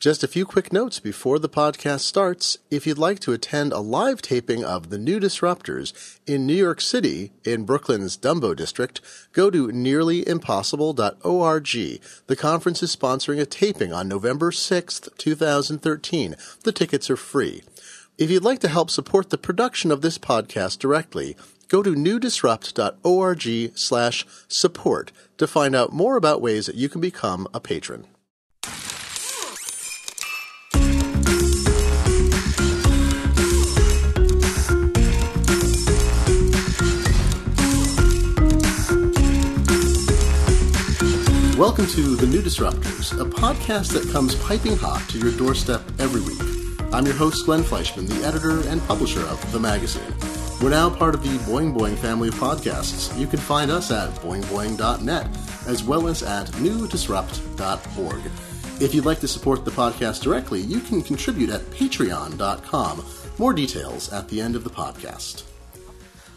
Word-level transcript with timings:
Just 0.00 0.22
a 0.22 0.28
few 0.28 0.46
quick 0.46 0.72
notes 0.72 1.00
before 1.00 1.40
the 1.40 1.48
podcast 1.48 2.02
starts. 2.02 2.56
If 2.70 2.86
you'd 2.86 2.98
like 2.98 3.18
to 3.18 3.32
attend 3.32 3.72
a 3.72 3.80
live 3.80 4.22
taping 4.22 4.64
of 4.64 4.90
The 4.90 4.98
New 4.98 5.18
Disruptors 5.18 6.20
in 6.24 6.46
New 6.46 6.54
York 6.54 6.80
City 6.80 7.32
in 7.42 7.64
Brooklyn's 7.64 8.16
Dumbo 8.16 8.54
District, 8.54 9.00
go 9.32 9.50
to 9.50 9.66
nearlyimpossible.org. 9.66 12.00
The 12.28 12.36
conference 12.36 12.82
is 12.84 12.94
sponsoring 12.94 13.40
a 13.40 13.46
taping 13.46 13.92
on 13.92 14.06
November 14.06 14.52
6th, 14.52 15.18
2013. 15.18 16.36
The 16.62 16.70
tickets 16.70 17.10
are 17.10 17.16
free. 17.16 17.64
If 18.16 18.30
you'd 18.30 18.44
like 18.44 18.60
to 18.60 18.68
help 18.68 18.90
support 18.90 19.30
the 19.30 19.38
production 19.38 19.90
of 19.90 20.02
this 20.02 20.16
podcast 20.16 20.78
directly, 20.78 21.36
go 21.66 21.82
to 21.82 21.96
newdisrupt.org 21.96 23.76
slash 23.76 24.26
support 24.46 25.10
to 25.38 25.48
find 25.48 25.74
out 25.74 25.92
more 25.92 26.16
about 26.16 26.40
ways 26.40 26.66
that 26.66 26.76
you 26.76 26.88
can 26.88 27.00
become 27.00 27.48
a 27.52 27.58
patron. 27.58 28.06
Welcome 41.58 41.88
to 41.88 42.14
The 42.14 42.26
New 42.28 42.40
Disruptors, 42.40 43.20
a 43.20 43.24
podcast 43.24 43.92
that 43.94 44.08
comes 44.12 44.36
piping 44.36 44.76
hot 44.76 45.04
to 45.08 45.18
your 45.18 45.32
doorstep 45.36 45.82
every 45.98 46.20
week. 46.20 46.38
I'm 46.94 47.04
your 47.04 47.16
host, 47.16 47.46
Glenn 47.46 47.64
Fleishman, 47.64 48.06
the 48.06 48.24
editor 48.24 48.60
and 48.68 48.80
publisher 48.82 49.22
of 49.22 49.50
the 49.50 49.58
magazine. 49.58 50.14
We're 50.62 50.70
now 50.70 50.88
part 50.88 51.16
of 51.16 51.24
the 51.24 51.36
Boing 51.50 51.76
Boing 51.76 51.96
family 51.96 52.28
of 52.28 52.34
podcasts. 52.34 53.18
You 53.18 53.26
can 53.26 53.40
find 53.40 53.72
us 53.72 53.90
at 53.90 54.10
boingboing.net 54.20 55.36
as 55.66 55.82
well 55.82 56.06
as 56.06 56.22
at 56.22 56.46
newdisrupt.org. 56.46 58.22
If 58.80 58.94
you'd 58.94 59.04
like 59.04 59.18
to 59.18 59.26
support 59.26 59.64
the 59.64 59.72
podcast 59.72 60.22
directly, 60.22 60.60
you 60.60 60.78
can 60.78 61.02
contribute 61.02 61.50
at 61.50 61.62
patreon.com. 61.72 63.04
More 63.38 63.52
details 63.52 64.12
at 64.12 64.28
the 64.28 64.40
end 64.40 64.54
of 64.54 64.62
the 64.62 64.70
podcast. 64.70 65.47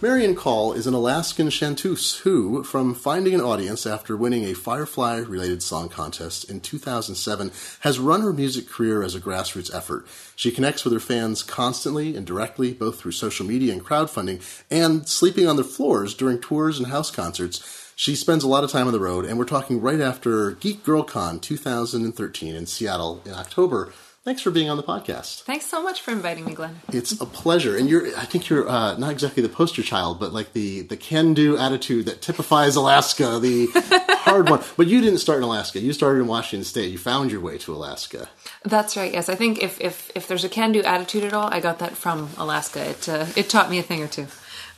Marian 0.02 0.34
Call 0.34 0.74
is 0.74 0.88
an 0.88 0.96
Alaskan 0.96 1.52
chanteuse 1.52 2.18
who, 2.22 2.64
from 2.64 2.96
finding 2.96 3.36
an 3.36 3.42
audience 3.42 3.86
after 3.86 4.18
winning 4.18 4.46
a 4.46 4.56
Firefly 4.56 5.18
related 5.18 5.62
song 5.62 5.90
contest 5.90 6.50
in 6.50 6.60
2007, 6.60 7.52
has 7.82 8.00
run 8.00 8.22
her 8.22 8.34
music 8.34 8.68
career 8.68 9.04
as 9.04 9.14
a 9.14 9.20
grassroots 9.22 9.72
effort. 9.72 10.08
She 10.36 10.50
connects 10.50 10.84
with 10.84 10.94
her 10.94 11.00
fans 11.00 11.44
constantly 11.44 12.16
and 12.16 12.26
directly, 12.26 12.74
both 12.74 13.00
through 13.00 13.12
social 13.12 13.46
media 13.46 13.74
and 13.74 13.86
crowdfunding, 13.86 14.42
and 14.72 15.08
sleeping 15.08 15.48
on 15.48 15.56
their 15.56 15.64
floors 15.64 16.16
during 16.16 16.42
tours 16.42 16.80
and 16.80 16.88
house 16.88 17.12
concerts. 17.12 17.94
She 17.96 18.16
spends 18.16 18.44
a 18.44 18.48
lot 18.48 18.64
of 18.64 18.72
time 18.72 18.88
on 18.88 18.94
the 18.94 19.00
road, 19.00 19.26
and 19.26 19.38
we're 19.38 19.46
talking 19.46 19.82
right 19.82 20.02
after 20.02 20.54
Geek 20.54 20.84
Girl 20.84 21.04
Con 21.04 21.40
2013 21.40 22.56
in 22.56 22.66
Seattle 22.66 23.22
in 23.24 23.34
October. 23.34 23.94
Thanks 24.24 24.44
for 24.44 24.52
being 24.52 24.70
on 24.70 24.78
the 24.78 24.84
podcast. 24.84 25.42
Thanks 25.42 25.66
so 25.66 25.82
much 25.82 26.00
for 26.02 26.12
inviting 26.12 26.46
me, 26.46 26.54
Glenn. 26.54 26.82
It's 26.90 27.20
a 27.20 27.26
pleasure, 27.26 27.76
and 27.76 27.90
you're. 27.90 28.06
I 28.16 28.26
think 28.26 28.50
you're 28.50 28.70
uh, 28.70 28.96
not 28.96 29.12
exactly 29.12 29.42
the 29.42 29.50
poster 29.50 29.82
child, 29.82 30.20
but 30.20 30.32
like 30.32 30.54
the 30.54 30.82
the 30.82 30.96
can-do 30.96 31.58
attitude 31.58 32.06
that 32.06 32.22
typifies 32.22 32.76
Alaska, 32.76 33.40
the 33.40 33.68
hard 34.20 34.48
one. 34.48 34.62
But 34.78 34.86
you 34.86 35.02
didn't 35.02 35.18
start 35.18 35.40
in 35.40 35.44
Alaska. 35.44 35.80
You 35.80 35.92
started 35.92 36.20
in 36.20 36.28
Washington 36.28 36.64
State. 36.66 36.92
You 36.92 37.00
found 37.00 37.32
your 37.32 37.42
way 37.42 37.58
to 37.58 37.74
Alaska. 37.74 38.30
That's 38.64 38.96
right. 38.96 39.12
Yes, 39.12 39.28
I 39.28 39.34
think 39.34 39.64
if 39.64 39.82
if 39.82 40.12
if 40.14 40.28
there's 40.28 40.44
a 40.44 40.50
can-do 40.50 40.84
attitude 40.84 41.24
at 41.24 41.34
all, 41.34 41.52
I 41.52 41.60
got 41.60 41.80
that 41.80 41.98
from 41.98 42.30
Alaska. 42.38 42.92
It 42.92 43.10
uh, 43.10 43.26
it 43.36 43.50
taught 43.50 43.72
me 43.72 43.80
a 43.80 43.84
thing 43.84 44.04
or 44.04 44.08
two. 44.08 44.28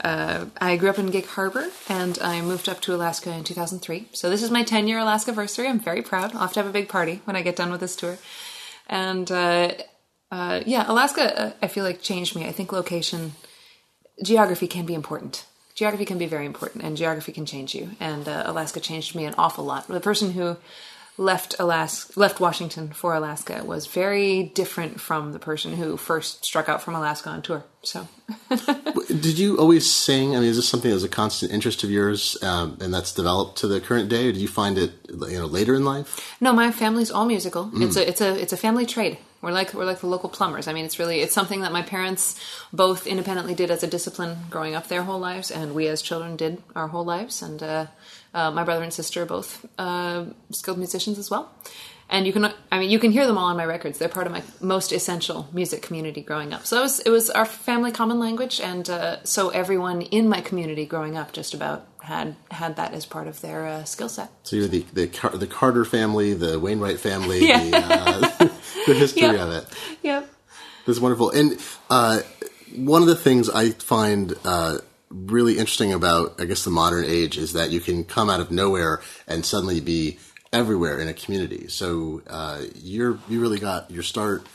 Uh, 0.02 0.45
I 0.61 0.78
grew 0.78 0.89
up 0.89 1.00
in 1.00 1.07
Gig 1.07 1.25
Harbor, 1.25 1.67
and 1.89 2.17
I 2.22 2.39
moved 2.41 2.69
up 2.69 2.80
to 2.81 2.95
Alaska 2.95 3.33
in 3.33 3.44
2003. 3.44 4.07
So 4.13 4.30
this 4.30 4.41
is 4.41 4.52
my 4.52 4.63
10 4.63 4.88
year 4.88 5.00
Alaska 5.00 5.31
anniversary. 5.31 5.67
I'm 5.67 5.80
very 5.80 6.02
proud. 6.02 6.33
I'll 6.33 6.41
have 6.41 6.53
to 6.53 6.59
have 6.61 6.69
a 6.69 6.73
big 6.73 6.88
party 6.88 7.22
when 7.25 7.35
I 7.35 7.41
get 7.41 7.57
done 7.57 7.72
with 7.72 7.81
this 7.81 7.95
tour. 7.97 8.17
And 8.87 9.31
uh, 9.31 9.73
uh, 10.31 10.61
yeah, 10.65 10.85
Alaska, 10.87 11.39
uh, 11.39 11.51
I 11.61 11.67
feel 11.67 11.83
like 11.83 12.01
changed 12.01 12.35
me. 12.35 12.45
I 12.45 12.51
think 12.51 12.71
location, 12.71 13.33
geography 14.23 14.67
can 14.67 14.85
be 14.85 14.93
important. 14.93 15.45
Geography 15.75 16.05
can 16.05 16.17
be 16.17 16.27
very 16.27 16.45
important, 16.45 16.83
and 16.83 16.95
geography 16.95 17.31
can 17.31 17.45
change 17.45 17.73
you. 17.73 17.91
And 17.99 18.27
uh, 18.27 18.43
Alaska 18.45 18.79
changed 18.79 19.16
me 19.16 19.25
an 19.25 19.33
awful 19.38 19.63
lot. 19.63 19.88
The 19.88 19.99
person 19.99 20.31
who 20.33 20.57
left 21.18 21.56
Alaska, 21.59 22.19
left 22.19 22.40
Washington 22.40 22.90
for 22.90 23.13
Alaska, 23.13 23.63
was 23.63 23.85
very 23.88 24.44
different 24.44 25.00
from 25.00 25.31
the 25.31 25.40
person 25.40 25.74
who 25.74 25.97
first 25.97 26.44
struck 26.44 26.68
out 26.68 26.81
from 26.81 26.96
Alaska 26.96 27.29
on 27.29 27.41
tour. 27.41 27.63
So, 27.84 28.07
did 29.07 29.38
you 29.38 29.57
always 29.57 29.90
sing? 29.90 30.35
I 30.35 30.40
mean, 30.40 30.50
is 30.50 30.56
this 30.56 30.68
something 30.68 30.90
that 30.90 30.96
was 30.96 31.03
a 31.03 31.09
constant 31.09 31.52
interest 31.52 31.84
of 31.84 31.91
yours, 31.91 32.41
um, 32.41 32.78
and 32.81 32.94
that's 32.94 33.13
developed 33.13 33.57
to 33.59 33.68
the 33.68 33.81
current 33.81 34.09
day, 34.09 34.29
or 34.29 34.31
did 34.31 34.41
you 34.41 34.47
find 34.47 34.78
it, 34.78 34.94
you 35.09 35.40
know, 35.40 35.46
later 35.46 35.75
in 35.75 35.84
life? 35.84 36.35
No, 36.41 36.53
my 36.53 36.72
family's 36.72 37.12
all 37.12 37.25
musical. 37.25 37.66
Mm. 37.66 37.85
It's 37.85 37.97
a 37.97 38.07
it's 38.07 38.22
a 38.22 38.41
it's 38.41 38.53
a 38.53 38.57
family 38.57 38.85
trade. 38.85 39.18
We're 39.41 39.52
like 39.52 39.73
we're 39.73 39.85
like 39.85 40.00
the 40.00 40.07
local 40.07 40.29
plumbers. 40.29 40.69
I 40.69 40.73
mean, 40.73 40.85
it's 40.85 40.97
really 40.97 41.19
it's 41.19 41.34
something 41.34 41.62
that 41.62 41.73
my 41.73 41.81
parents 41.81 42.40
both 42.72 43.06
independently 43.06 43.53
did 43.53 43.69
as 43.69 43.84
a 43.84 43.88
discipline 43.88 44.38
growing 44.50 44.73
up 44.73 44.88
their 44.88 45.03
whole 45.03 45.19
lives, 45.19 45.52
and 45.52 45.75
we 45.75 45.88
as 45.90 46.02
children 46.02 46.38
did 46.38 46.63
our 46.75 46.88
whole 46.88 47.03
lives. 47.03 47.41
And 47.41 47.62
uh, 47.62 47.88
uh, 48.33 48.51
my 48.51 48.63
brother 48.63 48.83
and 48.83 48.94
sister 48.94 49.23
are 49.23 49.25
both 49.25 49.66
uh, 49.77 50.25
skilled 50.51 50.77
musicians 50.77 51.17
as 51.17 51.29
well. 51.29 51.51
And 52.09 52.27
you 52.27 52.33
can 52.33 52.53
i 52.71 52.79
mean 52.79 52.91
you 52.91 52.99
can 52.99 53.11
hear 53.11 53.25
them 53.25 53.38
all 53.38 53.45
on 53.45 53.57
my 53.57 53.66
records. 53.66 53.97
They're 53.97 54.09
part 54.09 54.27
of 54.27 54.33
my 54.33 54.44
most 54.61 54.91
essential 54.91 55.47
music 55.53 55.81
community 55.81 56.21
growing 56.21 56.53
up. 56.53 56.66
So 56.66 56.79
it 56.79 56.81
was, 56.81 56.99
it 56.99 57.09
was 57.09 57.29
our 57.29 57.45
family 57.45 57.91
common 57.91 58.19
language. 58.19 58.59
And 58.59 58.88
uh, 58.89 59.23
so 59.23 59.49
everyone 59.49 60.01
in 60.01 60.27
my 60.27 60.41
community 60.41 60.85
growing 60.85 61.17
up 61.17 61.31
just 61.31 61.53
about 61.53 61.88
had 62.01 62.35
had 62.51 62.75
that 62.75 62.93
as 62.93 63.05
part 63.05 63.27
of 63.27 63.39
their 63.41 63.66
uh, 63.66 63.83
skill 63.85 64.09
set. 64.09 64.29
So 64.43 64.57
you're 64.57 64.67
the, 64.67 64.85
the 64.93 65.07
the 65.38 65.47
carter 65.47 65.85
family 65.85 66.33
the 66.33 66.59
wainwright 66.59 66.99
family 66.99 67.47
yeah. 67.47 67.63
the, 67.63 67.77
uh, 67.77 68.49
the 68.88 68.93
history 68.93 69.22
yep. 69.23 69.39
of 69.39 69.51
it. 69.51 69.66
Yep 70.03 70.29
that's 70.85 70.99
wonderful. 70.99 71.29
And 71.31 71.59
uh, 71.89 72.22
one 72.75 73.01
of 73.01 73.07
the 73.07 73.16
things 73.16 73.49
i 73.49 73.69
find 73.72 74.33
uh, 74.43 74.79
really 75.13 75.53
interesting 75.59 75.94
about 75.94 76.41
i 76.41 76.46
guess 76.46 76.63
the 76.63 76.72
modern 76.72 77.06
age 77.06 77.38
is 77.38 77.53
that 77.53 77.69
you 77.69 77.79
can 77.79 78.03
come 78.03 78.29
out 78.29 78.40
of 78.40 78.50
nowhere 78.50 79.01
and 79.28 79.46
suddenly 79.46 79.79
be 79.79 80.18
everywhere 80.53 81.00
in 81.00 81.07
a 81.09 81.13
community. 81.13 81.68
So 81.68 82.22
uh, 82.28 82.62
you're 82.75 83.18
you 83.28 83.41
really 83.41 83.59
got 83.59 83.91
your 83.91 84.03
start 84.03 84.47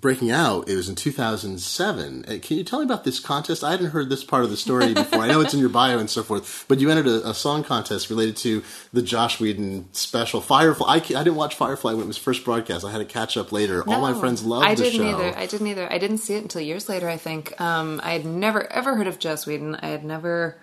breaking 0.00 0.30
out. 0.30 0.68
It 0.68 0.76
was 0.76 0.88
in 0.88 0.94
2007. 0.94 2.24
Uh, 2.24 2.38
can 2.40 2.56
you 2.56 2.64
tell 2.64 2.78
me 2.78 2.84
about 2.84 3.04
this 3.04 3.20
contest? 3.20 3.64
I 3.64 3.72
hadn't 3.72 3.90
heard 3.90 4.08
this 4.08 4.24
part 4.24 4.44
of 4.44 4.50
the 4.50 4.56
story 4.56 4.94
before. 4.94 5.20
I 5.20 5.28
know 5.28 5.40
it's 5.40 5.54
in 5.54 5.60
your 5.60 5.68
bio 5.68 5.98
and 5.98 6.08
so 6.08 6.22
forth, 6.22 6.64
but 6.68 6.80
you 6.80 6.90
entered 6.90 7.06
a, 7.06 7.30
a 7.30 7.34
song 7.34 7.64
contest 7.64 8.10
related 8.10 8.36
to 8.38 8.62
the 8.92 9.02
Joss 9.02 9.40
Whedon 9.40 9.88
special 9.92 10.40
Firefly. 10.40 10.86
I, 10.88 10.96
I, 10.96 11.00
didn't 11.00 11.36
watch 11.36 11.54
Firefly 11.54 11.92
when 11.92 12.04
it 12.04 12.06
was 12.06 12.18
first 12.18 12.44
broadcast. 12.44 12.84
I 12.84 12.90
had 12.90 12.98
to 12.98 13.04
catch 13.04 13.36
up 13.36 13.52
later. 13.52 13.82
No, 13.86 13.94
All 13.94 14.00
my 14.00 14.18
friends 14.18 14.44
loved 14.44 14.66
I 14.66 14.74
the 14.74 14.84
didn't 14.84 14.98
show. 14.98 15.18
Either. 15.18 15.38
I 15.38 15.46
didn't 15.46 15.66
either. 15.66 15.92
I 15.92 15.98
didn't 15.98 16.18
see 16.18 16.34
it 16.34 16.42
until 16.42 16.62
years 16.62 16.88
later. 16.88 17.08
I 17.08 17.16
think 17.16 17.60
um, 17.60 18.00
I 18.02 18.12
had 18.12 18.24
never 18.24 18.70
ever 18.72 18.96
heard 18.96 19.06
of 19.06 19.18
Joss 19.18 19.46
Whedon. 19.46 19.74
I 19.76 19.88
had 19.88 20.04
never 20.04 20.56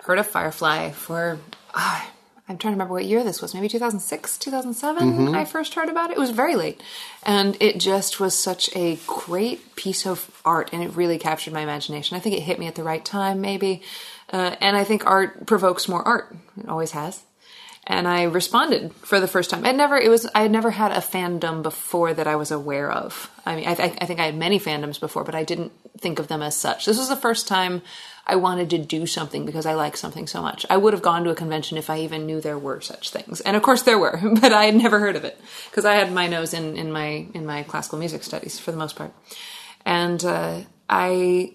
heard 0.00 0.18
of 0.18 0.26
Firefly 0.26 0.90
for. 0.92 1.38
Uh, 1.74 2.04
I'm 2.48 2.58
trying 2.58 2.72
to 2.72 2.76
remember 2.76 2.94
what 2.94 3.04
year 3.04 3.24
this 3.24 3.42
was, 3.42 3.54
maybe 3.54 3.68
2006, 3.68 4.38
2007, 4.38 5.02
mm-hmm. 5.02 5.34
I 5.34 5.44
first 5.44 5.74
heard 5.74 5.88
about 5.88 6.10
it. 6.10 6.16
It 6.16 6.20
was 6.20 6.30
very 6.30 6.54
late. 6.54 6.80
And 7.24 7.56
it 7.58 7.78
just 7.78 8.20
was 8.20 8.38
such 8.38 8.70
a 8.76 8.98
great 9.06 9.74
piece 9.74 10.06
of 10.06 10.30
art, 10.44 10.70
and 10.72 10.80
it 10.80 10.94
really 10.94 11.18
captured 11.18 11.52
my 11.52 11.62
imagination. 11.62 12.16
I 12.16 12.20
think 12.20 12.36
it 12.36 12.42
hit 12.42 12.60
me 12.60 12.68
at 12.68 12.76
the 12.76 12.84
right 12.84 13.04
time, 13.04 13.40
maybe. 13.40 13.82
Uh, 14.32 14.54
and 14.60 14.76
I 14.76 14.84
think 14.84 15.04
art 15.06 15.46
provokes 15.46 15.88
more 15.88 16.02
art. 16.02 16.36
It 16.56 16.68
always 16.68 16.92
has. 16.92 17.24
And 17.88 18.06
I 18.08 18.24
responded 18.24 18.92
for 18.94 19.20
the 19.20 19.28
first 19.28 19.50
time. 19.50 19.64
I 19.64 19.72
never, 19.72 19.96
it 19.96 20.08
was, 20.08 20.28
I 20.34 20.42
had 20.42 20.50
never 20.50 20.70
had 20.70 20.92
a 20.92 20.96
fandom 20.96 21.62
before 21.62 22.14
that 22.14 22.26
I 22.26 22.34
was 22.34 22.50
aware 22.50 22.90
of. 22.90 23.30
I 23.44 23.54
mean, 23.54 23.66
I, 23.66 23.72
I 23.72 24.06
think 24.06 24.18
I 24.18 24.26
had 24.26 24.36
many 24.36 24.58
fandoms 24.58 24.98
before, 24.98 25.22
but 25.22 25.36
I 25.36 25.44
didn't 25.44 25.72
think 25.98 26.18
of 26.18 26.26
them 26.26 26.42
as 26.42 26.56
such. 26.56 26.84
This 26.84 26.98
was 26.98 27.08
the 27.08 27.16
first 27.16 27.46
time 27.46 27.82
I 28.26 28.36
wanted 28.36 28.70
to 28.70 28.78
do 28.78 29.06
something 29.06 29.46
because 29.46 29.66
I 29.66 29.74
like 29.74 29.96
something 29.96 30.26
so 30.26 30.42
much. 30.42 30.66
I 30.68 30.76
would 30.76 30.92
have 30.92 31.02
gone 31.02 31.22
to 31.24 31.30
a 31.30 31.34
convention 31.34 31.78
if 31.78 31.88
I 31.88 32.00
even 32.00 32.26
knew 32.26 32.40
there 32.40 32.58
were 32.58 32.80
such 32.80 33.10
things. 33.10 33.40
And 33.40 33.56
of 33.56 33.62
course 33.62 33.82
there 33.82 33.98
were, 33.98 34.20
but 34.40 34.52
I 34.52 34.64
had 34.64 34.74
never 34.74 34.98
heard 34.98 35.14
of 35.14 35.24
it 35.24 35.40
because 35.70 35.84
I 35.84 35.94
had 35.94 36.12
my 36.12 36.26
nose 36.26 36.52
in, 36.52 36.76
in 36.76 36.90
my 36.90 37.26
in 37.34 37.46
my 37.46 37.62
classical 37.62 37.98
music 37.98 38.24
studies 38.24 38.58
for 38.58 38.72
the 38.72 38.78
most 38.78 38.96
part. 38.96 39.12
And 39.84 40.24
uh, 40.24 40.62
I 40.90 41.54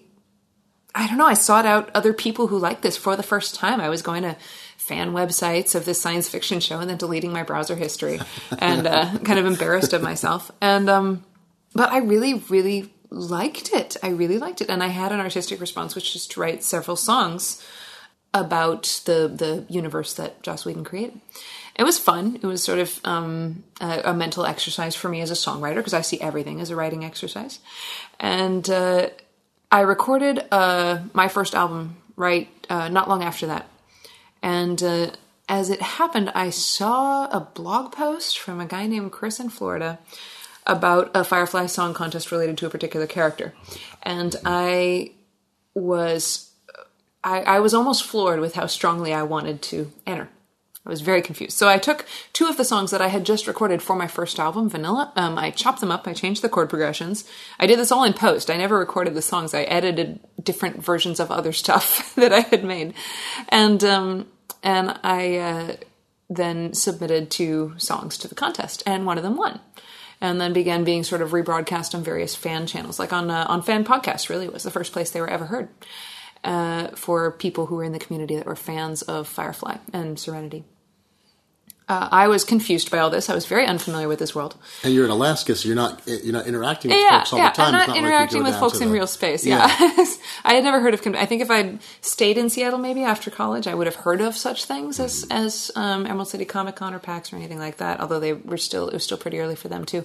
I 0.94 1.06
don't 1.06 1.18
know, 1.18 1.26
I 1.26 1.34
sought 1.34 1.66
out 1.66 1.90
other 1.94 2.12
people 2.12 2.46
who 2.46 2.58
like 2.58 2.80
this 2.82 2.96
for 2.96 3.16
the 3.16 3.22
first 3.22 3.54
time. 3.54 3.80
I 3.80 3.88
was 3.88 4.02
going 4.02 4.22
to 4.22 4.36
fan 4.76 5.12
websites 5.12 5.74
of 5.74 5.84
this 5.84 6.00
science 6.00 6.28
fiction 6.28 6.60
show 6.60 6.80
and 6.80 6.90
then 6.90 6.96
deleting 6.96 7.32
my 7.32 7.42
browser 7.42 7.76
history 7.76 8.20
and 8.58 8.86
uh, 8.86 9.18
kind 9.18 9.38
of 9.38 9.46
embarrassed 9.46 9.92
of 9.92 10.02
myself. 10.02 10.50
And 10.60 10.88
um, 10.90 11.24
but 11.74 11.90
I 11.90 11.98
really, 11.98 12.34
really 12.34 12.91
liked 13.12 13.72
it. 13.72 13.96
I 14.02 14.08
really 14.08 14.38
liked 14.38 14.60
it, 14.60 14.70
and 14.70 14.82
I 14.82 14.88
had 14.88 15.12
an 15.12 15.20
artistic 15.20 15.60
response, 15.60 15.94
which 15.94 16.16
is 16.16 16.26
to 16.28 16.40
write 16.40 16.64
several 16.64 16.96
songs 16.96 17.64
about 18.34 19.02
the 19.04 19.28
the 19.28 19.66
universe 19.68 20.14
that 20.14 20.42
Joss 20.42 20.64
Whedon 20.64 20.84
created. 20.84 21.20
It 21.74 21.84
was 21.84 21.98
fun. 21.98 22.36
It 22.36 22.46
was 22.46 22.62
sort 22.62 22.78
of 22.78 23.00
um, 23.04 23.64
a, 23.80 24.02
a, 24.06 24.14
mental 24.14 24.44
exercise 24.44 24.94
for 24.94 25.08
me 25.08 25.22
as 25.22 25.30
a 25.30 25.34
songwriter 25.34 25.76
because 25.76 25.94
I 25.94 26.02
see 26.02 26.20
everything 26.20 26.60
as 26.60 26.68
a 26.68 26.76
writing 26.76 27.02
exercise. 27.02 27.60
And 28.20 28.68
uh, 28.68 29.08
I 29.70 29.80
recorded 29.80 30.44
uh, 30.50 31.00
my 31.14 31.28
first 31.28 31.54
album 31.54 31.96
right 32.14 32.48
uh, 32.68 32.88
not 32.90 33.08
long 33.08 33.22
after 33.22 33.46
that. 33.46 33.70
And 34.42 34.82
uh, 34.82 35.12
as 35.48 35.70
it 35.70 35.80
happened, 35.80 36.30
I 36.34 36.50
saw 36.50 37.26
a 37.26 37.40
blog 37.40 37.92
post 37.92 38.38
from 38.38 38.60
a 38.60 38.66
guy 38.66 38.86
named 38.86 39.12
Chris 39.12 39.40
in 39.40 39.48
Florida 39.48 39.98
about 40.66 41.10
a 41.14 41.24
Firefly 41.24 41.66
song 41.66 41.94
contest 41.94 42.30
related 42.30 42.58
to 42.58 42.66
a 42.66 42.70
particular 42.70 43.06
character, 43.06 43.54
and 44.02 44.36
I 44.44 45.12
was 45.74 46.52
I, 47.24 47.42
I 47.42 47.60
was 47.60 47.74
almost 47.74 48.04
floored 48.04 48.40
with 48.40 48.54
how 48.54 48.66
strongly 48.66 49.14
I 49.14 49.22
wanted 49.22 49.62
to 49.62 49.92
enter. 50.06 50.28
I 50.84 50.90
was 50.90 51.00
very 51.00 51.22
confused. 51.22 51.56
So 51.56 51.68
I 51.68 51.78
took 51.78 52.06
two 52.32 52.46
of 52.46 52.56
the 52.56 52.64
songs 52.64 52.90
that 52.90 53.00
I 53.00 53.06
had 53.06 53.24
just 53.24 53.46
recorded 53.46 53.82
for 53.82 53.94
my 53.94 54.08
first 54.08 54.40
album, 54.40 54.68
Vanilla. 54.68 55.12
Um, 55.14 55.38
I 55.38 55.52
chopped 55.52 55.80
them 55.80 55.92
up. 55.92 56.08
I 56.08 56.12
changed 56.12 56.42
the 56.42 56.48
chord 56.48 56.68
progressions. 56.68 57.24
I 57.60 57.66
did 57.66 57.78
this 57.78 57.92
all 57.92 58.02
in 58.02 58.14
post. 58.14 58.50
I 58.50 58.56
never 58.56 58.76
recorded 58.76 59.14
the 59.14 59.22
songs. 59.22 59.54
I 59.54 59.62
edited 59.62 60.18
different 60.42 60.84
versions 60.84 61.20
of 61.20 61.30
other 61.30 61.52
stuff 61.52 62.12
that 62.16 62.32
I 62.32 62.40
had 62.40 62.64
made, 62.64 62.94
and 63.48 63.82
um, 63.84 64.26
and 64.64 64.98
I 65.04 65.36
uh, 65.36 65.76
then 66.28 66.74
submitted 66.74 67.30
two 67.30 67.74
songs 67.76 68.18
to 68.18 68.28
the 68.28 68.34
contest, 68.34 68.82
and 68.84 69.06
one 69.06 69.18
of 69.18 69.22
them 69.22 69.36
won. 69.36 69.60
And 70.22 70.40
then 70.40 70.52
began 70.52 70.84
being 70.84 71.02
sort 71.02 71.20
of 71.20 71.32
rebroadcast 71.32 71.96
on 71.96 72.04
various 72.04 72.34
fan 72.34 72.66
channels, 72.66 72.98
like 72.98 73.12
on 73.12 73.28
uh, 73.28 73.44
on 73.48 73.60
fan 73.60 73.84
podcasts. 73.84 74.28
Really, 74.30 74.48
was 74.48 74.62
the 74.62 74.70
first 74.70 74.92
place 74.92 75.10
they 75.10 75.20
were 75.20 75.28
ever 75.28 75.46
heard 75.46 75.68
uh, 76.44 76.88
for 76.94 77.32
people 77.32 77.66
who 77.66 77.74
were 77.74 77.84
in 77.84 77.92
the 77.92 77.98
community 77.98 78.36
that 78.36 78.46
were 78.46 78.56
fans 78.56 79.02
of 79.02 79.26
Firefly 79.26 79.78
and 79.92 80.18
Serenity. 80.18 80.64
Uh, 81.88 82.08
I 82.10 82.28
was 82.28 82.44
confused 82.44 82.90
by 82.90 82.98
all 82.98 83.10
this. 83.10 83.28
I 83.28 83.34
was 83.34 83.46
very 83.46 83.66
unfamiliar 83.66 84.06
with 84.06 84.18
this 84.18 84.34
world. 84.34 84.56
And 84.84 84.94
you're 84.94 85.04
in 85.04 85.10
Alaska, 85.10 85.56
so 85.56 85.66
you're 85.66 85.76
not 85.76 86.00
you're 86.06 86.32
not 86.32 86.46
interacting 86.46 86.90
with 86.90 87.00
yeah, 87.00 87.18
folks 87.18 87.32
all 87.32 87.38
yeah, 87.40 87.50
the 87.50 87.56
time. 87.56 87.66
I'm 87.66 87.72
not, 87.72 87.88
like 87.88 87.96
you 87.96 88.02
interacting 88.04 88.38
go 88.38 88.44
with 88.44 88.58
folks 88.58 88.80
in 88.80 88.88
the- 88.88 88.94
real 88.94 89.06
space. 89.06 89.44
Yeah, 89.44 89.66
I 90.44 90.54
had 90.54 90.64
never 90.64 90.80
heard 90.80 90.94
of. 90.94 91.06
I 91.14 91.26
think 91.26 91.42
if 91.42 91.50
I'd 91.50 91.80
stayed 92.00 92.38
in 92.38 92.50
Seattle, 92.50 92.78
maybe 92.78 93.02
after 93.02 93.30
college, 93.30 93.66
I 93.66 93.74
would 93.74 93.86
have 93.86 93.96
heard 93.96 94.20
of 94.20 94.36
such 94.36 94.64
things 94.64 95.00
as 95.00 95.26
as 95.30 95.70
um, 95.74 96.06
Emerald 96.06 96.28
City 96.28 96.44
Comic 96.44 96.76
Con 96.76 96.94
or 96.94 96.98
PAX 96.98 97.32
or 97.32 97.36
anything 97.36 97.58
like 97.58 97.78
that. 97.78 98.00
Although 98.00 98.20
they 98.20 98.32
were 98.32 98.58
still 98.58 98.88
it 98.88 98.94
was 98.94 99.04
still 99.04 99.18
pretty 99.18 99.40
early 99.40 99.56
for 99.56 99.68
them 99.68 99.84
too. 99.84 100.04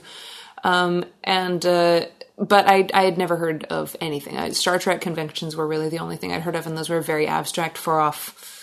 Um, 0.64 1.06
and 1.24 1.64
uh, 1.66 2.06
but 2.38 2.68
I 2.68 2.88
I 2.94 3.04
had 3.04 3.18
never 3.18 3.38
heard 3.38 3.66
of 3.66 3.96
anything. 4.02 4.38
I, 4.38 4.50
Star 4.50 4.80
Trek 4.80 5.02
conventions 5.02 5.56
were 5.56 5.68
really 5.68 5.90
the 5.90 6.00
only 6.00 6.18
thing 6.18 6.32
I'd 6.32 6.42
heard 6.42 6.56
of, 6.56 6.68
and 6.68 6.78
those 6.78 6.90
were 6.90 7.02
very 7.02 7.28
abstract, 7.28 7.78
far 7.78 8.00
off. 8.00 8.57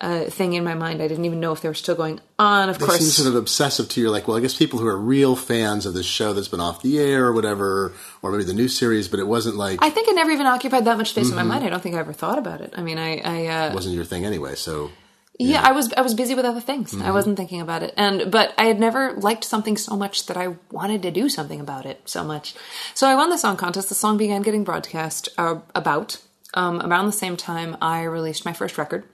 Uh, 0.00 0.24
thing 0.24 0.54
in 0.54 0.64
my 0.64 0.72
mind, 0.72 1.02
I 1.02 1.08
didn't 1.08 1.26
even 1.26 1.40
know 1.40 1.52
if 1.52 1.60
they 1.60 1.68
were 1.68 1.74
still 1.74 1.94
going 1.94 2.20
on. 2.38 2.70
Of 2.70 2.78
They 2.78 2.86
course, 2.86 3.00
seem 3.00 3.08
sort 3.10 3.28
of 3.28 3.34
obsessive 3.34 3.86
to 3.90 4.00
you. 4.00 4.10
Like, 4.10 4.26
well, 4.26 4.38
I 4.38 4.40
guess 4.40 4.56
people 4.56 4.78
who 4.78 4.86
are 4.86 4.96
real 4.96 5.36
fans 5.36 5.84
of 5.84 5.92
this 5.92 6.06
show 6.06 6.32
that's 6.32 6.48
been 6.48 6.58
off 6.60 6.80
the 6.80 6.98
air 6.98 7.26
or 7.26 7.32
whatever, 7.34 7.92
or 8.22 8.32
maybe 8.32 8.44
the 8.44 8.54
new 8.54 8.68
series, 8.68 9.08
but 9.08 9.20
it 9.20 9.26
wasn't 9.26 9.56
like 9.56 9.78
I 9.82 9.90
think 9.90 10.08
it 10.08 10.14
never 10.14 10.30
even 10.30 10.46
occupied 10.46 10.86
that 10.86 10.96
much 10.96 11.10
space 11.10 11.28
Mm-hmm. 11.28 11.38
in 11.38 11.46
my 11.48 11.54
mind. 11.54 11.66
I 11.66 11.68
don't 11.68 11.82
think 11.82 11.96
I 11.96 11.98
ever 11.98 12.14
thought 12.14 12.38
about 12.38 12.62
it. 12.62 12.72
I 12.78 12.82
mean, 12.82 12.96
I, 12.96 13.18
I 13.18 13.46
uh, 13.68 13.74
wasn't 13.74 13.94
your 13.94 14.06
thing 14.06 14.24
anyway. 14.24 14.54
So 14.54 14.90
Yeah, 15.38 15.60
I 15.62 15.72
was 15.72 15.92
I 15.92 16.00
was 16.00 16.14
busy 16.14 16.34
with 16.34 16.46
other 16.46 16.62
things. 16.62 16.92
Mm-hmm. 16.92 17.02
I 17.08 17.10
wasn't 17.10 17.36
thinking 17.36 17.60
about 17.60 17.82
it. 17.82 17.92
And 17.98 18.30
but 18.32 18.54
I 18.56 18.64
had 18.64 18.80
never 18.80 19.12
liked 19.12 19.44
something 19.44 19.76
so 19.76 19.96
much 19.98 20.24
that 20.28 20.36
I 20.38 20.56
wanted 20.70 21.02
to 21.02 21.10
do 21.10 21.28
something 21.28 21.60
about 21.60 21.84
it 21.84 22.00
so 22.06 22.24
much. 22.24 22.54
So 22.94 23.06
I 23.06 23.14
won 23.16 23.28
the 23.28 23.36
song 23.36 23.58
contest. 23.58 23.90
The 23.90 23.94
song 23.94 24.16
began 24.16 24.40
getting 24.40 24.64
broadcast 24.64 25.28
uh, 25.36 25.60
about 25.74 26.16
um, 26.54 26.80
around 26.80 27.04
the 27.04 27.12
same 27.12 27.36
time 27.36 27.76
I 27.82 28.02
released 28.04 28.46
my 28.46 28.54
first 28.54 28.78
record. 28.78 29.04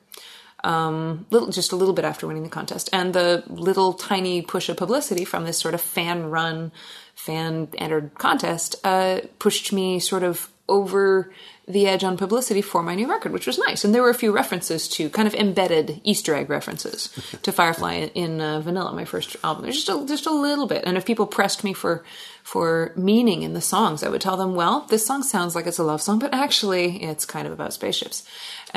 Um, 0.67 1.27
little 1.31 1.49
just 1.53 1.71
a 1.71 1.77
little 1.77 1.95
bit 1.95 2.05
after 2.05 2.27
winning 2.27 2.43
the 2.43 2.49
contest, 2.49 2.91
and 2.93 3.15
the 3.15 3.45
little 3.47 3.93
tiny 3.93 4.43
push 4.43 4.69
of 4.69 4.77
publicity 4.77 5.25
from 5.25 5.45
this 5.45 5.59
sort 5.59 5.75
of 5.75 5.81
fan 5.81 6.29
run, 6.29 6.73
fan 7.15 7.69
entered 7.79 8.15
contest 8.15 8.75
uh, 8.83 9.21
pushed 9.39 9.73
me 9.73 10.01
sort 10.01 10.25
of 10.25 10.51
over 10.69 11.33
the 11.69 11.87
edge 11.87 12.05
on 12.05 12.17
publicity 12.17 12.63
for 12.63 12.83
my 12.83 12.95
new 12.95 13.09
record, 13.09 13.33
which 13.33 13.47
was 13.47 13.59
nice. 13.59 13.85
And 13.85 13.93
there 13.93 14.03
were 14.03 14.11
a 14.11 14.15
few 14.15 14.33
references 14.33 14.89
to 14.91 15.11
kind 15.11 15.27
of 15.27 15.35
embedded 15.35 16.01
Easter 16.05 16.35
egg 16.35 16.49
references 16.49 17.09
to 17.43 17.51
Firefly 17.51 18.11
in, 18.15 18.41
uh, 18.41 18.61
Vanilla, 18.61 18.93
my 18.93 19.05
first 19.05 19.37
album. 19.43 19.65
There's 19.65 19.85
just 19.85 19.89
a, 19.89 20.07
just 20.07 20.27
a 20.27 20.33
little 20.33 20.67
bit. 20.67 20.85
And 20.85 20.97
if 20.97 21.05
people 21.05 21.27
pressed 21.27 21.65
me 21.65 21.73
for 21.73 22.05
for 22.45 22.93
meaning 22.95 23.43
in 23.43 23.55
the 23.55 23.61
songs, 23.61 24.05
I 24.05 24.09
would 24.09 24.21
tell 24.21 24.37
them, 24.37 24.55
well, 24.55 24.87
this 24.89 25.05
song 25.05 25.25
sounds 25.25 25.57
like 25.57 25.67
it's 25.67 25.79
a 25.79 25.83
love 25.83 26.01
song, 26.01 26.21
but 26.21 26.33
actually 26.33 27.03
it's 27.03 27.25
kind 27.25 27.45
of 27.45 27.53
about 27.53 27.73
spaceships. 27.73 28.25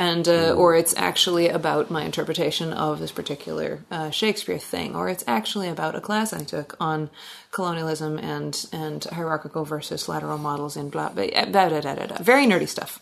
And 0.00 0.26
uh, 0.26 0.54
or 0.54 0.74
it's 0.74 0.94
actually 0.96 1.50
about 1.50 1.90
my 1.90 2.04
interpretation 2.04 2.72
of 2.72 3.00
this 3.00 3.12
particular 3.12 3.84
uh, 3.90 4.08
Shakespeare 4.08 4.58
thing, 4.58 4.96
or 4.96 5.10
it's 5.10 5.24
actually 5.26 5.68
about 5.68 5.94
a 5.94 6.00
class 6.00 6.32
I 6.32 6.42
took 6.42 6.74
on 6.80 7.10
colonialism 7.52 8.18
and 8.18 8.66
and 8.72 9.04
hierarchical 9.04 9.64
versus 9.64 10.08
lateral 10.08 10.38
models 10.38 10.76
in 10.76 10.88
blah 10.90 11.08
blah 11.10 11.26
blah, 11.26 11.68
blah, 11.68 11.80
blah, 11.80 11.94
blah, 11.94 12.06
blah. 12.06 12.18
very 12.18 12.46
nerdy 12.46 12.68
stuff. 12.68 13.00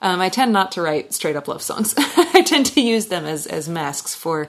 Um, 0.00 0.20
I 0.20 0.30
tend 0.30 0.52
not 0.52 0.72
to 0.72 0.82
write 0.82 1.14
straight 1.14 1.36
up 1.36 1.46
love 1.46 1.62
songs. 1.62 1.94
I 1.98 2.42
tend 2.44 2.66
to 2.66 2.80
use 2.80 3.06
them 3.06 3.24
as 3.24 3.46
as 3.46 3.68
masks 3.68 4.14
for 4.14 4.48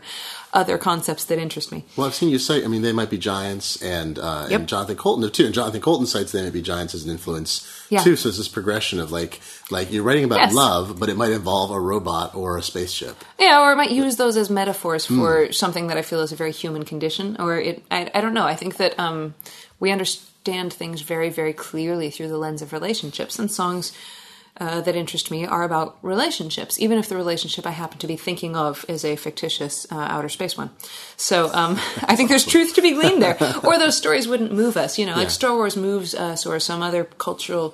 other 0.51 0.77
concepts 0.79 1.25
that 1.25 1.37
interest 1.39 1.71
me. 1.71 1.83
Well, 1.95 2.05
I've 2.07 2.13
seen 2.15 2.29
you 2.29 2.37
cite. 2.39 2.63
I 2.63 2.67
mean, 2.67 2.81
they 2.83 2.91
might 2.91 3.09
be 3.11 3.17
giants, 3.19 3.81
and 3.81 4.17
uh, 4.19 4.47
Yep. 4.49 4.59
and 4.61 4.69
Jonathan 4.69 4.97
Coulton 4.97 5.31
too. 5.31 5.45
And 5.45 5.53
Jonathan 5.53 5.81
Coulton 5.81 6.07
cites 6.07 6.31
they 6.31 6.41
might 6.43 6.53
be 6.53 6.61
giants 6.63 6.95
as 6.95 7.05
an 7.05 7.11
influence 7.11 7.67
Yeah. 7.89 8.01
too. 8.03 8.15
So 8.15 8.29
it's 8.29 8.37
this 8.39 8.47
progression 8.47 8.99
of 8.99 9.11
like 9.11 9.41
like 9.69 9.91
you're 9.91 10.03
writing 10.03 10.23
about 10.23 10.39
Yes. 10.39 10.53
love, 10.55 10.99
but 10.99 11.09
it 11.09 11.17
might 11.17 11.31
involve 11.31 11.69
a 11.69 11.79
robot 11.79 12.33
or 12.33 12.57
a 12.57 12.63
spaceship. 12.63 13.15
Yeah, 13.39 13.61
or 13.61 13.71
I 13.71 13.75
might 13.75 13.91
use 13.91 14.15
those 14.15 14.37
as 14.37 14.49
metaphors 14.49 15.05
for 15.05 15.51
something 15.51 15.85
that 15.87 15.97
I 15.97 16.01
feel 16.01 16.21
is 16.21 16.31
a 16.31 16.35
very 16.35 16.51
human 16.51 16.83
condition. 16.83 17.35
Or 17.39 17.59
it, 17.59 17.83
I, 17.91 18.09
I 18.15 18.21
don't 18.21 18.33
know. 18.33 18.45
I 18.45 18.55
think 18.55 18.77
that 18.77 18.97
um, 18.99 19.32
we 19.79 19.91
understand 19.91 20.73
things 20.73 21.01
very, 21.01 21.29
very 21.29 21.53
clearly 21.53 22.09
through 22.09 22.29
the 22.29 22.37
lens 22.37 22.61
of 22.61 22.73
relationships, 22.73 23.39
and 23.39 23.49
songs 23.49 23.93
uh, 24.57 24.81
that 24.81 24.95
interest 24.95 25.31
me 25.31 25.45
are 25.45 25.63
about 25.63 25.97
relationships, 26.03 26.79
even 26.79 26.99
if 26.99 27.09
the 27.09 27.15
relationship 27.15 27.65
I 27.65 27.71
happen 27.71 27.97
to 27.97 28.07
be 28.07 28.15
thinking 28.15 28.55
of 28.55 28.85
is 28.87 29.03
a 29.03 29.15
fictitious 29.15 29.87
uh, 29.91 29.95
outer 29.95 30.29
space 30.29 30.55
one. 30.57 30.69
So 31.17 31.51
um, 31.53 31.79
I 32.03 32.15
think 32.15 32.29
there's 32.29 32.45
truth 32.45 32.75
to 32.75 32.81
be 32.81 32.91
gleaned 32.91 33.21
there. 33.21 33.37
Or 33.63 33.79
those 33.79 33.97
stories 33.97 34.27
wouldn't 34.27 34.51
move 34.51 34.77
us, 34.77 34.99
you 34.99 35.05
know, 35.05 35.15
like 35.15 35.31
Star 35.31 35.55
Wars 35.55 35.75
moves 35.75 36.13
us, 36.13 36.45
or 36.45 36.59
some 36.59 36.83
other 36.83 37.05
cultural 37.05 37.73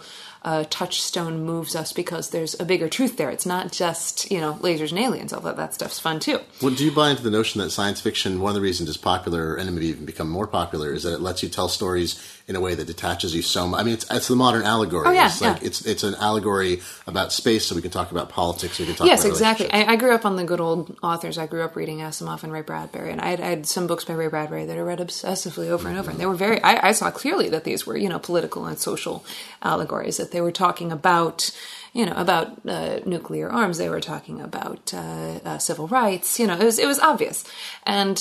touchstone 0.69 1.45
moves 1.45 1.75
us 1.75 1.93
because 1.93 2.29
there's 2.29 2.59
a 2.59 2.65
bigger 2.65 2.89
truth 2.89 3.17
there. 3.17 3.29
It's 3.29 3.45
not 3.45 3.71
just 3.71 4.29
you 4.31 4.39
know 4.39 4.53
lasers 4.61 4.91
and 4.91 4.99
aliens, 4.99 5.33
although 5.33 5.53
that 5.53 5.73
stuff's 5.73 5.99
fun 5.99 6.19
too. 6.19 6.39
Well, 6.61 6.73
do 6.73 6.85
you 6.85 6.91
buy 6.91 7.09
into 7.09 7.23
the 7.23 7.31
notion 7.31 7.61
that 7.61 7.71
science 7.71 8.01
fiction, 8.01 8.41
one 8.41 8.51
of 8.51 8.55
the 8.55 8.61
reasons 8.61 8.89
it's 8.89 8.97
popular 8.97 9.55
and 9.55 9.73
maybe 9.73 9.87
even 9.87 10.05
become 10.05 10.29
more 10.29 10.47
popular, 10.47 10.93
is 10.93 11.03
that 11.03 11.13
it 11.13 11.21
lets 11.21 11.43
you 11.43 11.49
tell 11.49 11.67
stories 11.67 12.38
in 12.49 12.55
a 12.55 12.59
way 12.59 12.73
that 12.73 12.87
detaches 12.87 13.35
you 13.35 13.43
so 13.43 13.67
much? 13.67 13.79
I 13.79 13.83
mean, 13.83 13.93
it's, 13.93 14.09
it's 14.09 14.27
the 14.27 14.35
modern 14.35 14.63
allegory. 14.63 15.07
Oh, 15.07 15.11
yeah, 15.11 15.27
it's 15.27 15.39
like 15.39 15.61
yeah. 15.61 15.67
it's 15.67 15.85
it's 15.85 16.03
an 16.03 16.15
allegory 16.15 16.81
about 17.05 17.31
space, 17.31 17.67
so 17.67 17.75
we 17.75 17.81
can 17.83 17.91
talk 17.91 18.11
about 18.11 18.29
politics. 18.29 18.79
We 18.79 18.87
can 18.87 18.95
talk 18.95 19.05
Yes, 19.05 19.23
exactly. 19.23 19.71
I, 19.71 19.93
I 19.93 19.95
grew 19.95 20.15
up 20.15 20.25
on 20.25 20.35
the 20.35 20.43
good 20.43 20.59
old 20.59 20.97
authors. 21.03 21.37
I 21.37 21.45
grew 21.45 21.61
up 21.61 21.75
reading 21.75 21.99
Asimov 21.99 22.43
and 22.43 22.51
Ray 22.51 22.63
Bradbury, 22.63 23.11
and 23.11 23.21
I 23.21 23.29
had, 23.29 23.39
I 23.39 23.45
had 23.45 23.67
some 23.67 23.85
books 23.85 24.03
by 24.03 24.13
Ray 24.13 24.27
Bradbury 24.27 24.65
that 24.65 24.75
I 24.75 24.81
read 24.81 24.97
obsessively 24.97 25.67
over 25.67 25.87
and 25.87 25.99
over. 25.99 26.09
And 26.09 26.19
they 26.19 26.25
were 26.25 26.33
very. 26.33 26.59
I, 26.63 26.89
I 26.89 26.91
saw 26.91 27.11
clearly 27.11 27.49
that 27.49 27.65
these 27.65 27.85
were, 27.85 27.95
you 27.95 28.09
know, 28.09 28.19
political 28.19 28.65
and 28.65 28.79
social 28.79 29.23
allegories. 29.61 30.17
That 30.17 30.31
they 30.31 30.41
were 30.41 30.51
talking 30.51 30.91
about, 30.91 31.55
you 31.93 32.07
know, 32.07 32.15
about 32.15 32.67
uh, 32.67 33.01
nuclear 33.05 33.49
arms. 33.51 33.77
They 33.77 33.89
were 33.89 34.01
talking 34.01 34.41
about 34.41 34.91
uh, 34.91 35.39
uh, 35.45 35.57
civil 35.59 35.87
rights. 35.87 36.39
You 36.39 36.47
know, 36.47 36.57
it 36.57 36.63
was 36.63 36.79
it 36.79 36.87
was 36.87 36.99
obvious, 36.99 37.45
and. 37.85 38.19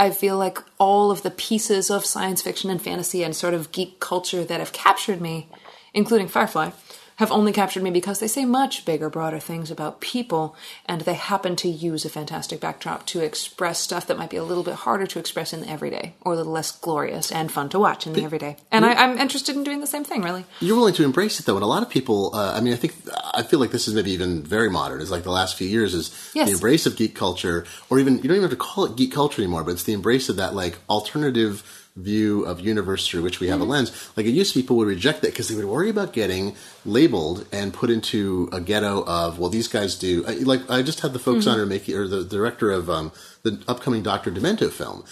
I 0.00 0.10
feel 0.10 0.36
like 0.36 0.58
all 0.78 1.10
of 1.10 1.22
the 1.22 1.30
pieces 1.30 1.90
of 1.90 2.04
science 2.04 2.42
fiction 2.42 2.70
and 2.70 2.80
fantasy 2.80 3.24
and 3.24 3.34
sort 3.34 3.54
of 3.54 3.72
geek 3.72 3.98
culture 3.98 4.44
that 4.44 4.60
have 4.60 4.72
captured 4.72 5.20
me, 5.20 5.48
including 5.92 6.28
Firefly, 6.28 6.70
have 7.18 7.32
only 7.32 7.52
captured 7.52 7.82
me 7.82 7.90
because 7.90 8.20
they 8.20 8.28
say 8.28 8.44
much 8.44 8.84
bigger, 8.84 9.10
broader 9.10 9.40
things 9.40 9.70
about 9.70 10.00
people, 10.00 10.54
and 10.86 11.00
they 11.02 11.14
happen 11.14 11.56
to 11.56 11.68
use 11.68 12.04
a 12.04 12.08
fantastic 12.08 12.60
backdrop 12.60 13.04
to 13.06 13.20
express 13.20 13.80
stuff 13.80 14.06
that 14.06 14.16
might 14.16 14.30
be 14.30 14.36
a 14.36 14.44
little 14.44 14.62
bit 14.62 14.74
harder 14.74 15.06
to 15.06 15.18
express 15.18 15.52
in 15.52 15.60
the 15.60 15.68
everyday, 15.68 16.14
or 16.20 16.34
a 16.34 16.36
little 16.36 16.52
less 16.52 16.70
glorious 16.70 17.32
and 17.32 17.50
fun 17.50 17.68
to 17.68 17.78
watch 17.78 18.06
in 18.06 18.12
the 18.12 18.22
everyday. 18.22 18.56
And 18.70 18.84
I, 18.86 18.94
I'm 18.94 19.18
interested 19.18 19.56
in 19.56 19.64
doing 19.64 19.80
the 19.80 19.86
same 19.86 20.04
thing, 20.04 20.22
really. 20.22 20.44
You're 20.60 20.76
willing 20.76 20.94
to 20.94 21.04
embrace 21.04 21.40
it 21.40 21.46
though, 21.46 21.56
and 21.56 21.64
a 21.64 21.66
lot 21.66 21.82
of 21.82 21.90
people. 21.90 22.30
Uh, 22.34 22.52
I 22.54 22.60
mean, 22.60 22.72
I 22.72 22.76
think 22.76 22.94
I 23.34 23.42
feel 23.42 23.58
like 23.58 23.72
this 23.72 23.88
is 23.88 23.94
maybe 23.94 24.12
even 24.12 24.42
very 24.44 24.70
modern. 24.70 25.00
It's 25.00 25.10
like 25.10 25.24
the 25.24 25.32
last 25.32 25.56
few 25.56 25.66
years 25.68 25.94
is 25.94 26.30
Yes. 26.34 26.48
the 26.48 26.54
embrace 26.54 26.86
of 26.86 26.96
geek 26.96 27.16
culture, 27.16 27.64
or 27.90 27.98
even 27.98 28.18
you 28.18 28.22
don't 28.22 28.36
even 28.36 28.42
have 28.42 28.50
to 28.50 28.56
call 28.56 28.84
it 28.84 28.96
geek 28.96 29.12
culture 29.12 29.42
anymore, 29.42 29.64
but 29.64 29.72
it's 29.72 29.82
the 29.82 29.92
embrace 29.92 30.28
of 30.28 30.36
that 30.36 30.54
like 30.54 30.78
alternative 30.88 31.64
view 31.98 32.44
of 32.44 32.60
universe 32.60 33.06
through 33.08 33.22
which 33.22 33.40
we 33.40 33.48
have 33.48 33.58
Mm-hmm. 33.60 33.70
a 33.70 33.72
lens. 33.72 34.10
Like 34.16 34.26
it 34.26 34.30
used 34.30 34.52
to, 34.54 34.60
people 34.60 34.76
would 34.76 34.86
reject 34.88 35.20
that 35.22 35.32
because 35.32 35.48
they 35.48 35.56
would 35.56 35.64
worry 35.64 35.90
about 35.90 36.12
getting 36.12 36.54
labeled 36.86 37.46
and 37.52 37.74
put 37.74 37.90
into 37.90 38.48
a 38.52 38.60
ghetto 38.60 39.04
of 39.06 39.38
well, 39.38 39.50
these 39.50 39.68
guys 39.68 39.96
do. 39.96 40.24
I- 40.26 40.34
Like 40.52 40.70
I 40.70 40.82
just 40.82 41.00
had 41.00 41.12
the 41.12 41.18
folks 41.18 41.44
Mm-hmm. 41.44 41.54
on 41.54 41.60
or 41.60 41.66
making 41.66 41.94
or 41.96 42.06
the 42.08 42.24
director 42.24 42.70
of 42.70 42.88
um, 42.88 43.10
the 43.42 43.62
upcoming 43.68 44.02
Doctor 44.02 44.30
Demento 44.30 44.70
film. 44.70 45.04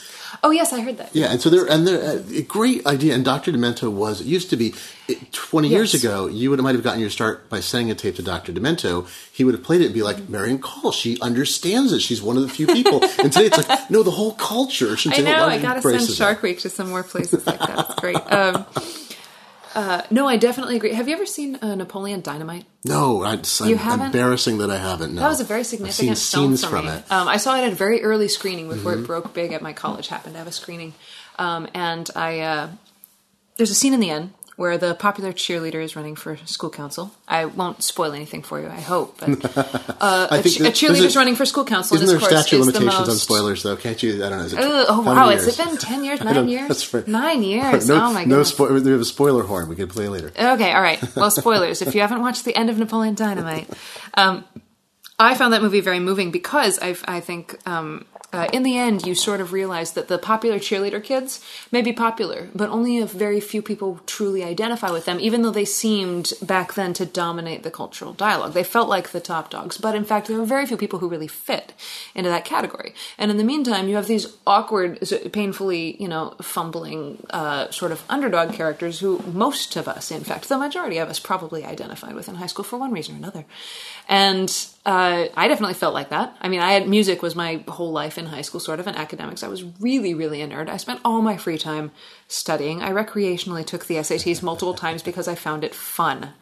Oh 0.42 0.50
yes, 0.50 0.73
I 0.73 0.80
heard 0.80 0.99
that. 0.99 1.14
Yeah, 1.14 1.26
and 1.26 1.40
so 1.40 1.49
there, 1.49 1.66
and 1.66 1.87
there, 1.87 2.02
uh, 2.02 2.23
a 2.35 2.42
great 2.42 2.87
idea. 2.87 3.14
And 3.14 3.25
Dr. 3.25 3.52
Demento 3.52 3.90
was, 3.90 4.21
it 4.21 4.26
used 4.26 4.50
to 4.50 4.56
be, 4.56 4.75
it, 5.09 5.33
20 5.33 5.68
years 5.68 5.95
ago, 5.95 6.26
you 6.26 6.50
would 6.50 6.59
have, 6.59 6.64
might 6.64 6.75
have 6.75 6.85
gotten 6.85 7.00
your 7.00 7.11
start 7.11 7.49
by 7.49 7.61
sending 7.61 7.90
a 7.90 7.95
tape 7.95 8.16
to 8.16 8.23
Dr. 8.23 8.52
Demento. 8.52 9.09
He 9.33 9.45
would 9.45 9.54
have 9.54 9.62
played 9.62 9.80
it 9.80 9.87
and 9.87 9.95
be 9.95 10.02
like, 10.02 10.28
Marian 10.28 10.59
Call, 10.59 10.92
she 10.92 11.18
understands 11.21 11.92
it. 11.92 12.00
She's 12.00 12.21
one 12.21 12.37
of 12.37 12.42
the 12.42 12.49
few 12.49 12.66
people. 12.66 13.02
and 13.18 13.33
today 13.33 13.47
it's 13.47 13.68
like, 13.68 13.90
no, 13.90 14.02
the 14.02 14.11
whole 14.11 14.33
culture. 14.33 14.97
I 15.06 15.21
know. 15.21 15.45
I 15.47 15.59
gotta 15.59 15.83
send 15.83 16.11
Shark 16.11 16.42
Week 16.42 16.59
to 16.61 16.68
some 16.68 16.88
more 16.88 17.02
places 17.02 17.47
like 17.47 17.61
that. 17.61 17.90
It's 17.90 18.00
great. 18.00 18.16
Um, 18.33 18.66
uh, 19.76 20.02
no, 20.11 20.26
I 20.26 20.37
definitely 20.38 20.76
agree. 20.76 20.92
Have 20.95 21.06
you 21.06 21.14
ever 21.14 21.26
seen 21.26 21.56
uh, 21.62 21.75
Napoleon 21.76 22.21
Dynamite? 22.23 22.64
No, 22.85 23.23
I'm- 23.23 23.42
haven't? 23.76 24.06
embarrassing 24.06 24.59
that 24.59 24.71
I 24.71 24.78
haven't. 24.78 25.14
No. 25.14 25.21
That 25.21 25.28
was 25.28 25.40
a 25.40 25.45
very 25.45 25.61
I've 25.61 25.66
seen 25.66 25.78
significant 25.87 26.18
film 26.18 26.47
scenes 26.56 26.64
for 26.64 26.71
from 26.71 26.87
me. 26.87 26.92
it. 26.92 27.04
Um, 27.12 27.28
I 27.28 27.37
saw 27.37 27.56
it 27.56 27.64
at 27.66 27.73
a 27.73 27.76
very 27.76 28.02
early 28.02 28.28
screening 28.28 28.68
before 28.68 28.92
Mm-hmm. 28.92 29.04
it 29.04 29.06
broke 29.06 29.35
big 29.35 29.52
at 29.52 29.62
my 29.62 29.73
college. 29.73 30.09
Happened 30.09 30.35
to 30.35 30.38
have 30.38 30.49
a 30.49 30.52
screening, 30.52 30.95
Um, 31.38 31.68
and 31.75 32.09
I 32.16 32.40
uh, 32.40 32.68
there's 33.56 33.71
a 33.71 33.75
scene 33.75 33.92
in 33.95 34.00
the 34.00 34.11
end 34.11 34.33
where 34.56 34.78
the 34.78 34.94
popular 34.94 35.32
cheerleader 35.32 35.82
is 35.84 35.96
running 35.96 36.16
for 36.16 36.36
school 36.46 36.70
council. 36.70 37.12
I 37.28 37.44
won't 37.44 37.82
spoil 37.82 38.12
anything 38.12 38.42
for 38.42 38.58
you. 38.60 38.68
I 38.68 38.80
hope. 38.80 39.18
But, 39.20 39.44
uh, 40.00 40.28
I 40.30 40.38
a, 40.38 40.42
think 40.42 40.56
che- 40.56 40.66
a 40.66 40.70
cheerleader 40.70 41.04
is 41.04 41.16
running 41.16 41.36
for 41.36 41.44
school 41.44 41.64
council. 41.64 41.96
Isn't 41.96 42.06
this 42.08 42.20
there 42.28 42.42
statute 42.42 42.60
limitations 42.64 43.08
on 43.08 43.16
spoilers, 43.16 43.62
though? 43.62 43.76
Can't 43.76 44.02
you? 44.02 44.25
I 44.25 44.30
don't 44.30 44.38
know. 44.38 44.44
Is 44.44 44.52
it 44.54 44.58
Ugh, 44.58 44.86
oh 44.88 45.02
wow! 45.02 45.28
years? 45.28 45.44
Has 45.44 45.58
it 45.58 45.64
been 45.64 45.76
ten 45.76 46.04
years? 46.04 46.20
Nine 46.25 46.48
years? 46.48 46.68
that's. 46.68 47.06
Nine 47.06 47.42
years. 47.42 47.88
No, 47.88 47.96
oh 47.96 48.12
my 48.12 48.25
no 48.25 48.36
goodness. 48.36 48.52
spo- 48.54 48.82
we 48.82 48.90
have 48.90 49.00
a 49.00 49.04
spoiler 49.04 49.44
horn. 49.44 49.68
We 49.68 49.76
can 49.76 49.88
play 49.88 50.08
later. 50.08 50.28
Okay, 50.28 50.72
all 50.72 50.82
right. 50.82 51.02
Well, 51.14 51.30
spoilers. 51.42 51.82
if 51.82 51.94
you 51.94 52.00
haven't 52.00 52.22
watched 52.22 52.44
the 52.44 52.56
end 52.56 52.70
of 52.70 52.78
Napoleon 52.78 53.14
Dynamite, 53.14 53.68
um, 54.14 54.44
I 55.18 55.34
found 55.34 55.52
that 55.52 55.62
movie 55.62 55.80
very 55.80 56.00
moving 56.00 56.30
because 56.30 56.78
I, 56.80 56.96
I 57.06 57.20
think 57.20 57.56
um, 57.66 58.06
uh, 58.33 58.49
in 58.52 58.62
the 58.62 58.76
end 58.76 59.06
you 59.06 59.14
sort 59.14 59.40
of 59.40 59.52
realize 59.52 59.92
that 59.92 60.09
the 60.09 60.18
popular 60.18 60.59
cheerleader 60.59 61.02
kids 61.02 61.45
may 61.71 61.83
be 61.83 61.92
popular, 61.92 62.49
but 62.54 62.68
only 62.68 62.99
a 62.99 63.06
very 63.06 63.40
few 63.40 63.62
people 63.62 64.00
truly 64.06 64.42
identify 64.42 64.90
with 64.90 65.04
them, 65.04 65.18
even 65.21 65.42
though 65.42 65.50
they 65.50 65.64
seemed 65.64 66.33
back 66.42 66.75
then 66.75 66.92
to 66.95 67.06
dominate 67.06 67.62
the 67.62 67.71
cultural 67.71 68.12
dialogue. 68.12 68.52
They 68.52 68.64
felt 68.64 68.88
like 68.88 69.11
the 69.11 69.21
top 69.21 69.50
dogs, 69.50 69.78
but 69.78 69.95
in 69.95 70.04
fact 70.04 70.26
there 70.26 70.38
were 70.38 70.45
very 70.45 70.66
few 70.66 70.76
people 70.76 70.99
who 70.99 71.09
really 71.09 71.28
fit 71.28 71.73
into 72.14 72.30
that 72.30 72.45
category. 72.45 72.95
And 73.18 73.30
in 73.30 73.37
the 73.37 73.45
meantime, 73.45 73.88
you 73.88 73.97
have 73.97 74.06
these 74.06 74.37
awkward, 74.47 74.99
painfully, 75.33 76.00
you 76.00 76.09
know, 76.09 76.35
fumbling 76.42 77.25
uh, 77.30 77.71
sort 77.71 77.92
of 77.92 78.02
underdog 78.09 78.52
characters 78.52 79.00
who 79.00 79.23
most 79.33 79.76
of 79.76 79.88
us, 79.88 80.11
in 80.11 80.25
fact, 80.25 80.49
the 80.49 80.59
majority 80.59 80.99
of 80.99 81.09
us 81.09 81.18
probably 81.18 81.64
identified 81.64 82.14
with 82.14 82.28
in 82.28 82.37
high 82.37 82.47
school 82.47 82.64
for 82.64 82.78
one 82.78 82.92
reason 82.92 83.14
or 83.14 83.18
another. 83.18 83.45
And 84.09 84.50
uh, 84.87 85.26
I 85.37 85.49
definitely 85.49 85.75
felt 85.75 85.95
like 85.95 86.11
that. 86.11 86.37
I 86.40 86.49
mean, 86.49 86.61
I 86.61 86.71
had 86.73 86.88
music 86.88 87.21
was 87.21 87.35
my 87.35 87.64
whole 87.66 87.90
life 87.90 88.19
in 88.19 88.26
high 88.26 88.43
school, 88.43 88.61
sort 88.61 88.78
of, 88.78 88.87
and 88.87 88.97
academics. 88.97 89.43
I 89.43 89.49
was 89.49 89.64
really, 89.81 90.14
really 90.14 90.43
a 90.43 90.49
nerd. 90.49 90.69
I 90.69 90.76
spent 90.76 91.00
all 91.05 91.23
my 91.23 91.37
free 91.37 91.59
time 91.59 91.90
studying. 92.28 92.83
I 92.83 92.93
recreationally 92.93 93.66
took 93.66 93.87
the 93.87 93.97
SATs 93.97 94.45
multiple 94.45 94.75
times 94.75 95.02
because 95.02 95.26
I 95.26 95.35
found 95.35 95.64
it 95.64 95.75
fun. 95.75 96.35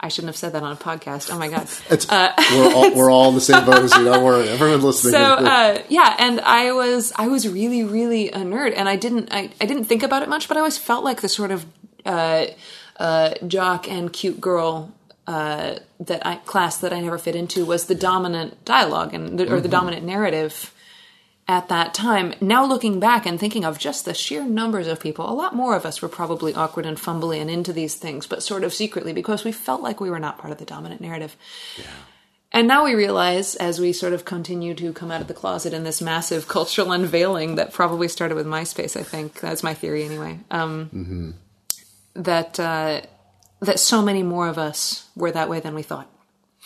I 0.00 0.08
shouldn't 0.08 0.30
have 0.30 0.36
said 0.36 0.54
that 0.54 0.62
on 0.64 0.72
a 0.72 0.76
podcast. 0.76 1.32
Oh 1.32 1.38
my 1.38 1.48
god. 1.48 1.68
It's, 1.90 2.08
we're, 2.10 2.74
all, 2.74 2.94
we're 2.96 3.10
all 3.10 3.28
in 3.28 3.36
the 3.36 3.40
same 3.40 3.64
boat 3.64 3.84
as 3.84 3.96
you. 3.96 4.04
Don't 4.04 4.24
worry. 4.24 4.48
Everyone 4.48 4.82
listening. 4.82 5.12
So 5.12 5.20
uh, 5.20 5.80
yeah, 5.88 6.16
and 6.18 6.40
I 6.40 6.72
was 6.72 7.12
I 7.14 7.28
was 7.28 7.48
really 7.48 7.84
really 7.84 8.30
a 8.30 8.38
nerd, 8.38 8.74
and 8.76 8.88
I 8.88 8.96
didn't 8.96 9.32
I, 9.32 9.50
I 9.60 9.66
didn't 9.66 9.84
think 9.84 10.02
about 10.02 10.22
it 10.22 10.28
much, 10.28 10.48
but 10.48 10.56
I 10.56 10.60
always 10.60 10.78
felt 10.78 11.04
like 11.04 11.20
the 11.20 11.28
sort 11.28 11.52
of 11.52 11.64
uh, 12.04 12.46
uh, 12.96 13.34
jock 13.46 13.88
and 13.88 14.12
cute 14.12 14.40
girl 14.40 14.92
uh, 15.28 15.78
that 16.00 16.26
I 16.26 16.36
class 16.36 16.78
that 16.78 16.90
I 16.90 17.00
never 17.00 17.18
fit 17.18 17.36
into 17.36 17.66
was 17.66 17.84
the 17.84 17.94
dominant 17.94 18.64
dialogue 18.64 19.12
and 19.12 19.38
the, 19.38 19.52
or 19.52 19.60
the 19.60 19.68
dominant 19.68 20.02
narrative 20.02 20.72
at 21.46 21.68
that 21.68 21.92
time. 21.92 22.32
Now 22.40 22.64
looking 22.64 22.98
back 22.98 23.26
and 23.26 23.38
thinking 23.38 23.62
of 23.62 23.78
just 23.78 24.06
the 24.06 24.14
sheer 24.14 24.46
numbers 24.46 24.86
of 24.86 25.00
people, 25.00 25.30
a 25.30 25.34
lot 25.34 25.54
more 25.54 25.76
of 25.76 25.84
us 25.84 26.00
were 26.00 26.08
probably 26.08 26.54
awkward 26.54 26.86
and 26.86 26.96
fumbly 26.96 27.42
and 27.42 27.50
into 27.50 27.74
these 27.74 27.94
things, 27.94 28.26
but 28.26 28.42
sort 28.42 28.64
of 28.64 28.72
secretly 28.72 29.12
because 29.12 29.44
we 29.44 29.52
felt 29.52 29.82
like 29.82 30.00
we 30.00 30.08
were 30.08 30.18
not 30.18 30.38
part 30.38 30.50
of 30.50 30.56
the 30.56 30.64
dominant 30.64 31.02
narrative. 31.02 31.36
And 32.50 32.66
now 32.66 32.86
we 32.86 32.94
realize, 32.94 33.54
as 33.56 33.78
we 33.78 33.92
sort 33.92 34.14
of 34.14 34.24
continue 34.24 34.74
to 34.76 34.94
come 34.94 35.10
out 35.10 35.20
of 35.20 35.28
the 35.28 35.34
closet 35.34 35.74
in 35.74 35.84
this 35.84 36.00
massive 36.00 36.48
cultural 36.56 36.90
unveiling 36.90 37.56
that 37.56 37.74
probably 37.74 38.08
started 38.08 38.34
with 38.34 38.46
MySpace, 38.46 38.98
I 38.98 39.02
think 39.02 39.40
that's 39.40 39.62
my 39.62 39.74
theory 39.74 40.04
anyway. 40.04 40.40
Um, 40.50 40.88
That 42.14 42.58
uh, 42.58 43.02
that 43.60 43.78
so 43.80 44.02
many 44.02 44.22
more 44.22 44.48
of 44.48 44.58
us 44.58 45.08
were 45.16 45.30
that 45.32 45.48
way 45.48 45.60
than 45.60 45.74
we 45.74 45.82
thought, 45.82 46.10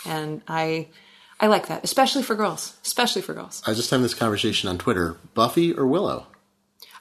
and 0.06 0.42
I 0.49 0.88
I 1.40 1.46
like 1.49 1.66
that, 1.68 1.82
especially 1.84 2.22
for 2.22 2.34
girls, 2.34 2.76
especially 2.84 3.22
for 3.22 3.34
girls. 3.34 3.62
I 3.66 3.70
was 3.70 3.78
just 3.78 3.90
having 3.90 4.02
this 4.02 4.14
conversation 4.14 4.68
on 4.68 4.78
Twitter. 4.78 5.16
Buffy 5.34 5.72
or 5.72 5.87
Willow? 5.87 6.26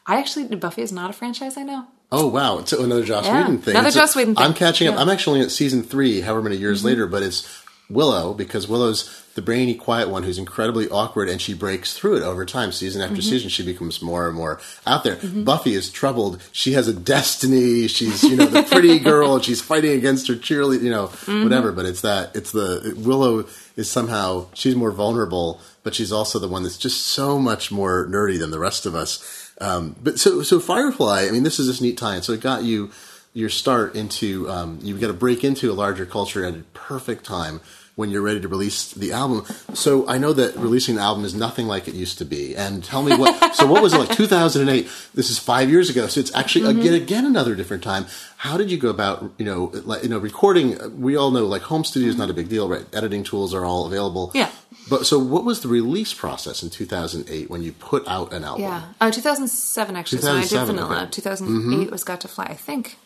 I 0.08 0.18
actually 0.20 0.48
Buffy 0.56 0.82
is 0.82 0.92
not 0.92 1.10
a 1.10 1.14
franchise 1.14 1.58
I 1.58 1.64
know. 1.64 1.88
Oh 2.12 2.28
wow, 2.28 2.58
it's 2.60 2.74
another 2.74 3.04
Joss 3.06 3.26
Yeah, 3.26 3.42
Whedon 3.44 3.60
thing. 3.60 3.72
another 3.76 3.88
It's 3.90 3.96
Joss 3.98 4.16
Whedon 4.16 4.36
thing. 4.36 4.44
I'm 4.44 4.54
catching 4.54 4.88
up. 4.88 4.94
Yeah. 4.94 5.00
Mm-hmm. 5.00 5.10
I'm 5.10 5.14
actually 5.14 5.42
at 5.42 5.52
season 5.52 5.84
three, 5.84 6.22
however 6.22 6.42
many 6.42 6.58
years 6.58 6.84
later, 6.84 7.08
but 7.08 7.24
it's 7.24 7.64
Willow 7.90 8.34
because 8.34 8.68
Willow's 8.68 9.21
the 9.36 9.42
brainy, 9.42 9.74
quiet 9.76 10.10
one 10.10 10.24
who's 10.24 10.38
incredibly 10.38 10.90
awkward, 10.90 11.30
and 11.30 11.42
she 11.42 11.54
breaks 11.54 11.94
through 11.98 12.18
it 12.18 12.24
over 12.24 12.46
time. 12.46 12.72
Season 12.72 13.02
after 13.02 13.16
Mm-hmm. 13.16 13.22
season, 13.30 13.50
she 13.50 13.64
becomes 13.64 14.02
more 14.02 14.28
and 14.28 14.36
more 14.36 14.60
out 14.86 15.04
there. 15.06 15.16
Buffy 15.18 15.74
is 15.74 15.90
troubled. 15.90 16.42
She 16.52 16.74
has 16.74 16.88
a 16.90 16.94
destiny. 16.94 17.88
She's 17.88 18.24
you 18.24 18.36
know 18.36 18.48
the 18.48 18.64
pretty 18.64 19.00
girl, 19.12 19.36
and 19.36 19.44
she's 19.44 19.62
fighting 19.62 19.92
against 19.98 20.28
her 20.28 20.36
cheerleader. 20.36 20.82
You 20.84 20.90
know 20.90 21.08
Mm-hmm. 21.08 21.44
whatever. 21.44 21.72
But 21.72 21.86
it's 21.86 22.02
that 22.02 22.36
it's 22.36 22.52
the 22.52 22.94
Willow 22.98 23.46
is 23.78 23.90
somehow 23.90 24.48
she's 24.54 24.76
more 24.76 24.92
vulnerable, 24.92 25.60
but 25.84 25.96
she's 25.96 26.12
also 26.12 26.38
the 26.40 26.48
one 26.50 26.64
that's 26.64 26.78
just 26.78 27.02
so 27.06 27.40
much 27.40 27.72
more 27.72 28.06
nerdy 28.08 28.38
than 28.38 28.52
the 28.52 28.60
rest 28.60 28.86
of 28.86 28.96
us. 28.96 29.54
Um, 29.62 29.96
but 30.04 30.20
so 30.20 30.42
so 30.44 30.60
Firefly, 30.60 31.26
I 31.28 31.32
mean, 31.32 31.44
this 31.44 31.58
is 31.60 31.68
this 31.68 31.80
neat 31.82 31.98
tie-in. 31.98 32.22
So 32.24 32.34
it 32.34 32.42
got 32.42 32.64
you 32.64 32.92
your 33.34 33.48
start 33.50 33.96
into 33.96 34.50
um, 34.50 34.80
you 34.82 34.98
got 34.98 35.08
to 35.08 35.14
break 35.14 35.44
into 35.46 35.72
a 35.72 35.74
larger 35.74 36.06
culture 36.06 36.44
at 36.44 36.54
a 36.54 36.58
perfect 36.74 37.24
time 37.26 37.62
when 37.96 38.10
you're 38.10 38.22
ready 38.22 38.40
to 38.40 38.48
release 38.48 38.92
the 38.94 39.12
album. 39.12 39.46
So 39.74 40.08
I 40.08 40.18
know 40.18 40.32
that 40.34 40.56
releasing 40.56 40.96
an 40.96 41.02
album 41.02 41.26
is 41.26 41.36
nothing 41.36 41.68
like 41.68 41.88
it 41.88 41.94
used 41.94 42.18
to 42.20 42.26
be. 42.26 42.56
And 42.56 42.84
tell 42.84 43.04
me 43.04 43.16
what. 43.16 43.56
so 43.56 43.68
what 43.68 43.84
was 43.84 43.94
it 43.94 43.98
like? 44.00 44.10
2008. 44.16 44.88
This 45.14 45.30
is 45.30 45.38
five 45.38 45.70
years 45.70 45.90
ago. 45.90 46.08
So 46.08 46.20
it's 46.20 46.34
actually 46.34 46.62
Mm-hmm. 46.72 46.80
again 46.82 46.94
again 46.94 47.26
another 47.26 47.56
different 47.56 47.84
time. 47.84 48.06
How 48.38 48.58
did 48.58 48.72
you 48.72 48.78
go 48.78 48.90
about 48.90 49.32
you 49.38 49.46
know 49.46 49.72
like 49.86 50.04
you 50.04 50.10
know 50.10 50.18
recording? 50.20 51.00
We 51.02 51.16
all 51.16 51.32
know 51.32 51.46
like 51.46 51.64
home 51.64 51.84
studio 51.84 52.10
is 52.10 52.18
not 52.18 52.30
a 52.30 52.34
big 52.34 52.50
deal, 52.50 52.68
right? 52.70 52.86
Editing 52.94 53.24
tools 53.24 53.54
are 53.54 53.66
all 53.66 53.86
available. 53.88 54.32
Yeah. 54.34 54.50
But 54.90 55.06
so 55.06 55.20
what 55.20 55.44
was 55.46 55.62
the 55.62 55.68
release 55.68 56.14
process 56.14 56.64
in 56.64 56.70
2008 56.70 57.50
when 57.50 57.62
you 57.62 57.72
put 57.74 58.08
out 58.08 58.34
an 58.34 58.44
album? 58.44 58.64
Yeah, 58.64 58.84
uh, 59.00 59.12
2007 59.12 59.96
actually. 59.96 60.22
so 60.22 60.32
I 60.32 60.42
did 60.42 60.50
2007, 60.50 60.76
Vanilla. 60.76 60.96
okay. 60.96 61.04
Mm-hmm. 61.04 61.12
2008 61.12 61.92
was 61.92 62.04
Got 62.04 62.22
to 62.22 62.28
Fly. 62.28 62.46
I 62.46 62.54
think. 62.56 62.98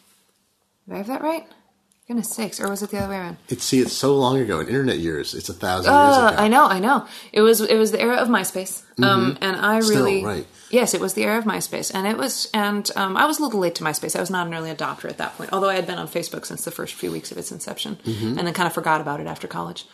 Did 0.88 0.94
I 0.96 0.98
have 0.98 1.08
that 1.08 1.22
right? 1.22 1.48
Goodness 2.08 2.30
sakes, 2.30 2.60
or 2.60 2.70
was 2.70 2.84
it 2.84 2.92
the 2.92 3.00
other 3.00 3.10
way 3.10 3.18
around? 3.18 3.38
It's 3.50 3.64
see, 3.64 3.80
it's 3.80 3.92
so 3.94 4.16
long 4.16 4.38
ago 4.40 4.60
in 4.60 4.68
internet 4.68 5.00
years. 5.00 5.34
It's 5.34 5.50
a 5.50 5.54
thousand 5.54 5.92
Uh, 5.92 6.06
years 6.06 6.18
ago. 6.34 6.44
I 6.44 6.48
know, 6.48 6.66
I 6.68 6.80
know. 6.80 7.08
It 7.34 7.42
was 7.42 7.62
it 7.62 7.78
was 7.78 7.92
the 7.92 8.00
era 8.00 8.18
of 8.18 8.28
MySpace, 8.28 8.84
um, 9.02 9.38
and 9.42 9.56
I 9.58 9.80
Mm-hmm. 9.80 9.82
Still, 9.88 10.06
really 10.06 10.24
right. 10.24 10.48
yes, 10.70 10.94
it 10.94 11.02
was 11.02 11.16
the 11.16 11.24
era 11.24 11.40
of 11.40 11.46
MySpace, 11.46 11.90
and 11.96 12.06
it 12.06 12.16
was 12.16 12.48
and 12.54 12.92
um, 12.96 13.18
I 13.18 13.26
was 13.26 13.40
a 13.40 13.44
little 13.44 13.60
late 13.60 13.74
to 13.76 13.84
MySpace. 13.84 14.16
I 14.16 14.20
was 14.20 14.30
not 14.30 14.46
an 14.46 14.54
early 14.54 14.70
adopter 14.70 15.10
at 15.10 15.18
that 15.18 15.36
point, 15.36 15.50
although 15.52 15.70
I 15.70 15.74
had 15.76 15.88
been 15.88 15.98
on 15.98 16.08
Facebook 16.08 16.46
since 16.46 16.64
the 16.64 16.70
first 16.70 16.94
few 16.94 17.12
weeks 17.12 17.32
of 17.32 17.40
its 17.40 17.52
inception, 17.52 17.96
Mm-hmm. 18.06 18.38
and 18.38 18.46
then 18.46 18.54
kind 18.54 18.68
of 18.68 18.74
forgot 18.74 19.02
about 19.02 19.20
it 19.20 19.26
after 19.26 19.48
college 19.48 19.88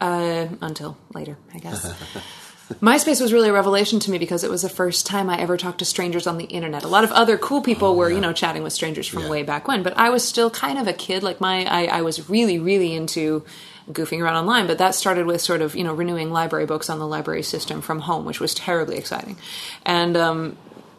uh, 0.00 0.46
until 0.60 0.96
later, 1.14 1.36
I 1.52 1.58
guess. 1.58 1.92
MySpace 2.74 3.20
was 3.20 3.32
really 3.32 3.48
a 3.48 3.52
revelation 3.52 4.00
to 4.00 4.10
me 4.10 4.18
because 4.18 4.42
it 4.42 4.50
was 4.50 4.62
the 4.62 4.68
first 4.68 5.06
time 5.06 5.30
I 5.30 5.38
ever 5.38 5.56
talked 5.56 5.78
to 5.78 5.84
strangers 5.84 6.26
on 6.26 6.36
the 6.36 6.46
internet. 6.46 6.82
A 6.82 6.88
lot 6.88 7.04
of 7.04 7.12
other 7.12 7.38
cool 7.38 7.62
people 7.62 7.94
were, 7.94 8.10
you 8.10 8.20
know, 8.20 8.32
chatting 8.32 8.64
with 8.64 8.72
strangers 8.72 9.06
from 9.06 9.20
Oh, 9.20 9.24
Yeah. 9.26 9.30
way 9.30 9.42
back 9.44 9.68
when, 9.68 9.84
but 9.84 9.96
I 9.96 10.10
was 10.10 10.26
still 10.26 10.50
kind 10.50 10.76
of 10.78 10.88
a 10.88 10.92
kid. 10.92 11.22
Like 11.22 11.40
my, 11.40 11.64
I, 11.64 11.86
I 11.98 12.02
was 12.02 12.28
really, 12.28 12.58
really 12.58 12.92
into 12.94 13.44
goofing 13.90 14.20
around 14.20 14.34
online, 14.36 14.66
but 14.66 14.78
that 14.78 14.96
started 14.96 15.26
with 15.26 15.40
sort 15.40 15.62
of, 15.62 15.76
you 15.76 15.84
know, 15.84 15.94
renewing 15.94 16.32
library 16.32 16.66
books 16.66 16.90
on 16.90 16.98
the 16.98 17.06
library 17.06 17.44
system 17.44 17.80
from 17.80 18.00
home, 18.00 18.24
which 18.24 18.40
was 18.40 18.52
terribly 18.52 18.96
exciting. 18.96 19.36
And, 19.84 20.16
um, 20.16 20.56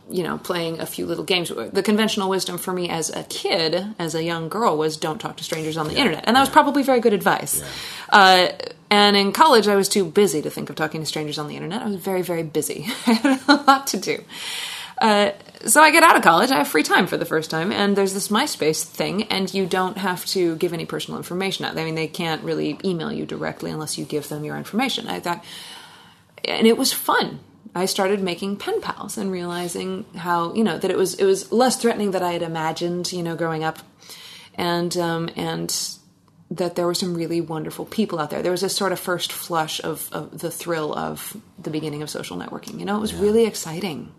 you 0.10 0.24
know, 0.24 0.38
playing 0.38 0.80
a 0.80 0.86
few 0.86 1.06
little 1.06 1.26
games. 1.26 1.50
The 1.50 1.84
conventional 1.84 2.30
wisdom 2.30 2.58
for 2.58 2.72
me 2.72 2.88
as 2.88 3.10
a 3.10 3.24
kid, 3.26 3.94
as 4.00 4.16
a 4.16 4.24
young 4.24 4.48
girl, 4.48 4.78
was 4.78 4.96
don't 4.96 5.20
talk 5.20 5.36
to 5.36 5.44
strangers 5.44 5.76
on 5.76 5.90
the 5.90 5.96
internet. 5.98 6.24
And 6.28 6.38
that 6.38 6.40
was 6.40 6.48
probably 6.50 6.82
very 6.82 7.02
good 7.02 7.12
advice. 7.12 7.62
Uh, 8.10 8.48
and 8.90 9.18
in 9.18 9.32
college, 9.32 9.68
I 9.68 9.76
was 9.76 9.90
too 9.90 10.06
busy 10.06 10.42
to 10.42 10.50
think 10.50 10.70
of 10.70 10.76
talking 10.76 11.02
to 11.02 11.06
strangers 11.06 11.38
on 11.38 11.48
the 11.48 11.56
internet. 11.56 11.82
I 11.82 11.86
was 11.86 11.98
very, 11.98 12.22
very 12.22 12.44
busy. 12.44 12.86
I 13.08 13.14
had 13.14 13.42
a 13.48 13.56
lot 13.68 13.88
to 13.88 13.98
do. 13.98 14.24
Uh, 15.00 15.32
so 15.66 15.82
I 15.82 15.92
get 15.92 16.04
out 16.04 16.16
of 16.16 16.24
college, 16.24 16.52
I 16.52 16.58
have 16.58 16.68
free 16.68 16.84
time 16.84 17.08
for 17.08 17.18
the 17.18 17.26
first 17.26 17.50
time, 17.50 17.72
and 17.72 17.96
there's 17.96 18.14
this 18.14 18.30
MySpace 18.30 18.84
thing, 18.84 19.24
and 19.24 19.52
you 19.54 19.66
don't 19.66 19.98
have 19.98 20.26
to 20.28 20.56
give 20.56 20.74
any 20.74 20.86
personal 20.86 21.18
information 21.18 21.66
out. 21.66 21.78
I 21.78 21.84
mean, 21.84 21.96
they 21.96 22.08
can't 22.08 22.44
really 22.44 22.80
email 22.84 23.12
you 23.12 23.26
directly 23.26 23.72
unless 23.72 23.98
you 23.98 24.06
give 24.06 24.30
them 24.30 24.44
your 24.44 24.58
information. 24.58 25.08
I 25.08 25.20
thought, 25.20 25.44
and 26.46 26.66
it 26.66 26.78
was 26.78 26.94
fun. 26.94 27.40
I 27.76 27.86
started 27.86 28.22
making 28.22 28.58
pen 28.58 28.82
pals 28.82 29.18
and 29.18 29.32
realizing 29.32 30.06
how 30.16 30.54
you 30.54 30.64
know 30.64 30.80
that 30.80 30.90
it 30.90 30.98
was 30.98 31.14
it 31.16 31.26
was 31.26 31.52
less 31.52 31.76
threatening 31.76 32.12
than 32.12 32.24
I 32.24 32.34
had 32.34 32.42
imagined. 32.42 33.12
You 33.12 33.22
know, 33.22 33.36
growing 33.36 33.64
up, 33.64 33.80
and 34.56 34.96
um, 34.98 35.30
and 35.36 35.70
that 36.50 36.76
there 36.76 36.86
were 36.86 36.94
some 36.94 37.14
really 37.14 37.42
wonderful 37.42 37.86
people 37.86 38.20
out 38.20 38.30
there. 38.30 38.42
There 38.42 38.52
was 38.52 38.62
this 38.62 38.76
sort 38.76 38.92
of 38.92 39.00
first 39.00 39.32
flush 39.32 39.82
of, 39.84 40.10
of 40.14 40.40
the 40.40 40.52
thrill 40.52 40.98
of 40.98 41.36
the 41.60 41.70
beginning 41.70 42.02
of 42.02 42.10
social 42.10 42.38
networking. 42.38 42.80
You 42.80 42.86
know, 42.86 42.96
it 42.96 43.02
was 43.02 43.14
really 43.14 43.46
exciting 43.46 44.14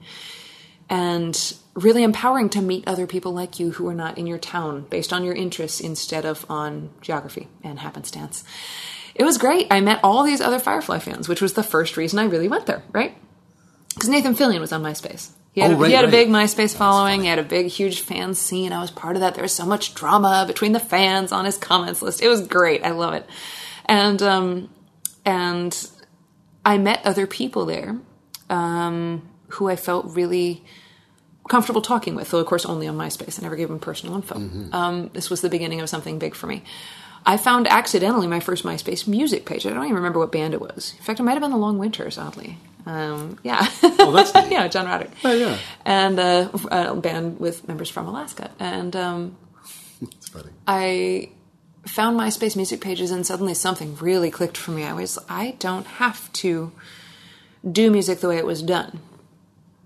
and 0.91 1.55
really 1.75 2.03
empowering 2.03 2.49
to 2.51 2.63
meet 2.63 2.87
other 2.87 3.07
people 3.07 3.33
like 3.33 3.59
you 3.59 3.73
who 3.73 3.89
are 3.89 3.95
not 3.95 4.19
in 4.19 4.27
your 4.27 4.39
town 4.39 4.87
based 4.91 5.13
on 5.13 5.25
your 5.25 5.35
interests 5.35 5.81
instead 5.81 6.25
of 6.25 6.45
on 6.51 6.91
geography 7.01 7.49
and 7.63 7.79
happenstance. 7.79 8.45
It 9.15 9.25
was 9.25 9.39
great. 9.39 9.67
I 9.71 9.81
met 9.81 10.01
all 10.05 10.23
these 10.23 10.41
other 10.41 10.59
Firefly 10.59 10.99
fans, 11.01 11.29
which 11.29 11.43
was 11.43 11.55
the 11.55 11.63
first 11.63 11.97
reason 11.97 12.19
I 12.19 12.25
really 12.25 12.49
went 12.49 12.67
there, 12.67 12.83
right? 12.93 13.17
Because 13.95 14.09
Nathan 14.09 14.35
Fillion 14.35 14.61
was 14.61 14.73
on 14.73 14.83
MySpace. 14.83 15.31
He 15.53 15.61
had, 15.61 15.73
Oh, 15.73 15.75
a, 15.75 15.77
right, 15.79 15.89
he 15.89 15.95
had 15.95 16.05
a 16.05 16.11
big 16.11 16.29
MySpace 16.29 16.77
following. 16.77 17.23
He 17.23 17.27
had 17.27 17.39
a 17.39 17.43
big, 17.43 17.67
huge 17.67 18.01
fan 18.01 18.35
scene. 18.35 18.73
I 18.73 18.81
was 18.81 18.91
part 18.91 19.17
of 19.17 19.21
that. 19.21 19.35
There 19.35 19.43
was 19.43 19.53
so 19.53 19.67
much 19.67 19.95
drama 19.95 20.45
between 20.47 20.73
the 20.73 20.81
fans 20.81 21.33
on 21.33 21.45
his 21.45 21.57
comments 21.57 22.01
list. 22.03 22.23
It 22.23 22.29
was 22.29 22.47
great. 22.47 22.85
I 22.85 22.91
love 22.91 23.15
it. 23.15 23.27
And 23.87 24.23
um, 24.23 24.71
and 25.25 25.91
I 26.65 26.79
met 26.79 27.01
other 27.05 27.27
people 27.27 27.67
there 27.67 27.97
um, 28.51 29.29
who 29.49 29.69
I 29.69 29.77
felt 29.77 30.07
really 30.15 30.65
comfortable 31.49 31.81
talking 31.81 32.15
with, 32.15 32.31
though 32.31 32.39
of 32.39 32.47
course 32.47 32.67
only 32.67 32.87
on 32.87 32.97
MySpace. 32.97 33.41
I 33.41 33.43
never 33.43 33.57
gave 33.57 33.69
them 33.69 33.79
personal 33.79 34.15
info. 34.17 34.35
Mm-hmm. 34.37 34.75
Um, 34.75 35.11
this 35.15 35.31
was 35.31 35.41
the 35.41 35.49
beginning 35.49 35.81
of 35.81 35.89
something 35.89 36.19
big 36.19 36.35
for 36.35 36.47
me. 36.47 36.63
I 37.27 37.37
found 37.37 37.67
accidentally 37.67 38.27
my 38.27 38.41
first 38.41 38.65
MySpace 38.65 39.07
music 39.09 39.45
page. 39.45 39.67
I 39.67 39.71
don't 39.71 39.85
even 39.85 39.97
remember 39.97 40.19
what 40.19 40.31
band 40.31 40.55
it 40.55 40.61
was. 40.61 40.95
In 40.97 41.03
fact, 41.03 41.21
it 41.21 41.25
might 41.25 41.33
have 41.33 41.43
been 41.43 41.51
the 41.51 41.57
Long 41.57 41.79
Winters, 41.79 42.17
oddly. 42.17 42.59
Um, 42.87 43.39
yeah. 43.43 43.67
Oh, 43.83 44.13
that's 44.13 44.35
neat. 44.35 44.53
yeah, 44.53 44.69
John 44.69 44.87
Roderick. 44.87 45.11
Oh, 45.25 45.33
yeah. 45.33 45.59
And 45.85 46.19
uh, 46.19 46.49
a 46.71 46.95
band 46.95 47.39
with 47.39 47.67
members 47.69 47.91
from 47.91 48.07
Alaska. 48.07 48.51
And 48.59 48.97
um, 48.97 49.37
It's 50.03 50.29
funny. 50.29 50.51
I 50.67 51.31
found 51.87 52.19
MySpace 52.19 52.57
music 52.57 52.81
pages 52.81 53.11
and 53.11 53.27
suddenly 53.27 53.55
something 53.55 53.97
really 53.97 54.31
clicked 54.31 54.57
for 54.57 54.71
me. 54.71 54.85
I 54.85 54.93
was, 54.95 55.19
I 55.29 55.57
don't 55.59 55.87
have 55.87 56.33
to 56.35 56.73
do 57.71 57.91
music 57.91 58.21
the 58.21 58.29
way 58.29 58.37
it 58.39 58.47
was 58.47 58.63
done 58.63 59.01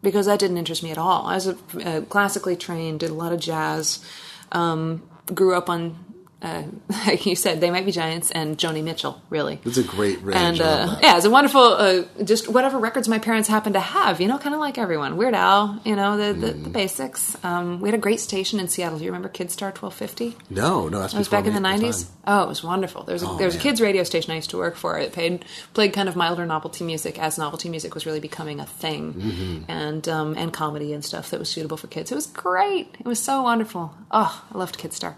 because 0.03 0.27
that 0.27 0.39
didn't 0.39 0.59
interest 0.59 0.83
me 0.83 0.91
at 0.91 0.99
all. 0.99 1.27
I 1.27 1.35
was 1.35 1.47
a, 1.49 1.57
uh, 1.85 2.01
classically 2.03 2.57
trained, 2.57 3.01
did 3.01 3.11
a 3.11 3.15
lot 3.15 3.33
of 3.33 3.41
jazz, 3.41 4.05
um, 4.53 5.03
grew 5.33 5.55
up 5.55 5.69
on, 5.71 5.97
uh, 6.43 6.63
like 7.07 7.25
you 7.25 7.37
said, 7.37 7.61
They 7.61 7.71
Might 7.71 7.87
Be 7.87 7.93
Giants 7.93 8.31
and 8.33 8.59
Joni 8.59 8.83
Mitchell, 8.83 9.23
really. 9.31 9.61
It's 9.65 9.79
a 9.79 9.83
great 9.85 10.21
range. 10.23 10.37
And 10.37 10.61
uh, 10.61 10.99
yeah, 11.01 11.17
it's 11.17 11.25
a 11.25 11.31
wonderful, 11.31 11.63
uh, 11.63 12.03
just 12.25 12.49
whatever 12.49 12.79
records 12.79 13.09
my 13.09 13.19
parents 13.19 13.49
happened 13.49 13.75
to 13.75 13.81
have, 13.81 14.21
you 14.21 14.27
know, 14.29 14.39
kind 14.39 14.55
of 14.55 14.61
like 14.61 14.77
everyone. 14.79 15.17
Weird 15.17 15.35
Al, 15.35 15.81
you 15.85 15.97
know, 15.97 16.17
the, 16.17 16.33
the, 16.33 16.53
Mm. 16.53 16.65
the 16.65 16.71
basics. 16.71 17.37
Um, 17.45 17.81
we 17.81 17.89
had 17.89 17.95
a 17.95 18.03
great 18.03 18.21
station 18.21 18.59
in 18.61 18.69
Seattle. 18.69 18.99
Do 18.99 19.05
you 19.05 19.11
remember 19.11 19.29
Kidstar 19.29 19.73
1250? 19.75 20.37
No, 20.51 20.89
no, 20.89 21.01
that's 21.01 21.15
It 21.15 21.19
was 21.19 21.29
back 21.29 21.47
in 21.47 21.55
the 21.55 21.61
nineties. 21.61 22.05
time. 22.05 22.13
Oh, 22.27 22.43
it 22.45 22.49
was 22.49 22.63
wonderful. 22.63 23.03
There 23.05 23.15
was 23.15 23.23
a, 23.23 23.29
Oh, 23.29 23.37
there 23.39 23.47
was 23.47 23.57
a 23.57 23.59
kids 23.59 23.81
radio 23.81 24.03
station 24.05 24.33
I 24.33 24.37
used 24.37 24.51
to 24.51 24.57
work 24.59 24.77
for. 24.77 24.99
It 24.99 25.13
paid 25.13 25.45
played 25.75 25.93
kind 25.93 26.09
of 26.09 26.17
milder 26.17 26.45
novelty 26.47 26.85
music 26.85 27.19
as 27.19 27.39
novelty 27.39 27.69
music 27.69 27.95
was 27.95 28.05
really 28.07 28.21
becoming 28.21 28.61
a 28.61 28.67
thing, 28.67 29.15
Mm-hmm. 29.15 29.71
and 29.71 30.09
um, 30.09 30.35
and 30.37 30.53
comedy 30.53 30.93
and 30.93 31.05
stuff 31.05 31.31
that 31.31 31.39
was 31.41 31.49
suitable 31.49 31.77
for 31.77 31.87
kids. 31.87 32.13
It 32.13 32.15
was 32.15 32.27
great. 32.27 32.95
It 33.01 33.07
was 33.07 33.19
so 33.19 33.43
wonderful. 33.43 33.95
Oh, 34.11 34.45
I 34.53 34.59
loved 34.59 34.79
Kidstar. 34.79 35.15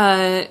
Uh, 0.00 0.46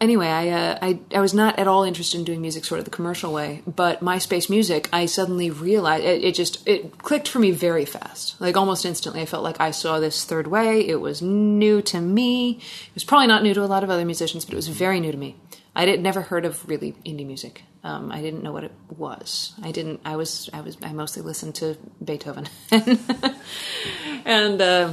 anyway, 0.00 0.28
I, 0.28 0.48
uh, 0.50 0.78
I 0.80 1.00
I 1.12 1.20
was 1.20 1.34
not 1.34 1.58
at 1.58 1.66
all 1.66 1.82
interested 1.82 2.18
in 2.18 2.24
doing 2.24 2.40
music 2.40 2.64
sort 2.64 2.78
of 2.78 2.84
the 2.84 2.92
commercial 2.92 3.32
way, 3.32 3.64
but 3.66 4.00
MySpace 4.00 4.48
music, 4.48 4.88
I 4.92 5.06
suddenly 5.06 5.50
realized 5.50 6.04
it, 6.04 6.22
it 6.22 6.36
just 6.36 6.66
it 6.68 6.98
clicked 6.98 7.26
for 7.26 7.40
me 7.40 7.50
very 7.50 7.84
fast, 7.84 8.40
like 8.40 8.56
almost 8.56 8.84
instantly. 8.84 9.22
I 9.22 9.26
felt 9.26 9.42
like 9.42 9.60
I 9.60 9.72
saw 9.72 9.98
this 9.98 10.24
third 10.24 10.46
way. 10.46 10.86
It 10.86 11.00
was 11.00 11.20
new 11.20 11.82
to 11.82 12.00
me. 12.00 12.58
It 12.60 12.94
was 12.94 13.02
probably 13.02 13.26
not 13.26 13.42
new 13.42 13.54
to 13.54 13.64
a 13.64 13.66
lot 13.66 13.82
of 13.82 13.90
other 13.90 14.04
musicians, 14.04 14.44
but 14.44 14.54
it 14.54 14.56
was 14.56 14.68
very 14.68 15.00
new 15.00 15.10
to 15.10 15.18
me. 15.18 15.34
I 15.74 15.84
had 15.86 16.00
never 16.00 16.22
heard 16.22 16.44
of 16.44 16.68
really 16.68 16.92
indie 17.04 17.26
music. 17.26 17.62
Um, 17.82 18.12
I 18.12 18.22
didn't 18.22 18.44
know 18.44 18.52
what 18.52 18.62
it 18.62 18.72
was. 18.96 19.52
I 19.64 19.72
didn't. 19.72 20.00
I 20.04 20.14
was. 20.14 20.48
I 20.52 20.60
was. 20.60 20.76
I 20.80 20.92
mostly 20.92 21.22
listened 21.22 21.56
to 21.56 21.76
Beethoven, 22.04 22.46
and 24.24 24.62
uh, 24.62 24.92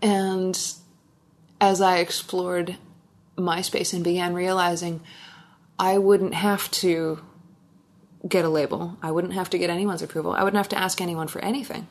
and 0.00 0.74
as 1.60 1.80
I 1.80 1.98
explored 1.98 2.76
MySpace 3.36 3.92
and 3.92 4.04
began 4.04 4.34
realizing 4.34 5.00
I 5.78 5.98
wouldn't 5.98 6.34
have 6.34 6.70
to 6.72 7.20
get 8.26 8.44
a 8.44 8.48
label. 8.48 8.96
I 9.02 9.10
wouldn't 9.10 9.34
have 9.34 9.50
to 9.50 9.58
get 9.58 9.70
anyone's 9.70 10.02
approval. 10.02 10.32
I 10.32 10.42
wouldn't 10.42 10.58
have 10.58 10.68
to 10.70 10.78
ask 10.78 11.00
anyone 11.00 11.28
for 11.28 11.42
anything. 11.42 11.86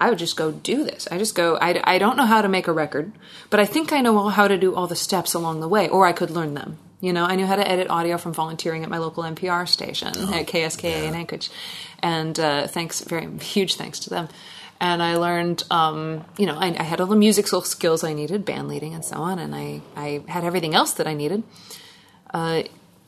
I 0.00 0.10
would 0.10 0.18
just 0.18 0.36
go 0.36 0.50
do 0.50 0.84
this. 0.84 1.06
I 1.10 1.18
just 1.18 1.34
go, 1.34 1.56
I, 1.56 1.80
I 1.84 1.98
don't 1.98 2.16
know 2.16 2.26
how 2.26 2.42
to 2.42 2.48
make 2.48 2.66
a 2.66 2.72
record, 2.72 3.12
but 3.50 3.60
I 3.60 3.64
think 3.64 3.92
I 3.92 4.00
know 4.00 4.28
how 4.28 4.48
to 4.48 4.58
do 4.58 4.74
all 4.74 4.86
the 4.86 4.96
steps 4.96 5.34
along 5.34 5.60
the 5.60 5.68
way, 5.68 5.88
or 5.88 6.06
I 6.06 6.12
could 6.12 6.30
learn 6.30 6.54
them. 6.54 6.78
You 7.00 7.12
know, 7.12 7.24
I 7.24 7.36
knew 7.36 7.46
how 7.46 7.56
to 7.56 7.68
edit 7.68 7.90
audio 7.90 8.18
from 8.18 8.32
volunteering 8.32 8.82
at 8.82 8.88
my 8.88 8.98
local 8.98 9.22
NPR 9.24 9.68
station 9.68 10.08
at 10.08 10.46
KSKA 10.46 11.04
in 11.04 11.14
Anchorage. 11.14 11.50
And 12.02 12.38
uh, 12.40 12.66
thanks, 12.66 13.02
very 13.02 13.30
huge 13.38 13.76
thanks 13.76 13.98
to 14.00 14.10
them. 14.10 14.28
And 14.80 15.02
I 15.02 15.16
learned, 15.16 15.62
um, 15.70 16.24
you 16.36 16.46
know, 16.46 16.56
I, 16.56 16.66
I 16.78 16.82
had 16.82 17.00
all 17.00 17.06
the 17.06 17.16
musical 17.16 17.62
skills 17.62 18.04
I 18.04 18.12
needed, 18.12 18.44
band 18.44 18.68
leading 18.68 18.94
and 18.94 19.04
so 19.04 19.16
on, 19.16 19.38
and 19.38 19.54
I, 19.54 19.80
I 19.96 20.22
had 20.28 20.44
everything 20.44 20.74
else 20.74 20.94
that 20.94 21.06
I 21.06 21.14
needed. 21.14 21.42
Uh, 22.32 22.64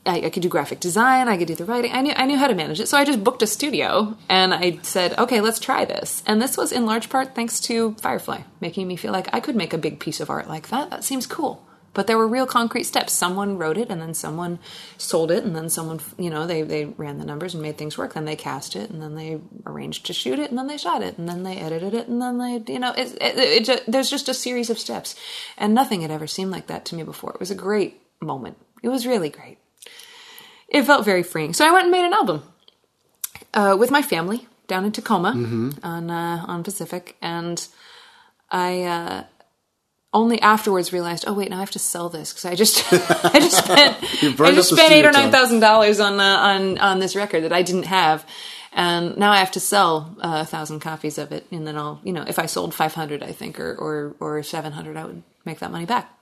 I, 0.07 0.21
I 0.25 0.29
could 0.29 0.41
do 0.41 0.49
graphic 0.49 0.79
design. 0.79 1.27
I 1.27 1.37
could 1.37 1.47
do 1.47 1.55
the 1.55 1.65
writing. 1.65 1.91
I 1.91 2.01
knew 2.01 2.13
I 2.15 2.25
knew 2.25 2.37
how 2.37 2.47
to 2.47 2.55
manage 2.55 2.79
it. 2.79 2.87
So 2.87 2.97
I 2.97 3.03
just 3.03 3.23
booked 3.23 3.43
a 3.43 3.47
studio 3.47 4.17
and 4.29 4.53
I 4.53 4.79
said, 4.81 5.17
okay, 5.19 5.41
let's 5.41 5.59
try 5.59 5.85
this. 5.85 6.23
And 6.25 6.41
this 6.41 6.57
was 6.57 6.71
in 6.71 6.85
large 6.85 7.09
part 7.09 7.35
thanks 7.35 7.59
to 7.61 7.93
Firefly, 7.95 8.41
making 8.61 8.87
me 8.87 8.95
feel 8.95 9.11
like 9.11 9.27
I 9.33 9.39
could 9.39 9.55
make 9.55 9.73
a 9.73 9.77
big 9.77 9.99
piece 9.99 10.19
of 10.19 10.29
art 10.29 10.47
like 10.47 10.69
that. 10.69 10.89
That 10.89 11.03
seems 11.03 11.27
cool. 11.27 11.66
But 11.97 12.05
there 12.05 12.17
were 12.17 12.27
real 12.27 12.45
concrete 12.45 12.83
steps. 12.83 13.11
Someone 13.11 13.57
wrote 13.57 13.77
it, 13.77 13.89
and 13.89 13.99
then 13.99 14.13
someone 14.13 14.59
sold 14.97 15.31
it, 15.31 15.43
and 15.43 15.55
then 15.55 15.67
someone, 15.67 15.99
you 16.17 16.29
know, 16.29 16.45
they 16.45 16.61
they 16.61 16.85
ran 16.85 17.17
the 17.17 17.25
numbers 17.25 17.55
and 17.55 17.63
made 17.63 17.77
things 17.77 17.97
work. 17.97 18.13
Then 18.13 18.25
they 18.25 18.35
cast 18.35 18.75
it, 18.75 18.91
and 18.91 19.01
then 19.01 19.15
they 19.15 19.41
arranged 19.65 20.05
to 20.05 20.13
shoot 20.13 20.37
it, 20.37 20.49
and 20.49 20.57
then 20.57 20.67
they 20.67 20.77
shot 20.77 21.01
it, 21.01 21.17
and 21.17 21.27
then 21.27 21.41
they 21.41 21.57
edited 21.57 21.93
it, 21.93 22.07
and 22.07 22.21
then 22.21 22.37
they, 22.37 22.71
you 22.71 22.79
know, 22.79 22.93
it, 22.95 23.17
it, 23.19 23.37
it, 23.37 23.65
ju- 23.65 23.83
there's 23.87 24.11
just 24.11 24.29
a 24.29 24.33
series 24.33 24.69
of 24.69 24.77
steps, 24.79 25.15
and 25.57 25.73
nothing 25.73 26.01
had 26.01 26.11
ever 26.11 26.27
seemed 26.27 26.51
like 26.51 26.67
that 26.67 26.85
to 26.85 26.95
me 26.95 27.01
before. 27.01 27.31
It 27.33 27.39
was 27.39 27.51
a 27.51 27.55
great 27.55 27.99
moment. 28.21 28.57
It 28.83 28.89
was 28.89 29.07
really 29.07 29.29
great 29.29 29.57
it 30.69 30.83
felt 30.83 31.05
very 31.05 31.23
freeing. 31.23 31.53
So 31.53 31.65
I 31.65 31.71
went 31.71 31.83
and 31.85 31.91
made 31.91 32.05
an 32.05 32.13
album 32.13 32.43
uh, 33.53 33.75
with 33.79 33.89
my 33.91 34.01
family 34.01 34.47
down 34.67 34.85
in 34.85 34.91
Tacoma 34.91 35.29
on 35.81 36.11
uh, 36.11 36.45
on 36.47 36.63
Pacific, 36.63 37.15
and 37.21 37.65
I 38.51 38.83
uh, 38.83 39.23
only 40.13 40.41
afterwards 40.41 40.93
realized, 40.93 41.25
oh 41.27 41.33
wait, 41.33 41.49
now 41.49 41.57
I 41.57 41.59
have 41.59 41.71
to 41.71 41.79
sell 41.79 42.09
this 42.09 42.31
because 42.31 42.45
I 42.45 42.55
just 42.55 42.93
I 42.93 43.39
just 43.39 43.57
spent 43.63 43.97
I 44.39 44.51
just 44.51 44.69
spent 44.69 44.91
eight 44.91 45.05
or 45.05 45.11
nine 45.11 45.31
thousand 45.31 45.59
dollars 45.59 45.99
on 45.99 46.19
uh, 46.19 46.23
on 46.23 46.77
on 46.77 46.99
this 46.99 47.15
record 47.15 47.43
that 47.43 47.53
I 47.53 47.61
didn't 47.61 47.85
have. 47.85 48.25
And 48.73 49.17
now 49.17 49.31
I 49.31 49.37
have 49.37 49.51
to 49.51 49.59
sell 49.59 50.15
uh, 50.19 50.39
a 50.41 50.45
thousand 50.45 50.81
copies 50.81 51.17
of 51.17 51.31
it, 51.31 51.47
and 51.51 51.65
then 51.65 51.77
I'll, 51.77 51.99
you 52.03 52.13
know, 52.13 52.23
if 52.27 52.37
I 52.37 52.45
sold 52.45 52.75
five 52.75 52.93
hundred, 52.93 53.23
I 53.23 53.31
think, 53.31 53.59
or 53.59 53.73
or 53.75 54.15
or 54.19 54.43
seven 54.43 54.71
hundred, 54.71 54.97
I 54.97 55.05
would 55.05 55.23
make 55.45 55.59
that 55.59 55.71
money 55.71 55.85
back. 55.85 56.13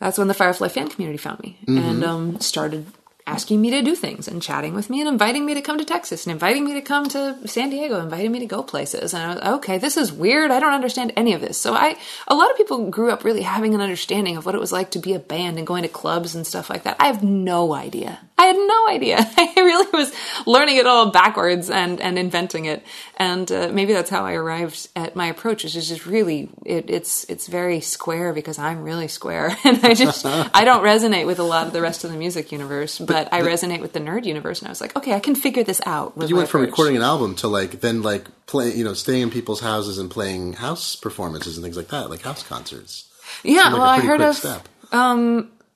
That's 0.00 0.18
when 0.18 0.28
the 0.28 0.34
Firefly 0.34 0.68
fan 0.68 0.88
community 0.88 1.18
found 1.18 1.40
me 1.40 1.58
and 1.68 2.02
um, 2.02 2.40
started 2.40 2.86
asking 3.30 3.60
me 3.60 3.70
to 3.70 3.82
do 3.82 3.94
things 3.94 4.26
and 4.26 4.42
chatting 4.42 4.74
with 4.74 4.90
me 4.90 5.00
and 5.00 5.08
inviting 5.08 5.46
me 5.46 5.54
to 5.54 5.62
come 5.62 5.78
to 5.78 5.84
Texas 5.84 6.26
and 6.26 6.32
inviting 6.32 6.64
me 6.64 6.74
to 6.74 6.80
come 6.80 7.08
to 7.08 7.46
San 7.46 7.70
Diego, 7.70 8.00
inviting 8.00 8.32
me 8.32 8.40
to 8.40 8.46
go 8.46 8.62
places. 8.62 9.14
And 9.14 9.22
I 9.22 9.34
was 9.34 9.54
okay, 9.56 9.78
this 9.78 9.96
is 9.96 10.12
weird. 10.12 10.50
I 10.50 10.58
don't 10.58 10.74
understand 10.74 11.12
any 11.16 11.32
of 11.34 11.40
this. 11.40 11.56
So 11.56 11.74
I, 11.74 11.96
a 12.26 12.34
lot 12.34 12.50
of 12.50 12.56
people 12.56 12.90
grew 12.90 13.10
up 13.10 13.24
really 13.24 13.42
having 13.42 13.74
an 13.74 13.80
understanding 13.80 14.36
of 14.36 14.44
what 14.44 14.54
it 14.54 14.60
was 14.60 14.72
like 14.72 14.90
to 14.92 14.98
be 14.98 15.14
a 15.14 15.20
band 15.20 15.58
and 15.58 15.66
going 15.66 15.82
to 15.82 15.88
clubs 15.88 16.34
and 16.34 16.46
stuff 16.46 16.68
like 16.68 16.82
that. 16.82 16.96
I 16.98 17.06
have 17.06 17.22
no 17.22 17.72
idea. 17.72 18.18
I 18.40 18.44
had 18.44 18.56
no 18.56 18.88
idea. 18.88 19.18
I 19.36 19.52
really 19.54 19.90
was 19.92 20.12
learning 20.46 20.76
it 20.78 20.86
all 20.86 21.10
backwards 21.10 21.68
and, 21.68 22.00
and 22.00 22.18
inventing 22.18 22.64
it. 22.64 22.82
And 23.16 23.52
uh, 23.52 23.68
maybe 23.70 23.92
that's 23.92 24.08
how 24.08 24.24
I 24.24 24.32
arrived 24.32 24.88
at 24.96 25.14
my 25.14 25.26
approach, 25.26 25.62
which 25.62 25.76
is 25.76 25.86
just 25.86 26.06
really, 26.06 26.48
it, 26.64 26.88
it's, 26.88 27.24
it's 27.24 27.48
very 27.48 27.82
square 27.82 28.32
because 28.32 28.58
I'm 28.58 28.82
really 28.82 29.08
square. 29.08 29.54
And 29.64 29.84
I 29.84 29.92
just, 29.92 30.24
I 30.26 30.64
don't 30.64 30.82
resonate 30.82 31.26
with 31.26 31.38
a 31.38 31.42
lot 31.42 31.66
of 31.66 31.74
the 31.74 31.82
rest 31.82 32.02
of 32.04 32.10
the 32.10 32.16
music 32.16 32.50
universe, 32.50 32.98
but 32.98 33.30
I 33.30 33.42
resonate 33.42 33.82
with 33.82 33.92
the 33.92 34.00
nerd 34.00 34.24
universe. 34.24 34.60
And 34.60 34.68
I 34.68 34.70
was 34.70 34.80
like, 34.80 34.96
okay, 34.96 35.12
I 35.12 35.20
can 35.20 35.34
figure 35.34 35.62
this 35.62 35.82
out. 35.84 36.16
With 36.16 36.30
You 36.30 36.36
went 36.36 36.48
from 36.48 36.62
approach. 36.62 36.70
recording 36.72 36.96
an 36.96 37.02
album 37.02 37.34
to 37.36 37.48
like 37.48 37.82
then 37.82 38.00
like 38.00 38.26
play, 38.46 38.74
you 38.74 38.84
know, 38.84 38.94
staying 38.94 39.24
in 39.24 39.30
people's 39.30 39.60
houses 39.60 39.98
and 39.98 40.10
playing 40.10 40.54
house 40.54 40.96
performances 40.96 41.58
and 41.58 41.62
things 41.64 41.76
like 41.76 41.88
that, 41.88 42.08
like 42.08 42.22
house 42.22 42.42
concerts. 42.42 43.10
Yeah, 43.44 43.64
like 43.64 43.72
well, 43.74 43.82
I 43.82 44.00
heard 44.00 44.20
of, 44.22 44.36
step. 44.36 44.66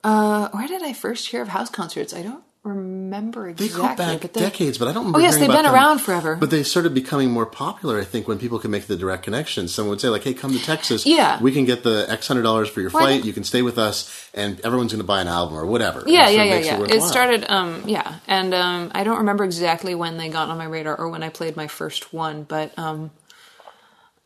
uh, 0.03 0.49
where 0.49 0.67
did 0.67 0.81
I 0.83 0.93
first 0.93 1.27
hear 1.27 1.43
of 1.43 1.47
house 1.47 1.69
concerts? 1.69 2.13
I 2.13 2.23
don't 2.23 2.44
remember 2.65 3.47
exactly. 3.49 3.67
They 3.67 3.75
go 3.75 3.95
back 3.95 4.21
but 4.21 4.33
they- 4.33 4.41
decades, 4.41 4.77
but 4.77 4.87
I 4.87 4.91
don't 4.93 5.05
remember. 5.05 5.19
Oh, 5.19 5.21
yes, 5.21 5.37
they've 5.37 5.47
been 5.47 5.63
them. 5.63 5.73
around 5.73 5.99
forever. 5.99 6.35
But 6.35 6.49
they 6.49 6.63
started 6.63 6.93
becoming 6.93 7.31
more 7.31 7.45
popular, 7.45 7.99
I 7.99 8.03
think, 8.03 8.27
when 8.27 8.39
people 8.39 8.59
could 8.59 8.71
make 8.71 8.87
the 8.87 8.95
direct 8.97 9.23
connection. 9.23 9.67
Someone 9.67 9.91
would 9.91 10.01
say, 10.01 10.09
like, 10.09 10.23
hey, 10.23 10.33
come 10.33 10.51
to 10.51 10.59
Texas. 10.59 11.05
Yeah. 11.05 11.41
We 11.41 11.51
can 11.51 11.65
get 11.65 11.83
the 11.83 12.05
X 12.09 12.27
hundred 12.27 12.43
dollars 12.43 12.67
for 12.69 12.81
your 12.81 12.89
flight. 12.89 13.23
You 13.23 13.33
can 13.33 13.43
stay 13.43 13.61
with 13.61 13.77
us, 13.77 14.29
and 14.33 14.59
everyone's 14.61 14.91
going 14.91 15.01
to 15.01 15.07
buy 15.07 15.21
an 15.21 15.27
album 15.27 15.57
or 15.57 15.65
whatever. 15.65 16.03
Yeah, 16.05 16.29
yeah, 16.29 16.43
yeah, 16.43 16.57
yeah. 16.57 16.75
It, 16.75 16.79
worthwhile. 16.79 17.01
started, 17.01 17.45
um, 17.49 17.83
yeah, 17.85 18.15
and 18.27 18.53
um, 18.53 18.91
I 18.93 19.03
don't 19.03 19.17
remember 19.19 19.43
exactly 19.43 19.95
when 19.95 20.17
they 20.17 20.29
got 20.29 20.49
on 20.49 20.57
my 20.57 20.65
radar 20.65 20.95
or 20.95 21.09
when 21.09 21.23
I 21.23 21.29
played 21.29 21.55
my 21.55 21.67
first 21.67 22.13
one, 22.13 22.43
but 22.43 22.77
um, 22.77 23.11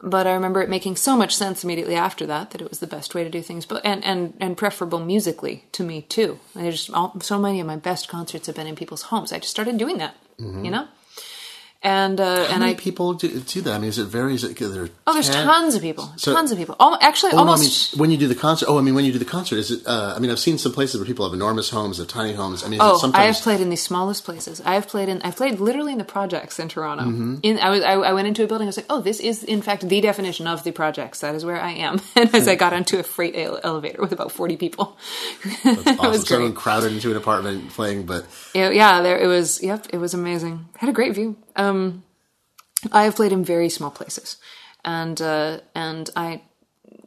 but 0.02 0.28
I 0.28 0.34
remember 0.34 0.62
it 0.62 0.70
making 0.70 0.96
so 0.96 1.18
much 1.18 1.36
sense 1.36 1.64
immediately 1.64 1.96
after 1.96 2.26
that 2.26 2.52
that 2.52 2.62
it 2.62 2.70
was 2.70 2.80
the 2.80 2.88
best 2.88 3.14
way 3.14 3.24
to 3.24 3.30
do 3.30 3.42
things, 3.42 3.66
but 3.66 3.86
and 3.86 4.04
and 4.04 4.34
and 4.40 4.58
preferable 4.58 5.00
musically 5.00 5.66
to 5.74 5.84
me 5.84 6.04
too. 6.04 6.40
And 6.56 6.68
I 6.68 6.72
just 6.72 6.92
all, 6.92 7.20
so 7.22 7.40
many 7.40 7.60
of 7.60 7.68
my 7.68 7.76
best 7.76 8.08
concerts 8.08 8.48
have 8.48 8.56
been 8.56 8.68
in 8.68 8.76
people's 8.76 9.04
homes. 9.04 9.32
I 9.34 9.40
just 9.40 9.52
started 9.52 9.78
doing 9.78 9.98
that, 9.98 10.16
you 10.38 10.46
mm-hmm. 10.46 10.70
know, 10.70 10.88
and 11.82 12.20
uh. 12.20 12.36
How 12.48 12.52
and 12.52 12.60
many 12.60 12.72
I 12.74 12.76
people 12.76 13.14
do, 13.14 13.40
do 13.40 13.62
that? 13.62 13.74
I 13.74 13.78
mean, 13.80 13.90
is 13.90 13.98
it 13.98 14.06
varies? 14.06 14.44
Is 14.44 14.52
it, 14.52 14.58
there 14.74 14.90
oh, 15.08 15.14
there's 15.14 15.30
10? 15.30 15.46
tons 15.46 15.76
of 15.76 15.82
people, 15.82 16.12
So- 16.18 16.34
tons 16.34 16.52
of 16.52 16.58
people. 16.58 16.76
Al- 16.80 16.98
actually, 17.02 17.32
Oh, 17.32 17.38
no, 17.38 17.44
I 17.44 17.52
almost. 17.52 17.94
mean, 17.94 18.00
when 18.02 18.12
you 18.12 18.18
do 18.18 18.28
the 18.28 18.36
concert. 18.36 18.68
Oh, 18.70 18.78
I 18.78 18.82
mean, 18.82 18.96
when 18.96 19.06
you 19.06 19.12
do 19.14 19.20
the 19.20 19.26
concert, 19.26 19.58
is 19.58 19.72
it? 19.72 19.88
Uh, 19.88 20.14
I 20.16 20.20
mean, 20.20 20.30
I've 20.32 20.40
seen 20.40 20.58
some 20.58 20.74
places 20.74 21.00
where 21.00 21.06
people 21.06 21.26
have 21.26 21.34
enormous 21.34 21.70
homes, 21.70 21.98
have 22.00 22.08
tiny 22.08 22.34
homes. 22.34 22.64
I 22.64 22.68
mean, 22.68 22.80
is 22.82 22.86
it 22.86 22.90
Oh, 22.90 22.96
I 22.96 23.00
sometimes 23.00 23.36
have 23.38 23.44
played 23.44 23.62
in 23.62 23.70
the 23.70 23.78
smallest 23.78 24.26
places. 24.26 24.62
I 24.66 24.74
have 24.76 24.88
played 24.88 25.08
in. 25.10 25.22
I've 25.22 25.36
played 25.38 25.60
literally 25.60 25.94
in 25.94 25.98
the 26.00 26.04
projects 26.06 26.60
in 26.60 26.68
Toronto. 26.70 27.06
Mm-hmm. 27.06 27.36
In 27.44 27.60
I 27.60 27.70
was 27.70 27.82
I, 27.84 27.94
I 27.94 28.14
went 28.14 28.28
into 28.28 28.44
a 28.44 28.48
building. 28.48 28.68
I 28.68 28.70
was 28.70 28.78
like, 28.78 28.88
oh, 28.90 29.02
this 29.02 29.20
is 29.22 29.44
in 29.44 29.62
fact 29.62 29.88
the 29.88 30.02
definition 30.02 30.48
of 30.48 30.64
the 30.64 30.72
projects. 30.72 31.20
That 31.22 31.34
is 31.36 31.46
where 31.46 31.62
I 31.62 31.72
am. 31.72 32.02
And 32.16 32.34
as 32.36 32.48
I 32.50 32.56
got 32.56 32.74
onto 32.74 32.98
a 33.00 33.04
freight 33.04 33.36
ele- 33.38 33.60
elevator 33.64 34.02
with 34.02 34.12
about 34.12 34.32
forty 34.34 34.58
people, 34.58 34.98
it 35.44 35.78
awesome. 36.00 36.12
was 36.12 36.28
Someone 36.28 36.52
great. 36.52 36.62
crowded 36.62 36.92
into 36.92 37.12
an 37.12 37.18
apartment 37.18 37.70
playing, 37.70 38.06
but 38.06 38.26
Yeah, 38.54 38.70
yeah, 38.72 39.02
there 39.02 39.18
it 39.18 39.28
was. 39.28 39.64
Yep, 39.64 39.88
it 39.94 39.98
was 39.98 40.14
amazing. 40.14 40.66
Had 40.78 40.90
a 40.90 40.94
great 40.94 41.14
view. 41.16 41.38
Um, 41.56 41.69
I 42.92 43.04
have 43.04 43.16
played 43.16 43.32
in 43.32 43.44
very 43.44 43.70
small 43.70 43.92
places. 43.92 44.38
and 44.86 45.22
uh, 45.22 45.60
and 45.76 46.10
I 46.16 46.42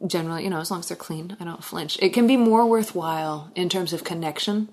generally, 0.05 0.43
you 0.43 0.49
know, 0.49 0.59
as 0.59 0.69
long 0.69 0.79
as 0.79 0.87
they're 0.87 0.97
clean, 0.97 1.35
I 1.39 1.43
don't 1.43 1.63
flinch. 1.63 1.97
It 2.01 2.13
can 2.13 2.27
be 2.27 2.37
more 2.37 2.65
worthwhile 2.65 3.51
in 3.55 3.69
terms 3.69 3.93
of 3.93 4.03
connection, 4.03 4.69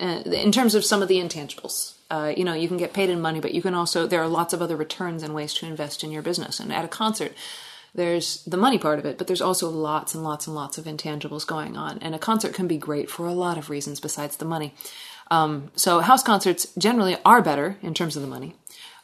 uh, 0.00 0.22
in 0.24 0.52
terms 0.52 0.74
of 0.74 0.84
some 0.84 1.02
of 1.02 1.08
the 1.08 1.18
intangibles. 1.18 1.94
Uh, 2.10 2.32
you 2.36 2.44
know, 2.44 2.52
you 2.52 2.68
can 2.68 2.76
get 2.76 2.92
paid 2.92 3.10
in 3.10 3.20
money, 3.20 3.40
but 3.40 3.54
you 3.54 3.62
can 3.62 3.74
also 3.74 4.06
there 4.06 4.22
are 4.22 4.28
lots 4.28 4.52
of 4.52 4.62
other 4.62 4.76
returns 4.76 5.22
and 5.22 5.34
ways 5.34 5.54
to 5.54 5.66
invest 5.66 6.04
in 6.04 6.10
your 6.10 6.22
business. 6.22 6.60
And 6.60 6.72
at 6.72 6.84
a 6.84 6.88
concert, 6.88 7.32
there's 7.94 8.44
the 8.44 8.56
money 8.56 8.78
part 8.78 8.98
of 8.98 9.04
it, 9.04 9.18
but 9.18 9.26
there's 9.26 9.42
also 9.42 9.68
lots 9.68 10.14
and 10.14 10.24
lots 10.24 10.46
and 10.46 10.54
lots 10.56 10.78
of 10.78 10.84
intangibles 10.84 11.46
going 11.46 11.76
on. 11.76 11.98
And 11.98 12.14
a 12.14 12.18
concert 12.18 12.54
can 12.54 12.66
be 12.66 12.78
great 12.78 13.10
for 13.10 13.26
a 13.26 13.32
lot 13.34 13.58
of 13.58 13.70
reasons 13.70 14.00
besides 14.00 14.36
the 14.36 14.44
money. 14.44 14.74
Um, 15.30 15.70
so 15.76 16.00
house 16.00 16.22
concerts 16.22 16.66
generally 16.76 17.16
are 17.24 17.40
better 17.40 17.78
in 17.82 17.94
terms 17.94 18.16
of 18.16 18.22
the 18.22 18.28
money. 18.28 18.54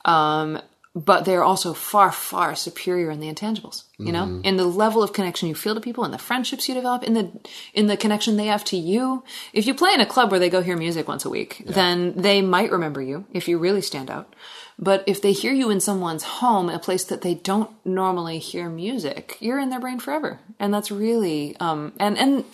Um, 0.09 0.61
but 0.95 1.25
they're 1.27 1.45
also 1.45 1.75
far, 1.75 2.11
far 2.11 2.57
superior 2.57 3.11
in 3.11 3.21
the 3.21 3.33
intangibles. 3.33 3.85
You 3.99 4.13
know, 4.13 4.25
Mm-hmm. 4.25 4.45
in 4.45 4.57
the 4.57 4.65
level 4.65 5.03
of 5.03 5.13
connection 5.13 5.49
you 5.49 5.55
feel 5.55 5.75
to 5.75 5.81
people, 5.81 6.05
in 6.05 6.11
the 6.13 6.19
friendships 6.19 6.69
you 6.69 6.75
develop, 6.75 7.03
in 7.05 7.15
the 7.15 7.31
in 7.75 7.87
the 7.89 7.97
connection 7.97 8.37
they 8.37 8.47
have 8.47 8.65
to 8.67 8.77
you. 8.77 9.23
If 9.53 9.67
you 9.67 9.75
play 9.75 9.93
in 9.93 10.01
a 10.01 10.07
club 10.07 10.31
where 10.31 10.41
they 10.41 10.51
go 10.51 10.61
hear 10.63 10.77
music 10.77 11.07
once 11.07 11.25
a 11.25 11.31
week, 11.31 11.63
then 11.67 12.15
they 12.17 12.43
might 12.43 12.73
remember 12.73 13.03
you 13.03 13.27
if 13.33 13.49
you 13.49 13.59
really 13.59 13.83
stand 13.83 14.11
out. 14.11 14.35
But 14.79 15.03
if 15.07 15.21
they 15.21 15.33
hear 15.33 15.53
you 15.53 15.71
in 15.71 15.81
someone's 15.81 16.23
home, 16.41 16.69
a 16.71 16.79
place 16.79 17.05
that 17.11 17.23
they 17.23 17.35
don't 17.35 17.71
normally 17.85 18.39
hear 18.39 18.69
music, 18.69 19.37
you're 19.41 19.59
in 19.61 19.71
their 19.71 19.81
brain 19.81 19.99
forever, 20.01 20.39
and 20.61 20.73
that's 20.73 20.91
really 20.91 21.57
um, 21.61 21.93
and 21.99 22.17
and 22.19 22.45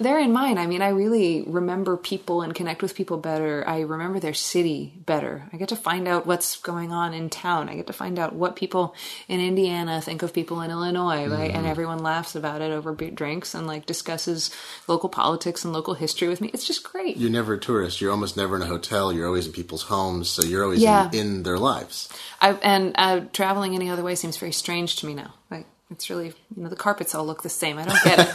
they're 0.00 0.18
in 0.18 0.32
mine. 0.32 0.58
I 0.58 0.66
mean, 0.66 0.82
I 0.82 0.88
really 0.88 1.42
remember 1.46 1.96
people 1.96 2.42
and 2.42 2.54
connect 2.54 2.82
with 2.82 2.94
people 2.94 3.18
better. 3.18 3.62
I 3.66 3.80
remember 3.80 4.18
their 4.18 4.34
city 4.34 4.94
better. 5.06 5.48
I 5.52 5.56
get 5.56 5.68
to 5.68 5.76
find 5.76 6.08
out 6.08 6.26
what's 6.26 6.56
going 6.56 6.90
on 6.92 7.14
in 7.14 7.30
town. 7.30 7.68
I 7.68 7.76
get 7.76 7.86
to 7.86 7.92
find 7.92 8.18
out 8.18 8.34
what 8.34 8.56
people 8.56 8.94
in 9.28 9.40
Indiana 9.40 10.00
think 10.00 10.22
of 10.22 10.32
people 10.32 10.60
in 10.62 10.70
Illinois, 10.70 11.26
right? 11.28 11.50
And 11.50 11.66
everyone 11.66 11.98
laughs 12.02 12.34
about 12.34 12.62
it 12.62 12.72
over 12.72 12.94
drinks 12.94 13.54
and 13.54 13.66
like 13.66 13.86
discusses 13.86 14.50
local 14.88 15.08
politics 15.08 15.64
and 15.64 15.72
local 15.72 15.94
history 15.94 16.28
with 16.28 16.40
me. 16.40 16.50
It's 16.52 16.66
just 16.66 16.82
great. 16.82 17.16
You're 17.16 17.30
never 17.30 17.54
a 17.54 17.58
tourist. 17.60 18.00
You're 18.00 18.10
almost 18.10 18.36
never 18.36 18.56
in 18.56 18.62
a 18.62 18.66
hotel. 18.66 19.12
You're 19.12 19.26
always 19.26 19.46
in 19.46 19.52
people's 19.52 19.82
homes, 19.82 20.28
so 20.30 20.42
you're 20.42 20.64
always 20.64 20.80
Yeah. 20.82 21.08
in, 21.12 21.18
in 21.18 21.42
their 21.42 21.58
lives. 21.58 22.08
I, 22.40 22.52
and 22.54 22.94
uh, 22.96 23.20
traveling 23.32 23.74
any 23.74 23.90
other 23.90 24.02
way 24.02 24.14
seems 24.14 24.36
very 24.36 24.52
strange 24.52 24.96
to 24.96 25.06
me 25.06 25.14
now. 25.14 25.34
Like 25.50 25.66
it's 25.90 26.08
really, 26.08 26.26
you 26.26 26.62
know, 26.62 26.68
the 26.68 26.76
carpets 26.76 27.14
all 27.14 27.26
look 27.26 27.42
the 27.42 27.48
same. 27.48 27.76
I 27.76 27.84
don't 27.84 28.04
get 28.04 28.18
it. 28.20 28.30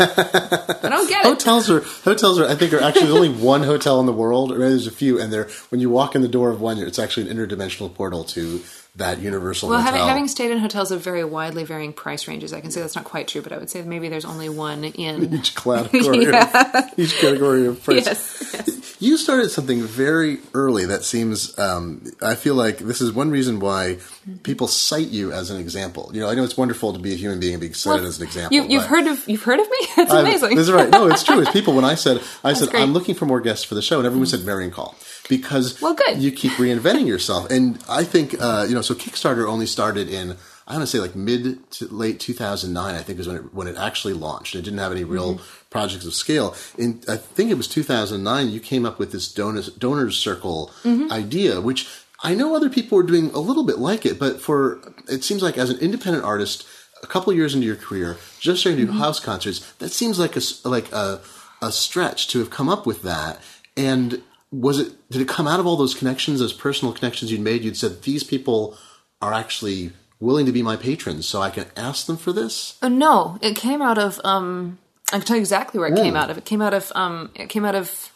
I 0.83 0.89
don't 0.89 1.07
get 1.07 1.25
it. 1.25 1.29
Hotels 1.29 1.69
are 1.69 1.79
hotels 1.79 2.39
are. 2.39 2.47
I 2.47 2.55
think 2.55 2.73
are 2.73 2.81
actually 2.81 3.11
only 3.11 3.29
one 3.43 3.63
hotel 3.63 3.99
in 4.01 4.05
the 4.05 4.13
world. 4.13 4.51
Or 4.51 4.57
there's 4.57 4.87
a 4.87 4.91
few, 4.91 5.19
and 5.19 5.31
they're 5.31 5.47
when 5.69 5.79
you 5.79 5.89
walk 5.89 6.15
in 6.15 6.21
the 6.21 6.27
door 6.27 6.49
of 6.49 6.59
one, 6.59 6.77
it's 6.77 6.99
actually 6.99 7.29
an 7.29 7.37
interdimensional 7.37 7.93
portal 7.93 8.23
to 8.25 8.61
that 8.97 9.19
universal 9.19 9.69
Well, 9.69 9.81
having, 9.81 10.01
having 10.01 10.27
stayed 10.27 10.51
in 10.51 10.57
hotels 10.59 10.91
of 10.91 11.01
very 11.01 11.23
widely 11.23 11.63
varying 11.65 11.91
price 11.93 12.27
ranges, 12.27 12.53
I 12.53 12.61
can 12.61 12.71
say 12.71 12.81
that's 12.81 12.95
not 12.95 13.03
quite 13.03 13.27
true, 13.27 13.41
but 13.41 13.51
I 13.51 13.57
would 13.57 13.69
say 13.69 13.81
maybe 13.81 14.07
there's 14.07 14.25
only 14.25 14.47
one 14.49 14.83
in. 14.85 15.33
each 15.33 15.55
category, 15.55 16.25
of, 16.27 16.93
each 16.97 17.17
category 17.17 17.67
of 17.67 17.83
price. 17.83 18.05
yes. 18.05 18.95
You 19.01 19.17
started 19.17 19.49
something 19.49 19.81
very 19.83 20.39
early 20.53 20.85
that 20.85 21.03
seems. 21.03 21.57
Um, 21.59 22.05
I 22.21 22.35
feel 22.35 22.55
like 22.55 22.77
this 22.77 23.01
is 23.01 23.11
one 23.11 23.29
reason 23.29 23.59
why 23.59 23.97
people 24.43 24.69
cite 24.69 25.09
you 25.09 25.33
as 25.33 25.51
an 25.51 25.59
example. 25.59 26.09
You 26.13 26.21
know, 26.21 26.29
I 26.29 26.33
know 26.33 26.45
it's 26.45 26.55
wonderful 26.55 26.93
to 26.93 26.99
be 26.99 27.11
a 27.11 27.17
human 27.17 27.41
being 27.41 27.55
and 27.55 27.61
be 27.61 27.73
cited 27.73 28.05
as 28.05 28.19
an 28.19 28.25
example. 28.25 28.55
You, 28.55 28.63
you've 28.63 28.85
heard 28.85 29.05
of 29.07 29.27
you've 29.27 29.43
heard 29.43 29.59
of 29.59 29.69
me? 29.69 29.77
It's 29.97 30.11
I've- 30.11 30.27
amazing. 30.27 30.55
This 30.55 30.67
is 30.67 30.71
right. 30.71 30.89
No, 30.89 31.07
it's 31.07 31.23
true. 31.23 31.41
It's 31.41 31.51
people. 31.51 31.75
When 31.75 31.83
I 31.83 31.95
said, 31.95 32.21
I 32.43 32.53
said, 32.53 32.69
great. 32.69 32.81
I'm 32.83 32.93
looking 32.93 33.15
for 33.15 33.25
more 33.25 33.41
guests 33.41 33.65
for 33.65 33.75
the 33.75 33.81
show, 33.81 33.97
and 33.97 34.05
everyone 34.05 34.27
said 34.27 34.45
Marian 34.45 34.71
Call 34.71 34.95
because 35.29 35.81
Well, 35.81 35.93
good. 35.93 36.21
you 36.21 36.31
keep 36.31 36.51
reinventing 36.53 37.07
yourself. 37.07 37.49
And 37.49 37.79
I 37.89 38.03
think, 38.03 38.35
uh, 38.39 38.65
you 38.67 38.75
know, 38.75 38.81
so 38.81 38.93
Kickstarter 38.93 39.47
only 39.47 39.65
started 39.65 40.09
in, 40.09 40.35
I 40.67 40.73
want 40.73 40.83
to 40.83 40.87
say 40.87 40.99
like 40.99 41.15
mid 41.15 41.69
to 41.71 41.87
late 41.87 42.19
2009, 42.19 42.95
I 42.95 43.01
think 43.01 43.19
is 43.19 43.27
when 43.27 43.37
it, 43.37 43.53
when 43.53 43.67
it 43.67 43.75
actually 43.77 44.13
launched. 44.13 44.55
It 44.55 44.61
didn't 44.63 44.79
have 44.79 44.91
any 44.91 45.03
real 45.03 45.35
Mm-hmm. 45.35 45.69
projects 45.69 46.05
of 46.05 46.13
scale. 46.13 46.55
In, 46.77 47.01
I 47.07 47.17
think 47.17 47.51
it 47.51 47.55
was 47.55 47.67
2009, 47.67 48.49
you 48.49 48.59
came 48.59 48.85
up 48.85 48.97
with 48.99 49.11
this 49.11 49.31
donors, 49.31 49.69
donors 49.73 50.17
circle 50.17 50.71
Mm-hmm. 50.83 51.11
idea, 51.11 51.59
which 51.61 51.87
I 52.23 52.33
know 52.33 52.55
other 52.55 52.69
people 52.69 52.95
were 52.97 53.03
doing 53.03 53.29
a 53.31 53.39
little 53.39 53.63
bit 53.65 53.77
like 53.77 54.05
it, 54.05 54.17
but 54.17 54.39
for, 54.41 54.79
it 55.09 55.23
seems 55.23 55.43
like 55.43 55.57
as 55.57 55.69
an 55.69 55.77
independent 55.79 56.23
artist, 56.23 56.65
a 57.03 57.07
couple 57.07 57.31
years 57.33 57.53
into 57.53 57.67
your 57.67 57.75
career, 57.75 58.17
just 58.39 58.61
starting 58.61 58.83
to 58.85 58.91
do 58.91 58.97
house 58.97 59.19
concerts, 59.19 59.59
that 59.79 59.89
seems 59.89 60.17
like 60.17 60.35
a 60.35 60.41
like 60.63 60.91
a 60.91 61.19
a 61.61 61.71
stretch 61.71 62.27
to 62.29 62.39
have 62.39 62.49
come 62.49 62.67
up 62.69 62.87
with 62.87 63.03
that. 63.03 63.39
And 63.77 64.23
was 64.61 64.79
it 64.79 64.93
did 65.09 65.21
it 65.21 65.27
come 65.27 65.47
out 65.47 65.59
of 65.59 65.65
all 65.67 65.75
those 65.77 65.93
connections, 65.93 66.39
those 66.39 66.53
personal 66.53 66.93
connections 66.93 67.31
you'd 67.31 67.41
made? 67.41 67.63
You'd 67.63 67.77
said 67.77 68.03
these 68.03 68.23
people 68.23 68.77
are 69.21 69.33
actually 69.33 69.91
willing 70.19 70.45
to 70.45 70.51
be 70.51 70.61
my 70.61 70.75
patrons, 70.75 71.25
so 71.25 71.41
I 71.41 71.49
can 71.49 71.65
ask 71.75 72.05
them 72.07 72.17
for 72.17 72.31
this. 72.33 72.77
Uh, 72.81 72.89
no, 72.89 73.37
it 73.41 73.55
came 73.55 73.81
out 73.81 73.97
of. 73.97 74.19
Um, 74.23 74.77
I 75.11 75.17
can 75.17 75.25
tell 75.27 75.37
you 75.37 75.41
exactly 75.41 75.79
where 75.79 75.89
it 75.93 75.95
came 75.97 76.15
out 76.15 76.29
of. 76.29 76.37
It 76.37 76.45
came 76.45 76.61
out 76.61 76.73
of. 76.73 76.91
Um, 76.95 77.31
it 77.35 77.49
came 77.49 77.65
out 77.65 77.75
of. 77.75 78.11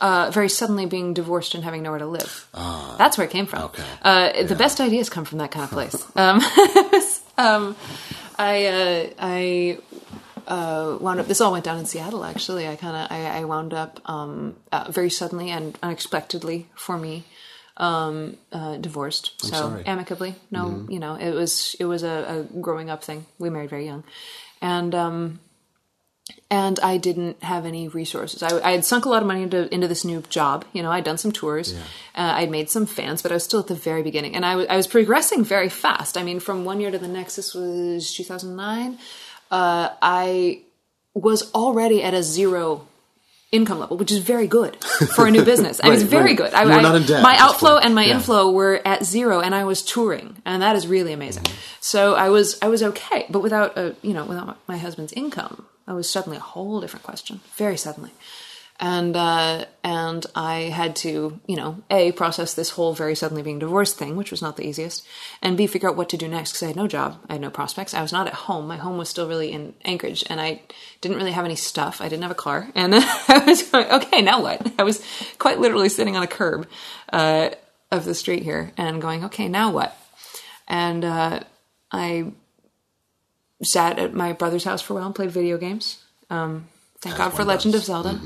Uh, 0.00 0.28
very 0.32 0.48
suddenly 0.48 0.84
being 0.86 1.14
divorced 1.14 1.54
and 1.54 1.62
having 1.64 1.82
nowhere 1.82 2.00
to 2.00 2.06
live. 2.06 2.48
That's 2.98 3.16
where 3.16 3.26
it 3.26 3.30
came 3.30 3.46
from. 3.46 3.62
okay. 3.70 3.84
Uh, 4.02 4.42
The 4.42 4.56
best 4.56 4.80
ideas 4.80 5.08
come 5.08 5.24
from 5.24 5.38
that 5.38 5.50
kind 5.52 5.64
of 5.64 5.70
place. 5.70 5.94
um, 6.16 6.40
um, 7.38 7.76
I 8.36 8.66
uh, 8.66 9.10
I 9.18 9.78
uh, 10.46 10.98
wound 11.00 11.20
up. 11.20 11.26
This 11.26 11.40
all 11.40 11.52
went 11.52 11.64
down 11.64 11.78
in 11.78 11.86
Seattle. 11.86 12.24
Actually, 12.24 12.68
I 12.68 12.76
kind 12.76 12.96
of 12.96 13.10
I, 13.10 13.40
I 13.40 13.44
wound 13.44 13.74
up 13.74 14.00
um, 14.04 14.56
uh, 14.72 14.90
very 14.90 15.10
suddenly 15.10 15.50
and 15.50 15.78
unexpectedly 15.82 16.68
for 16.74 16.96
me 16.98 17.24
um, 17.76 18.36
uh, 18.52 18.76
divorced. 18.76 19.32
so 19.42 19.48
sorry. 19.56 19.84
amicably. 19.86 20.34
No, 20.50 20.86
you 20.88 20.98
know, 20.98 21.14
it 21.14 21.32
was 21.32 21.74
it 21.80 21.84
was 21.86 22.02
a, 22.02 22.46
a 22.52 22.60
growing 22.60 22.90
up 22.90 23.02
thing. 23.02 23.26
We 23.38 23.50
married 23.50 23.70
very 23.70 23.86
young, 23.86 24.04
and 24.60 24.94
um, 24.94 25.40
and 26.50 26.78
I 26.80 26.96
didn't 26.98 27.42
have 27.42 27.66
any 27.66 27.88
resources. 27.88 28.42
I, 28.42 28.60
I 28.60 28.72
had 28.72 28.84
sunk 28.84 29.04
a 29.04 29.08
lot 29.08 29.22
of 29.22 29.28
money 29.28 29.42
into 29.42 29.72
into 29.74 29.88
this 29.88 30.04
new 30.04 30.22
job. 30.28 30.64
You 30.72 30.82
know, 30.82 30.90
I'd 30.90 31.04
done 31.04 31.18
some 31.18 31.32
tours, 31.32 31.74
uh, 31.74 31.78
I'd 32.14 32.50
made 32.50 32.70
some 32.70 32.86
fans, 32.86 33.22
but 33.22 33.30
I 33.32 33.34
was 33.34 33.44
still 33.44 33.60
at 33.60 33.66
the 33.66 33.74
very 33.74 34.02
beginning, 34.02 34.36
and 34.36 34.46
I 34.46 34.56
wa- 34.56 34.66
I 34.70 34.76
was 34.76 34.86
progressing 34.86 35.44
very 35.44 35.68
fast. 35.68 36.16
I 36.16 36.22
mean, 36.22 36.40
from 36.40 36.64
one 36.64 36.80
year 36.80 36.90
to 36.90 36.98
the 36.98 37.08
next. 37.08 37.36
This 37.36 37.54
was 37.54 38.14
2009. 38.14 38.98
Uh, 39.50 39.90
I 40.02 40.60
was 41.14 41.52
already 41.54 42.02
at 42.02 42.14
a 42.14 42.22
zero 42.22 42.86
income 43.52 43.78
level, 43.78 43.96
which 43.96 44.10
is 44.10 44.18
very 44.18 44.48
good 44.48 44.76
for 45.14 45.26
a 45.26 45.30
new 45.30 45.44
business. 45.52 45.80
I 45.82 45.88
was 45.88 46.02
Right, 46.02 46.10
very 46.10 46.24
right. 46.30 46.36
good. 46.36 46.54
I, 46.54 46.62
I- 46.62 46.80
not 46.82 46.96
in 46.96 47.04
debt 47.04 47.22
my 47.22 47.36
outflow 47.38 47.76
and 47.78 47.94
my 47.94 48.04
Yeah. 48.06 48.14
inflow 48.16 48.50
were 48.50 48.80
at 48.84 49.04
zero, 49.04 49.40
and 49.40 49.54
I 49.54 49.64
was 49.64 49.82
touring, 49.82 50.42
and 50.44 50.60
that 50.62 50.74
is 50.74 50.86
really 50.88 51.12
amazing. 51.12 51.44
Mm-hmm. 51.44 51.56
So 51.80 52.14
I 52.14 52.30
was 52.30 52.58
I 52.62 52.68
was 52.68 52.82
okay, 52.82 53.26
but 53.30 53.40
without 53.40 53.76
a 53.78 53.94
you 54.02 54.12
know 54.12 54.24
without 54.24 54.46
my, 54.46 54.54
my 54.66 54.78
husband's 54.78 55.12
income, 55.12 55.66
I 55.86 55.92
was 55.92 56.08
suddenly 56.10 56.36
a 56.38 56.40
whole 56.40 56.80
different 56.80 57.04
question, 57.04 57.40
very 57.56 57.76
suddenly, 57.76 58.10
and 58.80 59.16
uh, 59.16 59.64
and 59.84 60.26
I 60.34 60.62
had 60.62 60.96
to 60.96 61.40
you 61.46 61.56
know 61.56 61.82
a 61.90 62.12
process 62.12 62.54
this 62.54 62.70
whole 62.70 62.92
very 62.92 63.14
suddenly 63.14 63.42
being 63.42 63.58
divorced 63.58 63.96
thing, 63.96 64.16
which 64.16 64.30
was 64.30 64.42
not 64.42 64.56
the 64.56 64.66
easiest, 64.66 65.06
and 65.40 65.56
b 65.56 65.66
figure 65.66 65.88
out 65.88 65.96
what 65.96 66.08
to 66.10 66.16
do 66.16 66.26
next 66.26 66.52
because 66.52 66.62
I 66.64 66.66
had 66.68 66.76
no 66.76 66.88
job, 66.88 67.20
I 67.28 67.34
had 67.34 67.42
no 67.42 67.50
prospects, 67.50 67.94
I 67.94 68.02
was 68.02 68.12
not 68.12 68.26
at 68.26 68.34
home. 68.34 68.66
My 68.66 68.76
home 68.76 68.98
was 68.98 69.08
still 69.08 69.28
really 69.28 69.52
in 69.52 69.74
Anchorage, 69.84 70.24
and 70.28 70.40
I 70.40 70.62
didn't 71.00 71.18
really 71.18 71.32
have 71.32 71.44
any 71.44 71.56
stuff. 71.56 72.00
I 72.00 72.08
didn't 72.08 72.22
have 72.22 72.32
a 72.32 72.36
car, 72.36 72.68
and 72.74 72.94
I 72.94 73.44
was 73.46 73.62
going, 73.62 73.90
okay, 73.90 74.22
now 74.22 74.42
what? 74.42 74.72
I 74.78 74.82
was 74.82 75.04
quite 75.38 75.60
literally 75.60 75.88
sitting 75.88 76.16
on 76.16 76.22
a 76.22 76.28
curb 76.28 76.66
uh, 77.12 77.50
of 77.92 78.04
the 78.04 78.14
street 78.14 78.42
here 78.42 78.72
and 78.76 79.00
going, 79.00 79.24
okay, 79.26 79.48
now 79.48 79.70
what? 79.70 79.96
And 80.66 81.04
uh, 81.04 81.40
I 81.92 82.32
sat 83.62 83.98
at 83.98 84.14
my 84.14 84.32
brother's 84.32 84.64
house 84.64 84.82
for 84.82 84.94
a 84.94 84.96
while 84.96 85.06
and 85.06 85.14
played 85.14 85.30
video 85.30 85.58
games. 85.58 86.02
Um, 86.30 86.68
thank 87.00 87.16
God 87.16 87.30
for 87.30 87.44
Legend 87.44 87.72
does. 87.72 87.82
of 87.82 87.86
Zelda, 87.86 88.20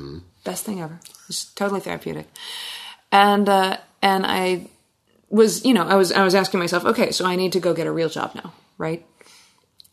best 0.51 0.65
thing 0.65 0.81
ever. 0.81 0.99
It's 1.29 1.45
totally 1.45 1.81
therapeutic. 1.81 2.27
And 3.13 3.49
uh, 3.49 3.77
and 4.03 4.27
I 4.27 4.69
was, 5.29 5.65
you 5.65 5.75
know, 5.75 5.87
I 5.87 5.95
was 5.95 6.13
I 6.13 6.25
was 6.25 6.35
asking 6.35 6.61
myself, 6.61 6.85
okay, 6.85 7.11
so 7.11 7.27
I 7.27 7.37
need 7.37 7.53
to 7.53 7.61
go 7.61 7.75
get 7.75 7.87
a 7.87 7.93
real 7.93 8.09
job 8.09 8.35
now, 8.35 8.53
right? 8.77 9.05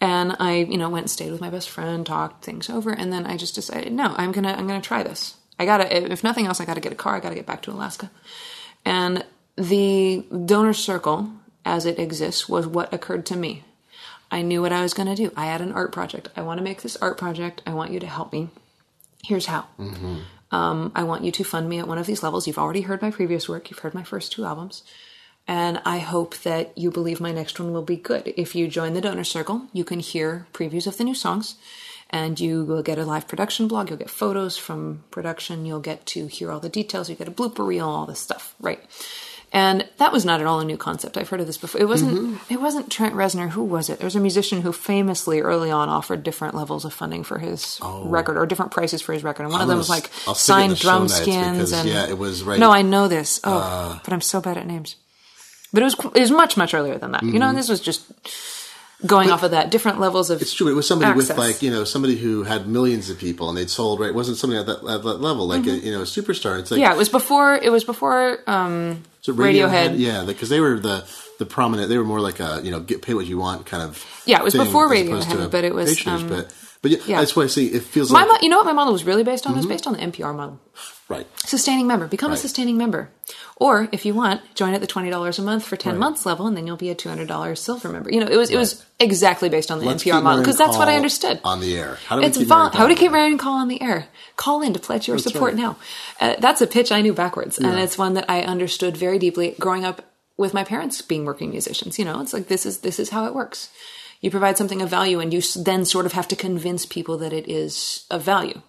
And 0.01 0.35
I, 0.39 0.57
you 0.57 0.77
know, 0.77 0.89
went 0.89 1.03
and 1.03 1.11
stayed 1.11 1.31
with 1.31 1.41
my 1.41 1.49
best 1.49 1.69
friend, 1.69 2.05
talked 2.05 2.43
things 2.43 2.69
over, 2.69 2.91
and 2.91 3.11
then 3.11 3.25
I 3.25 3.37
just 3.37 3.55
decided, 3.55 3.91
no, 3.93 4.13
I'm 4.17 4.31
gonna 4.31 4.53
I'm 4.53 4.67
gonna 4.67 4.81
try 4.81 5.03
this. 5.03 5.35
I 5.57 5.65
gotta, 5.65 6.11
if 6.11 6.23
nothing 6.23 6.47
else, 6.47 6.59
I 6.59 6.65
gotta 6.65 6.81
get 6.81 6.91
a 6.91 6.95
car. 7.03 7.15
I 7.15 7.19
gotta 7.19 7.35
get 7.35 7.45
back 7.45 7.61
to 7.63 7.71
Alaska. 7.71 8.11
And 8.83 9.25
the 9.55 10.25
donor 10.45 10.73
circle, 10.73 11.31
as 11.63 11.85
it 11.85 11.97
exists, 11.97 12.49
was 12.49 12.67
what 12.67 12.93
occurred 12.93 13.25
to 13.27 13.35
me. 13.37 13.63
I 14.31 14.41
knew 14.41 14.61
what 14.61 14.73
I 14.73 14.81
was 14.81 14.93
going 14.93 15.07
to 15.07 15.15
do. 15.15 15.31
I 15.37 15.45
had 15.45 15.61
an 15.61 15.71
art 15.71 15.91
project. 15.91 16.29
I 16.35 16.41
want 16.41 16.57
to 16.57 16.63
make 16.63 16.81
this 16.81 16.97
art 16.97 17.17
project. 17.17 17.61
I 17.65 17.73
want 17.73 17.91
you 17.91 17.99
to 17.99 18.07
help 18.07 18.33
me. 18.33 18.49
Here's 19.23 19.45
how. 19.45 19.65
Um, 20.51 20.91
I 20.95 21.03
want 21.03 21.23
you 21.23 21.31
to 21.31 21.43
fund 21.43 21.67
me 21.67 21.79
at 21.79 21.87
one 21.87 21.97
of 21.97 22.05
these 22.05 22.23
levels. 22.23 22.47
You've 22.47 22.57
already 22.57 22.81
heard 22.81 23.01
my 23.01 23.11
previous 23.11 23.49
work. 23.49 23.69
You've 23.69 23.79
heard 23.79 23.93
my 23.93 24.03
first 24.03 24.31
two 24.31 24.45
albums. 24.45 24.83
And 25.47 25.81
I 25.85 25.99
hope 25.99 26.37
that 26.39 26.75
you 26.77 26.89
believe 26.89 27.19
my 27.19 27.31
next 27.31 27.59
one 27.59 27.71
will 27.71 27.83
be 27.83 27.97
good. 27.97 28.33
If 28.35 28.55
you 28.55 28.67
join 28.67 28.93
the 28.93 29.01
donor 29.01 29.23
circle, 29.23 29.67
you 29.73 29.83
can 29.83 29.99
hear 29.99 30.47
previews 30.53 30.87
of 30.87 30.97
the 30.97 31.03
new 31.03 31.13
songs 31.13 31.55
and 32.09 32.39
you 32.39 32.63
will 32.63 32.83
get 32.83 32.97
a 32.97 33.05
live 33.05 33.27
production 33.27 33.67
blog. 33.67 33.89
You'll 33.89 33.99
get 33.99 34.09
photos 34.09 34.57
from 34.57 35.03
production. 35.11 35.65
You'll 35.65 35.79
get 35.79 36.05
to 36.07 36.27
hear 36.27 36.51
all 36.51 36.59
the 36.59 36.69
details. 36.69 37.09
You 37.09 37.15
get 37.15 37.27
a 37.27 37.31
blooper 37.31 37.65
reel, 37.65 37.87
all 37.87 38.05
this 38.05 38.19
stuff, 38.19 38.55
right? 38.59 38.79
And 39.53 39.87
that 39.97 40.11
was 40.11 40.25
not 40.25 40.41
at 40.41 40.47
all 40.47 40.59
a 40.59 40.65
new 40.65 40.75
concept. 40.75 41.17
I've 41.17 41.29
heard 41.29 41.39
of 41.39 41.47
this 41.47 41.57
before. 41.57 41.79
It 41.79 41.87
wasn't. 41.87 42.13
Mm-hmm. 42.17 42.53
It 42.53 42.59
wasn't 42.59 42.91
Trent 42.91 43.15
Reznor. 43.15 43.49
Who 43.49 43.63
was 43.63 43.89
it? 43.89 43.99
There 43.99 44.05
was 44.05 44.15
a 44.15 44.19
musician 44.19 44.61
who 44.61 44.73
famously 44.73 45.39
early 45.39 45.71
on 45.71 45.87
offered 45.87 46.23
different 46.23 46.55
levels 46.55 46.83
of 46.83 46.93
funding 46.93 47.23
for 47.23 47.37
his 47.39 47.79
record 47.83 48.37
or 48.37 48.45
different 48.45 48.71
prices 48.71 49.01
for 49.01 49.13
his 49.13 49.23
record. 49.23 49.43
And 49.43 49.51
one 49.53 49.61
of 49.61 49.67
them 49.67 49.77
was 49.77 49.87
gonna 49.87 50.01
like 50.01 50.11
I'll 50.27 50.35
stick 50.35 50.55
it 50.55 50.59
in 50.63 50.69
signed 50.75 50.79
drum 50.79 51.07
skins 51.07 51.57
because, 51.57 51.71
and 51.73 51.89
yeah, 51.89 52.07
it 52.07 52.17
was 52.17 52.43
right- 52.43 52.57
Uh, 52.57 52.59
No, 52.59 52.71
I 52.71 52.81
know 52.81 53.07
this. 53.07 53.39
Oh, 53.43 54.01
but 54.03 54.13
I'm 54.13 54.21
so 54.21 54.41
bad 54.41 54.57
at 54.57 54.67
names. 54.67 54.95
But 55.71 55.81
it 55.83 55.85
was 55.85 55.95
it 56.15 56.21
was 56.21 56.31
much 56.31 56.57
much 56.57 56.73
earlier 56.73 56.97
than 56.97 57.11
that. 57.11 57.23
You 57.23 57.39
know, 57.39 57.47
and 57.49 57.57
this 57.57 57.69
was 57.69 57.79
just 57.81 58.03
going 59.05 59.31
off 59.31 59.43
of 59.43 59.51
that 59.51 59.71
different 59.71 59.99
levels 59.99 60.29
of 60.29 60.37
Mm-hmm. 60.37 60.43
It's 60.43 60.53
true. 60.53 60.67
It 60.67 60.73
was 60.73 60.87
somebody 60.87 61.13
with 61.15 61.35
like 61.37 61.61
you 61.61 61.71
know 61.71 61.83
somebody 61.83 62.15
who 62.17 62.43
had 62.43 62.67
millions 62.67 63.09
of 63.09 63.17
people 63.17 63.49
and 63.49 63.57
they'd 63.57 63.69
sold 63.69 63.99
right. 63.99 64.09
It 64.09 64.15
wasn't 64.15 64.37
somebody 64.37 64.59
at 64.59 64.65
that, 64.67 64.87
at 64.89 65.03
that 65.03 65.21
level 65.21 65.47
like 65.47 65.65
a, 65.65 65.71
you 65.77 65.91
know 65.91 66.01
a 66.01 66.05
superstar. 66.05 66.59
It's 66.59 66.71
like 66.71 66.77
Mm-hmm. 66.77 66.81
yeah. 66.81 66.93
It 66.93 66.97
was 66.97 67.09
before. 67.09 67.55
It 67.55 67.71
was 67.71 67.83
before 67.83 68.39
um, 68.47 69.03
so 69.21 69.33
Radiohead. 69.33 69.95
Yeah, 69.97 70.23
because 70.25 70.49
they 70.49 70.59
were 70.59 70.79
the 70.79 71.07
the 71.39 71.45
prominent. 71.45 71.89
They 71.89 71.97
were 71.97 72.03
more 72.05 72.19
like 72.21 72.39
a 72.39 72.61
you 72.63 72.71
know 72.71 72.79
get 72.79 73.01
pay 73.01 73.13
what 73.13 73.25
you 73.25 73.37
want 73.37 73.65
kind 73.65 73.83
of. 73.83 74.03
Yeah, 74.25 74.39
it 74.39 74.43
was 74.43 74.53
before 74.55 74.89
Radiohead, 74.89 75.51
but 75.51 75.63
it 75.63 75.73
was, 75.73 76.05
um, 76.07 76.29
but 76.29 76.53
but 76.81 76.91
yeah, 76.91 76.97
yeah. 77.07 77.19
that's 77.19 77.35
why 77.35 77.43
I 77.43 77.47
see 77.47 77.67
it 77.67 77.83
feels 77.83 78.11
My, 78.11 78.21
like 78.21 78.29
mo- 78.29 78.37
you 78.41 78.49
know 78.49 78.57
what 78.57 78.65
my 78.65 78.73
model 78.73 78.93
was 78.93 79.03
really 79.03 79.23
based 79.23 79.45
on? 79.47 79.53
It 79.53 79.57
was 79.57 79.65
based 79.65 79.87
on 79.87 79.93
the 79.93 79.99
NPR 79.99 80.35
model. 80.35 80.59
Right. 81.07 81.27
Sustaining 81.41 81.85
member. 81.85 82.07
Become 82.07 82.31
a 82.31 82.37
sustaining 82.37 82.77
member. 82.77 83.09
Or 83.57 83.87
if 83.91 84.05
you 84.07 84.15
want, 84.15 84.41
join 84.55 84.73
at 84.73 84.81
the 84.81 84.87
twenty 84.87 85.11
dollars 85.11 85.37
a 85.37 85.43
month 85.43 85.63
for 85.63 85.75
ten 85.75 85.99
months 85.99 86.25
level, 86.25 86.47
and 86.47 86.57
then 86.57 86.65
you'll 86.65 86.77
be 86.77 86.89
a 86.89 86.95
two 86.95 87.09
hundred 87.09 87.27
dollars 87.27 87.59
silver 87.61 87.89
member. 87.89 88.11
You 88.11 88.21
know, 88.21 88.27
it 88.27 88.37
was 88.37 88.49
it 88.49 88.57
was 88.57 88.83
exactly 88.99 89.47
based 89.47 89.69
on 89.69 89.77
the 89.77 89.85
Let's 89.85 90.03
NPR 90.03 90.23
model 90.23 90.41
because 90.41 90.57
that's 90.57 90.77
what 90.77 90.87
I 90.87 90.95
understood. 90.95 91.39
on 91.43 91.59
the 91.61 91.77
air. 91.77 91.99
How 92.07 92.15
do 92.15 92.21
we 92.21 92.27
It's 92.27 92.37
keep 92.39 92.47
vol- 92.47 92.69
how 92.71 92.87
to 92.87 92.95
keep? 92.95 93.11
Marian 93.11 93.37
Call 93.37 93.53
on 93.53 93.67
the 93.67 93.79
air. 93.83 94.07
Call 94.35 94.63
in 94.63 94.73
to 94.73 94.79
pledge 94.79 95.07
your 95.07 95.17
That's 95.17 95.31
support 95.31 95.53
right. 95.53 95.61
now. 95.61 95.77
Uh, 96.19 96.35
that's 96.39 96.61
a 96.61 96.67
pitch 96.67 96.91
I 96.91 97.01
knew 97.01 97.13
backwards, 97.13 97.59
and 97.59 97.77
it's 97.79 97.99
one 97.99 98.15
that 98.15 98.25
I 98.27 98.41
understood 98.41 98.97
very 98.97 99.19
deeply 99.19 99.55
growing 99.59 99.85
up 99.85 100.01
with 100.37 100.55
my 100.55 100.63
parents 100.63 101.01
being 101.03 101.23
working 101.23 101.51
musicians. 101.51 101.99
You 101.99 102.05
know, 102.05 102.19
it's 102.19 102.33
like 102.33 102.47
this 102.47 102.65
is 102.65 102.79
this 102.79 102.99
is 102.99 103.11
how 103.11 103.25
it 103.27 103.35
works. 103.35 103.69
You 104.21 104.31
provide 104.31 104.57
something 104.57 104.81
of 104.81 104.89
value, 104.89 105.19
and 105.19 105.31
you 105.31 105.41
then 105.55 105.85
sort 105.85 106.07
of 106.07 106.13
have 106.13 106.27
to 106.29 106.35
convince 106.35 106.87
people 106.87 107.15
that 107.19 107.31
it 107.31 107.47
is 107.47 108.05
of 108.09 108.23
value, 108.23 108.61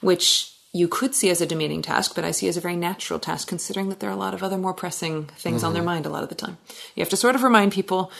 which 0.00 0.52
you 0.76 0.88
could 0.88 1.14
see 1.14 1.30
as 1.30 1.40
a 1.40 1.46
demeaning 1.46 1.82
task, 1.82 2.14
but 2.14 2.24
I 2.24 2.30
see 2.32 2.48
as 2.48 2.56
a 2.56 2.60
very 2.60 2.76
natural 2.76 3.18
task, 3.18 3.48
considering 3.48 3.88
that 3.88 4.00
there 4.00 4.10
are 4.10 4.18
a 4.18 4.24
lot 4.24 4.34
of 4.34 4.42
other 4.42 4.58
more 4.58 4.74
pressing 4.74 5.24
things 5.38 5.64
on 5.64 5.72
their 5.72 5.80
Mm-hmm. 5.80 5.86
mind 5.86 6.06
a 6.06 6.10
lot 6.10 6.22
of 6.22 6.28
the 6.28 6.34
time. 6.34 6.58
You 6.94 7.00
have 7.00 7.10
to 7.10 7.16
sort 7.16 7.34
of 7.34 7.42
remind 7.42 7.72
people 7.72 8.10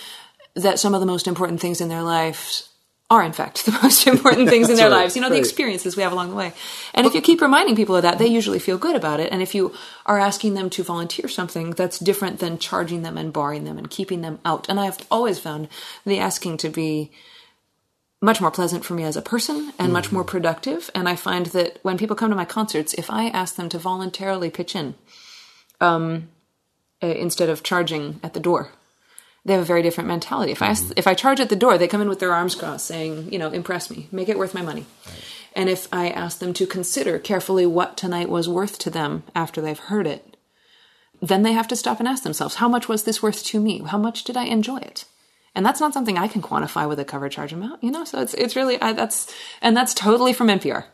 that 0.55 0.79
some 0.79 0.95
of 0.95 1.01
the 1.01 1.07
most 1.07 1.27
important 1.27 1.61
things 1.61 1.81
in 1.81 1.89
their 1.89 2.03
lives 2.03 2.69
are, 3.09 3.23
in 3.23 3.33
fact, 3.33 3.65
the 3.67 3.79
most 3.83 4.07
important 4.07 4.49
things 4.49 4.69
in 4.71 4.77
their 4.77 4.91
right, 4.91 5.03
lives. 5.03 5.15
You 5.17 5.23
know, 5.23 5.29
the 5.29 5.39
experiences 5.39 5.97
we 5.97 6.03
have 6.03 6.13
along 6.13 6.31
the 6.31 6.37
way. 6.37 6.53
And 6.95 7.07
if 7.07 7.15
you 7.15 7.21
keep 7.21 7.41
reminding 7.41 7.77
people 7.77 7.95
of 7.95 8.03
that, 8.03 8.19
they 8.19 8.27
usually 8.27 8.59
feel 8.59 8.79
good 8.79 8.97
about 8.97 9.21
it. 9.21 9.31
And 9.33 9.43
if 9.43 9.55
you 9.55 9.75
are 10.07 10.19
asking 10.19 10.55
them 10.55 10.71
to 10.71 10.83
volunteer 10.83 11.29
something, 11.29 11.71
that's 11.73 11.99
different 11.99 12.41
than 12.41 12.59
charging 12.59 13.03
them 13.03 13.17
and 13.17 13.33
barring 13.33 13.65
them 13.65 13.79
and 13.79 13.89
keeping 13.91 14.23
them 14.23 14.39
out. 14.45 14.69
And 14.69 14.81
I've 14.81 14.99
always 15.11 15.39
found 15.39 15.69
the 16.05 16.19
asking 16.19 16.57
to 16.59 16.69
be 16.69 17.11
much 18.23 18.41
more 18.41 18.51
pleasant 18.51 18.85
for 18.85 18.95
me 18.95 19.05
as 19.05 19.17
a 19.17 19.23
person 19.23 19.73
and 19.79 19.93
much 19.93 20.11
more 20.11 20.25
productive. 20.25 20.91
And 20.95 21.09
I 21.09 21.17
find 21.17 21.47
that 21.47 21.79
when 21.83 21.99
people 21.99 22.17
come 22.17 22.31
to 22.31 22.37
my 22.37 22.45
concerts, 22.45 22.95
if 22.95 23.11
I 23.11 23.29
ask 23.29 23.57
them 23.57 23.69
to 23.69 23.79
voluntarily 23.79 24.51
pitch 24.51 24.75
in, 24.75 24.95
um, 25.81 26.29
uh, 27.03 27.09
instead 27.09 27.49
of 27.49 27.63
charging 27.63 28.21
at 28.23 28.33
the 28.33 28.41
door, 28.41 28.73
they 29.45 29.53
have 29.53 29.63
a 29.63 29.67
very 29.67 29.83
different 29.83 30.09
mentality. 30.09 30.51
If 30.51 30.63
I 30.63 30.69
ask, 30.69 30.93
if 30.97 31.07
I 31.07 31.15
charge 31.15 31.41
at 31.41 31.51
the 31.51 31.57
door, 31.57 31.79
they 31.79 31.87
come 31.87 32.01
in 32.01 32.09
with 32.09 32.19
their 32.19 32.33
arms 32.33 32.55
crossed, 32.55 32.87
saying, 32.87 33.33
"You 33.33 33.39
know, 33.39 33.51
impress 33.51 33.91
me, 33.91 34.09
make 34.11 34.29
it 34.29 34.39
worth 34.39 34.55
my 34.55 34.63
money." 34.63 34.87
And 35.55 35.69
if 35.69 35.87
I 35.93 36.09
ask 36.09 36.39
them 36.39 36.53
to 36.55 36.67
consider 36.67 37.19
carefully 37.19 37.65
what 37.65 37.97
tonight 37.97 38.29
was 38.29 38.49
worth 38.49 38.79
to 38.81 38.91
them 38.91 39.23
after 39.35 39.61
they've 39.61 39.79
heard 39.79 40.07
it, 40.07 40.37
then 41.23 41.43
they 41.43 41.53
have 41.53 41.69
to 41.69 41.77
stop 41.77 42.01
and 42.01 42.09
ask 42.09 42.25
themselves, 42.25 42.57
"How 42.57 42.69
much 42.69 42.89
was 42.89 43.05
this 43.05 43.23
worth 43.23 43.45
to 43.45 43.61
me? 43.61 43.83
How 43.87 43.99
much 43.99 44.25
did 44.25 44.37
I 44.37 44.45
enjoy 44.45 44.79
it?" 44.79 45.05
And 45.57 45.67
that's 45.67 45.81
not 45.81 45.93
something 45.93 46.17
I 46.19 46.29
can 46.29 46.43
quantify 46.43 46.87
with 46.89 47.01
a 47.01 47.05
cover 47.05 47.29
charge 47.29 47.53
amount, 47.53 47.83
you 47.83 47.91
know. 47.91 48.05
So 48.05 48.21
it's 48.21 48.35
it's 48.35 48.55
really 48.55 48.81
I, 48.81 48.93
that's 48.93 49.35
and 49.63 49.77
that's 49.77 49.95
totally 49.95 50.33
from 50.33 50.47
NPR. 50.49 50.85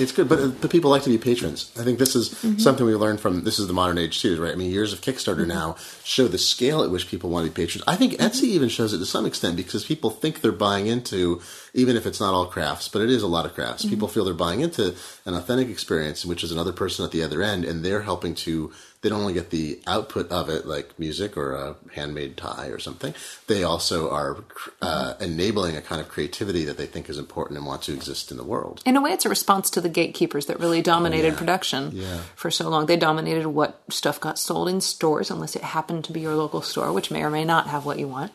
It's 0.00 0.12
good, 0.12 0.28
but 0.28 0.38
uh, 0.38 0.46
the 0.60 0.68
people 0.68 0.90
like 0.92 1.02
to 1.02 1.10
be 1.10 1.18
patrons. 1.18 1.72
I 1.76 1.82
think 1.82 1.98
this 1.98 2.14
is 2.14 2.28
Mm-hmm. 2.30 2.58
something 2.58 2.86
we 2.86 2.94
learned 2.94 3.18
from 3.20 3.42
this 3.42 3.58
is 3.58 3.66
the 3.66 3.72
modern 3.72 3.98
age 3.98 4.22
too, 4.22 4.40
right? 4.40 4.52
I 4.52 4.54
mean, 4.54 4.70
years 4.70 4.92
of 4.92 5.00
Kickstarter 5.00 5.38
Mm-hmm. 5.38 5.48
now 5.48 5.74
show 6.04 6.28
the 6.28 6.38
scale 6.38 6.84
at 6.84 6.90
which 6.92 7.08
people 7.08 7.30
want 7.30 7.44
to 7.46 7.50
be 7.50 7.64
patrons. 7.64 7.82
I 7.88 7.96
think 7.96 8.12
Etsy 8.12 8.44
even 8.44 8.68
shows 8.68 8.92
it 8.92 8.98
to 8.98 9.06
some 9.06 9.26
extent 9.26 9.56
because 9.56 9.84
people 9.84 10.10
think 10.10 10.40
they're 10.40 10.52
buying 10.52 10.86
into, 10.86 11.42
even 11.78 11.96
if 11.96 12.06
it's 12.06 12.20
not 12.20 12.34
all 12.34 12.46
crafts, 12.46 12.88
but 12.88 13.00
it 13.02 13.10
is 13.10 13.22
a 13.22 13.26
lot 13.28 13.46
of 13.46 13.54
crafts. 13.54 13.82
Mm-hmm. 13.82 13.90
People 13.94 14.08
feel 14.08 14.24
they're 14.24 14.34
buying 14.34 14.60
into 14.60 14.94
an 15.24 15.34
authentic 15.34 15.68
experience, 15.68 16.24
which 16.26 16.42
is 16.42 16.50
another 16.52 16.72
person 16.72 17.04
at 17.04 17.12
the 17.12 17.22
other 17.22 17.42
end, 17.42 17.64
and 17.64 17.84
they're 17.84 18.02
helping 18.02 18.34
to. 18.46 18.72
They 19.00 19.10
don't 19.10 19.20
only 19.20 19.32
get 19.32 19.50
the 19.50 19.78
output 19.86 20.28
of 20.32 20.48
it, 20.48 20.66
like 20.66 20.98
music 20.98 21.36
or 21.36 21.52
a 21.54 21.76
handmade 21.94 22.36
tie 22.36 22.66
or 22.66 22.80
something. 22.80 23.14
They 23.46 23.62
also 23.62 24.10
are 24.10 24.42
uh, 24.82 25.14
enabling 25.20 25.76
a 25.76 25.80
kind 25.80 26.00
of 26.00 26.08
creativity 26.08 26.64
that 26.64 26.76
they 26.78 26.86
think 26.86 27.08
is 27.08 27.16
important 27.16 27.58
and 27.58 27.64
want 27.64 27.82
to 27.82 27.92
exist 27.92 28.32
in 28.32 28.38
the 28.38 28.42
world. 28.42 28.82
in 28.84 28.96
a 28.96 29.00
way, 29.00 29.12
it's 29.12 29.24
a 29.24 29.28
response 29.28 29.70
to 29.70 29.80
the 29.80 29.88
gatekeepers 29.88 30.46
that 30.46 30.58
really 30.58 30.82
dominated 30.82 31.34
yeah. 31.34 31.38
production 31.38 31.90
Yeah. 31.92 32.22
for 32.34 32.50
so 32.50 32.68
long. 32.68 32.86
They 32.86 32.96
dominated 32.96 33.46
what 33.46 33.80
stuff 33.88 34.18
got 34.18 34.36
sold 34.36 34.68
in 34.68 34.80
stores, 34.80 35.30
unless 35.30 35.54
it 35.54 35.62
happened 35.62 36.02
to 36.06 36.12
be 36.12 36.18
your 36.18 36.34
local 36.34 36.60
store, 36.60 36.92
which 36.92 37.12
may 37.12 37.22
or 37.22 37.30
may 37.30 37.44
not 37.44 37.68
have 37.68 37.86
what 37.86 38.00
you 38.00 38.08
want. 38.08 38.32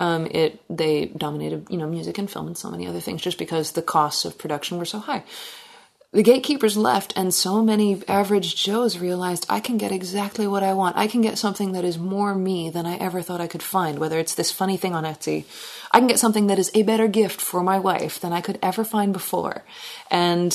Um, 0.00 0.26
it 0.30 0.60
they 0.68 1.06
dominated, 1.06 1.68
you 1.70 1.76
know, 1.76 1.86
music 1.86 2.18
and 2.18 2.28
film 2.28 2.48
and 2.48 2.58
so 2.58 2.70
many 2.70 2.88
other 2.88 3.00
things, 3.00 3.22
just 3.22 3.38
because 3.38 3.72
the 3.72 3.82
costs 3.82 4.24
of 4.24 4.38
production 4.38 4.78
were 4.78 4.84
so 4.84 4.98
high. 4.98 5.22
The 6.12 6.24
gatekeepers 6.24 6.76
left, 6.76 7.12
and 7.14 7.32
so 7.32 7.62
many 7.62 8.02
average 8.08 8.56
Joes 8.56 8.98
realized 8.98 9.46
I 9.48 9.60
can 9.60 9.78
get 9.78 9.92
exactly 9.92 10.44
what 10.44 10.64
I 10.64 10.72
want. 10.72 10.96
I 10.96 11.06
can 11.06 11.20
get 11.20 11.38
something 11.38 11.70
that 11.72 11.84
is 11.84 11.98
more 11.98 12.34
me 12.34 12.68
than 12.68 12.84
I 12.84 12.96
ever 12.96 13.22
thought 13.22 13.40
I 13.40 13.46
could 13.46 13.62
find, 13.62 14.00
whether 14.00 14.18
it's 14.18 14.34
this 14.34 14.50
funny 14.50 14.76
thing 14.76 14.92
on 14.92 15.04
Etsy. 15.04 15.44
I 15.92 15.98
can 15.98 16.08
get 16.08 16.18
something 16.18 16.48
that 16.48 16.58
is 16.58 16.70
a 16.74 16.82
better 16.82 17.06
gift 17.06 17.40
for 17.40 17.62
my 17.62 17.78
wife 17.78 18.18
than 18.18 18.32
I 18.32 18.40
could 18.40 18.58
ever 18.60 18.82
find 18.82 19.12
before. 19.12 19.62
And 20.10 20.50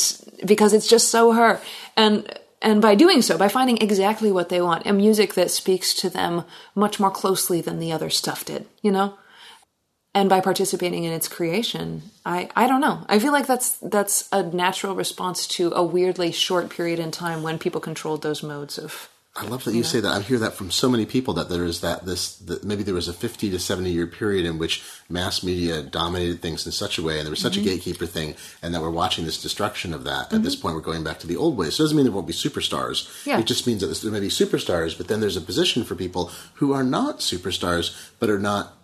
because 0.46 0.74
it's 0.74 0.90
just 0.90 1.10
so 1.10 1.32
her. 1.32 1.62
And 1.96 2.28
and 2.62 2.82
by 2.82 2.96
doing 2.96 3.22
so, 3.22 3.38
by 3.38 3.48
finding 3.48 3.78
exactly 3.78 4.32
what 4.32 4.50
they 4.50 4.60
want, 4.60 4.88
a 4.88 4.92
music 4.92 5.36
that 5.36 5.52
speaks 5.52 5.94
to 5.94 6.10
them 6.10 6.44
much 6.74 7.00
more 7.00 7.12
closely 7.12 7.62
than 7.62 7.80
the 7.80 7.92
other 7.92 8.10
stuff 8.10 8.44
did, 8.44 8.66
you 8.82 8.92
know? 8.92 9.14
And 10.16 10.28
by 10.30 10.40
participating 10.42 11.04
in 11.04 11.14
its 11.14 11.28
creation 11.28 12.02
i 12.26 12.50
i 12.56 12.66
don't 12.68 12.82
know 12.82 13.06
i 13.08 13.20
feel 13.20 13.32
like 13.32 13.46
that's 13.46 13.78
that's 13.80 14.28
a 14.32 14.42
natural 14.42 14.96
response 14.96 15.46
to 15.46 15.72
a 15.76 15.84
weirdly 15.84 16.32
short 16.32 16.70
period 16.70 16.98
in 17.00 17.12
time 17.12 17.44
when 17.44 17.60
people 17.60 17.80
controlled 17.82 18.24
those 18.24 18.42
modes 18.42 18.80
of 18.80 19.10
I 19.38 19.46
love 19.48 19.66
that 19.66 19.76
you 19.76 19.84
say 19.84 20.00
that. 20.00 20.14
I 20.14 20.22
hear 20.22 20.40
that 20.40 20.54
from 20.54 20.72
so 20.72 20.88
many 20.88 21.06
people 21.06 21.34
that 21.34 21.50
there 21.50 21.66
is 21.66 21.82
that 21.82 22.06
this 22.06 22.38
that 22.48 22.64
maybe 22.64 22.84
there 22.84 22.94
was 22.94 23.10
a 23.10 23.14
fifty 23.14 23.50
to 23.50 23.60
seventy 23.60 23.92
year 23.92 24.08
period 24.08 24.46
in 24.46 24.58
which 24.58 24.82
mass 25.10 25.44
media 25.44 25.82
dominated 25.84 26.42
things 26.42 26.66
in 26.66 26.72
such 26.72 26.98
a 26.98 27.04
way, 27.04 27.18
and 27.18 27.26
there 27.26 27.32
was 27.32 27.42
such 27.42 27.58
Mm-hmm. 27.58 27.68
a 27.68 27.72
gatekeeper 27.72 28.06
thing, 28.06 28.36
and 28.64 28.74
that 28.74 28.82
we're 28.82 28.90
watching 28.90 29.26
this 29.26 29.42
destruction 29.42 29.94
of 29.94 30.06
that. 30.06 30.32
At 30.32 30.44
this 30.44 30.56
point, 30.56 30.76
we're 30.76 30.82
going 30.82 31.04
back 31.04 31.20
to 31.20 31.28
the 31.28 31.36
old 31.36 31.58
ways. 31.58 31.76
So 31.76 31.84
it 31.84 31.88
doesn't 31.88 31.98
mean 31.98 32.06
there 32.06 32.14
won't 32.14 32.28
be 32.28 32.32
superstars. 32.32 33.26
Yeah. 33.26 33.38
It 33.42 33.46
just 33.46 33.68
means 33.68 33.82
that 33.82 33.94
there 34.02 34.10
may 34.10 34.22
be 34.22 34.30
superstars, 34.30 34.98
but 34.98 35.10
then 35.10 35.20
there's 35.20 35.36
a 35.36 35.42
position 35.42 35.84
for 35.84 35.96
people 35.96 36.32
who 36.54 36.72
are 36.72 36.84
not 36.86 37.20
superstars, 37.20 37.94
but 38.22 38.30
are 38.30 38.40
not 38.40 38.75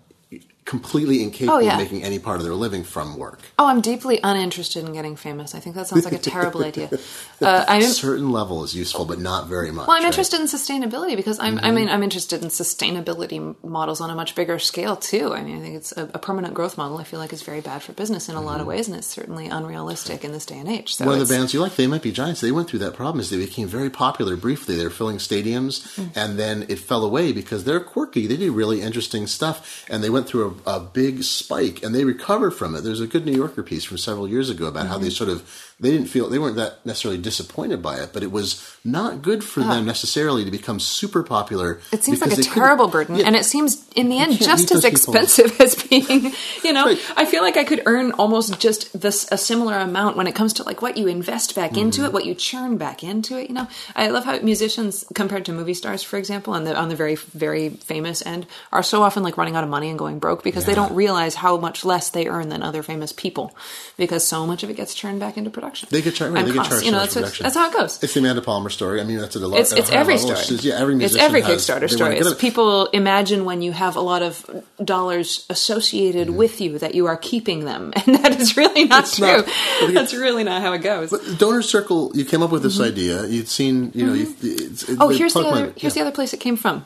completely 0.73 1.17
incapable 1.27 1.57
Oh, 1.57 1.60
yeah. 1.67 1.73
of 1.75 1.79
making 1.86 2.01
any 2.10 2.19
part 2.27 2.38
of 2.39 2.43
their 2.47 2.57
living 2.65 2.84
from 2.93 3.07
work. 3.25 3.39
oh 3.60 3.67
i'm 3.71 3.81
deeply 3.91 4.15
uninterested 4.31 4.81
in 4.88 4.91
getting 4.99 5.15
famous 5.27 5.49
i 5.57 5.60
think 5.63 5.73
that 5.77 5.88
sounds 5.89 6.05
like 6.07 6.17
a 6.21 6.25
terrible 6.36 6.62
idea 6.71 6.88
uh, 7.49 7.65
i'm 7.73 7.81
certain 8.05 8.29
level 8.39 8.57
is 8.67 8.73
useful, 8.84 9.03
but 9.12 9.19
not 9.31 9.41
very 9.55 9.71
much. 9.77 9.86
Well, 9.88 9.97
I'm 9.97 10.03
right? 10.03 10.12
interested 10.12 10.39
in 10.43 10.47
sustainability 10.57 11.15
because 11.21 11.38
I'm, 11.45 11.55
I 11.67 11.69
mean, 11.77 11.89
I'm 11.93 12.03
interested 12.10 12.38
in 12.43 12.49
sustainability 12.49 13.39
models 13.63 13.99
on 14.01 14.10
a 14.10 14.15
much 14.21 14.31
bigger 14.39 14.57
scale 14.60 14.95
too. 14.95 15.34
I 15.34 15.41
mean, 15.45 15.57
I 15.57 15.62
think 15.62 15.75
it's 15.75 15.91
a, 16.01 16.03
a 16.13 16.19
permanent 16.19 16.53
growth 16.53 16.77
model. 16.77 16.97
I 16.97 17.03
feel 17.03 17.19
like 17.19 17.31
is 17.34 17.41
very 17.53 17.62
bad 17.62 17.79
for 17.86 17.93
business 17.93 18.29
in 18.29 18.36
a 18.36 18.41
lot 18.49 18.60
of 18.62 18.67
ways, 18.67 18.88
and 18.88 18.95
it's 18.99 19.07
certainly 19.07 19.47
unrealistic 19.47 20.23
in 20.23 20.31
this 20.31 20.45
day 20.45 20.57
and 20.60 20.69
age. 20.69 20.95
So 20.95 21.05
One 21.05 21.19
of 21.19 21.27
the 21.27 21.34
bands 21.34 21.53
you 21.53 21.60
like, 21.60 21.75
they 21.75 21.88
might 21.88 22.01
be 22.10 22.12
giants. 22.12 22.41
They 22.41 22.51
went 22.57 22.67
through 22.69 22.79
that 22.86 22.95
problem. 23.01 23.19
Is 23.21 23.29
they 23.29 23.38
became 23.38 23.67
very 23.67 23.89
popular 23.89 24.36
briefly. 24.36 24.75
They 24.75 24.84
were 24.84 24.89
filling 25.01 25.17
stadiums, 25.17 25.73
Mm. 25.95 26.12
and 26.15 26.39
then 26.39 26.65
it 26.69 26.79
fell 26.79 27.03
away 27.03 27.31
because 27.34 27.63
they're 27.65 27.79
quirky. 27.93 28.27
They 28.27 28.38
do 28.38 28.51
really 28.62 28.81
interesting 28.81 29.27
stuff, 29.27 29.86
and 29.89 30.03
they 30.03 30.10
went 30.10 30.27
through 30.27 30.45
a, 30.61 30.61
a 30.65 30.80
big 30.80 31.24
spike, 31.24 31.84
and 31.84 31.93
they 31.93 32.06
recovered 32.06 32.52
from 32.52 32.76
it. 32.76 32.82
There's 32.82 33.02
a 33.02 33.08
good 33.08 33.26
New 33.26 33.34
Yorker 33.36 33.63
piece 33.63 33.84
from 33.84 33.97
several 33.97 34.28
years 34.28 34.50
ago 34.50 34.65
about 34.65 34.88
how 34.88 34.97
they 34.97 35.08
Mm-hmm. 35.08 35.26
sort 35.26 35.30
of 35.30 35.70
they 35.82 35.91
didn't 35.91 36.08
feel 36.08 36.30
they 36.30 36.39
weren't 36.39 36.56
that 36.56 36.86
necessarily 36.86 37.20
disappointed 37.20 37.82
by 37.82 37.98
it, 37.98 38.12
but 38.13 38.24
it 38.24 38.32
was 38.32 38.65
not 38.86 39.22
good 39.22 39.44
for 39.44 39.62
them 39.62 39.86
necessarily 39.86 40.46
to 40.46 40.52
become 40.52 40.80
super 40.80 41.24
popular. 41.24 41.80
Ah. 41.91 41.96
It 41.96 42.04
seems 42.04 42.22
like 42.22 42.32
a 42.32 42.41
terrible 42.41 42.88
burden, 42.88 43.15
Yeah. 43.17 43.26
and 43.28 43.36
it 43.36 43.46
seems 43.46 43.86
in 43.96 44.10
the 44.10 44.20
end 44.20 44.38
just 44.39 44.72
as 44.72 44.82
those 44.82 44.91
people. 44.91 45.15
expensive 45.15 45.60
as 45.65 45.76
being, 45.84 46.32
you 46.63 46.72
know. 46.74 46.86
Right. 46.86 47.00
I 47.17 47.26
feel 47.26 47.41
like 47.41 47.58
I 47.58 47.63
could 47.63 47.82
earn 47.86 48.12
almost 48.13 48.60
just 48.60 49.00
this 49.00 49.28
a 49.32 49.38
similar 49.38 49.78
amount 49.78 50.17
when 50.17 50.28
it 50.28 50.36
comes 50.36 50.54
to 50.54 50.63
like 50.63 50.82
what 50.82 50.98
you 50.98 51.08
invest 51.08 51.56
back 51.56 51.72
Mm-hmm. 51.72 51.80
into 51.80 52.06
it, 52.06 52.13
what 52.13 52.26
you 52.26 52.36
churn 52.36 52.78
back 52.78 53.04
into 53.04 53.38
it. 53.39 53.50
You 53.50 53.56
know, 53.56 53.67
I 53.96 54.08
love 54.10 54.26
how 54.26 54.39
musicians 54.39 55.04
compared 55.15 55.46
to 55.46 55.52
movie 55.54 55.74
stars, 55.74 56.04
for 56.04 56.17
example, 56.17 56.54
on 56.54 56.63
the 56.63 56.76
on 56.76 56.89
the 56.89 56.96
very 56.96 57.15
very 57.15 57.70
famous 57.70 58.24
end, 58.26 58.46
are 58.72 58.84
so 58.84 59.02
often 59.04 59.24
like 59.24 59.38
running 59.38 59.56
out 59.56 59.63
of 59.63 59.70
money 59.70 59.89
and 59.89 59.98
going 59.98 60.20
broke 60.20 60.44
because 60.44 60.65
they 60.65 60.76
don't 60.76 60.94
realize 60.96 61.34
how 61.36 61.58
much 61.58 61.84
less 61.86 62.10
they 62.12 62.28
earn 62.28 62.50
than 62.50 62.62
other 62.62 62.84
famous 62.84 63.12
people 63.12 63.56
because 63.98 64.24
so 64.28 64.46
much 64.46 64.62
of 64.63 64.70
it 64.70 64.76
gets 64.78 64.94
churned 64.94 65.20
back 65.20 65.38
into 65.38 65.50
production. 65.50 65.70
They 65.89 66.01
get 66.01 66.15
charged. 66.15 66.36
They 66.36 66.51
get 66.53 66.65
charged. 66.65 66.86
You 66.86 66.91
know, 66.91 66.99
that's, 66.99 67.15
what- 67.15 67.34
that's 67.39 67.55
how 67.55 67.69
it 67.69 67.73
goes. 67.73 68.01
It's 68.03 68.13
the 68.13 68.19
Amanda 68.19 68.41
Palmer 68.41 68.69
story. 68.69 69.01
I 69.01 69.03
mean, 69.03 69.17
that's 69.17 69.36
a 69.36 69.39
lot. 69.47 69.60
It's, 69.60 69.71
it's 69.71 69.89
every 69.89 70.15
level. 70.15 70.27
story. 70.29 70.39
It's 70.39 70.49
just- 70.49 70.63
yeah, 70.63 70.75
every 70.79 71.03
it's 71.03 71.15
every 71.15 71.41
has- 71.41 71.67
Kickstarter 71.67 71.89
story. 71.89 72.17
It's 72.17 72.34
people 72.36 72.88
imagine 72.88 73.45
when 73.45 73.62
you 73.62 73.71
have 73.71 73.95
a 73.95 74.01
lot 74.01 74.21
of 74.21 74.45
dollars 74.84 75.45
associated 75.49 76.27
Mm-hmm. 76.27 76.38
with 76.38 76.62
you 76.62 76.79
that 76.79 76.93
you 76.95 77.07
are 77.07 77.17
keeping 77.17 77.65
them, 77.65 77.93
and 78.05 78.15
that 78.17 78.39
is 78.39 78.57
really 78.57 78.86
not 78.86 79.03
It's 79.05 79.17
true. 79.17 79.27
not. 79.27 79.93
That's 79.93 80.13
really 80.13 80.43
not 80.43 80.62
how 80.62 80.73
it 80.73 80.79
goes. 80.79 81.12
Donor 81.38 81.62
Circle. 81.62 82.12
You 82.15 82.25
came 82.25 82.41
up 82.43 82.51
with 82.51 82.63
this 82.63 82.79
idea. 82.79 83.25
You'd 83.25 83.47
seen. 83.47 83.91
You 83.95 84.05
know. 84.07 84.13
You, 84.13 84.23
it's, 84.41 84.84
Mm-hmm. 84.84 85.01
Oh, 85.01 85.10
here's 85.10 85.34
the 85.34 85.39
other 85.41 85.73
here's 85.77 85.95
yeah. 85.95 86.03
the 86.03 86.07
other 86.10 86.15
place 86.15 86.34
it 86.34 86.39
came 86.39 86.55
from. 86.57 86.86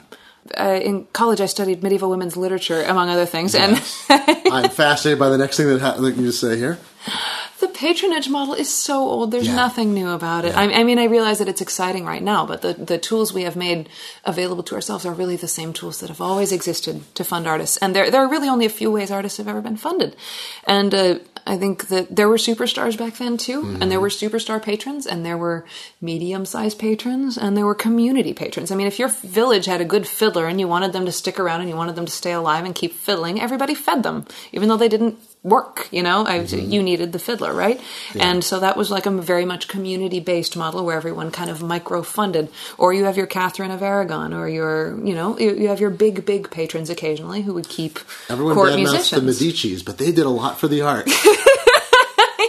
Uh, 0.55 0.79
in 0.81 1.05
college, 1.11 1.41
I 1.41 1.47
studied 1.47 1.81
medieval 1.81 2.09
women's 2.09 2.37
literature, 2.37 2.83
among 2.83 3.09
other 3.09 3.25
things, 3.25 3.55
and 3.55 3.81
I'm 4.09 4.69
fascinated 4.69 5.17
by 5.17 5.29
the 5.29 5.39
next 5.39 5.57
thing 5.57 5.67
that, 5.69 5.81
ha- 5.81 5.95
that 5.99 6.15
you 6.17 6.31
say 6.31 6.55
here. 6.57 6.77
The 7.65 7.73
patronage 7.73 8.29
model 8.29 8.53
is 8.53 8.73
so 8.73 8.97
old. 9.09 9.31
There's 9.31 9.47
Yeah. 9.47 9.55
nothing 9.55 9.93
new 9.93 10.09
about 10.09 10.45
it. 10.45 10.49
Yeah. 10.53 10.59
I, 10.61 10.79
I 10.81 10.83
mean, 10.83 10.99
I 10.99 11.05
realize 11.05 11.39
that 11.39 11.47
it's 11.47 11.61
exciting 11.61 12.05
right 12.05 12.21
now, 12.23 12.45
but 12.45 12.61
the, 12.61 12.73
the 12.73 12.97
tools 12.97 13.33
we 13.33 13.43
have 13.43 13.55
made 13.55 13.89
available 14.23 14.63
to 14.63 14.75
ourselves 14.75 15.05
are 15.05 15.13
really 15.13 15.35
the 15.35 15.47
same 15.47 15.73
tools 15.73 15.99
that 15.99 16.09
have 16.09 16.21
always 16.21 16.51
existed 16.51 17.01
to 17.15 17.23
fund 17.23 17.47
artists. 17.47 17.77
And 17.77 17.95
there, 17.95 18.11
there 18.11 18.21
are 18.21 18.29
really 18.29 18.47
only 18.49 18.65
a 18.65 18.69
few 18.69 18.91
ways 18.91 19.11
artists 19.11 19.37
have 19.37 19.47
ever 19.47 19.61
been 19.61 19.77
funded. 19.77 20.15
And 20.65 20.93
uh, 20.93 21.19
I 21.47 21.57
think 21.57 21.87
that 21.89 22.15
there 22.15 22.27
were 22.27 22.37
superstars 22.37 22.97
back 22.97 23.17
then 23.17 23.37
too, 23.37 23.59
and 23.61 23.75
Mm-hmm. 23.77 23.89
there 23.89 23.99
were 23.99 24.09
superstar 24.09 24.61
patrons, 24.61 25.05
and 25.05 25.23
there 25.25 25.37
were 25.37 25.65
medium-sized 26.01 26.79
patrons, 26.79 27.37
and 27.37 27.55
there 27.55 27.65
were 27.65 27.75
community 27.75 28.33
patrons. 28.33 28.71
I 28.71 28.75
mean, 28.75 28.87
if 28.87 28.97
your 28.99 29.09
village 29.09 29.65
had 29.65 29.81
a 29.81 29.85
good 29.85 30.07
fiddler 30.07 30.47
and 30.47 30.59
you 30.59 30.67
wanted 30.67 30.91
them 30.93 31.05
to 31.05 31.11
stick 31.11 31.39
around 31.39 31.61
and 31.61 31.69
you 31.69 31.75
wanted 31.75 31.95
them 31.95 32.05
to 32.05 32.11
stay 32.11 32.31
alive 32.31 32.65
and 32.65 32.73
keep 32.73 32.93
fiddling, 32.93 33.39
everybody 33.39 33.75
fed 33.75 34.01
them, 34.03 34.25
even 34.53 34.69
though 34.69 34.77
they 34.77 34.89
didn't 34.89 35.17
work. 35.45 35.87
You 35.91 36.01
know, 36.03 36.25
I, 36.25 36.39
Mm-hmm. 36.39 36.71
you 36.71 36.83
needed 36.83 37.11
the 37.11 37.19
fiddler, 37.19 37.53
right? 37.53 37.79
And 38.19 38.43
so 38.43 38.59
that 38.59 38.75
was 38.75 38.89
like 38.91 39.05
a 39.05 39.11
very 39.11 39.45
much 39.45 39.67
community-based 39.67 40.57
model 40.57 40.83
where 40.83 40.97
everyone 40.97 41.31
kind 41.31 41.49
of 41.49 41.61
micro-funded. 41.61 42.49
Or 42.77 42.93
you 42.93 43.05
have 43.05 43.15
your 43.15 43.27
Catherine 43.27 43.71
of 43.71 43.81
Aragon, 43.81 44.33
or 44.33 44.49
your, 44.49 44.97
you 45.05 45.13
know, 45.13 45.37
you, 45.39 45.55
you 45.55 45.67
have 45.69 45.79
your 45.79 45.91
big, 45.91 46.25
big 46.25 46.49
patrons 46.49 46.89
occasionally 46.89 47.41
who 47.43 47.53
would 47.53 47.69
keep 47.69 47.99
Everyone 48.29 48.55
court 48.55 48.69
badmouths 48.71 49.11
the. 49.13 49.21
Medicis, 49.21 49.85
but 49.85 49.97
they 49.97 50.11
did 50.11 50.25
a 50.25 50.29
lot 50.29 50.59
for 50.59 50.67
the 50.67 50.81
art. 50.81 51.05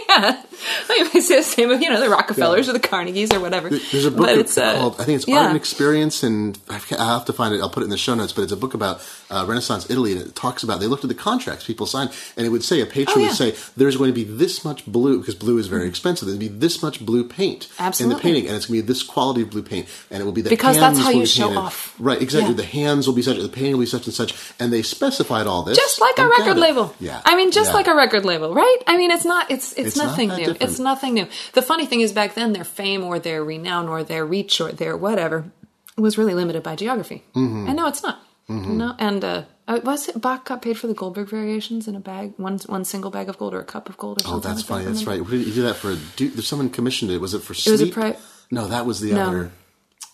I 0.09 0.43
might 0.89 1.21
say 1.23 1.37
the 1.37 1.43
same 1.43 1.71
of 1.71 1.81
you 1.81 1.89
know 1.89 1.99
the 1.99 2.09
Rockefellers 2.09 2.69
or 2.69 2.73
the 2.73 2.79
Carnegies 2.79 3.33
or 3.33 3.39
whatever. 3.39 3.69
There's 3.69 4.05
a 4.05 4.11
book 4.11 4.19
but 4.27 4.37
it's, 4.37 4.57
uh, 4.57 4.75
called 4.77 4.99
I 4.99 5.03
think 5.03 5.17
it's 5.17 5.27
yeah. 5.27 5.37
Art 5.37 5.47
and 5.47 5.57
Experience, 5.57 6.23
and 6.23 6.57
I 6.69 6.73
have 6.73 7.25
to 7.25 7.33
find 7.33 7.53
it. 7.53 7.61
I'll 7.61 7.69
put 7.69 7.83
it 7.83 7.85
in 7.85 7.89
the 7.89 7.97
show 7.97 8.15
notes. 8.15 8.33
But 8.33 8.43
it's 8.43 8.51
a 8.51 8.57
book 8.57 8.73
about 8.73 9.01
uh, 9.29 9.45
Renaissance 9.47 9.89
Italy, 9.89 10.13
and 10.13 10.21
it 10.21 10.35
talks 10.35 10.63
about 10.63 10.79
they 10.79 10.87
looked 10.87 11.03
at 11.03 11.09
the 11.09 11.15
contracts 11.15 11.65
people 11.65 11.85
signed, 11.85 12.11
and 12.35 12.45
it 12.45 12.49
would 12.49 12.63
say 12.63 12.81
a 12.81 12.85
patron 12.85 13.15
Oh, 13.17 13.19
yeah. 13.19 13.27
would 13.27 13.37
say 13.37 13.55
there's 13.77 13.95
going 13.97 14.09
to 14.09 14.13
be 14.13 14.23
this 14.23 14.63
much 14.65 14.85
blue 14.85 15.19
because 15.19 15.35
blue 15.35 15.57
is 15.57 15.67
very 15.67 15.87
expensive. 15.87 16.27
There's 16.27 16.37
going 16.37 16.47
to 16.49 16.53
be 16.53 16.59
this 16.59 16.81
much 16.83 17.05
blue 17.05 17.23
paint 17.27 17.67
in 17.99 18.09
the 18.09 18.15
painting, 18.15 18.47
and 18.47 18.55
it's 18.55 18.65
going 18.67 18.79
to 18.79 18.83
be 18.83 18.87
this 18.87 19.03
quality 19.03 19.41
of 19.41 19.49
blue 19.49 19.63
paint, 19.63 19.87
and 20.11 20.21
it 20.21 20.25
will 20.25 20.31
be 20.33 20.41
the 20.41 20.49
Because 20.49 20.77
hands 20.77 20.97
that's 20.97 21.07
how 21.07 21.11
you 21.13 21.25
show 21.25 21.47
painted. 21.47 21.59
off. 21.59 21.95
Right, 21.99 22.21
exactly. 22.21 22.51
Yeah. 22.51 22.57
The 22.57 22.63
hands 22.65 23.07
will 23.07 23.15
be 23.15 23.21
such, 23.21 23.37
the 23.37 23.49
painting 23.49 23.73
will 23.73 23.79
be 23.81 23.85
such 23.85 24.05
and 24.05 24.13
such, 24.13 24.33
and 24.59 24.71
they 24.73 24.81
specified 24.81 25.47
all 25.47 25.63
this, 25.63 25.77
just 25.77 26.01
like 26.01 26.17
a 26.19 26.27
record 26.27 26.57
label. 26.57 26.93
Yeah, 26.99 27.21
I 27.25 27.35
mean, 27.35 27.51
just 27.51 27.69
yeah. 27.71 27.75
like 27.75 27.87
a 27.87 27.95
record 27.95 28.25
label, 28.25 28.53
right? 28.53 28.77
I 28.87 28.97
mean, 28.97 29.11
it's 29.11 29.25
not. 29.25 29.49
It's 29.51 29.73
it's, 29.73 29.89
It's 29.89 29.97
nothing 29.97 30.29
that 30.29 30.37
new. 30.37 30.45
different. 30.47 30.61
It's 30.67 30.79
nothing 30.79 31.13
new. 31.13 31.27
The 31.53 31.61
funny 31.61 31.85
thing 31.85 32.01
is, 32.01 32.11
back 32.13 32.33
then, 32.35 32.53
their 32.53 32.63
fame 32.63 33.03
or 33.03 33.19
their 33.19 33.43
renown 33.43 33.87
or 33.89 34.03
their 34.03 34.25
reach 34.25 34.59
or 34.61 34.71
their 34.71 34.95
whatever 34.97 35.45
was 35.97 36.17
really 36.17 36.33
limited 36.33 36.63
by 36.63 36.75
geography. 36.75 37.23
Mm-hmm. 37.35 37.67
And 37.67 37.75
now 37.75 37.87
it's 37.87 38.03
not. 38.03 38.19
No, 38.49 38.95
and 38.97 39.25
uh, 39.25 39.43
uh, 39.67 39.81
was 39.83 40.07
it 40.07 40.21
Bach 40.21 40.45
got 40.45 40.61
paid 40.61 40.77
for 40.77 40.87
the 40.87 40.93
Goldberg 40.93 41.27
variations 41.27 41.85
in 41.89 41.95
a 41.95 41.99
bag, 41.99 42.31
one 42.37 42.59
one 42.67 42.85
single 42.85 43.11
bag 43.11 43.27
of 43.27 43.37
gold 43.37 43.53
or 43.53 43.59
a 43.59 43.65
cup 43.65 43.89
of 43.89 43.97
gold 43.97 44.21
or 44.21 44.23
Oh, 44.25 44.31
something? 44.31 44.49
that's 44.51 44.61
like 44.61 44.67
funny. 44.69 44.85
that, 44.85 44.91
That's 44.91 45.05
right. 45.05 45.19
What 45.19 45.31
did 45.31 45.45
you 45.45 45.53
do 45.53 45.63
that 45.63 45.75
for? 45.75 45.91
A 45.91 46.41
someone 46.41 46.69
commissioned 46.69 47.11
it. 47.11 47.19
Was 47.19 47.33
it 47.33 47.41
for 47.41 47.51
was 47.51 47.67
a 47.67 47.77
sleep? 47.77 47.93
pri- 47.93 48.15
no, 48.49 48.67
that 48.69 48.85
was 48.85 49.01
the 49.01 49.11
No. 49.11 49.27
other. 49.27 49.51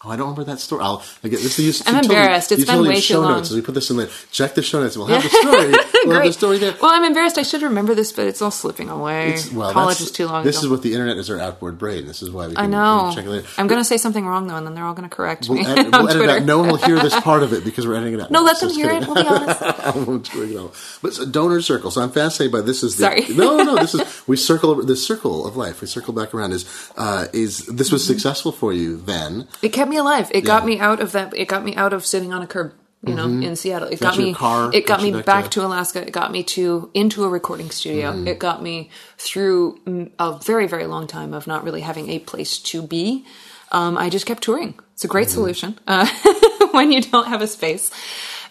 Oh, 0.05 0.09
I 0.09 0.15
don't 0.17 0.27
remember 0.31 0.43
that 0.51 0.59
story. 0.59 0.83
I'll 0.83 1.01
I 1.23 1.29
get 1.29 1.39
this. 1.41 1.57
Is, 1.59 1.81
I'm 1.85 1.95
me- 1.95 2.01
embarrassed. 2.01 2.51
It's 2.51 2.65
been 2.65 2.81
way 2.81 2.95
in 2.95 3.01
too 3.01 3.19
long. 3.19 3.37
Notes, 3.37 3.49
so 3.49 3.55
we 3.55 3.61
put 3.61 3.73
this 3.73 3.89
in 3.89 3.95
there. 3.97 4.09
Check 4.31 4.53
the 4.53 4.61
show 4.61 4.81
notes. 4.81 4.97
We'll 4.97 5.07
have 5.07 5.23
the 5.23 5.29
story. 5.29 5.71
we'll 6.05 6.15
have 6.15 6.25
the 6.25 6.33
story 6.33 6.57
there. 6.57 6.75
Well, 6.81 6.91
I'm 6.93 7.05
embarrassed. 7.05 7.37
I 7.37 7.43
should 7.43 7.61
remember 7.61 7.95
this, 7.95 8.11
but 8.11 8.27
it's 8.27 8.41
all 8.41 8.51
slipping 8.51 8.89
away. 8.89 9.29
It's- 9.29 9.51
well, 9.51 9.71
College 9.71 10.01
is 10.01 10.11
too 10.11 10.25
long 10.27 10.43
This 10.43 10.57
ago. 10.57 10.65
is 10.65 10.71
what 10.71 10.81
the 10.81 10.91
internet 10.93 11.15
is 11.17 11.29
our 11.29 11.39
outboard 11.39 11.77
brain. 11.77 12.05
This 12.05 12.21
is 12.21 12.29
why 12.31 12.47
we 12.47 12.55
can, 12.55 12.65
I 12.65 12.67
know. 12.67 13.11
check 13.15 13.23
it 13.25 13.29
later. 13.29 13.47
I'm 13.57 13.67
going 13.67 13.79
to 13.79 13.85
say 13.85 13.95
something 13.97 14.25
wrong 14.25 14.47
though, 14.47 14.55
and 14.57 14.67
then 14.67 14.73
they're 14.75 14.83
all 14.83 14.93
going 14.93 15.07
to 15.09 15.15
correct 15.15 15.47
We'll 15.47 15.59
me 15.59 15.65
edit, 15.65 15.85
we'll 15.93 16.09
edit 16.09 16.15
it 16.15 16.17
Twitter. 16.25 16.31
out. 16.39 16.43
No 16.43 16.59
one 16.59 16.67
will 16.67 16.75
hear 16.77 16.99
this 16.99 17.17
part 17.21 17.43
of 17.43 17.53
it 17.53 17.63
because 17.63 17.87
we're 17.87 17.95
editing 17.95 18.15
it 18.15 18.21
out. 18.23 18.31
No, 18.31 18.41
let 18.43 18.59
them 18.59 18.71
hear 18.71 18.87
kidding. 18.89 19.03
it. 19.03 19.07
We'll 19.07 19.23
be 19.23 19.29
honest. 19.29 19.61
I 19.61 19.91
won't 19.95 20.29
do 20.31 20.43
it 20.43 20.51
at 20.51 20.57
all. 20.57 20.73
But 21.01 21.17
a 21.19 21.25
donor 21.25 21.61
circle. 21.61 21.91
So 21.91 22.01
I'm 22.01 22.11
fascinated 22.11 22.51
by 22.51 22.59
this. 22.61 22.83
Is 22.83 22.97
the, 22.97 23.03
Sorry. 23.03 23.25
no, 23.33 23.55
no. 23.63 23.75
This 23.77 23.95
is 23.95 24.23
we 24.27 24.35
circle 24.35 24.75
the 24.83 24.97
circle 24.97 25.47
of 25.47 25.55
life. 25.55 25.79
We 25.79 25.87
circle 25.87 26.13
back 26.13 26.33
around. 26.33 26.51
Is 26.51 26.65
uh, 26.97 27.27
is 27.31 27.65
this 27.67 27.89
was 27.91 28.05
successful 28.05 28.51
for 28.51 28.73
you 28.73 28.97
then? 28.97 29.47
It 29.61 29.69
kept 29.69 29.89
me 29.89 29.92
alive. 29.97 30.29
It 30.33 30.41
got 30.41 30.65
me 30.65 30.79
out 30.79 30.99
of 30.99 31.11
that. 31.13 31.35
It 31.37 31.47
got 31.47 31.63
me 31.63 31.75
out 31.75 31.93
of 31.93 32.05
sitting 32.05 32.33
on 32.33 32.41
a 32.41 32.47
curb. 32.47 32.73
You 33.05 33.15
know, 33.15 33.25
in 33.25 33.57
Seattle, 33.57 33.89
it 33.89 33.99
Got 33.99 34.13
got 34.15 34.17
me. 34.23 34.33
car, 34.33 34.69
it 34.73 34.87
got 34.87 35.01
got 35.01 35.03
me 35.03 35.21
back 35.23 35.43
to- 35.45 35.59
to 35.59 35.65
Alaska. 35.65 36.07
It 36.07 36.13
got 36.13 36.31
me 36.31 36.41
to 36.43 36.89
into 36.93 37.25
a 37.25 37.27
recording 37.27 37.69
studio. 37.69 38.13
Mm-hmm. 38.13 38.29
It 38.29 38.39
got 38.39 38.63
me 38.63 38.91
through 39.17 39.77
mm, 39.85 40.09
a 40.19 40.39
very 40.39 40.67
very 40.67 40.85
long 40.87 41.05
time 41.07 41.33
of 41.33 41.45
not 41.45 41.65
really 41.65 41.81
having 41.81 42.09
a 42.09 42.19
place 42.19 42.59
to 42.59 42.81
be. 42.81 43.25
Um, 43.73 43.97
I 43.97 44.09
just 44.09 44.25
kept 44.25 44.41
touring. 44.43 44.75
It's 44.93 45.03
a 45.03 45.09
great 45.09 45.27
Mm-hmm. 45.27 45.33
solution 45.33 45.79
uh, 45.85 46.07
when 46.71 46.93
you 46.93 47.01
don't 47.01 47.27
have 47.27 47.41
a 47.41 47.47
space. 47.47 47.91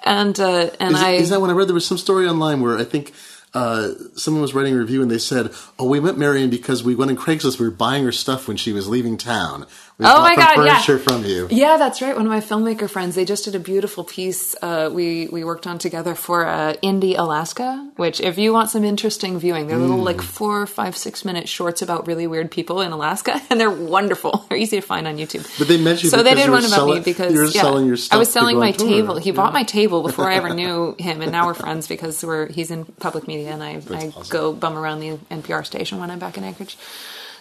And 0.04 0.38
uh, 0.38 0.68
and 0.78 0.94
Is, 0.96 1.02
I 1.02 1.10
is 1.12 1.30
that 1.30 1.40
when 1.40 1.48
I 1.48 1.54
read 1.54 1.68
there 1.68 1.74
was 1.74 1.86
some 1.86 1.96
story 1.96 2.28
online 2.28 2.60
where 2.60 2.76
I 2.76 2.84
think 2.84 3.14
uh, 3.54 3.88
someone 4.16 4.42
was 4.42 4.52
writing 4.54 4.74
a 4.74 4.78
review 4.78 5.00
and 5.00 5.10
they 5.10 5.18
said, 5.18 5.50
"Oh, 5.78 5.86
we 5.88 5.98
met 6.00 6.18
Marian 6.18 6.50
because 6.50 6.82
we 6.84 6.94
went 6.94 7.10
on 7.10 7.16
Craigslist. 7.16 7.58
We 7.58 7.66
were 7.68 7.74
buying 7.74 8.04
her 8.04 8.12
stuff 8.12 8.48
when 8.48 8.56
she 8.58 8.72
was 8.72 8.86
leaving 8.88 9.16
town. 9.16 9.66
We 9.98 10.06
Oh 10.06 10.22
my 10.22 10.34
God, 10.34 10.64
yeah. 10.64 10.96
from 10.98 11.24
you." 11.24 11.48
Yeah, 11.50 11.76
that's 11.76 12.00
right. 12.02 12.16
One 12.16 12.24
of 12.26 12.30
my 12.32 12.40
filmmaker 12.40 12.88
friends, 12.88 13.14
they 13.14 13.24
just 13.24 13.44
did 13.44 13.54
a 13.54 13.58
beautiful 13.60 14.04
piece 14.04 14.54
uh, 14.62 14.90
we 14.92 15.28
we 15.30 15.44
worked 15.44 15.66
on 15.66 15.78
together 15.78 16.14
for 16.14 16.46
uh, 16.46 16.74
Indie 16.82 17.16
Alaska. 17.16 17.90
Which, 17.96 18.20
if 18.20 18.38
you 18.38 18.52
want 18.52 18.70
some 18.70 18.84
interesting 18.84 19.38
viewing, 19.38 19.66
they're 19.66 19.76
little 19.78 19.98
Mm. 19.98 20.04
like 20.04 20.22
four, 20.22 20.66
five, 20.66 20.96
six 20.96 21.24
minute 21.24 21.48
shorts 21.48 21.82
about 21.82 22.06
really 22.06 22.26
weird 22.26 22.50
people 22.50 22.80
in 22.80 22.90
Alaska, 22.92 23.40
and 23.50 23.60
they're 23.60 23.70
wonderful. 23.70 24.46
They're 24.48 24.58
easy 24.58 24.80
to 24.80 24.86
find 24.86 25.06
on 25.06 25.18
YouTube. 25.18 25.46
But 25.58 25.68
they 25.68 25.76
you 25.76 25.96
so 26.08 26.22
they 26.22 26.34
did 26.34 26.50
one 26.50 26.60
about 26.64 26.70
selling- 26.70 26.94
me 26.98 27.00
because 27.04 27.54
yeah, 27.54 27.60
selling 27.62 27.86
your 27.86 27.96
stuff 27.96 28.16
I 28.16 28.18
was 28.18 28.30
selling 28.32 28.58
my 28.58 28.72
table. 28.72 29.18
He 29.18 29.30
bought 29.30 29.52
my 29.52 29.62
table 29.64 30.02
before 30.08 30.28
I 30.30 30.34
ever 30.36 30.54
knew 30.54 30.96
him, 30.98 31.20
and 31.22 31.30
now 31.30 31.46
we're 31.46 31.54
friends 31.54 31.86
because 31.86 32.24
we're 32.24 32.48
he's 32.50 32.70
in 32.70 32.86
public 32.86 33.28
media, 33.28 33.50
and 33.50 33.62
I 33.62 33.72
I 33.90 34.08
awesome. 34.08 34.22
go 34.30 34.52
bum 34.52 34.76
around 34.78 35.00
the 35.00 35.18
NPR 35.30 35.64
station 35.66 35.98
when 36.00 36.10
I'm 36.10 36.18
back 36.18 36.38
in 36.38 36.44
Anchorage. 36.44 36.76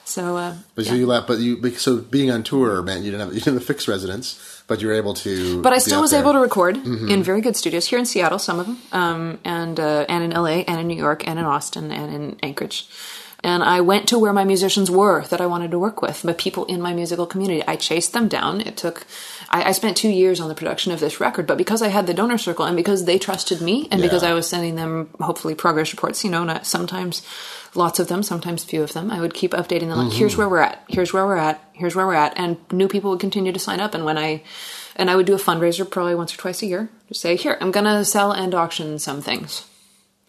So, 0.06 0.36
uh, 0.36 0.56
But 0.76 0.86
yeah. 0.86 0.92
so 0.92 0.98
you 0.98 1.06
left, 1.08 1.28
but 1.28 1.40
you 1.40 1.70
so 1.78 1.98
being 1.98 2.32
on 2.32 2.44
tour 2.44 2.82
meant 2.82 3.04
you 3.06 3.12
didn't 3.12 3.26
have 3.28 3.34
you 3.34 3.40
didn't 3.40 3.54
have 3.54 3.64
a 3.64 3.66
fixed 3.66 3.88
residence, 3.88 4.64
but 4.68 4.82
you 4.82 4.88
were 4.88 4.94
able 4.94 5.14
to. 5.14 5.62
But 5.62 5.74
I 5.74 5.78
still 5.78 6.02
was 6.02 6.12
there. 6.12 6.20
able 6.22 6.34
to 6.34 6.40
record 6.40 6.76
Mm-hmm. 6.76 7.08
in 7.10 7.24
very 7.24 7.42
good 7.42 7.56
studios 7.56 7.88
here 7.88 8.00
in 8.00 8.06
Seattle, 8.06 8.40
some 8.40 8.60
of 8.60 8.66
them, 8.66 8.78
um, 8.92 9.40
and 9.46 9.80
uh, 9.80 10.06
and 10.10 10.24
in 10.24 10.32
LA, 10.32 10.64
and 10.68 10.80
in 10.82 10.88
New 10.88 10.98
York, 10.98 11.28
and 11.28 11.40
in 11.40 11.46
Austin, 11.46 11.92
and 11.92 12.14
in 12.14 12.40
Anchorage. 12.44 12.88
And 13.44 13.64
I 13.64 13.82
went 13.82 14.08
to 14.10 14.20
where 14.20 14.34
my 14.34 14.44
musicians 14.44 14.92
were 14.92 15.26
that 15.26 15.42
I 15.42 15.48
wanted 15.48 15.72
to 15.72 15.80
work 15.80 16.02
with, 16.02 16.22
the 16.22 16.34
people 16.34 16.66
in 16.66 16.80
my 16.80 16.94
musical 16.94 17.26
community. 17.26 17.64
I 17.68 17.76
chased 17.76 18.14
them 18.14 18.28
down. 18.28 18.62
It 18.62 18.78
took, 18.78 19.08
I, 19.50 19.64
I 19.64 19.72
spent 19.72 19.98
two 19.98 20.10
years 20.10 20.40
on 20.40 20.48
the 20.48 20.54
production 20.54 20.92
of 20.92 21.00
this 21.00 21.20
record, 21.20 21.48
but 21.48 21.58
because 21.58 21.82
I 21.82 21.88
had 21.88 22.06
the 22.06 22.14
donor 22.14 22.38
circle 22.38 22.66
and 22.66 22.78
because 22.78 23.06
they 23.06 23.18
trusted 23.18 23.60
me 23.60 23.88
and 23.90 24.00
because 24.02 24.22
I 24.22 24.34
was 24.34 24.48
sending 24.48 24.76
them 24.76 25.10
hopefully 25.20 25.56
progress 25.56 25.92
reports, 25.92 26.24
you 26.24 26.30
know, 26.30 26.44
not 26.44 26.68
sometimes 26.68 27.26
lots 27.74 28.00
of 28.00 28.10
them, 28.10 28.22
sometimes 28.22 28.64
few 28.64 28.84
of 28.84 28.94
them, 28.94 29.10
I 29.10 29.20
would 29.20 29.34
keep 29.34 29.54
updating 29.54 29.88
them 29.88 29.98
like, 29.98 30.08
mm-hmm. 30.10 30.18
here's 30.18 30.38
where 30.38 30.50
we're 30.50 30.60
at, 30.60 30.84
here's 30.88 31.12
where 31.12 31.26
we're 31.26 31.38
at, 31.38 31.60
here's 31.74 31.96
where 31.96 32.06
we're 32.06 32.14
at. 32.14 32.38
And 32.38 32.58
new 32.72 32.88
people 32.88 33.10
would 33.10 33.20
continue 33.20 33.54
to 33.54 33.60
sign 33.60 33.80
up. 33.80 33.96
And 33.96 34.06
when 34.06 34.20
I, 34.20 34.44
and 34.96 35.10
I 35.10 35.16
would 35.16 35.26
do 35.26 35.34
a 35.34 35.38
fundraiser 35.38 35.90
probably 35.90 36.14
once 36.14 36.34
or 36.34 36.38
twice 36.38 36.62
a 36.62 36.68
year. 36.68 36.90
Just 37.08 37.22
say, 37.22 37.38
here, 37.38 37.58
I'm 37.60 37.72
going 37.72 37.86
to 37.86 38.06
sell 38.06 38.32
and 38.34 38.54
auction 38.54 39.00
some 39.00 39.22
things 39.22 39.66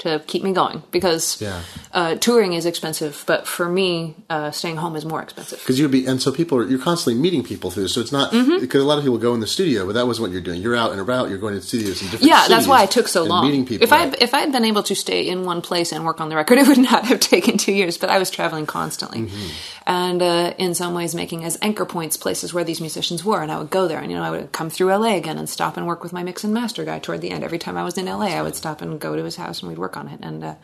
to 0.02 0.20
keep 0.26 0.42
me 0.44 0.52
going 0.52 0.82
because 0.90 1.40
Yeah. 1.40 1.60
uh, 1.92 2.14
touring 2.16 2.52
is 2.52 2.66
expensive, 2.66 3.24
but 3.26 3.46
for 3.46 3.68
me, 3.68 4.14
uh, 4.30 4.50
staying 4.50 4.76
home 4.76 4.94
is 4.96 5.04
more 5.04 5.22
expensive. 5.22 5.58
because 5.60 5.78
you'd 5.78 5.90
be 5.90 6.06
and 6.06 6.20
so 6.22 6.30
people 6.30 6.58
are 6.58 6.66
you're 6.68 6.78
constantly 6.78 7.20
meeting 7.20 7.42
people 7.42 7.70
through. 7.70 7.88
So 7.88 8.00
it's 8.00 8.12
not 8.12 8.32
Mm-hmm. 8.32 8.60
because 8.60 8.82
a 8.82 8.86
lot 8.86 8.98
of 8.98 9.04
people 9.04 9.18
go 9.18 9.34
in 9.34 9.40
the 9.40 9.46
studio, 9.46 9.86
but 9.86 9.94
that 9.94 10.06
wasn't 10.06 10.22
what 10.26 10.32
you're 10.32 10.40
doing. 10.40 10.60
You're 10.62 10.76
out 10.76 10.92
and 10.92 11.00
about. 11.00 11.28
You're 11.28 11.38
going 11.38 11.54
to 11.54 11.60
studios 11.62 12.00
in 12.02 12.08
different. 12.08 12.24
Yeah, 12.32 12.46
that's 12.48 12.66
why 12.66 12.82
it 12.84 12.90
took 12.90 13.08
so 13.08 13.24
long. 13.24 13.44
Meeting 13.46 13.64
people. 13.66 13.84
If 13.84 13.92
I 13.92 14.06
if 14.20 14.32
I 14.34 14.40
had 14.40 14.52
been 14.52 14.64
able 14.64 14.82
to 14.84 14.94
stay 14.94 15.28
in 15.28 15.44
one 15.44 15.60
place 15.62 15.92
and 15.92 16.04
work 16.04 16.20
on 16.20 16.28
the 16.30 16.36
record, 16.36 16.58
it 16.62 16.66
would 16.68 16.78
not 16.78 17.04
have 17.06 17.20
taken 17.20 17.58
two 17.58 17.72
years. 17.72 17.98
But 17.98 18.10
I 18.10 18.18
was 18.18 18.30
traveling 18.30 18.66
constantly, 18.66 19.20
Mm-hmm. 19.22 19.48
and 19.86 20.22
uh, 20.22 20.54
in 20.58 20.74
some 20.74 20.94
ways 20.94 21.14
making 21.14 21.44
as 21.44 21.58
anchor 21.62 21.84
points 21.84 22.16
places 22.16 22.52
where 22.54 22.64
these 22.64 22.80
musicians 22.80 23.24
were. 23.24 23.42
And 23.42 23.50
I 23.52 23.58
would 23.58 23.70
go 23.70 23.86
there, 23.88 23.98
and 24.00 24.10
you 24.10 24.16
know, 24.16 24.22
I 24.24 24.30
would 24.30 24.52
come 24.52 24.70
through 24.70 24.88
LA 24.94 25.14
again 25.16 25.38
and 25.38 25.48
stop 25.48 25.76
and 25.76 25.86
work 25.86 26.02
with 26.02 26.12
my 26.12 26.22
mix 26.22 26.44
and 26.44 26.52
master 26.54 26.84
guy 26.84 26.98
toward 26.98 27.20
the 27.20 27.30
end. 27.30 27.44
Every 27.44 27.58
time 27.58 27.76
I 27.76 27.84
was 27.84 27.96
in 27.98 28.06
LA, 28.06 28.26
I 28.38 28.42
would 28.42 28.56
stop 28.56 28.80
and 28.82 28.98
go 29.00 29.14
to 29.16 29.24
his 29.24 29.36
house, 29.36 29.60
and 29.60 29.68
we'd 29.68 29.78
work 29.78 29.91
on 29.96 30.08
it. 30.08 30.20
And 30.22 30.42
uh, 30.44 30.54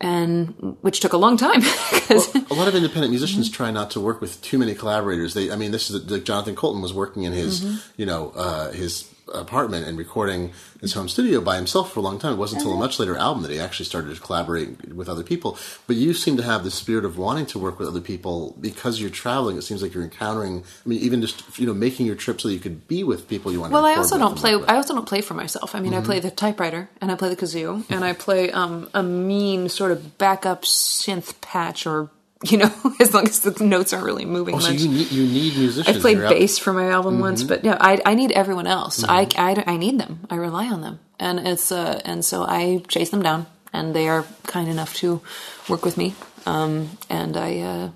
and 0.00 0.76
which 0.82 1.00
took 1.00 1.12
a 1.12 1.16
long 1.16 1.36
time 1.36 1.60
because 1.92 2.34
a 2.34 2.54
lot 2.54 2.68
of 2.68 2.74
independent 2.74 3.10
musicians 3.10 3.48
Mm-hmm. 3.48 3.54
try 3.56 3.70
not 3.70 3.90
to 3.92 4.00
work 4.00 4.20
with 4.20 4.40
too 4.42 4.58
many 4.58 4.74
collaborators. 4.74 5.34
They, 5.34 5.50
I 5.50 5.56
mean, 5.56 5.70
this 5.70 5.88
is 5.90 6.10
like 6.10 6.24
Jonathan 6.24 6.56
Coulton 6.56 6.82
was 6.82 6.92
working 6.92 7.22
in 7.22 7.32
his, 7.32 7.60
Mm-hmm. 7.60 7.76
you 7.96 8.06
know, 8.06 8.32
uh, 8.34 8.72
his 8.72 9.08
apartment 9.32 9.86
and 9.86 9.96
recording 9.96 10.52
his 10.80 10.92
home 10.92 11.08
studio 11.08 11.40
by 11.40 11.56
himself 11.56 11.92
for 11.92 12.00
a 12.00 12.02
long 12.02 12.18
time. 12.18 12.34
It 12.34 12.36
wasn't 12.36 12.60
until 12.60 12.72
Uh-huh. 12.72 12.82
a 12.82 12.86
much 12.86 12.98
later 12.98 13.16
album 13.16 13.42
that 13.42 13.50
he 13.50 13.58
actually 13.58 13.86
started 13.86 14.14
to 14.14 14.20
collaborate 14.20 14.94
with 14.94 15.08
other 15.08 15.22
people. 15.22 15.56
But 15.86 15.96
you 15.96 16.12
seem 16.12 16.36
to 16.36 16.42
have 16.42 16.62
the 16.62 16.70
spirit 16.70 17.04
of 17.04 17.16
wanting 17.16 17.46
to 17.46 17.58
work 17.58 17.78
with 17.78 17.88
other 17.88 18.00
people 18.02 18.54
because 18.60 19.00
you're 19.00 19.10
traveling. 19.10 19.56
It 19.56 19.62
seems 19.62 19.82
like 19.82 19.94
you're 19.94 20.04
encountering. 20.04 20.62
I 20.84 20.88
mean, 20.88 21.00
even 21.00 21.20
just 21.22 21.58
you 21.58 21.66
know 21.66 21.74
making 21.74 22.06
your 22.06 22.16
trip 22.16 22.40
so 22.40 22.48
that 22.48 22.54
you 22.54 22.60
could 22.60 22.86
be 22.86 23.02
with 23.02 23.28
people 23.28 23.50
you 23.52 23.60
want. 23.60 23.72
Well, 23.72 23.82
to 23.82 23.88
I 23.88 23.94
also 23.96 24.18
don't 24.18 24.36
play. 24.36 24.52
I 24.54 24.76
also 24.76 24.94
don't 24.94 25.06
play 25.08 25.20
for 25.22 25.34
myself. 25.34 25.74
I 25.74 25.80
mean, 25.80 25.94
I 25.94 26.00
play 26.00 26.20
the 26.20 26.30
typewriter 26.30 26.90
and 27.00 27.10
I 27.10 27.14
play 27.14 27.28
the 27.30 27.36
kazoo 27.36 27.84
and 27.90 28.04
I 28.04 28.12
play 28.12 28.50
um, 28.50 28.88
a 28.94 29.02
mean 29.02 29.68
sort 29.68 29.90
of 29.92 30.18
backup 30.18 30.62
synth 30.62 31.40
patch, 31.40 31.86
or 31.86 32.10
you 32.44 32.58
know, 32.58 32.72
as 33.00 33.12
long 33.14 33.26
as 33.28 33.40
the 33.40 33.64
notes 33.64 33.92
aren't 33.92 34.04
really 34.04 34.24
moving 34.24 34.54
Oh, 34.54 34.58
so 34.58 34.70
you 34.70 34.88
need 34.88 35.10
you 35.10 35.24
need 35.24 35.56
musicians. 35.56 35.96
I 35.96 36.00
played 36.00 36.18
bass 36.18 36.58
for 36.58 36.72
my 36.72 36.88
album 36.90 37.20
once, 37.20 37.40
Mm-hmm. 37.42 37.48
but 37.48 37.64
yeah, 37.64 37.76
I, 37.80 38.00
I 38.04 38.14
need 38.14 38.32
everyone 38.32 38.66
else. 38.66 39.02
I, 39.04 39.28
I, 39.36 39.62
I 39.66 39.76
need 39.76 39.98
them. 39.98 40.20
I 40.30 40.36
rely 40.36 40.66
on 40.68 40.80
them, 40.82 41.00
and 41.18 41.40
it's 41.46 41.70
uh, 41.72 42.00
and 42.04 42.24
so 42.24 42.42
I 42.44 42.82
chase 42.88 43.10
them 43.10 43.22
down, 43.22 43.46
and 43.72 43.94
they 43.94 44.08
are 44.08 44.24
kind 44.46 44.68
enough 44.68 44.94
to 44.96 45.20
work 45.68 45.84
with 45.84 45.96
me. 45.96 46.14
Um, 46.46 46.90
and 47.08 47.36
I, 47.36 47.58
uh, 47.60 47.90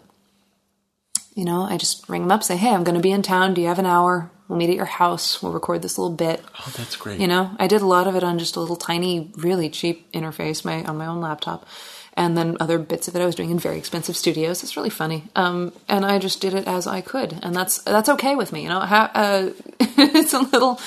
you 1.34 1.44
know, 1.44 1.62
I 1.62 1.76
just 1.76 2.08
ring 2.08 2.22
them 2.22 2.32
up, 2.32 2.42
say, 2.42 2.56
hey, 2.56 2.70
I'm 2.70 2.82
going 2.84 2.96
to 2.96 3.02
be 3.02 3.12
in 3.12 3.22
town. 3.22 3.54
Do 3.54 3.60
you 3.60 3.68
have 3.68 3.78
an 3.78 3.86
hour? 3.86 4.30
We'll 4.48 4.58
meet 4.58 4.70
at 4.70 4.76
your 4.76 4.86
house. 4.86 5.42
We'll 5.42 5.52
record 5.52 5.82
this 5.82 5.98
little 5.98 6.16
bit. 6.16 6.42
Oh, 6.58 6.72
that's 6.76 6.96
great. 6.96 7.20
You 7.20 7.26
know, 7.28 7.50
I 7.58 7.66
did 7.66 7.82
a 7.82 7.86
lot 7.86 8.06
of 8.06 8.16
it 8.16 8.24
on 8.24 8.38
just 8.38 8.56
a 8.56 8.60
little 8.60 8.76
tiny, 8.76 9.30
really 9.36 9.68
cheap 9.68 10.10
interface, 10.12 10.64
my 10.64 10.82
on 10.84 10.96
my 10.96 11.04
own 11.06 11.20
laptop, 11.20 11.66
and 12.18 12.36
then 12.36 12.56
other 12.60 12.78
bits 12.78 13.08
of 13.08 13.16
it 13.16 13.22
I 13.22 13.26
was 13.26 13.34
doing 13.34 13.50
in 13.50 13.58
very 13.58 13.78
expensive 13.78 14.16
studios. 14.16 14.62
It's 14.62 14.76
really 14.76 14.90
funny, 14.90 15.24
um, 15.36 15.72
and 15.88 16.04
I 16.04 16.18
just 16.18 16.40
did 16.42 16.52
it 16.52 16.66
as 16.66 16.86
I 16.86 17.00
could, 17.00 17.38
and 17.42 17.54
that's 17.56 17.78
that's 17.82 18.08
okay 18.10 18.34
with 18.36 18.52
me. 18.52 18.64
You 18.64 18.68
know, 18.68 18.80
ha- 18.80 19.10
uh, 19.14 19.50
it's 19.80 20.34
a 20.34 20.40
little, 20.40 20.78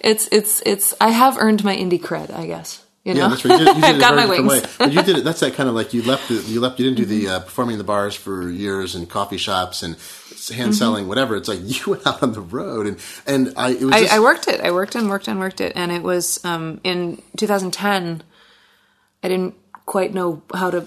it's 0.00 0.28
it's 0.32 0.62
it's. 0.64 0.94
I 1.00 1.10
have 1.10 1.36
earned 1.38 1.62
my 1.64 1.76
indie 1.76 2.00
cred, 2.00 2.32
I 2.32 2.46
guess. 2.46 2.82
You 3.04 3.14
know, 3.14 3.20
Yeah, 3.20 3.28
that's 3.28 3.44
right. 3.44 3.58
You 3.60 3.64
did, 3.66 3.76
you 3.76 3.82
did 3.82 3.84
I've 3.84 3.96
it 3.96 4.00
got 4.00 4.16
my 4.16 4.26
wings. 4.26 4.48
way. 4.48 4.62
You 4.90 5.02
did 5.02 5.16
it. 5.18 5.24
That's 5.24 5.40
that 5.40 5.54
kind 5.54 5.68
of 5.68 5.74
like 5.76 5.92
you 5.94 6.02
left. 6.02 6.28
The, 6.28 6.34
you 6.34 6.60
left. 6.60 6.78
You 6.80 6.86
didn't 6.90 6.96
do 6.96 7.04
Mm-hmm. 7.14 7.26
the 7.26 7.34
uh, 7.34 7.40
performing 7.40 7.74
in 7.74 7.78
the 7.78 7.84
bars 7.84 8.14
for 8.16 8.50
years 8.50 8.94
and 8.96 9.08
coffee 9.08 9.36
shops 9.38 9.82
and 9.84 9.94
hand 9.94 10.70
Mm-hmm. 10.70 10.72
selling, 10.72 11.08
whatever. 11.08 11.34
It's 11.36 11.48
like 11.48 11.60
you 11.62 11.80
went 11.92 12.06
out 12.06 12.22
on 12.22 12.32
the 12.32 12.40
road 12.40 12.86
and 12.86 12.98
and 13.26 13.52
I. 13.56 13.70
It 13.72 13.82
was 13.82 13.92
I, 13.92 14.00
just, 14.02 14.12
I 14.14 14.20
worked 14.20 14.48
it. 14.48 14.60
I 14.60 14.70
worked 14.72 14.94
and 14.96 15.08
worked 15.08 15.28
and 15.28 15.38
worked 15.40 15.60
it, 15.60 15.72
and 15.76 15.90
it 15.92 16.02
was 16.02 16.44
um, 16.44 16.80
in 16.84 17.20
2010. 17.36 18.22
I 19.22 19.28
didn't 19.28 19.54
quite 19.86 20.12
know 20.12 20.42
how 20.52 20.70
to 20.70 20.86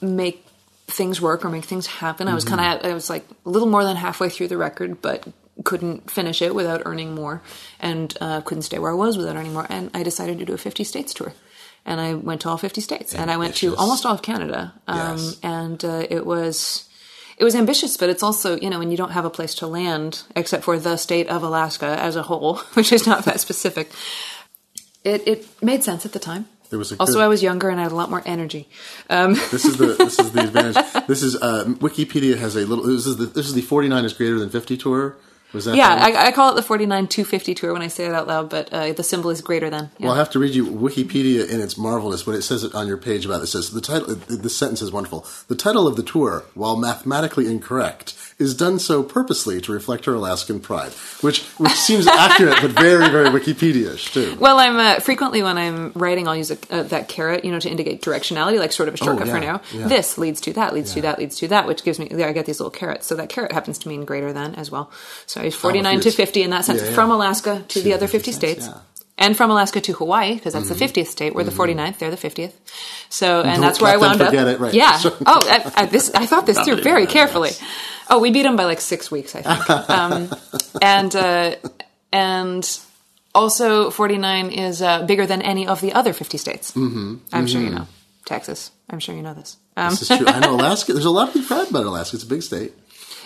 make 0.00 0.44
things 0.86 1.20
work 1.20 1.44
or 1.44 1.50
make 1.50 1.64
things 1.64 1.86
happen. 1.86 2.28
I 2.28 2.34
was 2.34 2.44
kind 2.44 2.60
of 2.60 2.90
I 2.90 2.94
was 2.94 3.10
like 3.10 3.24
a 3.44 3.48
little 3.48 3.68
more 3.68 3.84
than 3.84 3.96
halfway 3.96 4.28
through 4.28 4.48
the 4.48 4.56
record, 4.56 5.02
but 5.02 5.26
couldn't 5.64 6.10
finish 6.10 6.40
it 6.40 6.54
without 6.54 6.82
earning 6.86 7.14
more, 7.14 7.42
and 7.78 8.16
uh, 8.20 8.40
couldn't 8.40 8.62
stay 8.62 8.78
where 8.78 8.92
I 8.92 8.94
was 8.94 9.16
without 9.18 9.36
earning 9.36 9.52
more. 9.52 9.66
And 9.68 9.90
I 9.92 10.02
decided 10.02 10.38
to 10.38 10.44
do 10.44 10.54
a 10.54 10.58
50 10.58 10.84
states 10.84 11.12
tour. 11.12 11.34
And 11.84 12.00
I 12.00 12.14
went 12.14 12.42
to 12.42 12.48
all 12.48 12.58
50 12.58 12.80
states, 12.80 13.14
and 13.14 13.30
I 13.30 13.36
went 13.36 13.56
to 13.56 13.74
almost 13.76 14.04
all 14.04 14.14
of 14.14 14.22
Canada. 14.22 14.74
Um, 14.86 15.16
Yes. 15.16 15.40
And 15.42 15.84
uh, 15.84 16.06
it 16.10 16.26
was 16.26 16.88
it 17.38 17.44
was 17.44 17.54
ambitious, 17.54 17.96
but 17.96 18.10
it's 18.10 18.22
also, 18.22 18.58
you 18.60 18.68
know, 18.68 18.78
when 18.78 18.90
you 18.90 18.98
don't 18.98 19.12
have 19.12 19.24
a 19.24 19.30
place 19.30 19.54
to 19.56 19.66
land 19.66 20.24
except 20.36 20.62
for 20.62 20.78
the 20.78 20.98
state 20.98 21.28
of 21.28 21.42
Alaska 21.42 21.86
as 21.86 22.14
a 22.14 22.22
whole, 22.22 22.56
which 22.74 22.92
is 22.92 23.06
not 23.06 23.24
that 23.24 23.40
specific, 23.40 23.90
it, 25.04 25.26
it 25.26 25.62
made 25.62 25.82
sense 25.82 26.04
at 26.04 26.12
the 26.12 26.18
time. 26.18 26.46
There 26.70 26.78
was 26.78 26.92
also, 26.92 27.14
good- 27.14 27.22
I 27.22 27.28
was 27.28 27.42
younger 27.42 27.68
and 27.68 27.78
I 27.78 27.82
had 27.82 27.92
a 27.92 27.96
lot 27.96 28.10
more 28.10 28.22
energy. 28.24 28.68
Um, 29.08 29.34
This 29.50 29.64
is 29.64 29.76
the 29.76 29.86
this 29.94 30.18
is 30.18 30.32
the 30.32 30.42
advantage. 30.48 31.06
This 31.06 31.22
is 31.22 31.36
uh, 31.36 31.64
Wikipedia 31.66 32.38
has 32.38 32.56
a 32.56 32.60
little. 32.64 32.84
This 32.86 33.06
is 33.06 33.16
the 33.16 33.26
this 33.26 33.46
is 33.46 33.54
the 33.54 33.62
forty 33.62 33.88
nine 33.88 34.04
is 34.04 34.12
greater 34.12 34.38
than 34.38 34.50
fifty 34.50 34.76
tour. 34.76 35.16
Was 35.52 35.64
that? 35.64 35.74
yeah, 35.74 35.88
I, 35.88 36.28
I 36.28 36.30
call 36.30 36.52
it 36.52 36.54
the 36.54 36.62
49 36.62 37.08
250 37.08 37.54
tour 37.56 37.72
when 37.72 37.82
I 37.82 37.88
say 37.88 38.06
it 38.06 38.12
out 38.14 38.28
loud, 38.28 38.48
but 38.50 38.72
uh, 38.72 38.92
the 38.92 39.02
symbol 39.02 39.30
is 39.30 39.40
greater 39.40 39.68
than. 39.68 39.90
Yeah. 39.98 40.06
Well, 40.06 40.14
I 40.14 40.18
have 40.18 40.30
to 40.30 40.38
read 40.38 40.54
you 40.54 40.64
Wikipedia 40.64 41.48
in 41.50 41.60
its 41.60 41.76
marvelous. 41.76 42.24
What 42.24 42.36
it 42.36 42.42
says 42.42 42.62
it 42.62 42.72
on 42.72 42.86
your 42.86 42.96
page 42.96 43.26
about 43.26 43.42
it 43.42 43.48
says 43.48 43.70
the 43.70 43.80
title. 43.80 44.14
The 44.14 44.48
sentence 44.48 44.80
is 44.80 44.92
wonderful. 44.92 45.26
The 45.48 45.56
title 45.56 45.88
of 45.88 45.96
the 45.96 46.04
tour, 46.04 46.44
while 46.54 46.76
mathematically 46.76 47.48
incorrect, 47.50 48.14
is 48.40 48.54
done 48.54 48.78
so 48.78 49.02
purposely 49.02 49.60
to 49.60 49.70
reflect 49.72 50.06
her 50.06 50.14
Alaskan 50.14 50.58
pride, 50.60 50.92
which 51.20 51.42
which 51.58 51.72
seems 51.74 52.06
accurate, 52.06 52.58
but 52.62 52.70
very 52.72 53.08
very 53.10 53.28
Wikipedia-ish 53.28 54.12
too. 54.12 54.36
Well, 54.40 54.58
I'm 54.58 54.76
uh, 54.76 55.00
frequently 55.00 55.42
when 55.42 55.58
I'm 55.58 55.92
writing, 55.94 56.26
I'll 56.26 56.36
use 56.36 56.50
a, 56.50 56.58
uh, 56.70 56.82
that 56.84 57.08
caret, 57.08 57.44
you 57.44 57.52
know, 57.52 57.60
to 57.60 57.68
indicate 57.70 58.02
directionality, 58.02 58.58
like 58.58 58.72
sort 58.72 58.88
of 58.88 58.94
a 58.94 58.96
shortcut 58.96 59.28
Oh, 59.28 59.32
for 59.32 59.40
now. 59.40 59.60
yeah. 59.72 59.86
This 59.88 60.18
leads 60.18 60.40
to 60.42 60.52
that, 60.54 60.72
leads 60.74 60.94
to 60.94 61.02
that, 61.02 61.18
leads 61.18 61.36
to 61.36 61.48
that, 61.48 61.66
which 61.66 61.84
gives 61.84 61.98
me. 61.98 62.08
Yeah, 62.10 62.26
I 62.26 62.32
get 62.32 62.46
these 62.46 62.58
little 62.58 62.70
carets. 62.70 63.06
So 63.06 63.14
that 63.16 63.28
caret 63.28 63.52
happens 63.52 63.78
to 63.80 63.88
mean 63.88 64.04
greater 64.04 64.32
than 64.32 64.54
as 64.54 64.70
well. 64.70 64.90
So 65.26 65.40
I 65.40 65.44
use 65.44 65.54
49 65.54 65.98
if 65.98 66.02
to 66.04 66.10
50 66.10 66.42
in 66.42 66.50
that 66.50 66.64
sense, 66.64 66.80
yeah, 66.80 66.88
yeah. 66.88 66.94
from 66.94 67.10
Alaska 67.10 67.62
to, 67.68 67.78
the 67.80 67.84
the 67.90 67.92
other 67.94 68.06
50 68.06 68.30
50 68.30 68.32
states, 68.32 68.66
yeah. 68.66 68.72
Mm-hmm. 68.72 68.84
And 69.18 69.36
from 69.36 69.50
Alaska 69.50 69.82
to 69.82 69.92
Hawaii, 69.92 70.36
because 70.36 70.54
that's 70.54 70.70
the 70.70 70.74
50th 70.74 71.08
state. 71.08 71.34
We're 71.34 71.44
the 71.44 71.50
49th, 71.50 71.98
they're 71.98 72.10
the 72.10 72.16
50th. 72.16 72.52
So, 73.10 73.42
and 73.42 73.52
Don't 73.52 73.60
that's 73.60 73.78
where 73.78 73.92
I 73.92 73.98
wound 73.98 74.22
up. 74.22 74.32
it, 74.32 74.58
right. 74.58 74.72
Yeah. 74.72 74.98
Oh, 75.04 75.12
I, 75.26 75.82
I, 75.82 75.86
this, 75.86 76.10
I 76.14 76.24
thought 76.24 76.46
this 76.46 76.58
through 76.60 76.80
very 76.80 77.06
carefully. 77.06 77.50
yes. 77.50 77.62
Oh, 78.10 78.18
we 78.18 78.30
beat 78.32 78.42
them 78.42 78.56
by 78.56 78.64
like 78.64 78.80
six 78.80 79.10
weeks, 79.10 79.34
I 79.36 79.42
think. 79.42 79.88
Um, 79.88 80.28
and, 80.82 81.14
uh, 81.16 81.54
and 82.12 82.80
also 83.34 83.90
49 83.90 84.50
is 84.50 84.82
uh, 84.82 85.06
bigger 85.06 85.26
than 85.26 85.42
any 85.42 85.66
of 85.66 85.80
the 85.80 85.92
other 85.92 86.12
50 86.12 86.36
states. 86.38 86.72
Mm-hmm. 86.72 87.16
I'm 87.32 87.46
sure 87.46 87.60
you 87.60 87.70
know. 87.70 87.86
Texas. 88.26 88.70
I'm 88.88 88.98
sure 89.00 89.14
you 89.14 89.22
know 89.22 89.34
this. 89.34 89.56
Um, 89.76 89.90
This 89.90 90.02
is 90.10 90.18
true. 90.18 90.26
I 90.26 90.40
know 90.40 90.54
Alaska. 90.58 90.92
There's 90.92 91.04
a 91.06 91.10
lot 91.10 91.32
to 91.32 91.38
be 91.40 91.44
proud 91.46 91.70
about 91.70 91.86
Alaska. 91.86 92.16
It's 92.16 92.24
a 92.24 92.28
big 92.28 92.42
state. 92.42 92.72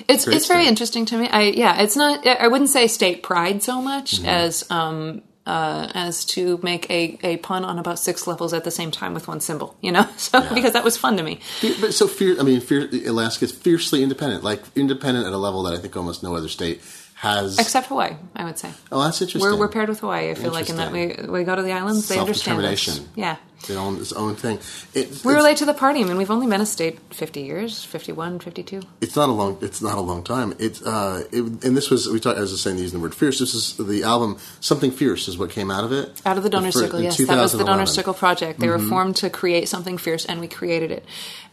it's 0.08 0.24
Great 0.24 0.36
it's 0.36 0.46
very 0.46 0.62
state. 0.62 0.68
interesting 0.68 1.04
to 1.06 1.18
me. 1.18 1.28
I 1.28 1.42
yeah, 1.42 1.80
it's 1.82 1.96
not. 1.96 2.26
I 2.26 2.48
wouldn't 2.48 2.70
say 2.70 2.86
state 2.86 3.22
pride 3.22 3.62
so 3.62 3.80
much 3.82 4.16
Mm-hmm. 4.16 4.26
as 4.26 4.64
um 4.70 5.22
uh 5.46 5.88
as 5.94 6.24
to 6.24 6.58
make 6.62 6.90
a 6.90 7.18
a 7.22 7.36
pun 7.38 7.64
on 7.64 7.78
about 7.78 7.98
six 7.98 8.26
levels 8.26 8.52
at 8.52 8.64
the 8.64 8.70
same 8.70 8.90
time 8.90 9.14
with 9.14 9.28
one 9.28 9.40
symbol. 9.40 9.76
You 9.80 9.92
know, 9.92 10.08
so 10.16 10.40
because 10.54 10.72
that 10.72 10.84
was 10.84 10.96
fun 10.96 11.16
to 11.16 11.22
me. 11.22 11.40
But 11.80 11.94
so, 11.94 12.06
fear, 12.08 12.38
I 12.40 12.42
mean, 12.42 12.60
fear, 12.60 12.88
Alaska 13.06 13.44
is 13.44 13.52
fiercely 13.52 14.02
independent, 14.02 14.42
like 14.44 14.62
independent 14.74 15.26
at 15.26 15.32
a 15.32 15.38
level 15.38 15.62
that 15.64 15.74
I 15.74 15.78
think 15.78 15.96
almost 15.96 16.22
no 16.22 16.34
other 16.34 16.48
state 16.48 16.80
has. 17.16 17.58
Except 17.58 17.86
Hawaii, 17.86 18.16
I 18.34 18.44
would 18.44 18.58
say. 18.58 18.70
oh, 18.92 19.02
that's 19.02 19.20
interesting. 19.20 19.50
We're, 19.50 19.58
we're 19.58 19.68
paired 19.68 19.88
with 19.88 20.00
Hawaii. 20.00 20.30
I 20.30 20.34
feel 20.34 20.52
like 20.52 20.68
in 20.68 20.76
that 20.76 20.92
we 20.92 21.14
we 21.28 21.44
go 21.44 21.54
to 21.54 21.62
the 21.62 21.72
islands, 21.72 22.08
they 22.08 22.18
understand 22.18 22.64
us. 22.64 23.00
Yeah, 23.14 23.36
They 23.66 23.76
own 23.76 23.96
its 23.98 24.12
own 24.12 24.36
thing. 24.36 24.58
It, 24.94 25.24
we 25.24 25.34
relate 25.34 25.56
to 25.58 25.64
the 25.64 25.74
party. 25.74 26.00
I 26.00 26.04
mean, 26.04 26.16
we've 26.16 26.30
only 26.30 26.46
been 26.46 26.60
a 26.60 26.66
state 26.66 26.98
fifty 27.10 27.42
years, 27.42 27.84
51, 27.84 28.40
52. 28.40 28.82
it's 29.00 29.16
not 29.16 29.28
a 29.28 29.32
long. 29.32 29.58
It's 29.60 29.82
not 29.82 29.98
a 29.98 30.00
long 30.00 30.22
time. 30.22 30.54
It's 30.58 30.82
uh, 30.82 31.24
it, 31.32 31.42
and 31.64 31.76
this 31.76 31.90
was 31.90 32.08
we 32.08 32.20
talked. 32.20 32.38
I 32.38 32.40
was 32.40 32.50
just 32.50 32.62
saying 32.62 32.78
using 32.78 32.98
the 32.98 33.02
word 33.02 33.14
fierce. 33.14 33.38
This 33.38 33.54
is 33.54 33.76
the 33.76 34.02
album. 34.02 34.38
Something 34.60 34.90
fierce 34.90 35.28
is 35.28 35.38
what 35.38 35.50
came 35.50 35.70
out 35.70 35.84
of 35.84 35.92
it. 35.92 36.22
Out 36.26 36.36
of 36.36 36.42
the 36.42 36.50
Donor 36.50 36.72
Circle, 36.72 37.00
yes. 37.00 37.18
That 37.18 37.36
was 37.36 37.52
the 37.52 37.64
Donor 37.64 37.86
Circle 37.86 38.14
project. 38.14 38.60
They 38.60 38.68
were 38.68 38.78
formed 38.78 39.16
to 39.16 39.30
create 39.30 39.68
something 39.68 39.98
fierce, 39.98 40.24
and 40.24 40.40
we 40.40 40.48
created 40.48 40.90
it. 40.90 41.04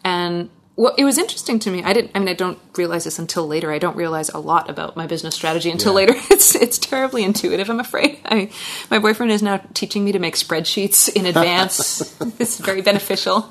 And 0.03 0.49
well, 0.81 0.95
it 0.97 1.03
was 1.05 1.19
interesting 1.19 1.59
to 1.59 1.69
me. 1.69 1.83
I 1.83 1.93
didn't. 1.93 2.09
I 2.15 2.19
mean, 2.19 2.27
I 2.27 2.33
don't 2.33 2.57
realize 2.75 3.03
this 3.03 3.19
until 3.19 3.45
later. 3.47 3.71
I 3.71 3.77
don't 3.77 3.95
realize 3.95 4.29
a 4.29 4.39
lot 4.39 4.67
about 4.67 4.97
my 4.97 5.05
business 5.05 5.35
strategy 5.35 5.69
until 5.69 5.91
Yeah. 5.91 5.95
later. 5.97 6.13
It's 6.31 6.55
it's 6.55 6.79
terribly 6.79 7.23
intuitive. 7.23 7.69
I'm 7.69 7.79
afraid. 7.79 8.17
I, 8.25 8.49
my 8.89 8.97
boyfriend 8.97 9.31
is 9.31 9.43
now 9.43 9.61
teaching 9.75 10.03
me 10.03 10.11
to 10.13 10.17
make 10.19 10.35
spreadsheets 10.35 11.07
in 11.07 11.27
advance. 11.27 12.01
it's 12.39 12.57
very 12.57 12.81
beneficial. 12.81 13.47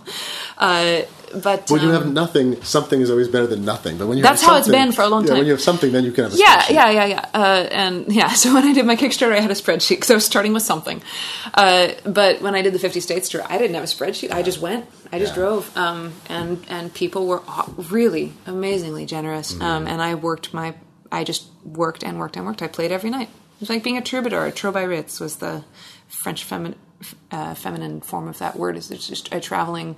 Uh, 0.58 1.02
but 1.42 1.70
When 1.70 1.80
you 1.82 1.88
um, 1.88 1.94
have 1.94 2.12
nothing, 2.12 2.62
something 2.62 3.00
is 3.00 3.10
always 3.10 3.28
better 3.28 3.46
than 3.46 3.64
nothing. 3.64 3.98
But 3.98 4.06
when 4.08 4.18
you 4.18 4.22
That's 4.22 4.42
how 4.42 4.56
it's 4.56 4.68
been 4.68 4.92
for 4.92 5.02
a 5.02 5.08
long 5.08 5.22
yeah, 5.22 5.28
time. 5.28 5.38
when 5.38 5.46
you 5.46 5.52
have 5.52 5.60
something, 5.60 5.92
then 5.92 6.04
you 6.04 6.12
can 6.12 6.24
have 6.24 6.34
a 6.34 6.36
yeah, 6.36 6.62
spreadsheet. 6.62 6.74
yeah, 6.74 6.90
yeah, 6.90 7.04
yeah. 7.06 7.26
Uh, 7.32 7.68
and 7.70 8.12
yeah, 8.12 8.28
so 8.30 8.52
when 8.54 8.64
I 8.64 8.72
did 8.72 8.84
my 8.86 8.96
Kickstarter, 8.96 9.32
I 9.32 9.40
had 9.40 9.50
a 9.50 9.54
spreadsheet 9.54 9.90
because 9.96 10.10
I 10.10 10.14
was 10.14 10.24
starting 10.24 10.52
with 10.52 10.62
something. 10.62 11.02
Uh, 11.54 11.92
but 12.04 12.40
when 12.42 12.54
I 12.54 12.62
did 12.62 12.72
the 12.74 12.78
50 12.78 13.00
states 13.00 13.28
tour, 13.28 13.42
I 13.48 13.58
didn't 13.58 13.74
have 13.74 13.84
a 13.84 13.86
spreadsheet. 13.86 14.32
I 14.32 14.42
just 14.42 14.60
went. 14.60 14.86
I 15.12 15.18
just 15.18 15.32
Yeah. 15.32 15.42
drove. 15.42 15.76
Um, 15.76 16.12
and 16.28 16.64
and 16.68 16.92
people 16.94 17.26
were 17.26 17.42
really 17.90 18.32
amazingly 18.46 19.06
generous. 19.06 19.52
Mm-hmm. 19.52 19.62
Um, 19.62 19.86
and 19.86 20.00
I 20.02 20.14
worked 20.14 20.52
my. 20.54 20.74
I 21.12 21.24
just 21.24 21.46
worked 21.64 22.02
and 22.04 22.18
worked 22.18 22.36
and 22.36 22.46
worked. 22.46 22.62
I 22.62 22.68
played 22.68 22.92
every 22.92 23.10
night. 23.10 23.28
It 23.28 23.60
was 23.60 23.70
like 23.70 23.82
being 23.82 23.96
a 23.98 24.02
troubadour. 24.02 24.46
A 24.46 24.52
Trobairitz 24.52 25.20
was 25.20 25.36
the 25.36 25.64
French 26.08 26.44
feminine 26.44 26.78
uh, 27.30 27.54
feminine 27.54 28.00
form 28.00 28.28
of 28.28 28.38
that 28.38 28.56
word. 28.56 28.76
Is 28.76 28.90
it's 28.90 29.06
just 29.08 29.32
a 29.34 29.40
traveling 29.40 29.96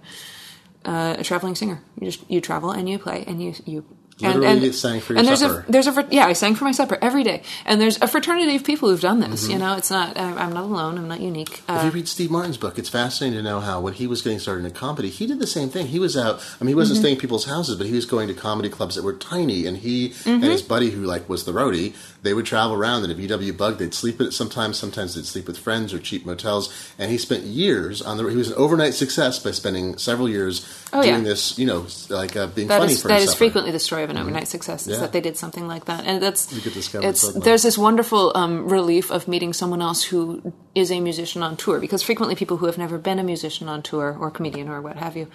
uh, 0.84 1.16
a 1.18 1.24
traveling 1.24 1.54
singer. 1.54 1.82
You 2.00 2.10
just 2.10 2.30
you 2.30 2.40
travel 2.40 2.70
and 2.70 2.88
you 2.88 2.98
play 2.98 3.24
and 3.26 3.42
you 3.42 3.54
you. 3.64 3.84
And, 4.22 4.40
Literally 4.40 4.66
and, 4.66 4.74
sang 4.74 5.00
for 5.00 5.12
your 5.12 5.18
and 5.20 5.28
there's 5.28 5.40
supper. 5.40 5.64
a 5.68 5.72
there's 5.72 5.86
a 5.86 6.08
yeah 6.10 6.26
I 6.26 6.32
sang 6.32 6.54
for 6.54 6.64
my 6.64 6.72
supper 6.72 6.98
every 7.02 7.22
day 7.24 7.42
and 7.64 7.80
there's 7.80 8.00
a 8.00 8.06
fraternity 8.06 8.56
of 8.56 8.64
people 8.64 8.88
who've 8.90 9.00
done 9.00 9.20
this 9.20 9.42
Mm-hmm. 9.44 9.52
you 9.52 9.58
know 9.58 9.76
it's 9.76 9.90
not 9.90 10.16
I'm 10.18 10.38
I'm 10.38 10.52
not 10.52 10.64
alone 10.64 10.98
I'm 10.98 11.08
not 11.08 11.20
unique 11.20 11.58
If 11.58 11.70
uh, 11.70 11.82
you 11.84 11.90
read 11.90 12.08
Steve 12.08 12.30
Martin's 12.30 12.56
book, 12.56 12.78
it's 12.78 12.88
fascinating 12.88 13.38
to 13.38 13.42
know 13.42 13.60
how 13.60 13.80
when 13.80 13.94
he 13.94 14.06
was 14.06 14.22
getting 14.22 14.38
started 14.38 14.64
in 14.64 14.70
comedy, 14.72 15.08
he 15.10 15.26
did 15.26 15.38
the 15.38 15.46
same 15.46 15.68
thing. 15.68 15.86
He 15.88 15.98
was 15.98 16.16
out. 16.16 16.40
I 16.60 16.64
mean, 16.64 16.68
he 16.68 16.74
wasn't 16.74 16.96
Mm-hmm. 16.98 17.02
staying 17.02 17.14
in 17.16 17.20
people's 17.20 17.46
houses, 17.46 17.76
but 17.76 17.86
he 17.86 17.92
was 17.94 18.06
going 18.06 18.28
to 18.28 18.34
comedy 18.34 18.68
clubs 18.68 18.94
that 18.96 19.02
were 19.04 19.14
tiny. 19.14 19.66
And 19.66 19.76
he 19.78 20.10
Mm-hmm. 20.10 20.28
and 20.30 20.44
his 20.44 20.62
buddy, 20.62 20.90
who 20.90 21.02
like 21.04 21.28
was 21.28 21.44
the 21.44 21.52
roadie, 21.52 21.94
they 22.22 22.34
would 22.34 22.46
travel 22.46 22.74
around. 22.76 23.02
And 23.04 23.12
if 23.12 23.18
VW 23.18 23.56
bugged, 23.56 23.78
they'd 23.78 23.94
sleep 23.94 24.20
at 24.20 24.26
it 24.28 24.32
sometimes. 24.32 24.78
Sometimes 24.78 25.14
they'd 25.14 25.24
sleep 25.26 25.46
with 25.46 25.58
friends 25.58 25.92
or 25.94 25.98
cheap 25.98 26.24
motels. 26.26 26.72
And 26.98 27.10
he 27.10 27.18
spent 27.18 27.44
years 27.44 28.02
on 28.02 28.16
the. 28.18 28.26
He 28.28 28.36
was 28.36 28.48
an 28.50 28.54
overnight 28.56 28.94
success 28.94 29.38
by 29.38 29.50
spending 29.52 29.96
several 29.98 30.28
years 30.28 30.64
Oh, 30.92 31.02
doing 31.02 31.22
yeah. 31.24 31.30
this. 31.30 31.58
You 31.58 31.66
know, 31.66 31.86
like 32.10 32.36
uh, 32.36 32.46
being 32.48 32.68
that 32.68 32.78
funny 32.80 32.92
is 32.92 33.02
for 33.02 33.08
that 33.08 33.20
his 33.20 33.30
is 33.30 33.34
frequently 33.34 33.72
the 33.72 33.78
story 33.78 34.02
of 34.04 34.10
an 34.12 34.18
overnight 34.22 34.48
success. 34.48 34.80
Is 34.82 34.86
Mm-hmm. 34.86 34.92
Yeah. 34.94 35.00
that 35.06 35.12
they 35.12 35.20
did 35.28 35.36
something 35.36 35.66
like 35.74 35.84
that, 35.90 36.00
and 36.06 36.22
that's 36.22 36.42
You 36.52 36.60
could 36.64 36.74
discover 36.80 37.08
it's 37.08 37.20
something. 37.22 37.42
there's 37.46 37.62
this 37.68 37.76
wonderful 37.88 38.24
um, 38.40 38.54
relief 38.78 39.10
of 39.10 39.26
meeting 39.26 39.52
someone 39.52 39.82
else 39.88 40.00
who 40.10 40.52
is 40.74 40.90
a 40.90 41.00
musician 41.00 41.42
on 41.42 41.56
tour 41.56 41.80
because 41.80 42.02
frequently 42.10 42.34
people 42.42 42.56
who 42.58 42.66
have 42.70 42.78
never 42.84 42.98
been 42.98 43.18
a 43.18 43.24
musician 43.24 43.68
on 43.68 43.82
tour 43.82 44.08
or 44.20 44.30
comedian 44.30 44.68
or 44.68 44.80
what 44.80 44.96
have 44.96 45.16
you 45.20 45.26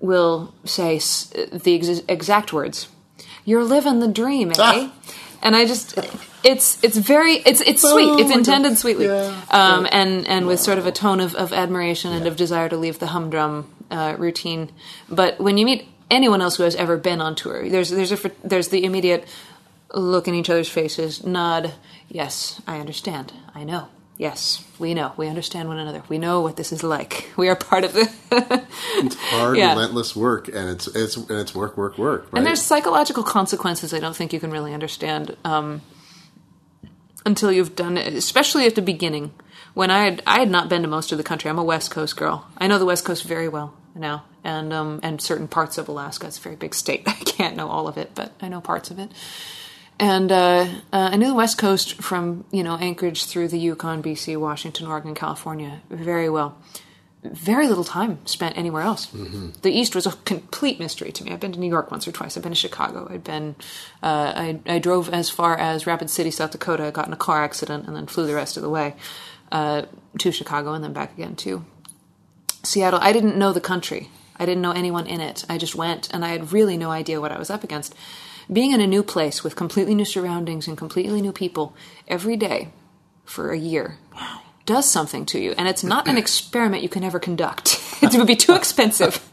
will 0.00 0.52
say 0.64 0.96
s- 0.96 1.32
the 1.64 1.74
ex- 1.78 2.02
exact 2.08 2.52
words 2.52 2.88
you're 3.44 3.64
living 3.64 4.00
the 4.00 4.08
dream 4.22 4.50
eh 4.52 4.54
Ah. 4.58 4.92
and 5.42 5.56
i 5.56 5.64
just 5.72 5.98
it's 6.44 6.78
it's 6.84 6.96
very 7.14 7.34
it's 7.50 7.60
it's 7.70 7.82
sweet 7.82 8.08
Oh 8.08 8.18
it's 8.20 8.28
my 8.30 8.36
God. 8.36 8.38
intended 8.38 8.78
sweetly 8.78 9.06
Yeah. 9.06 9.34
um, 9.50 9.86
and 9.90 10.26
and 10.28 10.46
with 10.46 10.60
sort 10.60 10.78
of 10.78 10.86
a 10.86 10.92
tone 10.92 11.20
of, 11.26 11.34
of 11.34 11.52
admiration 11.52 12.12
and 12.12 12.26
of 12.28 12.36
desire 12.36 12.68
to 12.68 12.76
leave 12.76 12.98
the 13.00 13.08
humdrum 13.14 13.54
uh, 13.90 14.14
routine 14.18 14.70
but 15.08 15.40
when 15.40 15.58
you 15.58 15.64
meet 15.70 15.88
anyone 16.10 16.40
else 16.40 16.56
who 16.56 16.62
has 16.62 16.74
ever 16.76 16.96
been 16.96 17.20
on 17.20 17.34
tour 17.34 17.68
there's 17.68 17.90
there's 17.90 18.12
a 18.12 18.30
there's 18.44 18.68
the 18.68 18.84
immediate 18.84 19.26
look 19.94 20.28
in 20.28 20.34
each 20.34 20.50
other's 20.50 20.68
faces 20.68 21.24
nod 21.24 21.72
yes 22.08 22.60
i 22.66 22.78
understand 22.78 23.32
i 23.54 23.64
know 23.64 23.88
yes 24.16 24.64
we 24.78 24.94
know 24.94 25.12
we 25.16 25.28
understand 25.28 25.68
one 25.68 25.78
another 25.78 26.02
we 26.08 26.18
know 26.18 26.40
what 26.40 26.56
this 26.56 26.72
is 26.72 26.82
like 26.82 27.30
we 27.36 27.48
are 27.48 27.56
part 27.56 27.84
of 27.84 27.96
it. 27.96 28.08
it's 28.98 29.16
Hard, 29.16 29.56
Yeah. 29.56 29.70
relentless 29.74 30.14
work, 30.16 30.48
and 30.48 30.68
it's 30.70 30.86
it's 30.88 31.16
and 31.16 31.38
it's 31.38 31.54
work, 31.54 31.76
work, 31.76 31.98
work. 31.98 32.24
Right? 32.32 32.38
And 32.38 32.46
there's 32.46 32.60
psychological 32.62 33.22
consequences 33.22 33.94
I 33.94 34.00
don't 34.00 34.14
think 34.16 34.32
you 34.32 34.40
can 34.40 34.50
really 34.50 34.74
understand 34.74 35.36
um, 35.44 35.82
until 37.24 37.52
you've 37.52 37.76
done 37.76 37.96
it, 37.96 38.12
especially 38.14 38.66
at 38.66 38.74
the 38.74 38.82
beginning. 38.82 39.32
When 39.74 39.90
I 39.90 40.04
had, 40.04 40.22
I 40.26 40.40
had 40.40 40.50
not 40.50 40.68
been 40.68 40.82
to 40.82 40.88
most 40.88 41.12
of 41.12 41.18
the 41.18 41.24
country. 41.24 41.48
I'm 41.50 41.58
a 41.58 41.64
West 41.64 41.90
Coast 41.90 42.16
girl. 42.16 42.46
I 42.58 42.66
know 42.66 42.78
the 42.78 42.86
West 42.86 43.04
Coast 43.04 43.24
very 43.24 43.48
well 43.48 43.74
now, 43.98 44.24
and 44.44 44.72
um, 44.72 45.00
and 45.02 45.20
certain 45.20 45.48
parts 45.48 45.78
of 45.78 45.88
Alaska. 45.88 46.26
It's 46.26 46.38
a 46.38 46.40
very 46.40 46.56
big 46.56 46.74
state. 46.74 47.02
I 47.06 47.12
can't 47.12 47.56
know 47.56 47.68
all 47.68 47.88
of 47.88 47.96
it, 47.96 48.12
but 48.14 48.32
I 48.40 48.48
know 48.48 48.60
parts 48.60 48.90
of 48.90 48.98
it. 48.98 49.10
And 50.00 50.30
uh, 50.30 50.66
uh, 50.92 51.10
I 51.12 51.16
knew 51.16 51.26
the 51.26 51.34
West 51.34 51.58
Coast 51.58 52.00
from 52.00 52.44
you 52.50 52.62
know 52.62 52.76
Anchorage 52.76 53.24
through 53.24 53.48
the 53.48 53.58
Yukon, 53.58 54.02
BC, 54.02 54.36
Washington, 54.36 54.86
Oregon, 54.86 55.14
California 55.14 55.80
very 55.90 56.28
well 56.28 56.56
very 57.22 57.66
little 57.66 57.84
time 57.84 58.24
spent 58.26 58.56
anywhere 58.56 58.82
else. 58.82 59.06
The 59.62 59.70
East 59.70 59.94
was 59.94 60.06
a 60.06 60.12
complete 60.24 60.78
mystery 60.78 61.10
to 61.12 61.24
me. 61.24 61.32
I've 61.32 61.40
been 61.40 61.52
to 61.52 61.58
New 61.58 61.68
York 61.68 61.90
once 61.90 62.06
or 62.06 62.12
twice. 62.12 62.36
I've 62.36 62.42
been 62.42 62.52
to 62.52 62.58
Chicago. 62.58 63.08
I'd 63.10 63.24
been, 63.24 63.56
uh, 64.02 64.32
I, 64.36 64.60
I 64.66 64.78
drove 64.78 65.08
as 65.08 65.28
far 65.28 65.58
as 65.58 65.86
Rapid 65.86 66.10
City, 66.10 66.30
South 66.30 66.52
Dakota. 66.52 66.90
Got 66.92 67.08
in 67.08 67.12
a 67.12 67.16
car 67.16 67.42
accident 67.42 67.86
and 67.86 67.96
then 67.96 68.06
flew 68.06 68.26
the 68.26 68.34
rest 68.34 68.56
of 68.56 68.62
the 68.62 68.70
way 68.70 68.94
uh, 69.50 69.82
to 70.18 70.30
Chicago 70.30 70.74
and 70.74 70.84
then 70.84 70.92
back 70.92 71.12
again 71.12 71.34
to 71.36 71.64
Seattle. 72.68 73.00
I 73.02 73.12
didn't 73.12 73.36
know 73.36 73.52
the 73.52 73.60
country. 73.60 74.10
I 74.36 74.46
didn't 74.46 74.62
know 74.62 74.72
anyone 74.72 75.06
in 75.06 75.20
it. 75.20 75.44
I 75.48 75.58
just 75.58 75.74
went 75.74 76.08
and 76.12 76.24
I 76.24 76.28
had 76.28 76.52
really 76.52 76.76
no 76.76 76.90
idea 76.90 77.20
what 77.20 77.32
I 77.32 77.38
was 77.38 77.50
up 77.50 77.64
against. 77.64 77.94
Being 78.52 78.72
in 78.72 78.80
a 78.80 78.86
new 78.86 79.02
place 79.02 79.42
with 79.42 79.56
completely 79.56 79.94
new 79.94 80.04
surroundings 80.04 80.68
and 80.68 80.78
completely 80.78 81.20
new 81.20 81.32
people 81.32 81.74
every 82.06 82.36
day 82.36 82.68
for 83.24 83.50
a 83.50 83.58
year 83.58 83.98
does 84.64 84.88
something 84.88 85.26
to 85.26 85.38
you. 85.38 85.54
And 85.58 85.66
it's 85.66 85.82
not 85.82 86.08
an 86.08 86.16
experiment 86.24 86.82
you 86.82 86.88
can 86.88 87.04
ever 87.04 87.18
conduct. 87.18 87.77
it 88.14 88.14
would 88.18 88.26
be 88.26 88.36
too 88.36 88.54
expensive. 88.54 89.24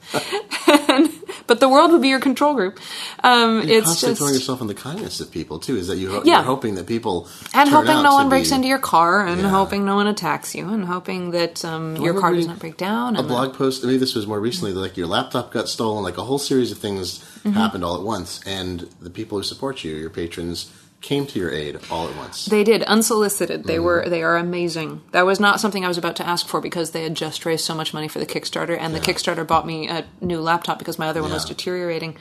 And- 0.68 1.10
but 1.48 1.60
the 1.60 1.70
world 1.70 1.92
would 1.92 2.02
be 2.02 2.08
your 2.08 2.20
control 2.20 2.54
group. 2.56 2.80
Um, 3.24 3.62
You're 3.68 3.78
it's 3.80 3.86
constantly 3.88 4.12
just. 4.14 4.20
throwing 4.20 4.34
yourself 4.34 4.62
in 4.62 4.68
the 4.68 4.74
kindness 4.74 5.20
of 5.20 5.30
people 5.32 5.60
too. 5.60 5.76
Is 5.78 5.88
that 5.88 5.98
you? 5.98 6.12
Yeah. 6.24 6.36
You're 6.38 6.42
hoping 6.44 6.76
that 6.76 6.88
people 6.88 7.28
and 7.54 7.70
hoping 7.70 8.02
no 8.02 8.14
one 8.14 8.30
breaks 8.30 8.50
be- 8.50 8.56
into 8.56 8.68
your 8.68 8.80
car, 8.80 9.26
and 9.26 9.42
Yeah. 9.42 9.50
hoping 9.50 9.86
no 9.86 9.96
one 9.96 10.08
attacks 10.08 10.56
you, 10.56 10.68
and 10.70 10.86
hoping 10.86 11.32
that 11.32 11.64
um, 11.64 11.98
your 11.98 12.20
car 12.20 12.34
does 12.34 12.48
not 12.48 12.60
break 12.60 12.78
down. 12.78 13.16
a 13.16 13.20
And 13.20 13.28
blog 13.28 13.56
post. 13.56 13.84
Maybe 13.84 13.98
this 13.98 14.16
was 14.16 14.26
more 14.26 14.40
recently. 14.40 14.74
Like 14.74 14.98
your 14.98 15.08
laptop 15.08 15.52
got 15.52 15.68
stolen. 15.70 16.04
Like 16.04 16.18
a 16.18 16.24
whole 16.24 16.40
series 16.40 16.72
of 16.72 16.78
things 16.80 17.24
Mm-hmm. 17.46 17.52
happened 17.58 17.84
all 17.86 17.96
at 17.96 18.02
once, 18.02 18.42
and 18.48 18.90
the 19.00 19.12
people 19.12 19.38
who 19.38 19.44
support 19.44 19.84
you, 19.84 19.94
your 19.96 20.10
patrons, 20.10 20.72
came 21.06 21.26
to 21.28 21.40
your 21.40 21.52
aid 21.52 21.78
all 21.92 22.08
at 22.10 22.16
once. 22.18 22.46
They 22.46 22.64
did 22.64 22.82
unsolicited. 22.84 23.64
They 23.64 23.76
Mm-hmm. 23.76 23.86
were 23.86 24.10
they 24.10 24.24
are 24.24 24.38
amazing. 24.38 25.02
That 25.12 25.26
was 25.26 25.40
not 25.40 25.60
something 25.60 25.86
I 25.86 25.88
was 25.88 25.98
about 25.98 26.16
to 26.18 26.28
ask 26.28 26.48
for 26.48 26.60
because 26.62 26.92
they 26.92 27.04
had 27.04 27.16
just 27.16 27.46
raised 27.46 27.64
so 27.66 27.76
much 27.76 27.94
money 27.94 28.08
for 28.08 28.20
the 28.20 28.26
Kickstarter, 28.26 28.78
and 28.80 28.94
the 28.96 29.00
Kickstarter 29.00 29.46
bought 29.46 29.66
me 29.66 29.88
a 29.88 30.04
new 30.22 30.42
laptop 30.42 30.80
because 30.80 30.98
my 31.00 31.08
other 31.08 31.22
one 31.22 31.32
was 31.32 31.46
deteriorating, 31.46 32.18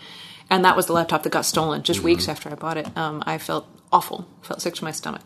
and 0.50 0.64
that 0.64 0.76
was 0.76 0.86
the 0.86 0.92
laptop 0.92 1.22
that 1.22 1.30
got 1.32 1.44
stolen 1.46 1.82
just 1.82 1.98
Mm-hmm. 1.98 2.06
weeks 2.06 2.28
after 2.28 2.50
I 2.50 2.54
bought 2.54 2.76
it. 2.76 2.86
Um, 2.96 3.22
I 3.26 3.38
felt 3.38 3.66
awful, 3.92 4.26
felt 4.42 4.60
sick 4.60 4.74
to 4.74 4.84
my 4.84 4.90
stomach, 4.92 5.22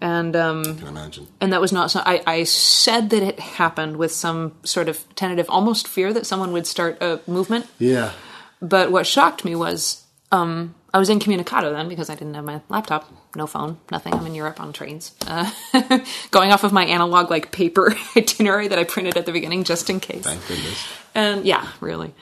and 0.00 0.34
um, 0.36 0.60
I 0.66 0.74
can 0.78 0.88
imagine. 0.88 1.28
and 1.40 1.52
that 1.52 1.60
was 1.60 1.72
not. 1.72 1.90
So, 1.90 2.00
I, 2.04 2.22
I 2.26 2.44
said 2.44 3.10
that 3.10 3.22
it 3.22 3.38
happened 3.40 3.96
with 3.96 4.12
some 4.12 4.52
sort 4.64 4.88
of 4.88 4.96
tentative, 5.14 5.46
almost 5.48 5.86
fear 5.88 6.12
that 6.12 6.26
someone 6.26 6.52
would 6.52 6.66
start 6.66 6.98
a 7.00 7.20
movement. 7.26 7.66
Yeah. 7.78 8.12
But 8.60 8.90
what 8.92 9.06
shocked 9.06 9.44
me 9.44 9.54
was 9.56 10.04
um, 10.30 10.74
I 10.94 10.98
was 10.98 11.08
incommunicado 11.08 11.72
then 11.72 11.88
because 11.88 12.10
I 12.10 12.14
didn't 12.14 12.34
have 12.34 12.44
my 12.44 12.60
laptop, 12.68 13.10
no 13.34 13.46
phone, 13.46 13.78
nothing. 13.90 14.12
I'm 14.12 14.26
in 14.26 14.34
Europe 14.34 14.60
on 14.60 14.74
trains, 14.74 15.14
uh, 15.26 15.50
going 16.30 16.52
off 16.52 16.64
of 16.64 16.72
my 16.72 16.84
analog 16.84 17.30
like 17.30 17.50
paper 17.50 17.94
itinerary 18.16 18.68
that 18.68 18.78
I 18.78 18.84
printed 18.84 19.16
at 19.16 19.24
the 19.24 19.32
beginning 19.32 19.64
just 19.64 19.88
in 19.88 20.00
case. 20.00 20.24
Thank 20.24 20.46
goodness. 20.46 20.86
And 21.14 21.46
yeah, 21.46 21.66
really, 21.80 22.12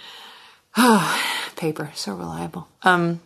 paper 1.57 1.91
so 1.95 2.15
reliable. 2.15 2.69
Um, 2.83 3.21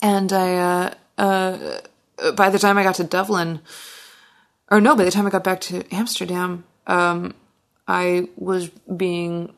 and 0.00 0.32
I, 0.32 0.56
uh, 0.56 0.94
uh, 1.18 2.32
by 2.32 2.50
the 2.50 2.58
time 2.58 2.78
I 2.78 2.84
got 2.84 2.94
to 2.96 3.04
Dublin, 3.04 3.60
or 4.70 4.80
no, 4.80 4.94
by 4.94 5.04
the 5.04 5.10
time 5.10 5.26
I 5.26 5.30
got 5.30 5.44
back 5.44 5.60
to 5.62 5.84
Amsterdam, 5.92 6.64
um, 6.86 7.34
I 7.88 8.28
was 8.36 8.68
being 8.68 9.52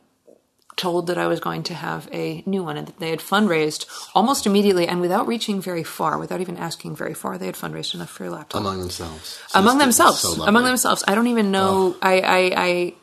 told 0.76 1.06
that 1.06 1.18
I 1.18 1.26
was 1.26 1.40
going 1.40 1.62
to 1.64 1.74
have 1.74 2.08
a 2.12 2.42
new 2.46 2.62
one 2.62 2.76
and 2.76 2.86
that 2.86 2.98
they 2.98 3.10
had 3.10 3.20
fundraised 3.20 3.86
almost 4.14 4.46
immediately 4.46 4.86
and 4.86 5.00
without 5.00 5.26
reaching 5.26 5.60
very 5.60 5.82
far, 5.82 6.18
without 6.18 6.40
even 6.40 6.56
asking 6.56 6.96
very 6.96 7.14
far, 7.14 7.38
they 7.38 7.46
had 7.46 7.54
fundraised 7.54 7.94
enough 7.94 8.10
for 8.10 8.26
a 8.26 8.30
laptop. 8.30 8.60
Among 8.60 8.80
themselves. 8.80 9.40
So 9.48 9.58
among 9.58 9.78
themselves. 9.78 10.20
so 10.20 10.42
among 10.44 10.64
themselves. 10.64 11.02
I 11.08 11.14
don't 11.14 11.28
even 11.28 11.50
know. 11.50 11.96
I, 12.02 12.20
I 12.20 12.52
i 12.56 12.94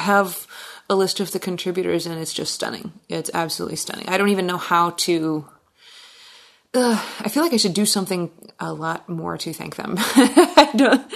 have 0.00 0.46
a 0.88 0.94
list 0.94 1.20
of 1.20 1.32
the 1.32 1.38
contributors 1.38 2.06
and 2.06 2.18
it's 2.18 2.32
just 2.32 2.54
stunning. 2.54 2.92
It's 3.08 3.30
absolutely 3.34 3.76
stunning. 3.76 4.08
I 4.08 4.16
don't 4.16 4.30
even 4.30 4.46
know 4.46 4.56
how 4.56 4.90
to 4.90 5.46
Ugh, 6.74 7.04
I 7.20 7.28
feel 7.30 7.42
like 7.42 7.54
I 7.54 7.56
should 7.56 7.72
do 7.74 7.86
something 7.86 8.30
a 8.60 8.72
lot 8.72 9.08
more 9.08 9.38
to 9.38 9.52
thank 9.52 9.76
them. 9.76 9.96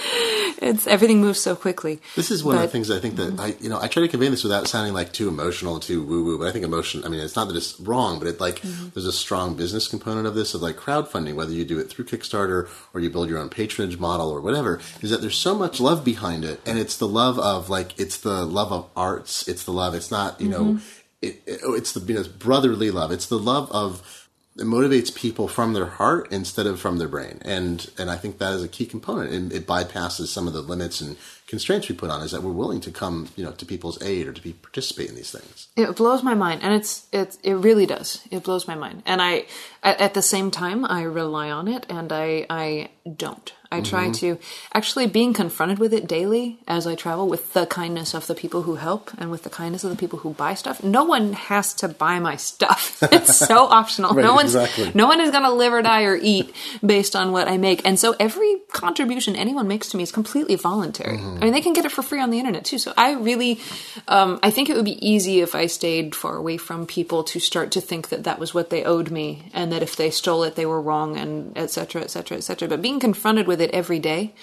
It's 0.65 0.87
everything 0.87 1.19
moves 1.19 1.41
so 1.41 1.55
quickly. 1.57 1.99
This 2.15 2.31
is 2.31 2.41
one 2.43 2.55
of 2.55 2.61
the 2.61 2.67
But- 2.67 2.71
things 2.71 2.89
I 2.89 2.99
think 2.99 3.17
that 3.17 3.37
I, 3.37 3.55
you 3.59 3.67
know, 3.69 3.79
I 3.81 3.87
try 3.87 4.01
to 4.01 4.07
convey 4.07 4.29
this 4.29 4.43
without 4.43 4.67
sounding 4.67 4.93
like 4.93 5.11
too 5.11 5.27
emotional, 5.27 5.79
too 5.81 6.01
woo 6.03 6.23
woo. 6.23 6.37
But 6.39 6.47
I 6.47 6.51
think 6.51 6.63
emotion. 6.63 7.03
I 7.03 7.09
mean, 7.09 7.19
it's 7.19 7.35
not 7.35 7.49
that 7.49 7.57
it's 7.57 7.77
wrong, 7.81 8.17
but 8.19 8.27
it 8.29 8.39
like 8.39 8.61
Mm-hmm. 8.61 8.89
there's 8.93 9.05
a 9.05 9.11
strong 9.11 9.55
business 9.55 9.87
component 9.89 10.25
of 10.25 10.35
this 10.35 10.53
of 10.53 10.61
like 10.61 10.77
crowdfunding, 10.77 11.35
whether 11.35 11.51
you 11.51 11.65
do 11.65 11.79
it 11.79 11.89
through 11.89 12.05
Kickstarter 12.05 12.69
or 12.93 13.01
you 13.01 13.09
build 13.09 13.27
your 13.29 13.39
own 13.39 13.49
patronage 13.49 13.99
model 13.99 14.29
or 14.29 14.39
whatever. 14.39 14.79
Is 15.01 15.09
that 15.09 15.19
there's 15.21 15.35
so 15.37 15.53
much 15.53 15.81
love 15.81 16.05
behind 16.05 16.45
it, 16.45 16.61
and 16.65 16.79
it's 16.79 16.95
the 16.97 17.07
love 17.07 17.37
of 17.39 17.69
like 17.69 17.99
it's 17.99 18.17
the 18.17 18.45
love 18.45 18.71
of 18.71 18.89
arts. 18.95 19.47
It's 19.49 19.65
the 19.65 19.73
love. 19.73 19.93
It's 19.95 20.11
not 20.11 20.39
you 20.39 20.47
know, 20.49 20.63
Mm-hmm. 20.63 20.77
it, 21.21 21.41
it, 21.45 21.59
oh, 21.65 21.73
it's 21.73 21.91
the 21.91 21.99
you 21.99 22.13
know, 22.13 22.21
it's 22.21 22.29
brotherly 22.29 22.89
love. 22.89 23.11
It's 23.11 23.25
the 23.25 23.39
love 23.39 23.69
of 23.71 24.22
it 24.55 24.63
motivates 24.63 25.13
people 25.13 25.47
from 25.47 25.73
their 25.73 25.87
heart 25.87 26.31
instead 26.31 26.67
of 26.67 26.79
from 26.79 26.97
their 26.97 27.07
brain. 27.07 27.39
And 27.43 27.89
and 27.97 28.09
i 28.09 28.17
think 28.17 28.37
that 28.37 28.53
is 28.53 28.63
a 28.63 28.67
key 28.67 28.85
component. 28.85 29.31
And 29.31 29.51
it 29.51 29.65
bypasses 29.65 30.27
some 30.27 30.47
of 30.47 30.53
the 30.53 30.61
limits 30.61 31.01
and 31.01 31.17
constraints 31.47 31.89
we 31.89 31.95
put 31.95 32.09
on 32.09 32.21
is 32.21 32.31
that 32.31 32.43
we're 32.43 32.51
willing 32.51 32.81
to 32.81 32.91
come 32.91 33.29
you 33.35 33.43
know 33.43 33.51
to 33.51 33.65
people's 33.65 34.01
aid 34.01 34.27
or 34.27 34.33
to 34.33 34.41
be 34.41 34.53
participate 34.53 35.09
in 35.09 35.15
these 35.15 35.31
things. 35.31 35.67
It 35.75 35.95
blows 35.95 36.23
my 36.23 36.33
mind, 36.33 36.61
and 36.63 36.73
it's 36.73 37.07
it 37.11 37.37
it 37.43 37.55
really 37.55 37.85
does. 37.85 38.25
It 38.31 38.43
blows 38.43 38.67
my 38.67 38.75
mind, 38.75 39.03
and 39.05 39.21
I 39.21 39.45
at, 39.83 39.99
at 39.99 40.13
the 40.13 40.21
same 40.21 40.51
time 40.51 40.85
I 40.85 41.03
rely 41.03 41.51
on 41.51 41.67
it, 41.67 41.85
and 41.89 42.11
I 42.11 42.45
I 42.49 42.89
don't. 43.11 43.51
I 43.73 43.81
try 43.81 44.11
to 44.11 44.37
actually 44.73 45.07
being 45.07 45.33
confronted 45.33 45.79
with 45.79 45.93
it 45.93 46.07
daily 46.07 46.59
as 46.67 46.85
I 46.85 46.93
travel 46.93 47.27
with 47.27 47.53
the 47.53 47.65
kindness 47.65 48.13
of 48.13 48.27
the 48.27 48.35
people 48.35 48.61
who 48.61 48.75
help 48.75 49.11
and 49.17 49.31
with 49.31 49.43
the 49.43 49.49
kindness 49.49 49.83
of 49.83 49.89
the 49.89 49.95
people 49.95 50.19
who 50.19 50.33
buy 50.33 50.53
stuff. 50.53 50.83
No 50.83 51.03
one 51.03 51.33
has 51.33 51.73
to 51.75 51.87
buy 51.87 52.19
my 52.19 52.35
stuff. 52.35 53.01
It's 53.13 53.35
so 53.35 53.65
optional. 53.79 54.13
Right, 54.13 54.23
no 54.23 54.33
one's 54.33 54.55
exactly. 54.55 54.91
no 54.93 55.07
one 55.07 55.21
is 55.21 55.31
going 55.31 55.43
to 55.43 55.51
live 55.51 55.73
or 55.73 55.81
die 55.81 56.03
or 56.03 56.15
eat 56.15 56.53
based 56.85 57.15
on 57.15 57.31
what 57.31 57.47
I 57.47 57.57
make. 57.57 57.85
And 57.85 57.99
so 57.99 58.15
every 58.19 58.59
contribution 58.71 59.35
anyone 59.35 59.67
makes 59.67 59.89
to 59.89 59.97
me 59.97 60.03
is 60.03 60.11
completely 60.11 60.55
voluntary. 60.55 61.17
I 61.17 61.39
mean, 61.39 61.53
they 61.53 61.61
can 61.61 61.73
get 61.73 61.85
it 61.85 61.91
for 61.91 62.01
free 62.01 62.21
on 62.21 62.29
the 62.29 62.39
internet 62.39 62.65
too. 62.65 62.77
So 62.77 62.93
I 62.97 63.13
really, 63.13 63.59
um, 64.07 64.39
I 64.41 64.51
think 64.51 64.69
it 64.69 64.75
would 64.75 64.85
be 64.85 65.05
easy 65.05 65.41
if 65.41 65.53
I 65.53 65.67
stayed 65.67 66.15
far 66.15 66.35
away 66.35 66.57
from 66.57 66.85
people 66.85 67.23
to 67.25 67.39
start 67.39 67.71
to 67.71 67.81
think 67.81 68.09
that 68.09 68.23
that 68.23 68.39
was 68.39 68.53
what 68.53 68.69
they 68.69 68.83
owed 68.83 69.11
me 69.11 69.49
and 69.53 69.72
that 69.73 69.83
if 69.83 69.95
they 69.95 70.09
stole 70.09 70.43
it, 70.43 70.55
they 70.55 70.65
were 70.65 70.81
wrong 70.81 71.17
and 71.17 71.57
etc. 71.57 72.01
etc. 72.01 72.03
et 72.03 72.09
cetera, 72.11 72.37
et 72.37 72.41
cetera. 72.41 72.67
But 72.69 72.81
being 72.81 72.99
confronted 72.99 73.47
with 73.47 73.59
it 73.59 73.71
every 73.71 73.99
day, 73.99 74.33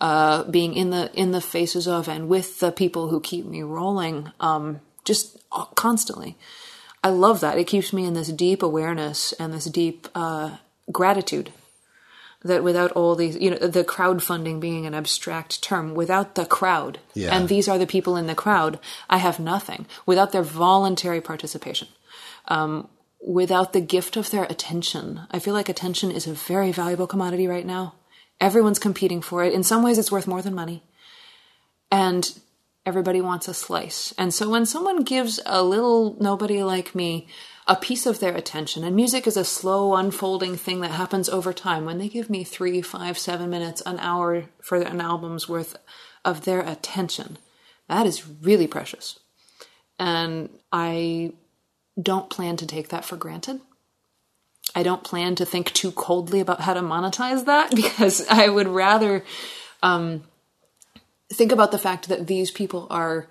uh, 0.00 0.44
being 0.44 0.74
in 0.74 0.90
the, 0.90 1.10
in 1.14 1.32
the 1.32 1.40
faces 1.40 1.88
of 1.88 2.08
and 2.08 2.28
with 2.28 2.60
the 2.60 2.70
people 2.72 3.08
who 3.08 3.20
keep 3.20 3.44
me 3.46 3.62
rolling, 3.62 4.30
um, 4.40 4.80
just 5.04 5.38
constantly. 5.74 6.36
I 7.02 7.08
love 7.10 7.40
that. 7.40 7.58
It 7.58 7.66
keeps 7.66 7.92
me 7.92 8.04
in 8.06 8.14
this 8.14 8.28
deep 8.28 8.62
awareness 8.62 9.32
and 9.34 9.52
this 9.52 9.66
deep 9.66 10.08
uh, 10.14 10.56
gratitude 10.90 11.52
that 12.42 12.62
without 12.64 12.92
all 12.92 13.14
these, 13.14 13.36
you 13.36 13.50
know, 13.50 13.56
the 13.56 13.84
crowdfunding 13.84 14.60
being 14.60 14.84
an 14.86 14.94
abstract 14.94 15.62
term, 15.62 15.94
without 15.94 16.34
the 16.34 16.44
crowd, 16.44 16.98
Yeah. 17.14 17.34
and 17.34 17.48
these 17.48 17.68
are 17.68 17.78
the 17.78 17.86
people 17.86 18.16
in 18.16 18.26
the 18.26 18.34
crowd, 18.34 18.78
I 19.08 19.16
have 19.18 19.38
nothing. 19.40 19.86
Without 20.06 20.32
their 20.32 20.42
voluntary 20.42 21.20
participation, 21.22 21.88
um, 22.48 22.88
without 23.26 23.72
the 23.72 23.80
gift 23.80 24.16
of 24.16 24.30
their 24.30 24.44
attention. 24.44 25.22
I 25.30 25.38
feel 25.38 25.54
like 25.54 25.68
attention 25.68 26.10
is 26.10 26.26
a 26.26 26.34
very 26.34 26.72
valuable 26.72 27.06
commodity 27.06 27.48
right 27.48 27.66
now. 27.66 27.94
Everyone's 28.40 28.78
competing 28.78 29.22
for 29.22 29.42
it. 29.42 29.54
In 29.54 29.62
some 29.62 29.82
ways, 29.82 29.98
it's 29.98 30.12
worth 30.12 30.26
more 30.26 30.42
than 30.42 30.54
money. 30.54 30.82
And 31.90 32.38
everybody 32.84 33.22
wants 33.22 33.48
a 33.48 33.54
slice. 33.54 34.12
And 34.18 34.34
so 34.34 34.50
when 34.50 34.66
someone 34.66 35.04
gives 35.04 35.40
a 35.46 35.62
little 35.62 36.16
nobody 36.20 36.62
like 36.62 36.94
me 36.94 37.26
a 37.66 37.76
piece 37.76 38.04
of 38.04 38.20
their 38.20 38.34
attention, 38.34 38.84
and 38.84 38.94
music 38.94 39.26
is 39.26 39.38
a 39.38 39.44
slow 39.44 39.94
unfolding 39.94 40.56
thing 40.56 40.80
that 40.82 40.90
happens 40.90 41.30
over 41.30 41.54
time, 41.54 41.86
when 41.86 41.96
they 41.96 42.10
give 42.10 42.28
me 42.28 42.44
three, 42.44 42.82
five, 42.82 43.16
seven 43.16 43.48
minutes, 43.48 43.82
an 43.86 43.98
hour 44.00 44.44
for 44.60 44.76
an 44.76 45.00
album's 45.00 45.48
worth 45.48 45.78
of 46.26 46.44
their 46.44 46.60
attention, 46.60 47.38
that 47.88 48.04
is 48.04 48.28
really 48.42 48.66
precious. 48.66 49.18
And 49.98 50.50
I 50.70 51.32
don't 52.00 52.30
plan 52.30 52.56
to 52.56 52.66
take 52.66 52.88
that 52.88 53.04
for 53.04 53.16
granted. 53.16 53.60
I 54.74 54.82
don't 54.82 55.04
plan 55.04 55.34
to 55.36 55.44
think 55.44 55.72
too 55.72 55.92
coldly 55.92 56.40
about 56.40 56.62
how 56.62 56.74
to 56.74 56.80
monetize 56.80 57.44
that 57.44 57.70
because 57.74 58.26
I 58.28 58.48
would 58.48 58.68
rather 58.68 59.24
um, 59.82 60.24
think 61.32 61.52
about 61.52 61.70
the 61.70 61.78
fact 61.78 62.08
that 62.08 62.26
these 62.26 62.50
people 62.50 62.86
are 62.90 63.28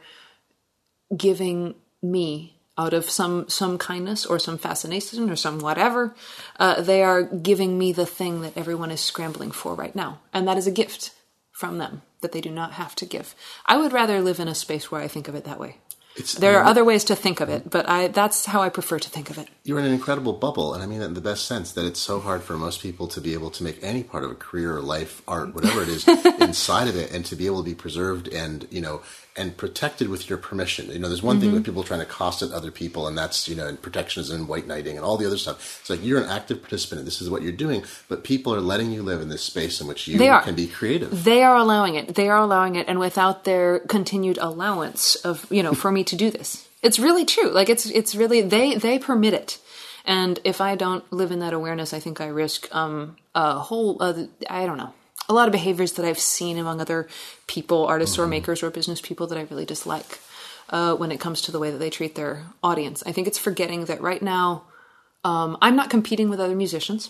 giving 1.16 1.76
me 2.02 2.56
out 2.76 2.94
of 2.94 3.08
some 3.08 3.48
some 3.50 3.78
kindness 3.78 4.26
or 4.26 4.40
some 4.40 4.58
fascination 4.58 5.30
or 5.30 5.36
some 5.36 5.60
whatever 5.60 6.16
uh, 6.60 6.82
they 6.82 7.04
are 7.04 7.22
giving 7.22 7.78
me 7.78 7.92
the 7.92 8.06
thing 8.06 8.42
that 8.42 8.58
everyone 8.58 8.90
is 8.90 9.00
scrambling 9.00 9.52
for 9.52 9.76
right 9.76 9.96
now. 9.96 10.20
And 10.34 10.48
that 10.48 10.58
is 10.58 10.66
a 10.66 10.72
gift 10.72 11.12
from 11.52 11.78
them 11.78 12.02
that 12.22 12.32
they 12.32 12.42
do 12.42 12.50
not 12.50 12.74
have 12.74 12.96
to 12.96 13.06
give. 13.06 13.36
I 13.68 13.78
would 13.78 13.94
rather 13.94 14.22
live 14.22 14.40
in 14.40 14.48
a 14.48 14.56
space 14.56 14.92
where 14.92 15.02
i 15.02 15.08
think 15.08 15.28
of 15.28 15.36
it 15.36 15.44
that 15.44 15.60
way 15.60 15.78
It's, 16.16 16.34
there 16.36 16.60
are 16.60 16.64
other 16.64 16.84
ways 16.84 17.04
to 17.06 17.16
think 17.16 17.42
of 17.42 17.50
it 17.50 17.70
but 17.70 17.88
i 17.90 18.08
that's 18.08 18.46
how 18.46 18.62
i 18.62 18.70
prefer 18.70 19.00
to 19.00 19.10
think 19.10 19.30
of 19.30 19.38
it 19.38 19.48
you're 19.66 19.80
in 19.80 19.86
an 19.86 19.94
incredible 19.94 20.34
bubble, 20.34 20.74
and 20.74 20.84
I 20.84 20.86
mean 20.86 21.00
that 21.00 21.06
in 21.06 21.14
the 21.14 21.22
best 21.22 21.46
sense. 21.46 21.72
That 21.72 21.86
it's 21.86 22.00
so 22.00 22.20
hard 22.20 22.44
for 22.44 22.58
most 22.58 22.82
people 22.82 23.08
to 23.08 23.22
be 23.22 23.34
able 23.34 23.50
to 23.52 23.64
make 23.64 23.82
any 23.82 24.04
part 24.04 24.26
of 24.26 24.32
a 24.32 24.36
career 24.36 24.76
or 24.76 24.82
life, 24.82 25.22
art, 25.26 25.56
whatever 25.56 25.82
it 25.82 25.88
is, 25.88 26.06
inside 26.42 26.90
of 26.90 26.98
it, 26.98 27.12
and 27.14 27.26
to 27.28 27.36
be 27.38 27.46
able 27.46 27.64
to 27.64 27.70
be 27.70 27.76
preserved 27.76 28.28
and 28.28 28.68
you 28.70 28.82
know 28.82 29.02
and 29.36 29.58
protected 29.58 30.10
with 30.10 30.30
your 30.30 30.38
permission. 30.38 30.92
You 30.92 31.00
know, 31.00 31.08
there's 31.08 31.24
one 31.24 31.40
thing 31.40 31.52
when 31.52 31.64
people 31.64 31.82
are 31.82 31.86
trying 31.86 32.02
to 32.02 32.06
cost 32.06 32.44
at 32.44 32.52
other 32.52 32.70
people, 32.70 33.08
and 33.08 33.18
that's 33.18 33.48
you 33.48 33.56
know, 33.56 33.68
and 33.68 33.82
protectionism 33.82 34.42
and 34.42 34.48
white 34.48 34.68
knighting 34.68 34.96
and 34.96 35.04
all 35.04 35.18
the 35.18 35.26
other 35.26 35.38
stuff. 35.38 35.80
It's 35.82 35.90
like 35.90 36.04
you're 36.04 36.22
an 36.22 36.30
active 36.30 36.62
participant, 36.62 37.00
and 37.00 37.08
this 37.08 37.22
is 37.22 37.30
what 37.30 37.42
you're 37.42 37.52
doing, 37.52 37.84
but 38.08 38.24
people 38.24 38.54
are 38.54 38.62
letting 38.62 38.92
you 38.92 39.02
live 39.02 39.22
in 39.22 39.30
this 39.30 39.42
space 39.42 39.82
in 39.82 39.88
which 39.88 40.08
you 40.08 40.18
can 40.18 40.56
be 40.56 40.68
creative. 40.68 41.24
They 41.24 41.44
are 41.44 41.56
allowing 41.56 41.96
it. 41.96 42.14
They 42.16 42.30
are 42.30 42.38
allowing 42.38 42.76
it, 42.76 42.88
and 42.88 43.00
without 43.00 43.44
their 43.44 43.80
continued 43.80 44.38
allowance 44.38 45.16
of 45.16 45.52
you 45.52 45.64
know 45.64 45.74
for 45.74 45.92
me 45.92 46.04
to 46.06 46.16
do 46.16 46.30
this, 46.30 46.68
it's 46.84 47.00
really 47.00 47.26
true. 47.26 47.50
Like 47.50 47.70
it's 47.70 47.88
it's 47.88 48.14
really 48.14 48.42
they 48.42 48.76
they 48.76 49.00
permit 49.00 49.34
it, 49.34 49.60
and 50.06 50.40
if 50.44 50.62
I 50.62 50.76
don't 50.76 51.12
live 51.12 51.32
in 51.32 51.40
that 51.40 51.54
awareness, 51.54 51.92
I 51.92 52.00
think 52.00 52.22
I 52.22 52.28
risk 52.28 52.74
um 52.74 53.16
a 53.34 53.58
whole 53.58 53.98
other, 54.00 54.28
I 54.48 54.68
don't 54.68 54.78
know 54.78 54.94
a 55.30 55.34
lot 55.34 55.48
of 55.48 55.52
behaviors 55.52 55.94
that 55.94 56.06
I've 56.06 56.20
seen 56.20 56.58
among 56.58 56.82
other 56.82 57.08
people, 57.48 57.86
artists 57.86 58.18
or 58.18 58.28
makers 58.28 58.64
or 58.64 58.70
business 58.70 59.02
people 59.02 59.28
that 59.28 59.38
I 59.38 59.42
really 59.44 59.66
dislike 59.66 60.20
uh, 60.70 60.96
when 60.96 61.12
it 61.12 61.20
comes 61.20 61.42
to 61.42 61.52
the 61.52 61.60
way 61.60 61.72
that 61.72 61.78
they 61.78 61.90
treat 61.90 62.16
their 62.16 62.44
audience. 62.64 63.04
I 63.06 63.12
think 63.12 63.28
it's 63.28 63.38
forgetting 63.38 63.86
that 63.86 64.02
right 64.02 64.22
now 64.22 64.64
um, 65.24 65.58
I'm 65.62 65.76
not 65.76 65.90
competing 65.90 66.30
with 66.30 66.40
other 66.40 66.56
musicians. 66.56 67.10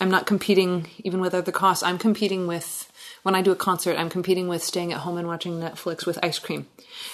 I'm 0.00 0.10
not 0.10 0.26
competing 0.26 0.88
even 1.04 1.20
with 1.20 1.34
other 1.34 1.52
costs. 1.52 1.82
I'm 1.82 1.98
competing 1.98 2.46
with 2.46 2.90
when 3.22 3.34
I 3.34 3.42
do 3.42 3.52
a 3.52 3.56
concert. 3.56 3.96
I'm 3.96 4.08
competing 4.08 4.48
with 4.48 4.62
staying 4.62 4.92
at 4.92 5.00
home 5.00 5.16
and 5.16 5.28
watching 5.28 5.60
Netflix 5.60 6.06
with 6.06 6.18
ice 6.24 6.40
cream, 6.40 6.66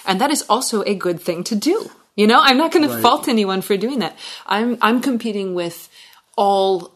and 0.06 0.20
that 0.20 0.30
is 0.30 0.42
also 0.48 0.82
a 0.84 0.94
good 0.94 1.20
thing 1.20 1.44
to 1.44 1.56
do. 1.56 1.90
You 2.16 2.26
know, 2.26 2.40
I'm 2.42 2.56
not 2.56 2.72
going 2.72 2.88
to 2.88 2.98
fault 2.98 3.28
anyone 3.28 3.60
for 3.60 3.76
doing 3.76 3.98
that. 3.98 4.16
I'm 4.46 4.78
I'm 4.80 5.02
competing 5.02 5.54
with 5.54 5.90
all 6.36 6.94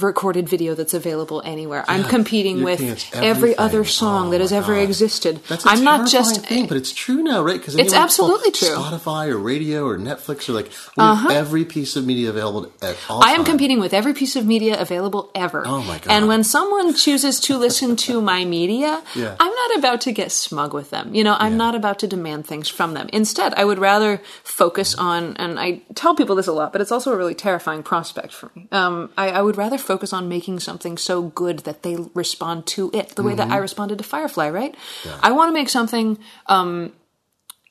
recorded 0.00 0.48
video 0.48 0.74
that's 0.74 0.94
available 0.94 1.42
anywhere. 1.44 1.84
I'm 1.88 2.04
competing 2.04 2.62
with 2.62 2.80
every 3.14 3.56
other 3.58 3.84
song 3.84 4.28
Oh 4.28 4.30
that 4.30 4.40
has 4.40 4.52
ever 4.52 4.74
God. 4.74 4.82
existed. 4.82 5.40
That's 5.48 5.66
a 5.66 5.70
I'm 5.70 5.82
not 5.84 6.08
just 6.08 6.46
thing, 6.46 6.66
but 6.66 6.76
it's 6.76 6.92
true 6.92 7.22
now, 7.22 7.42
right? 7.42 7.58
Because 7.58 7.74
It's 7.76 7.92
absolutely 7.92 8.52
true. 8.52 8.68
Spotify 8.68 9.28
or 9.28 9.38
radio 9.38 9.84
or 9.86 9.98
Netflix 9.98 10.48
or 10.48 10.52
like 10.52 10.70
have 10.96 11.30
every 11.30 11.64
piece 11.64 11.96
of 11.96 12.06
media 12.06 12.30
available 12.30 12.72
at 12.80 12.96
all. 13.08 13.18
Uh-huh. 13.18 13.28
I 13.28 13.32
am 13.32 13.38
times. 13.38 13.48
competing 13.48 13.80
with 13.80 13.92
every 13.92 14.14
piece 14.14 14.36
of 14.36 14.46
media 14.46 14.80
available 14.80 15.30
ever. 15.34 15.64
Oh 15.66 15.82
my 15.82 15.98
God. 15.98 16.08
And 16.08 16.28
when 16.28 16.44
someone 16.44 16.94
chooses 16.94 17.40
to 17.40 17.56
listen 17.58 17.96
to 17.96 18.20
my 18.32 18.44
media, 18.44 19.02
Yeah. 19.14 19.34
I'm 19.40 19.52
not 19.52 19.78
about 19.78 20.00
to 20.02 20.12
get 20.12 20.30
smug 20.32 20.72
with 20.74 20.90
them. 20.90 21.14
You 21.14 21.24
know, 21.24 21.36
I'm 21.38 21.52
Yeah. 21.52 21.58
not 21.58 21.74
about 21.74 21.98
to 22.00 22.06
demand 22.06 22.46
things 22.46 22.68
from 22.68 22.94
them. 22.94 23.08
Instead, 23.12 23.54
I 23.54 23.64
would 23.64 23.78
rather 23.78 24.20
focus 24.44 24.94
on, 24.94 25.36
and 25.38 25.58
I 25.58 25.82
tell 25.94 26.14
people 26.14 26.36
this 26.36 26.46
a 26.46 26.52
lot, 26.52 26.72
but 26.72 26.80
it's 26.80 26.92
also 26.92 27.12
a 27.12 27.16
really 27.16 27.34
terrifying 27.34 27.82
prospect 27.82 28.32
for 28.32 28.50
me. 28.54 28.68
Um, 28.70 29.10
I, 29.16 29.30
I 29.30 29.42
would 29.42 29.56
rather 29.56 29.78
focus 29.82 30.12
on 30.12 30.28
making 30.28 30.60
something 30.60 30.96
so 30.96 31.22
good 31.22 31.60
that 31.60 31.82
they 31.82 31.96
respond 32.14 32.66
to 32.68 32.90
it 32.94 33.10
the 33.16 33.22
way 33.22 33.34
that 33.34 33.48
I 33.48 33.52
Mm-hmm. 33.54 33.60
responded 33.62 33.98
to 33.98 34.04
Firefly, 34.04 34.48
right? 34.50 34.74
I 35.22 35.32
want 35.32 35.48
to 35.50 35.52
make 35.52 35.68
something 35.68 36.18
um, 36.46 36.92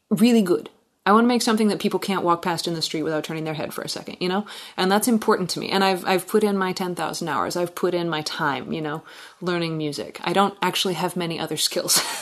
really 0.09 0.41
good. 0.41 0.69
I 1.03 1.13
want 1.13 1.23
to 1.23 1.27
make 1.27 1.41
something 1.41 1.69
that 1.69 1.79
people 1.79 1.99
can't 1.99 2.23
walk 2.23 2.43
past 2.43 2.67
in 2.67 2.75
the 2.75 2.81
street 2.81 3.01
without 3.01 3.23
turning 3.23 3.43
their 3.43 3.55
head 3.55 3.73
for 3.73 3.81
a 3.81 3.89
second, 3.89 4.17
you 4.19 4.29
know? 4.29 4.45
And 4.77 4.91
that's 4.91 5.07
important 5.07 5.49
to 5.51 5.59
me. 5.59 5.69
And 5.69 5.83
I've 5.83 6.05
I've 6.05 6.27
put 6.27 6.43
in 6.43 6.55
my 6.57 6.73
10,000 6.73 7.27
hours. 7.27 7.55
I've 7.55 7.73
put 7.73 7.95
in 7.95 8.07
my 8.07 8.21
time, 8.21 8.71
you 8.71 8.81
know, 8.81 9.01
learning 9.41 9.79
music. 9.79 10.19
I 10.23 10.33
don't 10.33 10.55
actually 10.61 10.93
have 10.93 11.15
many 11.15 11.39
other 11.39 11.57
skills. 11.57 12.01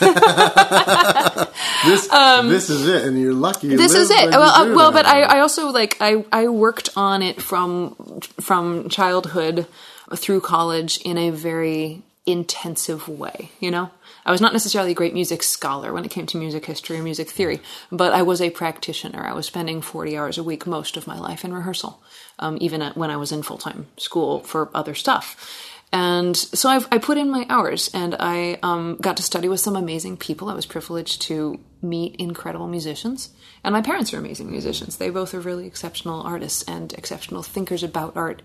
This, 1.84 2.08
this 2.08 2.70
is 2.70 2.86
it, 2.86 3.04
and 3.04 3.18
you're 3.18 3.32
lucky. 3.32 3.68
you 3.68 3.72
Um, 3.72 3.78
this 3.78 3.94
is 3.94 4.10
it. 4.10 4.30
Well, 4.30 4.42
uh, 4.42 4.74
well, 4.74 4.92
but 4.92 5.06
I, 5.06 5.22
I 5.22 5.40
also 5.40 5.68
like 5.68 5.96
I 6.00 6.24
I 6.30 6.48
worked 6.48 6.90
on 6.94 7.22
it 7.22 7.40
from 7.40 8.20
from 8.40 8.88
childhood 8.90 9.66
through 10.14 10.42
college 10.42 10.98
in 10.98 11.16
a 11.16 11.30
very 11.30 12.02
intensive 12.26 13.08
way. 13.08 13.50
You 13.60 13.70
know, 13.70 13.90
I 14.24 14.32
was 14.32 14.40
not 14.40 14.52
necessarily 14.52 14.92
a 14.92 14.94
great 14.94 15.14
music 15.14 15.42
scholar 15.42 15.92
when 15.92 16.04
it 16.04 16.10
came 16.10 16.26
to 16.26 16.36
music 16.36 16.66
history 16.66 16.98
or 16.98 17.02
music 17.02 17.30
theory, 17.30 17.60
but 17.90 18.12
I 18.12 18.22
was 18.22 18.40
a 18.40 18.50
practitioner. 18.50 19.26
I 19.26 19.32
was 19.32 19.46
spending 19.46 19.80
forty 19.80 20.16
hours 20.16 20.38
a 20.38 20.42
week 20.42 20.66
most 20.66 20.96
of 20.96 21.06
my 21.06 21.18
life 21.18 21.44
in 21.44 21.54
rehearsal, 21.54 22.02
um, 22.38 22.58
even 22.60 22.82
when 22.94 23.10
I 23.10 23.16
was 23.16 23.32
in 23.32 23.42
full 23.42 23.58
time 23.58 23.88
school 23.96 24.40
for 24.40 24.70
other 24.74 24.94
stuff. 24.94 25.69
And 25.92 26.36
so 26.36 26.68
I've, 26.68 26.86
I 26.92 26.98
put 26.98 27.18
in 27.18 27.30
my 27.30 27.46
hours 27.48 27.90
and 27.92 28.14
I 28.18 28.58
um, 28.62 28.96
got 29.00 29.16
to 29.16 29.24
study 29.24 29.48
with 29.48 29.60
some 29.60 29.74
amazing 29.74 30.18
people. 30.18 30.48
I 30.48 30.54
was 30.54 30.66
privileged 30.66 31.22
to 31.22 31.58
meet 31.82 32.16
incredible 32.16 32.68
musicians. 32.68 33.30
And 33.64 33.72
my 33.72 33.82
parents 33.82 34.14
are 34.14 34.18
amazing 34.18 34.50
musicians. 34.50 34.96
They 34.96 35.10
both 35.10 35.34
are 35.34 35.40
really 35.40 35.66
exceptional 35.66 36.22
artists 36.22 36.62
and 36.62 36.92
exceptional 36.92 37.42
thinkers 37.42 37.82
about 37.82 38.16
art. 38.16 38.42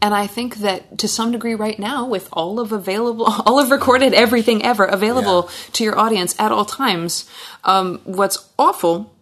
And 0.00 0.14
I 0.14 0.26
think 0.26 0.56
that 0.56 0.98
to 0.98 1.08
some 1.08 1.30
degree 1.30 1.54
right 1.54 1.78
now, 1.78 2.06
with 2.06 2.28
all 2.32 2.58
of 2.58 2.72
available, 2.72 3.26
all 3.46 3.60
of 3.60 3.70
recorded 3.70 4.14
everything 4.14 4.64
ever 4.64 4.84
available 4.84 5.50
to 5.74 5.84
your 5.84 5.98
audience 5.98 6.34
at 6.38 6.52
all 6.52 6.64
times, 6.64 7.28
um, 7.64 8.00
what's 8.04 8.48
awful 8.58 9.14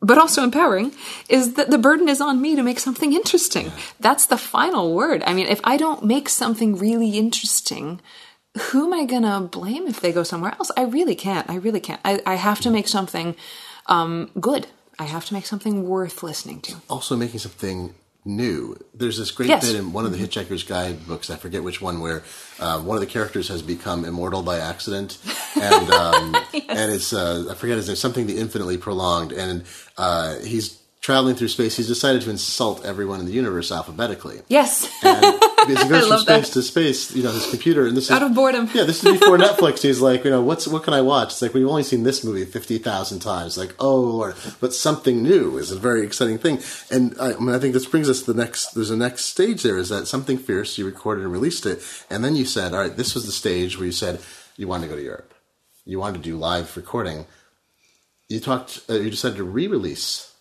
but 0.00 0.18
also 0.18 0.42
empowering 0.42 0.92
is 1.28 1.54
that 1.54 1.70
the 1.70 1.78
burden 1.78 2.08
is 2.08 2.20
on 2.20 2.40
me 2.40 2.54
to 2.56 2.62
make 2.62 2.78
something 2.78 3.12
interesting. 3.12 3.72
That's 4.00 4.26
the 4.26 4.36
final 4.36 4.94
word. 4.94 5.22
I 5.26 5.32
mean, 5.34 5.46
if 5.46 5.60
I 5.64 5.76
don't 5.76 6.04
make 6.04 6.28
something 6.28 6.76
really 6.76 7.10
interesting, 7.18 8.00
who 8.58 8.86
am 8.86 8.92
I 8.92 9.04
gonna 9.04 9.40
blame 9.40 9.86
if 9.86 10.00
they 10.00 10.12
go 10.12 10.22
somewhere 10.22 10.52
else? 10.52 10.70
I 10.76 10.84
really 10.84 11.14
can't. 11.14 11.48
I 11.50 11.56
really 11.56 11.80
can't. 11.80 12.00
I, 12.04 12.20
I 12.26 12.34
have 12.34 12.60
to 12.62 12.70
make 12.70 12.88
something 12.88 13.36
um, 13.86 14.30
good. 14.40 14.66
I 14.98 15.04
have 15.04 15.24
to 15.26 15.34
make 15.34 15.46
something 15.46 15.86
worth 15.88 16.22
listening 16.22 16.60
to. 16.62 16.76
also 16.88 17.16
making 17.16 17.40
something 17.40 17.94
new. 18.26 18.76
There's 18.92 19.16
this 19.18 19.30
great 19.30 19.48
Yes. 19.48 19.66
Bit 19.66 19.76
in 19.76 19.92
one 19.92 20.04
of 20.04 20.12
the 20.12 20.18
Hitchhiker's 20.18 20.62
Guide 20.64 21.06
books. 21.06 21.30
I 21.30 21.36
forget 21.36 21.62
which 21.62 21.80
one, 21.80 22.00
where 22.00 22.22
uh, 22.58 22.80
one 22.80 22.96
of 22.96 23.00
the 23.00 23.06
characters 23.06 23.48
has 23.48 23.62
become 23.62 24.04
immortal 24.04 24.42
by 24.42 24.58
accident, 24.58 25.18
and 25.60 25.90
um, 25.90 26.34
and 26.52 26.92
it's 26.92 27.12
uh, 27.12 27.46
I 27.50 27.54
forget 27.54 27.76
his 27.76 27.86
name, 27.88 27.96
something 27.96 28.26
the 28.26 28.38
infinitely 28.38 28.76
prolonged, 28.76 29.32
and 29.32 29.64
uh, 29.96 30.36
he's 30.40 30.78
traveling 31.06 31.36
through 31.36 31.46
space. 31.46 31.76
He's 31.76 31.86
decided 31.86 32.22
to 32.22 32.30
insult 32.30 32.84
everyone 32.84 33.20
in 33.20 33.26
the 33.26 33.32
universe 33.32 33.70
alphabetically. 33.70 34.40
Yes. 34.48 34.90
And 35.04 35.38
because 35.64 35.84
he 35.84 35.88
goes 35.88 36.08
from 36.08 36.18
space 36.18 36.48
that. 36.48 36.52
to 36.54 36.62
space, 36.62 37.14
you 37.14 37.22
know, 37.22 37.30
his 37.30 37.48
computer, 37.48 37.86
and 37.86 37.96
this 37.96 38.06
is 38.06 38.10
Out 38.10 38.24
of 38.24 38.34
boredom. 38.34 38.68
Yeah, 38.74 38.82
this 38.82 39.04
is 39.04 39.12
before 39.12 39.38
Netflix. 39.38 39.82
He's 39.82 40.00
like, 40.00 40.24
you 40.24 40.30
know, 40.30 40.42
what's 40.42 40.66
what 40.66 40.82
can 40.82 40.94
I 40.94 41.02
watch? 41.02 41.28
It's 41.28 41.42
like 41.42 41.54
we've 41.54 41.68
only 41.68 41.84
seen 41.84 42.02
this 42.02 42.24
movie 42.24 42.44
fifty 42.44 42.78
thousand 42.78 43.20
times. 43.20 43.56
Like, 43.56 43.72
oh 43.78 44.00
Lord, 44.00 44.34
but 44.60 44.74
something 44.74 45.22
new 45.22 45.58
is 45.58 45.70
a 45.70 45.78
very 45.78 46.04
exciting 46.04 46.38
thing. 46.38 46.58
And 46.90 47.14
I, 47.20 47.34
I 47.34 47.38
mean, 47.38 47.54
I 47.54 47.60
think 47.60 47.74
this 47.74 47.86
brings 47.86 48.10
us 48.10 48.22
to 48.22 48.32
the 48.32 48.42
next. 48.42 48.74
There's 48.74 48.90
a 48.90 48.96
next 48.96 49.26
stage. 49.26 49.62
There 49.62 49.78
is 49.78 49.90
that 49.90 50.08
something 50.08 50.38
fierce. 50.38 50.76
You 50.76 50.86
recorded 50.86 51.22
and 51.22 51.32
released 51.32 51.66
it, 51.66 51.84
and 52.10 52.24
then 52.24 52.34
you 52.34 52.44
said, 52.44 52.74
all 52.74 52.80
right, 52.80 52.96
this 52.96 53.14
was 53.14 53.26
the 53.26 53.32
stage 53.32 53.78
where 53.78 53.86
you 53.86 53.92
said 53.92 54.18
you 54.56 54.66
wanted 54.66 54.88
to 54.88 54.90
go 54.90 54.96
to 54.96 55.04
Europe. 55.04 55.34
You 55.84 56.00
wanted 56.00 56.24
to 56.24 56.30
do 56.30 56.36
live 56.36 56.76
recording. 56.76 57.26
You 58.28 58.40
talked. 58.40 58.80
Uh, 58.90 58.94
you 58.94 59.10
decided 59.10 59.36
to 59.36 59.44
re-release 59.44 60.32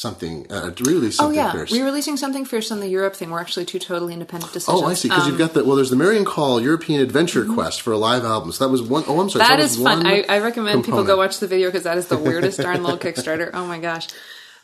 something. 0.00 0.46
Uh, 0.50 0.70
to 0.70 0.84
re-release 0.84 1.16
oh 1.20 1.24
something 1.24 1.36
yeah, 1.36 1.52
fierce. 1.52 1.72
re-releasing 1.72 2.16
something 2.16 2.44
fierce 2.44 2.70
on 2.72 2.80
the 2.80 2.88
Europe 2.88 3.14
thing. 3.14 3.30
We're 3.30 3.40
actually 3.40 3.66
two 3.66 3.78
totally 3.78 4.14
independent 4.14 4.52
decisions. 4.52 4.82
Oh, 4.82 4.86
I 4.86 4.94
see. 4.94 5.08
Because 5.08 5.26
you've 5.26 5.38
got 5.38 5.52
the 5.52 5.64
well. 5.64 5.76
There's 5.76 5.90
the 5.90 5.96
Marian 5.96 6.24
Call 6.24 6.60
European 6.60 7.00
Adventure 7.00 7.44
Quest 7.44 7.82
for 7.82 7.92
a 7.92 7.98
live 7.98 8.24
album. 8.24 8.50
So 8.52 8.64
that 8.64 8.70
was 8.70 8.82
one 8.82 9.04
oh 9.06 9.20
I'm 9.20 9.28
sorry. 9.28 9.44
so 9.44 9.50
Mm-hmm. 9.50 9.56
That 9.56 9.62
was 9.62 9.76
is 9.76 9.82
fun. 9.82 10.06
I, 10.06 10.24
I 10.28 10.38
recommend 10.38 10.84
people 10.84 11.04
go 11.04 11.16
watch 11.16 11.38
the 11.38 11.46
video 11.46 11.68
because 11.68 11.84
that 11.84 11.98
is 11.98 12.08
the 12.08 12.18
weirdest 12.18 12.58
darn 12.58 12.82
little 12.82 12.98
Kickstarter. 12.98 13.50
Oh 13.52 13.66
my 13.66 13.78
gosh. 13.78 14.08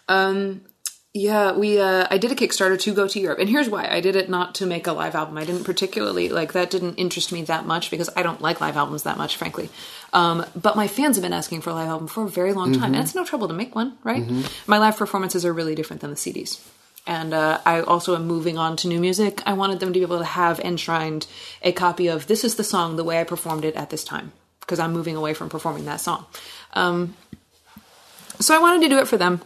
Um, 0.09 0.63
Yeah, 1.17 1.53
we. 1.53 1.81
Uh, 1.81 2.07
I 2.11 2.19
did 2.19 2.31
a 2.31 2.35
Kickstarter 2.35 2.79
to 2.81 2.93
go 2.93 3.09
to 3.09 3.19
Europe, 3.19 3.39
and 3.39 3.49
here's 3.49 3.71
why: 3.71 3.89
I 3.89 4.01
did 4.03 4.17
it 4.17 4.29
not 4.29 4.55
to 4.57 4.67
make 4.67 4.87
a 4.87 4.93
live 4.93 5.15
album. 5.15 5.39
I 5.39 5.47
didn't 5.47 5.65
particularly 5.65 6.29
like 6.29 6.53
that. 6.53 6.69
Didn't 6.69 6.97
interest 6.97 7.33
me 7.33 7.41
that 7.45 7.65
much 7.65 7.91
because 7.91 8.11
I 8.15 8.23
don't 8.23 8.43
like 8.43 8.61
live 8.61 8.77
albums 8.77 9.05
that 9.05 9.17
much, 9.17 9.37
frankly. 9.37 9.71
Um, 10.13 10.45
but 10.55 10.77
my 10.77 10.89
fans 10.89 11.17
have 11.17 11.23
been 11.23 11.33
asking 11.33 11.63
for 11.63 11.71
a 11.71 11.73
live 11.73 11.89
album 11.89 12.07
for 12.07 12.25
a 12.25 12.29
very 12.29 12.53
long 12.53 12.75
time, 12.75 12.95
and 12.95 13.03
it's 13.03 13.15
no 13.15 13.25
trouble 13.25 13.49
to 13.49 13.55
make 13.55 13.75
one, 13.75 13.97
right? 14.05 14.29
My 14.67 14.77
live 14.77 14.99
performances 14.99 15.47
are 15.47 15.55
really 15.55 15.75
different 15.75 16.03
than 16.03 16.11
the 16.11 16.17
CDs. 16.17 16.61
And 17.07 17.33
uh, 17.33 17.61
I 17.65 17.81
also 17.81 18.15
am 18.15 18.27
moving 18.27 18.59
on 18.59 18.77
to 18.77 18.89
new 18.89 19.01
music. 19.01 19.43
I 19.47 19.55
wanted 19.55 19.81
them 19.81 19.95
to 19.95 19.99
be 19.99 20.03
able 20.03 20.19
to 20.19 20.25
have 20.25 20.61
enshrined 20.61 21.27
a 21.63 21.73
copy 21.73 22.09
of 22.09 22.27
"This 22.27 22.45
is 22.45 22.57
the 22.57 22.65
song 22.65 22.97
the 22.97 23.05
way 23.05 23.19
I 23.19 23.25
performed 23.25 23.65
it 23.65 23.75
at 23.75 23.89
this 23.89 24.05
time," 24.05 24.33
because 24.61 24.79
I'm 24.79 24.93
moving 24.93 25.17
away 25.17 25.33
from 25.33 25.49
performing 25.49 25.87
that 25.87 26.03
song. 26.03 26.27
Um, 26.75 27.17
so 28.39 28.55
I 28.55 28.59
wanted 28.59 28.83
to 28.83 28.91
do 28.91 28.99
it 28.99 29.09
for 29.09 29.17
them. 29.17 29.41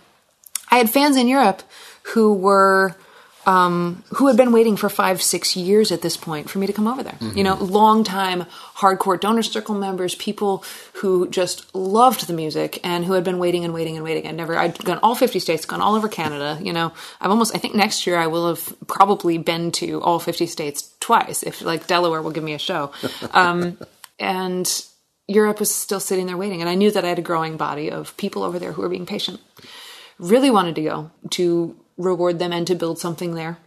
I 0.70 0.78
had 0.78 0.90
fans 0.90 1.16
in 1.16 1.28
Europe 1.28 1.62
who 2.14 2.34
were 2.34 2.96
um, 3.46 4.04
who 4.10 4.26
had 4.26 4.36
been 4.36 4.52
waiting 4.52 4.76
for 4.76 4.88
five, 4.88 5.22
six 5.22 5.56
years 5.56 5.90
at 5.90 6.02
this 6.02 6.16
point 6.16 6.50
for 6.50 6.58
me 6.58 6.66
to 6.66 6.72
come 6.72 6.86
over 6.86 7.02
there. 7.02 7.16
You 7.34 7.42
know, 7.42 7.54
long 7.54 8.04
time 8.04 8.44
hardcore 8.76 9.18
donor 9.18 9.42
circle 9.42 9.74
members, 9.74 10.14
people 10.14 10.62
who 10.94 11.28
just 11.28 11.74
loved 11.74 12.26
the 12.26 12.34
music 12.34 12.78
and 12.84 13.04
who 13.04 13.14
had 13.14 13.24
been 13.24 13.38
waiting 13.38 13.64
and 13.64 13.72
waiting 13.72 13.96
and 13.96 14.04
waiting. 14.04 14.26
I'd 14.26 14.36
never, 14.36 14.56
I'd 14.58 14.78
gone 14.84 15.00
all 15.02 15.14
50 15.14 15.38
states, 15.38 15.64
gone 15.64 15.80
all 15.80 15.94
over 15.94 16.08
Canada. 16.08 16.58
You 16.62 16.72
know, 16.72 16.92
I've 17.20 17.30
almost, 17.30 17.54
I 17.54 17.58
think 17.58 17.74
next 17.74 18.06
year 18.06 18.18
I 18.18 18.26
will 18.26 18.48
have 18.48 18.74
probably 18.86 19.38
been 19.38 19.72
to 19.72 20.02
all 20.02 20.18
50 20.18 20.46
states 20.46 20.94
twice 21.00 21.42
if 21.42 21.62
like 21.62 21.86
Delaware 21.86 22.22
will 22.22 22.32
give 22.32 22.44
me 22.44 22.52
a 22.54 22.58
show. 22.58 22.92
Um, 23.32 23.78
and 24.18 24.84
Europe 25.26 25.60
was 25.60 25.74
still 25.74 26.00
sitting 26.00 26.26
there 26.26 26.36
waiting. 26.36 26.60
And 26.60 26.68
I 26.68 26.74
knew 26.74 26.90
that 26.90 27.04
I 27.04 27.08
had 27.08 27.18
a 27.18 27.22
growing 27.22 27.56
body 27.56 27.90
of 27.90 28.16
people 28.16 28.42
over 28.42 28.58
there 28.58 28.72
who 28.72 28.82
were 28.82 28.88
being 28.88 29.06
patient 29.06 29.40
really 30.20 30.50
wanted 30.50 30.74
to 30.76 30.82
go 30.82 31.10
to 31.30 31.76
reward 31.96 32.38
them 32.38 32.52
and 32.52 32.66
to 32.66 32.74
build 32.74 32.98
something 32.98 33.34
there 33.34 33.58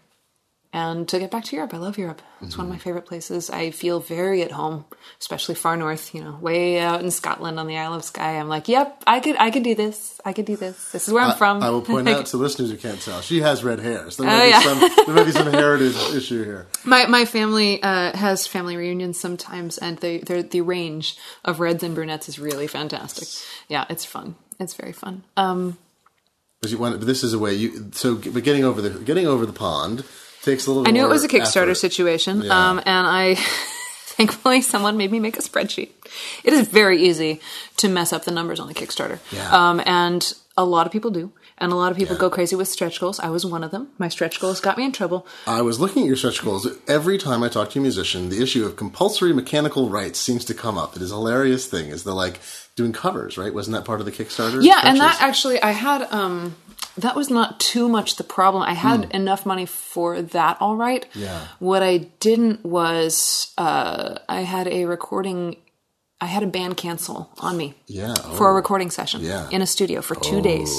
and 0.76 1.08
to 1.08 1.20
get 1.20 1.30
back 1.30 1.43
to 1.43 1.56
Europe. 1.56 1.72
I 1.76 1.78
love 1.78 1.99
Europe. 1.99 2.20
It's 2.41 2.58
one 2.58 2.66
of 2.66 2.72
my 2.74 2.80
favorite 2.80 3.06
places. 3.06 3.51
I 3.51 3.70
feel 3.70 3.99
very 3.99 4.41
at 4.41 4.51
home, 4.51 4.86
especially 5.22 5.54
far 5.54 5.78
north, 5.78 6.16
you 6.16 6.24
know, 6.24 6.36
way 6.41 6.80
out 6.80 7.01
in 7.04 7.12
Scotland 7.12 7.60
on 7.60 7.68
the 7.68 7.78
Isle 7.78 7.93
of 7.93 8.04
Skye. 8.04 8.38
I'm 8.39 8.47
like, 8.49 8.68
yep, 8.68 9.04
I 9.06 9.20
could 9.20 9.36
I 9.38 9.51
could 9.51 9.62
do 9.64 9.76
this. 9.76 10.20
I 10.26 10.34
could 10.34 10.45
do 10.45 10.56
this. 10.56 10.91
This 10.91 11.08
is 11.08 11.14
where 11.14 11.24
I'm 11.24 11.38
from. 11.38 11.62
I 11.62 11.70
will 11.70 11.84
point 11.84 12.10
out 12.16 12.26
to 12.28 12.38
listeners 12.38 12.72
who 12.72 12.78
can't 12.78 12.99
tell, 12.99 13.22
she 13.22 13.41
has 13.41 13.64
red 13.64 13.80
hair. 13.80 14.10
So 14.10 14.24
there, 14.24 14.32
Oh, 14.32 14.38
may, 14.39 14.49
yeah. 14.49 14.60
be 14.60 14.66
some, 14.89 15.06
there 15.06 15.16
may 15.16 15.24
be 15.26 15.32
some 15.32 15.51
heritage 15.54 15.95
issue 16.16 16.43
here. 16.43 16.66
My 16.86 17.06
my 17.06 17.26
family 17.26 17.82
uh, 17.84 18.18
has 18.18 18.47
family 18.47 18.76
reunions 18.76 19.20
sometimes, 19.20 19.78
and 19.78 19.99
the 19.99 20.20
the 20.20 20.41
the 20.41 20.62
range 20.62 21.18
of 21.45 21.60
reds 21.60 21.84
and 21.84 21.93
brunettes 21.93 22.30
is 22.30 22.39
really 22.39 22.66
fantastic. 22.68 23.28
Yeah, 23.70 23.86
it's 23.91 24.06
fun. 24.06 24.36
It's 24.60 24.74
very 24.74 24.93
fun. 24.93 25.24
Um, 25.38 25.78
You 26.72 26.78
want, 26.78 26.97
but 26.99 27.05
this 27.07 27.24
is 27.24 27.34
a 27.34 27.39
way 27.39 27.53
you. 27.53 27.89
So, 27.93 28.16
but 28.16 28.43
getting 28.43 28.64
over 28.64 28.82
the 28.82 28.89
getting 29.03 29.28
over 29.28 29.45
the 29.45 29.53
pond 29.53 30.03
takes 30.43 30.66
a 30.68 30.72
little. 30.72 30.88
I 30.88 30.91
knew 30.91 31.05
it 31.05 31.09
was 31.09 31.24
a 31.24 31.28
Kickstarter 31.28 31.64
effort. 31.72 31.76
situation, 31.76 32.41
Yeah. 32.43 32.70
um, 32.70 32.80
and 32.86 33.07
I 33.07 33.36
thankfully 34.16 34.61
someone 34.61 34.97
made 34.97 35.11
me 35.11 35.20
make 35.20 35.38
a 35.38 35.41
spreadsheet. 35.41 35.89
It 36.43 36.53
is 36.53 36.68
very 36.68 37.01
easy 37.01 37.41
to 37.78 37.89
mess 37.89 38.14
up 38.14 38.26
the 38.26 38.32
numbers 38.32 38.59
on 38.59 38.68
the 38.68 38.74
Kickstarter, 38.74 39.20
Yeah. 39.32 39.49
um, 39.70 39.82
and 39.86 40.34
a 40.56 40.64
lot 40.64 40.86
of 40.86 40.91
people 40.91 41.10
do, 41.10 41.32
and 41.58 41.72
a 41.72 41.76
lot 41.76 41.91
of 41.91 41.97
people 41.97 42.16
Yeah. 42.16 42.22
go 42.22 42.30
crazy 42.30 42.56
with 42.56 42.68
stretch 42.68 42.99
goals. 42.99 43.20
I 43.20 43.30
was 43.30 43.43
one 43.45 43.64
of 43.64 43.72
them. 43.72 43.88
My 43.97 44.08
stretch 44.10 44.39
goals 44.39 44.60
got 44.60 44.78
me 44.78 44.86
in 44.86 44.91
trouble. 44.91 45.26
I 45.47 45.62
was 45.64 45.80
looking 45.80 46.04
at 46.04 46.08
your 46.08 46.16
stretch 46.16 46.43
goals. 46.43 46.68
Every 46.88 47.18
time 47.18 47.41
I 47.41 47.49
talk 47.49 47.72
to 47.72 47.80
a 47.80 47.82
musician, 47.82 48.30
the 48.30 48.41
issue 48.41 48.64
of 48.66 48.76
compulsory 48.76 49.34
mechanical 49.34 49.89
rights 49.89 50.20
seems 50.20 50.45
to 50.45 50.54
come 50.54 50.78
up. 50.78 50.95
It 50.95 51.01
is 51.01 51.12
a 51.12 51.16
hilarious 51.16 51.66
thing. 51.66 51.89
Is 51.89 52.04
the 52.04 52.14
like 52.14 52.39
doing 52.76 52.93
covers, 52.93 53.38
right? 53.38 53.54
Wasn't 53.54 53.76
that 53.76 53.86
part 53.86 53.99
of 53.99 54.06
the 54.06 54.12
Kickstarter? 54.12 54.64
Yeah, 54.64 54.80
and 54.84 54.99
that 54.99 55.18
actually, 55.22 55.62
I 55.62 55.72
had 55.72 56.04
um, 56.12 56.56
that 56.97 57.16
was 57.16 57.32
not 57.32 57.60
too 57.60 57.89
much 57.89 58.18
the 58.18 58.24
problem. 58.24 58.62
I 58.62 58.74
had 58.74 59.10
enough 59.12 59.47
money 59.47 59.66
for 59.66 60.22
that, 60.22 60.58
all 60.62 60.76
right. 60.76 61.06
Hmm. 61.14 61.20
Yeah. 61.22 61.39
What 61.58 61.82
I 61.82 61.97
didn't 62.20 62.64
was 62.64 63.51
uh, 63.58 64.20
I 64.30 64.41
had 64.41 64.68
a 64.68 64.86
recording. 64.86 65.56
I 66.24 66.28
had 66.36 66.43
a 66.43 66.47
band 66.47 66.78
cancel 66.78 67.30
on 67.39 67.57
me 67.57 67.74
Yeah. 67.88 68.13
for 68.38 68.47
a 68.49 68.53
oh, 68.53 68.55
recording 68.55 68.89
session 68.91 69.21
Yeah. 69.21 69.49
in 69.51 69.61
a 69.61 69.67
studio 69.67 70.01
for 70.01 70.15
two 70.15 70.41
days. 70.41 70.71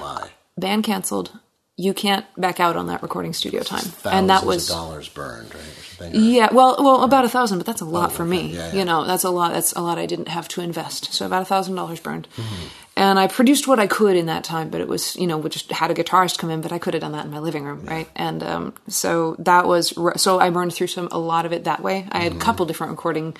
my. 0.00 0.28
Band 0.58 0.82
canceled. 0.84 1.30
You 1.78 1.92
can't 1.92 2.24
back 2.40 2.58
out 2.58 2.74
on 2.76 2.86
that 2.86 3.02
recording 3.02 3.34
studio 3.34 3.62
time, 3.62 3.80
Thousands 3.84 4.14
and 4.18 4.30
that 4.30 4.44
was 4.46 4.66
dollars 4.68 5.10
burned, 5.10 5.54
right? 5.54 5.62
Or 5.62 5.82
something, 6.06 6.16
or- 6.16 6.24
yeah, 6.24 6.48
well, 6.50 6.76
well, 6.86 7.02
about 7.02 7.26
a 7.26 7.28
thousand, 7.28 7.58
but 7.58 7.66
that's 7.66 7.82
a 7.82 7.90
lot 7.98 8.12
for 8.12 8.24
me. 8.24 8.40
Yeah, 8.48 8.68
yeah. 8.72 8.78
You 8.78 8.84
know, 8.86 9.04
that's 9.04 9.24
a 9.24 9.30
lot. 9.30 9.52
That's 9.52 9.72
a 9.74 9.82
lot 9.82 9.98
I 9.98 10.06
didn't 10.06 10.28
have 10.28 10.48
to 10.54 10.62
invest. 10.62 11.12
So 11.12 11.26
about 11.26 11.42
a 11.42 11.44
thousand 11.44 11.74
dollars 11.74 12.00
burned, 12.00 12.28
Mm-hmm. 12.36 12.66
and 12.96 13.18
I 13.18 13.26
produced 13.26 13.68
what 13.68 13.78
I 13.78 13.86
could 13.86 14.16
in 14.16 14.24
that 14.32 14.42
time. 14.42 14.70
But 14.70 14.80
it 14.80 14.88
was, 14.88 15.16
you 15.16 15.26
know, 15.26 15.36
we 15.36 15.50
just 15.50 15.70
had 15.70 15.90
a 15.90 15.94
guitarist 15.94 16.38
come 16.38 16.50
in, 16.50 16.62
but 16.62 16.72
I 16.72 16.78
could 16.78 16.94
have 16.94 17.02
done 17.02 17.12
that 17.12 17.26
in 17.26 17.30
my 17.30 17.40
living 17.40 17.64
room, 17.64 17.84
right? 17.84 18.08
And 18.16 18.42
um, 18.42 18.74
so 18.88 19.36
that 19.40 19.66
was 19.68 19.92
so 20.16 20.40
I 20.40 20.48
burned 20.48 20.72
through 20.72 20.86
some 20.96 21.08
a 21.12 21.18
lot 21.18 21.44
of 21.44 21.52
it 21.52 21.64
that 21.64 21.82
way. 21.82 22.08
I 22.10 22.20
had 22.20 22.32
Mm-hmm. 22.32 22.40
a 22.40 22.44
couple 22.44 22.64
different 22.64 22.92
recording 22.92 23.36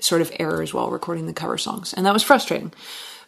sort 0.00 0.20
of 0.20 0.32
errors 0.38 0.74
while 0.74 0.90
recording 0.90 1.26
the 1.26 1.32
cover 1.32 1.58
songs, 1.58 1.92
and 1.92 2.06
that 2.06 2.12
was 2.12 2.22
frustrating. 2.22 2.72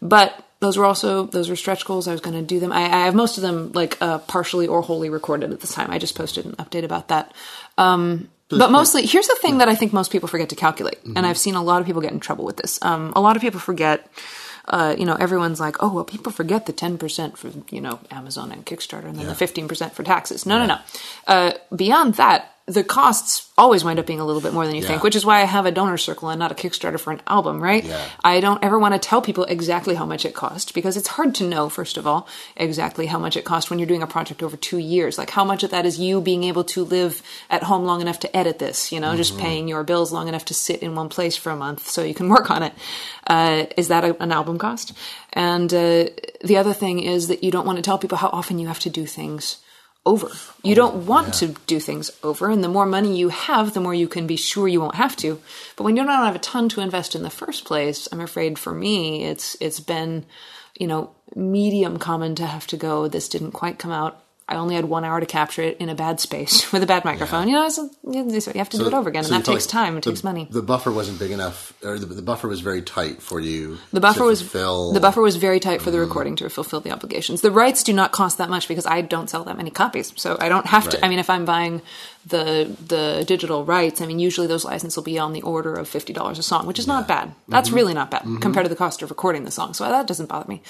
But 0.00 0.44
those 0.60 0.76
were 0.76 0.84
also 0.84 1.26
those 1.26 1.48
were 1.48 1.56
stretch 1.56 1.84
goals. 1.84 2.08
I 2.08 2.12
was 2.12 2.20
going 2.20 2.36
to 2.36 2.42
do 2.42 2.60
them. 2.60 2.72
I, 2.72 2.84
I 2.84 3.04
have 3.04 3.14
most 3.14 3.36
of 3.36 3.42
them 3.42 3.72
like 3.72 4.00
uh, 4.00 4.18
partially 4.18 4.66
or 4.66 4.82
wholly 4.82 5.10
recorded 5.10 5.52
at 5.52 5.60
this 5.60 5.72
time. 5.72 5.90
I 5.90 5.98
just 5.98 6.16
posted 6.16 6.44
an 6.44 6.52
update 6.52 6.84
about 6.84 7.08
that. 7.08 7.32
Um, 7.78 8.28
but 8.48 8.70
mostly, 8.70 9.06
here's 9.06 9.28
the 9.28 9.38
thing 9.40 9.58
that 9.58 9.68
I 9.68 9.74
think 9.74 9.92
most 9.92 10.10
people 10.10 10.28
forget 10.28 10.50
to 10.50 10.56
calculate, 10.56 10.98
and 11.04 11.24
I've 11.24 11.38
seen 11.38 11.54
a 11.54 11.62
lot 11.62 11.80
of 11.80 11.86
people 11.86 12.02
get 12.02 12.12
in 12.12 12.20
trouble 12.20 12.44
with 12.44 12.58
this. 12.58 12.78
Um, 12.82 13.12
a 13.16 13.20
lot 13.20 13.36
of 13.36 13.42
people 13.42 13.60
forget. 13.60 14.06
Uh, 14.68 14.94
you 14.96 15.04
know, 15.04 15.14
everyone's 15.14 15.58
like, 15.58 15.82
"Oh, 15.82 15.92
well, 15.92 16.04
people 16.04 16.30
forget 16.30 16.66
the 16.66 16.72
ten 16.72 16.98
percent 16.98 17.36
for 17.38 17.50
you 17.70 17.80
know 17.80 17.98
Amazon 18.10 18.52
and 18.52 18.64
Kickstarter, 18.64 19.06
and 19.06 19.18
then 19.18 19.26
the 19.26 19.34
fifteen 19.34 19.68
percent 19.68 19.94
for 19.94 20.02
taxes." 20.02 20.46
No, 20.46 20.58
no, 20.58 20.66
no. 20.66 20.78
Uh, 21.26 21.52
beyond 21.74 22.14
that, 22.14 22.54
the 22.66 22.84
costs 22.84 23.50
always 23.58 23.82
wind 23.84 23.98
up 23.98 24.06
being 24.06 24.20
a 24.20 24.24
little 24.24 24.40
bit 24.40 24.52
more 24.54 24.64
than 24.66 24.74
you 24.76 24.82
Yeah. 24.82 24.88
think, 24.88 25.02
which 25.02 25.16
is 25.16 25.26
why 25.26 25.40
I 25.40 25.44
have 25.44 25.66
a 25.66 25.72
donor 25.72 25.98
circle 25.98 26.28
and 26.28 26.38
not 26.38 26.52
a 26.52 26.54
Kickstarter 26.54 26.98
for 26.98 27.12
an 27.12 27.20
album, 27.26 27.60
right? 27.60 27.84
Yeah. 27.84 28.00
I 28.22 28.38
don't 28.40 28.62
ever 28.62 28.78
want 28.78 28.94
to 28.94 29.00
tell 29.00 29.20
people 29.20 29.44
exactly 29.44 29.96
how 29.96 30.06
much 30.06 30.24
it 30.24 30.32
cost 30.32 30.72
because 30.72 30.96
it's 30.96 31.08
hard 31.08 31.34
to 31.36 31.44
know, 31.44 31.68
first 31.68 31.96
of 31.96 32.06
all, 32.06 32.28
exactly 32.56 33.06
how 33.06 33.18
much 33.18 33.36
it 33.36 33.44
cost 33.44 33.68
when 33.68 33.78
you're 33.80 33.88
doing 33.88 34.02
a 34.02 34.06
project 34.06 34.42
over 34.44 34.56
two 34.56 34.78
years. 34.78 35.18
Like 35.18 35.30
how 35.30 35.44
much 35.44 35.64
of 35.64 35.70
that 35.72 35.84
is 35.84 35.98
you 35.98 36.20
being 36.20 36.44
able 36.44 36.62
to 36.64 36.84
live 36.84 37.20
at 37.50 37.64
home 37.64 37.84
long 37.84 38.00
enough 38.00 38.20
to 38.20 38.36
edit 38.36 38.60
this, 38.60 38.92
you 38.92 39.00
know, 39.00 39.16
just 39.16 39.38
paying 39.38 39.66
your 39.66 39.82
bills 39.82 40.12
long 40.12 40.28
enough 40.28 40.44
to 40.46 40.54
sit 40.54 40.82
in 40.82 40.94
one 40.94 41.08
place 41.08 41.36
for 41.36 41.50
a 41.50 41.56
month 41.56 41.88
so 41.88 42.02
you 42.02 42.14
can 42.14 42.28
work 42.36 42.50
on 42.50 42.62
it. 42.62 42.72
Uh, 43.26 43.66
is 43.76 43.88
that 43.88 44.04
a, 44.04 44.20
an 44.22 44.30
album 44.30 44.56
cost? 44.58 44.92
And 45.32 45.72
uh, 45.74 46.06
the 46.44 46.56
other 46.58 46.72
thing 46.72 47.00
is 47.00 47.26
that 47.28 47.42
you 47.42 47.50
don't 47.50 47.66
want 47.66 47.76
to 47.78 47.82
tell 47.82 47.98
people 47.98 48.18
how 48.18 48.28
often 48.28 48.58
you 48.58 48.68
have 48.68 48.80
to 48.80 48.90
do 48.90 49.04
things 49.04 49.58
over. 50.04 50.28
You 50.62 50.72
oh, 50.72 50.74
don't 50.74 51.06
want 51.06 51.34
to 51.34 51.54
do 51.66 51.78
things 51.78 52.10
over, 52.22 52.50
and 52.50 52.62
the 52.62 52.68
more 52.68 52.86
money 52.86 53.16
you 53.16 53.28
have, 53.28 53.74
the 53.74 53.80
more 53.80 53.94
you 53.94 54.08
can 54.08 54.26
be 54.26 54.36
sure 54.36 54.66
you 54.66 54.80
won't 54.80 54.96
have 54.96 55.16
to. 55.16 55.40
But 55.76 55.84
when 55.84 55.96
you 55.96 56.04
don't 56.04 56.12
have 56.12 56.34
a 56.34 56.40
ton 56.40 56.68
to 56.70 56.80
invest 56.80 57.14
in 57.14 57.22
the 57.22 57.30
first 57.30 57.64
place, 57.64 58.08
I'm 58.10 58.20
afraid 58.20 58.58
for 58.58 58.72
me, 58.72 59.24
it's 59.24 59.56
it's 59.60 59.80
been, 59.80 60.26
you 60.78 60.86
know, 60.86 61.10
medium 61.34 61.98
common 61.98 62.34
to 62.36 62.46
have 62.46 62.66
to 62.68 62.76
go. 62.76 63.08
This 63.08 63.28
didn't 63.28 63.52
quite 63.52 63.78
come 63.78 63.92
out. 63.92 64.22
I 64.52 64.56
only 64.56 64.74
had 64.74 64.84
one 64.84 65.04
hour 65.04 65.18
to 65.18 65.26
capture 65.26 65.62
it 65.62 65.78
in 65.78 65.88
a 65.88 65.94
bad 65.94 66.20
space 66.20 66.70
with 66.72 66.82
a 66.82 66.86
bad 66.86 67.04
microphone. 67.04 67.48
You 67.48 67.54
know, 67.54 67.66
it's, 67.66 67.78
you 67.78 68.58
have 68.58 68.68
to 68.70 68.76
do 68.78 68.86
it 68.86 68.94
over 68.94 69.08
again, 69.08 69.24
So 69.24 69.34
and 69.34 69.42
that 69.44 69.50
takes 69.50 69.66
time. 69.66 69.96
It 69.96 70.04
the- 70.04 70.10
takes 70.10 70.22
money. 70.22 70.46
The 70.50 70.62
buffer 70.62 70.92
wasn't 70.92 71.18
big 71.18 71.30
enough, 71.30 71.72
or 71.82 71.98
the, 71.98 72.06
the 72.06 72.22
buffer 72.22 72.48
was 72.48 72.60
very 72.60 72.82
tight 72.82 73.22
for 73.22 73.40
you. 73.40 73.78
The 73.92 74.00
buffer 74.00 74.20
to 74.20 74.24
was 74.26 74.40
fulfill. 74.42 74.92
the 74.92 75.00
buffer 75.00 75.22
was 75.22 75.36
very 75.36 75.58
tight 75.60 75.80
for 75.82 75.90
the 75.90 75.98
recording 75.98 76.36
to 76.36 76.48
fulfill 76.50 76.80
the 76.80 76.90
obligations. 76.90 77.40
The 77.40 77.50
rights 77.50 77.82
do 77.82 77.92
not 77.92 78.12
cost 78.12 78.38
that 78.38 78.50
much 78.50 78.68
because 78.68 78.86
I 78.86 79.00
don't 79.00 79.28
sell 79.30 79.44
that 79.44 79.56
many 79.56 79.70
copies, 79.70 80.12
so 80.16 80.36
I 80.38 80.48
don't 80.48 80.66
have 80.66 80.88
to. 80.90 81.04
I 81.04 81.08
mean, 81.08 81.18
if 81.18 81.30
I'm 81.30 81.44
buying 81.44 81.80
the 82.26 82.76
the 82.86 83.24
digital 83.26 83.64
rights, 83.64 84.00
I 84.00 84.06
mean, 84.06 84.18
usually 84.18 84.46
those 84.46 84.64
licenses 84.64 84.96
will 84.96 85.02
be 85.04 85.18
on 85.18 85.32
the 85.32 85.42
order 85.42 85.74
of 85.74 85.88
fifty 85.88 86.12
dollars 86.12 86.38
a 86.38 86.42
song, 86.42 86.66
which 86.66 86.78
is 86.78 86.86
not 86.86 87.08
bad. 87.08 87.32
That's 87.48 87.70
really 87.70 87.94
not 87.94 88.10
bad 88.10 88.22
compared 88.40 88.64
to 88.66 88.68
the 88.68 88.76
cost 88.76 89.02
of 89.02 89.10
recording 89.10 89.44
the 89.44 89.50
song. 89.50 89.74
So 89.74 89.84
that 89.84 90.06
doesn't 90.06 90.28
bother 90.28 90.48
me. 90.48 90.62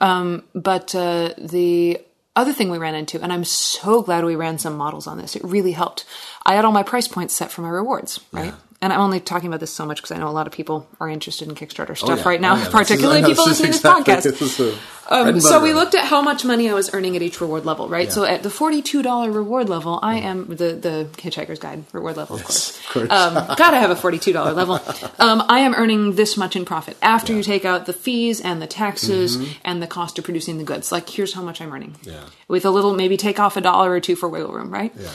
Um, 0.00 0.42
but 0.54 0.94
uh, 0.94 1.34
the 1.38 2.00
other 2.38 2.52
thing 2.52 2.70
we 2.70 2.78
ran 2.78 2.94
into, 2.94 3.20
and 3.22 3.32
I'm 3.32 3.44
so 3.44 4.02
glad 4.02 4.24
we 4.24 4.36
ran 4.36 4.58
some 4.58 4.76
models 4.76 5.06
on 5.06 5.18
this. 5.18 5.36
It 5.36 5.44
really 5.44 5.72
helped. 5.72 6.04
I 6.46 6.54
had 6.54 6.64
all 6.64 6.72
my 6.72 6.82
price 6.82 7.08
points 7.08 7.34
set 7.34 7.50
for 7.50 7.62
my 7.62 7.68
rewards, 7.68 8.20
right? 8.32 8.54
And 8.80 8.92
I'm 8.92 9.00
only 9.00 9.18
talking 9.18 9.48
about 9.48 9.58
this 9.58 9.72
so 9.72 9.84
much 9.84 9.96
because 9.98 10.12
I 10.12 10.18
know 10.18 10.28
a 10.28 10.30
lot 10.30 10.46
of 10.46 10.52
people 10.52 10.86
are 11.00 11.08
interested 11.08 11.48
in 11.48 11.56
Kickstarter 11.56 11.96
stuff 11.96 12.10
Oh, 12.10 12.14
yeah. 12.16 12.28
right 12.28 12.40
now, 12.40 12.54
Oh, 12.54 12.58
yeah. 12.58 12.62
Is- 12.66 12.68
particularly 12.68 13.22
know, 13.22 13.28
people 13.28 13.44
listening 13.46 13.72
to 13.72 13.78
this 13.78 13.82
podcast. 13.82 14.22
this 14.22 14.40
is 14.40 14.60
a 14.60 14.62
bread 14.62 14.78
Um, 15.10 15.40
so 15.40 15.60
we 15.60 15.72
looked 15.74 15.96
at 15.96 16.04
how 16.04 16.22
much 16.22 16.44
money 16.44 16.70
I 16.70 16.74
was 16.74 16.94
earning 16.94 17.16
at 17.16 17.22
each 17.22 17.40
reward 17.40 17.64
level, 17.64 17.88
right? 17.88 18.06
Yeah. 18.06 18.12
So 18.12 18.24
at 18.24 18.44
the 18.44 18.50
forty-two 18.50 19.02
dollar 19.02 19.32
reward 19.32 19.68
level, 19.68 19.98
I 20.00 20.18
am 20.18 20.46
the 20.46 20.74
the 20.74 21.08
Hitchhiker's 21.16 21.58
Guide 21.58 21.82
reward 21.92 22.16
level, 22.16 22.36
of 22.36 22.44
course. 22.44 22.78
of 22.78 22.86
course. 22.92 23.10
Um, 23.10 23.34
gotta 23.56 23.78
have 23.78 23.90
a 23.90 23.96
forty-two 23.96 24.32
dollar 24.32 24.52
level. 24.52 24.74
Um, 25.18 25.42
I 25.48 25.60
am 25.60 25.74
earning 25.74 26.14
this 26.14 26.36
much 26.36 26.54
in 26.54 26.64
profit 26.64 26.96
after 27.02 27.32
you 27.32 27.42
take 27.42 27.64
out 27.64 27.86
the 27.86 27.92
fees 27.94 28.40
and 28.40 28.62
the 28.62 28.66
taxes 28.68 29.38
and 29.64 29.82
the 29.82 29.86
cost 29.88 30.18
of 30.18 30.24
producing 30.24 30.58
the 30.58 30.64
goods. 30.64 30.92
Like 30.92 31.08
here's 31.08 31.32
how 31.32 31.42
much 31.42 31.60
I'm 31.60 31.72
earning. 31.72 31.92
Mm-hmm. 32.02 32.10
Yeah. 32.10 32.24
With 32.46 32.64
a 32.64 32.70
little, 32.70 32.94
maybe 32.94 33.16
take 33.16 33.40
off 33.40 33.56
a 33.56 33.60
dollar 33.60 33.90
or 33.90 33.98
two 34.00 34.14
for 34.14 34.28
wiggle 34.28 34.52
room, 34.52 34.70
right? 34.70 34.92
Yeah. 34.96 35.08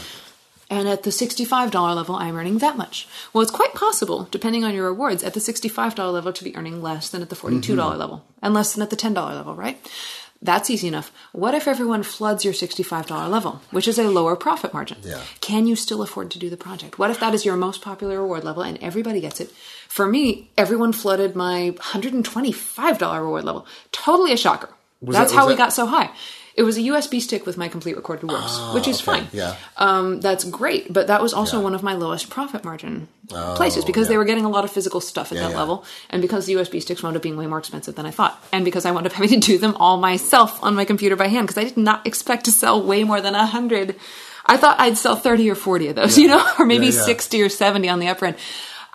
And 0.69 0.87
at 0.87 1.03
the 1.03 1.09
$65 1.11 1.73
level, 1.95 2.15
I'm 2.15 2.35
earning 2.35 2.57
that 2.59 2.77
much. 2.77 3.07
Well, 3.31 3.41
it's 3.41 3.51
quite 3.51 3.73
possible, 3.73 4.27
depending 4.31 4.63
on 4.63 4.73
your 4.73 4.85
rewards, 4.89 5.23
at 5.23 5.33
the 5.33 5.39
$65 5.39 5.97
level 6.13 6.33
to 6.33 6.43
be 6.43 6.55
earning 6.55 6.81
less 6.81 7.09
than 7.09 7.21
at 7.21 7.29
the 7.29 7.35
$42 7.35 7.61
Mm-hmm. 7.61 7.99
level 7.99 8.25
and 8.41 8.53
less 8.53 8.73
than 8.73 8.81
at 8.81 8.89
the 8.89 8.95
$10 8.95 9.13
level, 9.15 9.55
right? 9.55 9.77
That's 10.41 10.69
easy 10.69 10.89
enough. 10.89 11.09
What 11.31 11.53
if 11.53 11.69
everyone 11.69 12.03
floods 12.03 12.43
your 12.43 12.53
$65 12.53 13.29
level, 13.31 13.61
which 13.71 13.87
is 13.87 13.97
a 13.97 14.09
lower 14.09 14.35
profit 14.35 14.73
margin? 14.73 14.97
Yeah. 15.01 15.21
Can 15.39 15.67
you 15.67 15.75
still 15.77 16.01
afford 16.01 16.31
to 16.31 16.39
do 16.39 16.49
the 16.49 16.57
project? 16.57 16.99
What 16.99 17.11
if 17.11 17.19
that 17.21 17.33
is 17.33 17.45
your 17.45 17.55
most 17.55 17.81
popular 17.81 18.19
reward 18.21 18.43
level 18.43 18.61
and 18.61 18.77
everybody 18.81 19.21
gets 19.21 19.39
it? 19.39 19.51
For 19.87 20.05
me, 20.05 20.49
everyone 20.57 20.91
flooded 20.91 21.33
my 21.35 21.71
$125 21.77 23.19
reward 23.21 23.43
level. 23.45 23.65
Totally 23.91 24.33
a 24.33 24.37
shocker. 24.37 24.69
Was 25.01 25.15
That's 25.15 25.31
that- 25.31 25.37
how 25.37 25.45
was 25.45 25.53
we 25.53 25.57
got 25.57 25.73
so 25.73 25.85
high. 25.85 26.09
It 26.55 26.61
was 26.63 26.77
a 26.77 26.81
USB 26.81 27.19
stick 27.19 27.47
with 27.47 27.57
my 27.57 27.67
complete 27.67 27.95
recorded 27.95 28.29
works, 28.29 28.59
which 28.75 28.87
is 28.87 29.01
Ah, 29.07 29.11
okay, 29.11 29.21
fine. 29.21 29.27
yeah. 29.33 29.55
Um, 29.77 30.21
that's 30.21 30.43
great, 30.43 30.93
but 30.93 31.07
that 31.07 31.19
was 31.21 31.33
also 31.33 31.57
Yeah. 31.57 31.63
one 31.63 31.73
of 31.73 31.81
my 31.81 31.93
lowest 31.95 32.29
profit 32.29 32.63
margin 32.63 33.07
Oh, 33.33 33.55
places 33.55 33.83
because 33.85 34.07
they 34.07 34.17
were 34.17 34.25
getting 34.25 34.45
a 34.45 34.49
lot 34.49 34.63
of 34.63 34.71
physical 34.71 35.01
stuff 35.01 35.31
at 35.31 35.37
Yeah, 35.37 35.45
that 35.45 35.51
yeah. 35.51 35.57
level, 35.57 35.83
and 36.11 36.21
because 36.21 36.45
the 36.45 36.53
USB 36.53 36.79
sticks 36.79 37.01
wound 37.01 37.15
up 37.15 37.23
being 37.23 37.37
way 37.37 37.47
more 37.47 37.57
expensive 37.57 37.95
than 37.95 38.05
I 38.05 38.11
thought, 38.11 38.39
and 38.51 38.63
because 38.63 38.85
I 38.85 38.91
wound 38.91 39.07
up 39.07 39.13
having 39.19 39.29
to 39.29 39.37
do 39.39 39.57
them 39.57 39.75
all 39.79 39.97
myself 39.97 40.63
on 40.63 40.75
my 40.75 40.85
computer 40.85 41.15
by 41.15 41.27
hand 41.27 41.47
because 41.47 41.57
I 41.59 41.63
did 41.65 41.77
not 41.77 42.05
expect 42.05 42.45
to 42.45 42.51
sell 42.51 42.83
way 42.83 43.03
more 43.03 43.19
than 43.19 43.33
a 43.33 43.47
hundred. 43.47 43.95
I 44.45 44.57
thought 44.57 44.79
I'd 44.79 44.97
sell 44.97 45.15
thirty 45.15 45.49
or 45.49 45.55
forty 45.55 45.87
of 45.87 45.95
those, 45.95 46.17
you 46.19 46.27
know, 46.27 46.45
or 46.59 46.65
maybe 46.65 46.87
Yeah, 46.87 46.93
yeah. 46.93 47.01
sixty 47.05 47.41
or 47.41 47.49
seventy 47.49 47.89
on 47.89 47.99
the 47.99 48.09
upper 48.09 48.25
end. 48.27 48.35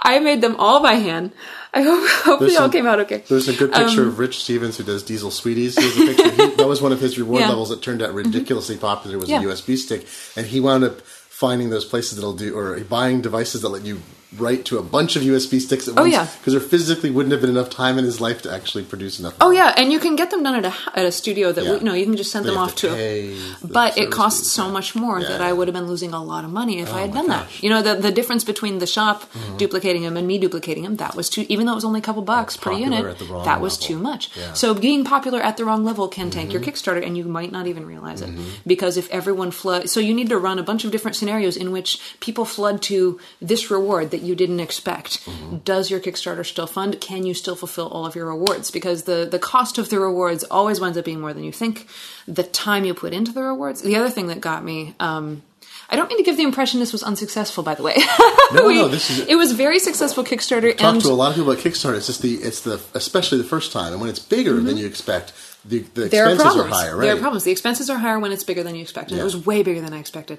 I 0.00 0.20
made 0.20 0.40
them 0.40 0.56
all 0.56 0.80
by 0.80 0.94
hand. 0.94 1.32
I 1.74 1.82
hope, 1.82 2.08
hope 2.24 2.40
There's 2.40 2.52
they 2.52 2.58
all 2.58 2.68
came 2.68 2.86
out 2.86 3.00
okay. 3.00 3.24
There's 3.28 3.48
a 3.48 3.52
good 3.52 3.72
picture 3.72 4.02
of 4.02 4.14
um, 4.14 4.16
Rich 4.16 4.42
Stevens 4.42 4.76
who 4.76 4.84
does 4.84 5.02
Diesel 5.02 5.30
Sweeties. 5.30 5.78
He 5.78 6.02
a 6.02 6.14
picture. 6.14 6.30
He, 6.30 6.54
that 6.56 6.68
was 6.68 6.80
one 6.80 6.92
of 6.92 7.00
his 7.00 7.18
reward 7.18 7.40
Yeah. 7.40 7.48
levels 7.48 7.68
that 7.70 7.82
turned 7.82 8.02
out 8.02 8.08
mm-hmm. 8.08 8.18
ridiculously 8.18 8.76
popular. 8.76 9.18
Was 9.18 9.28
Yeah. 9.28 9.40
a 9.40 9.44
USB 9.44 9.76
stick, 9.76 10.06
and 10.36 10.46
he 10.46 10.60
wound 10.60 10.84
up 10.84 11.00
finding 11.00 11.70
those 11.70 11.84
places 11.84 12.16
that'll 12.16 12.32
do 12.34 12.56
or 12.56 12.80
buying 12.80 13.20
devices 13.20 13.62
that 13.62 13.68
let 13.68 13.84
you 13.84 14.00
write 14.36 14.64
to 14.66 14.76
a 14.78 14.82
bunch 14.82 15.16
of 15.16 15.22
USB 15.22 15.58
sticks 15.58 15.88
at 15.88 15.94
once. 15.94 16.04
Oh, 16.06 16.10
yeah. 16.10 16.26
because 16.38 16.52
there 16.52 16.60
physically 16.60 17.10
wouldn't 17.10 17.32
have 17.32 17.40
been 17.40 17.48
enough 17.50 17.70
time 17.70 17.98
in 17.98 18.04
his 18.04 18.20
life 18.20 18.42
to 18.42 18.52
actually 18.52 18.84
produce 18.84 19.18
enough. 19.18 19.34
Oh 19.40 19.50
yeah, 19.50 19.72
and 19.76 19.90
you 19.90 19.98
can 19.98 20.16
get 20.16 20.30
them 20.30 20.42
done 20.42 20.54
at 20.54 20.66
a 20.66 20.98
at 20.98 21.06
a 21.06 21.12
studio 21.12 21.50
that 21.52 21.64
Yeah. 21.64 21.74
you 21.76 21.80
know 21.80 21.94
you 21.94 22.04
can 22.04 22.16
just 22.16 22.30
send 22.30 22.44
But 22.44 22.50
them 22.52 22.58
off 22.58 22.74
to 22.76 22.88
to. 22.88 22.94
the 22.94 23.68
but 23.68 23.96
it 23.96 24.10
costs 24.10 24.50
so 24.50 24.68
much 24.68 24.94
more 24.94 25.20
that 25.22 25.40
I 25.40 25.52
would 25.52 25.66
have 25.68 25.74
been 25.74 25.86
losing 25.86 26.12
a 26.12 26.22
lot 26.22 26.44
of 26.44 26.50
money 26.52 26.80
if 26.80 26.92
I 26.92 27.00
had 27.00 27.12
done 27.14 27.28
that. 27.28 27.46
You 27.62 27.70
know 27.70 27.80
the 27.80 27.94
the 27.94 28.12
difference 28.12 28.44
between 28.44 28.78
the 28.78 28.86
shop 28.86 29.24
duplicating 29.56 30.02
them 30.02 30.16
and 30.16 30.26
me 30.26 30.38
duplicating 30.38 30.82
them 30.84 30.96
that 30.96 31.14
was 31.16 31.30
too. 31.30 31.46
Even 31.48 31.64
though 31.66 31.72
it 31.72 31.76
was 31.76 31.84
only 31.84 32.00
a 32.00 32.02
couple 32.02 32.22
bucks 32.22 32.56
per 32.56 32.72
unit, 32.72 33.02
that 33.44 33.60
was 33.60 33.74
level. 33.80 33.86
too 33.88 33.98
much. 33.98 34.30
Yeah. 34.36 34.42
Mm-hmm. 34.44 34.54
So 34.54 34.74
being 34.74 35.04
popular 35.04 35.40
at 35.40 35.56
the 35.56 35.64
wrong 35.64 35.84
level 35.84 36.06
can 36.08 36.30
tank 36.30 36.52
your 36.52 36.60
Kickstarter, 36.62 37.04
and 37.04 37.16
you 37.16 37.24
might 37.24 37.50
not 37.52 37.66
even 37.66 37.86
realize 37.86 38.20
it 38.20 38.30
because 38.66 38.96
if 38.98 39.08
everyone 39.10 39.50
flood, 39.52 39.88
so 39.88 40.00
you 40.00 40.12
need 40.12 40.28
to 40.28 40.38
run 40.38 40.58
a 40.58 40.62
bunch 40.62 40.84
of 40.84 40.90
different 40.90 41.16
scenarios 41.16 41.56
in 41.56 41.72
which 41.72 41.98
people 42.20 42.44
flood 42.44 42.82
to 42.82 43.18
this 43.40 43.70
reward 43.70 44.10
that 44.18 44.26
you 44.26 44.34
didn't 44.34 44.60
expect. 44.60 45.24
Mm-hmm. 45.24 45.56
Does 45.58 45.90
your 45.90 46.00
Kickstarter 46.00 46.44
still 46.44 46.66
fund? 46.66 47.00
Can 47.00 47.24
you 47.24 47.34
still 47.34 47.56
fulfill 47.56 47.88
all 47.88 48.04
of 48.06 48.14
your 48.14 48.26
rewards? 48.26 48.70
Because 48.70 49.04
the 49.04 49.26
the 49.30 49.38
cost 49.38 49.78
of 49.78 49.90
the 49.90 49.98
rewards 50.00 50.44
always 50.44 50.80
winds 50.80 50.98
up 50.98 51.04
being 51.04 51.20
more 51.20 51.32
than 51.32 51.44
you 51.44 51.52
think. 51.52 51.86
The 52.26 52.42
time 52.42 52.84
you 52.84 52.94
put 52.94 53.12
into 53.12 53.32
the 53.32 53.42
rewards. 53.42 53.82
The 53.82 53.96
other 53.96 54.10
thing 54.10 54.26
that 54.28 54.40
got 54.40 54.64
me. 54.64 54.94
Um, 55.00 55.42
I 55.90 55.96
don't 55.96 56.08
mean 56.08 56.18
to 56.18 56.22
give 56.24 56.36
the 56.36 56.42
impression 56.42 56.80
this 56.80 56.92
was 56.92 57.02
unsuccessful, 57.02 57.62
by 57.64 57.74
the 57.74 57.82
way. 57.82 57.96
No, 58.52 58.66
We- 58.66 58.74
no, 58.76 58.88
this 58.88 59.08
is- 59.10 59.26
it 59.26 59.36
was 59.36 59.52
very 59.52 59.78
successful 59.78 60.24
Kickstarter, 60.24 60.76
Talk 60.76 60.92
and 60.94 61.00
to 61.02 61.08
a 61.08 61.12
lot 61.12 61.30
of 61.30 61.36
people 61.36 61.50
about 61.52 61.62
Kickstarter. 61.64 61.96
It's 61.96 62.06
just 62.08 62.20
the 62.22 62.34
it's 62.34 62.60
the 62.62 62.80
especially 62.94 63.38
the 63.38 63.44
first 63.54 63.72
time, 63.72 63.92
and 63.92 64.00
when 64.00 64.10
it's 64.10 64.18
bigger 64.18 64.54
than 64.60 64.76
you 64.76 64.86
expect, 64.86 65.32
the 65.64 65.78
the 65.80 66.02
Mm-hmm. 66.02 66.08
there 66.10 66.26
are 66.26 66.32
expenses 66.32 66.54
problems. 66.56 66.72
are 66.72 66.74
higher. 66.80 66.96
Right? 66.96 67.06
There 67.06 67.16
are 67.16 67.20
problems. 67.20 67.44
The 67.44 67.50
expenses 67.52 67.88
are 67.90 67.98
higher 67.98 68.18
when 68.18 68.32
it's 68.32 68.44
bigger 68.44 68.62
than 68.62 68.74
you 68.74 68.82
expect, 68.82 69.10
and 69.10 69.16
Yeah. 69.16 69.22
it 69.22 69.24
was 69.24 69.36
way 69.46 69.62
bigger 69.62 69.80
than 69.80 69.92
I 69.94 69.98
expected. 69.98 70.38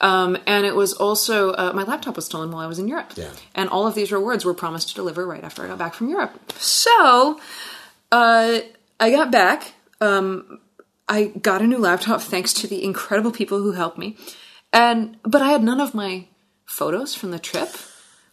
Um, 0.00 0.36
and 0.46 0.66
it 0.66 0.74
was 0.74 0.92
also 0.92 1.52
uh, 1.52 1.72
my 1.74 1.84
laptop 1.84 2.16
was 2.16 2.26
stolen 2.26 2.50
while 2.50 2.60
I 2.64 2.66
was 2.66 2.78
in 2.78 2.88
Europe, 2.88 3.12
Yeah. 3.16 3.30
and 3.54 3.68
all 3.70 3.86
of 3.86 3.94
these 3.94 4.10
rewards 4.12 4.44
were 4.44 4.52
promised 4.54 4.88
to 4.88 4.94
deliver 4.94 5.26
right 5.26 5.42
after 5.44 5.64
I 5.64 5.68
got 5.68 5.78
back 5.78 5.94
from 5.94 6.08
Europe. 6.10 6.52
So 6.58 7.38
uh, 8.12 8.58
I 9.00 9.10
got 9.10 9.30
back. 9.30 9.74
Um, 10.00 10.60
I 11.08 11.26
got 11.40 11.62
a 11.62 11.66
new 11.66 11.78
laptop 11.78 12.20
thanks 12.22 12.52
to 12.54 12.66
the 12.66 12.82
incredible 12.82 13.30
people 13.30 13.58
who 13.58 13.72
helped 13.72 13.96
me, 13.98 14.16
and 14.72 15.16
but 15.22 15.40
I 15.42 15.50
had 15.50 15.62
none 15.62 15.80
of 15.80 15.94
my 15.94 16.26
photos 16.66 17.14
from 17.14 17.30
the 17.30 17.38
trip. 17.38 17.68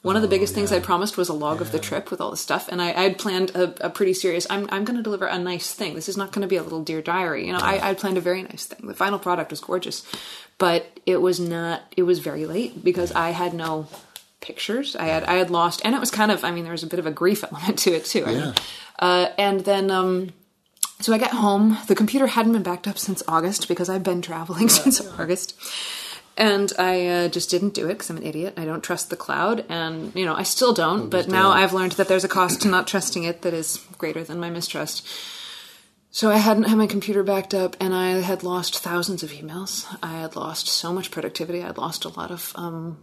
One 0.03 0.15
of 0.15 0.23
the 0.23 0.27
biggest 0.27 0.55
things 0.55 0.71
I 0.71 0.79
promised 0.79 1.15
was 1.15 1.29
a 1.29 1.33
log 1.33 1.61
of 1.61 1.71
the 1.71 1.77
trip 1.77 2.09
with 2.09 2.19
all 2.21 2.31
the 2.31 2.37
stuff, 2.37 2.67
and 2.69 2.81
I, 2.81 2.87
had 2.87 3.19
planned 3.19 3.51
a, 3.51 3.85
a 3.85 3.89
pretty 3.91 4.13
serious. 4.15 4.47
I'm 4.49 4.67
I'm 4.71 4.83
going 4.83 4.97
to 4.97 5.03
deliver 5.03 5.27
a 5.27 5.37
nice 5.37 5.73
thing. 5.73 5.93
This 5.93 6.09
is 6.09 6.17
not 6.17 6.31
going 6.31 6.41
to 6.41 6.47
be 6.47 6.55
a 6.55 6.63
little 6.63 6.83
dear 6.83 7.01
diary. 7.03 7.45
You 7.45 7.53
know, 7.53 7.59
I 7.61 7.91
I 7.91 7.93
planned 7.93 8.17
a 8.17 8.21
very 8.21 8.41
nice 8.41 8.65
thing. 8.65 8.87
The 8.87 8.95
final 8.95 9.19
product 9.19 9.51
was 9.51 9.59
gorgeous, 9.59 10.03
but 10.57 10.87
it 11.05 11.17
was 11.21 11.39
not. 11.39 11.83
It 11.95 12.03
was 12.03 12.17
very 12.17 12.47
late 12.47 12.83
because 12.83 13.11
I 13.11 13.29
had 13.29 13.53
no 13.53 13.87
pictures. 14.39 14.95
I 14.95 15.05
had 15.05 15.23
I 15.25 15.35
had 15.35 15.51
lost, 15.51 15.81
and 15.85 15.93
it 15.93 15.99
was 15.99 16.09
kind 16.09 16.31
of. 16.31 16.43
I 16.43 16.49
mean, 16.49 16.63
there 16.63 16.71
was 16.73 16.83
a 16.83 16.87
bit 16.87 16.97
of 16.99 17.05
a 17.05 17.11
grief 17.11 17.43
element 17.51 17.77
to 17.79 17.91
it 17.93 18.05
too. 18.05 18.25
I 18.25 18.29
mean, 18.33 18.39
Yeah. 18.39 18.53
uh, 18.97 19.31
and 19.37 19.59
then. 19.61 19.91
um 19.91 20.31
so 20.99 21.11
I 21.13 21.17
got 21.17 21.31
home. 21.31 21.79
The 21.87 21.95
computer 21.95 22.27
hadn't 22.27 22.53
been 22.53 22.61
backed 22.61 22.87
up 22.87 22.95
since 22.99 23.23
August 23.27 23.67
because 23.67 23.89
I've 23.89 24.03
been 24.03 24.21
traveling 24.21 24.69
since 24.81 25.01
August. 25.19 25.55
And 26.37 26.71
I 26.79 27.07
uh, 27.07 27.27
just 27.27 27.49
didn't 27.49 27.73
do 27.73 27.85
it 27.87 27.93
because 27.93 28.09
I'm 28.09 28.17
an 28.17 28.23
idiot. 28.23 28.53
I 28.57 28.65
don't 28.65 28.83
trust 28.83 29.09
the 29.09 29.17
cloud, 29.17 29.65
and 29.67 30.15
you 30.15 30.25
know 30.25 30.33
I 30.33 30.43
still 30.43 30.73
don't. 30.73 31.09
But 31.09 31.27
now. 31.27 31.51
I've 31.51 31.73
learned 31.73 31.93
that 31.93 32.07
there's 32.07 32.23
a 32.23 32.29
cost 32.29 32.61
to 32.61 32.67
not 32.69 32.87
trusting 32.87 33.23
it 33.23 33.41
that 33.41 33.53
is 33.53 33.85
greater 33.97 34.23
than 34.23 34.39
my 34.39 34.49
mistrust. 34.49 35.05
So 36.13 36.29
I 36.29 36.37
hadn't 36.37 36.63
had 36.63 36.77
my 36.77 36.87
computer 36.87 37.23
backed 37.23 37.53
up, 37.53 37.75
and 37.79 37.93
I 37.93 38.21
had 38.21 38.43
lost 38.43 38.79
thousands 38.79 39.23
of 39.23 39.31
emails. 39.31 39.85
I 40.01 40.19
had 40.19 40.35
lost 40.35 40.67
so 40.67 40.91
much 40.91 41.11
productivity. 41.11 41.61
I 41.61 41.67
had 41.67 41.77
lost 41.77 42.05
a 42.05 42.09
lot 42.09 42.31
of 42.31 42.51
um, 42.55 42.97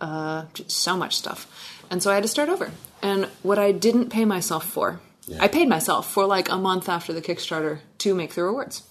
uh, 0.00 0.44
so 0.66 0.96
much 0.96 1.16
stuff, 1.16 1.46
and 1.90 2.02
so 2.02 2.10
I 2.10 2.14
had 2.14 2.22
to 2.24 2.28
start 2.28 2.48
over. 2.48 2.70
And 3.02 3.26
what 3.42 3.58
I 3.58 3.72
didn't 3.72 4.10
pay 4.10 4.24
myself 4.24 4.64
for, 4.66 5.00
I 5.40 5.48
paid 5.48 5.68
myself 5.68 6.10
for 6.10 6.26
like 6.26 6.48
a 6.50 6.56
month 6.56 6.88
after 6.88 7.12
the 7.12 7.22
Kickstarter 7.22 7.80
to 7.98 8.14
make 8.14 8.34
the 8.34 8.44
rewards. 8.44 8.82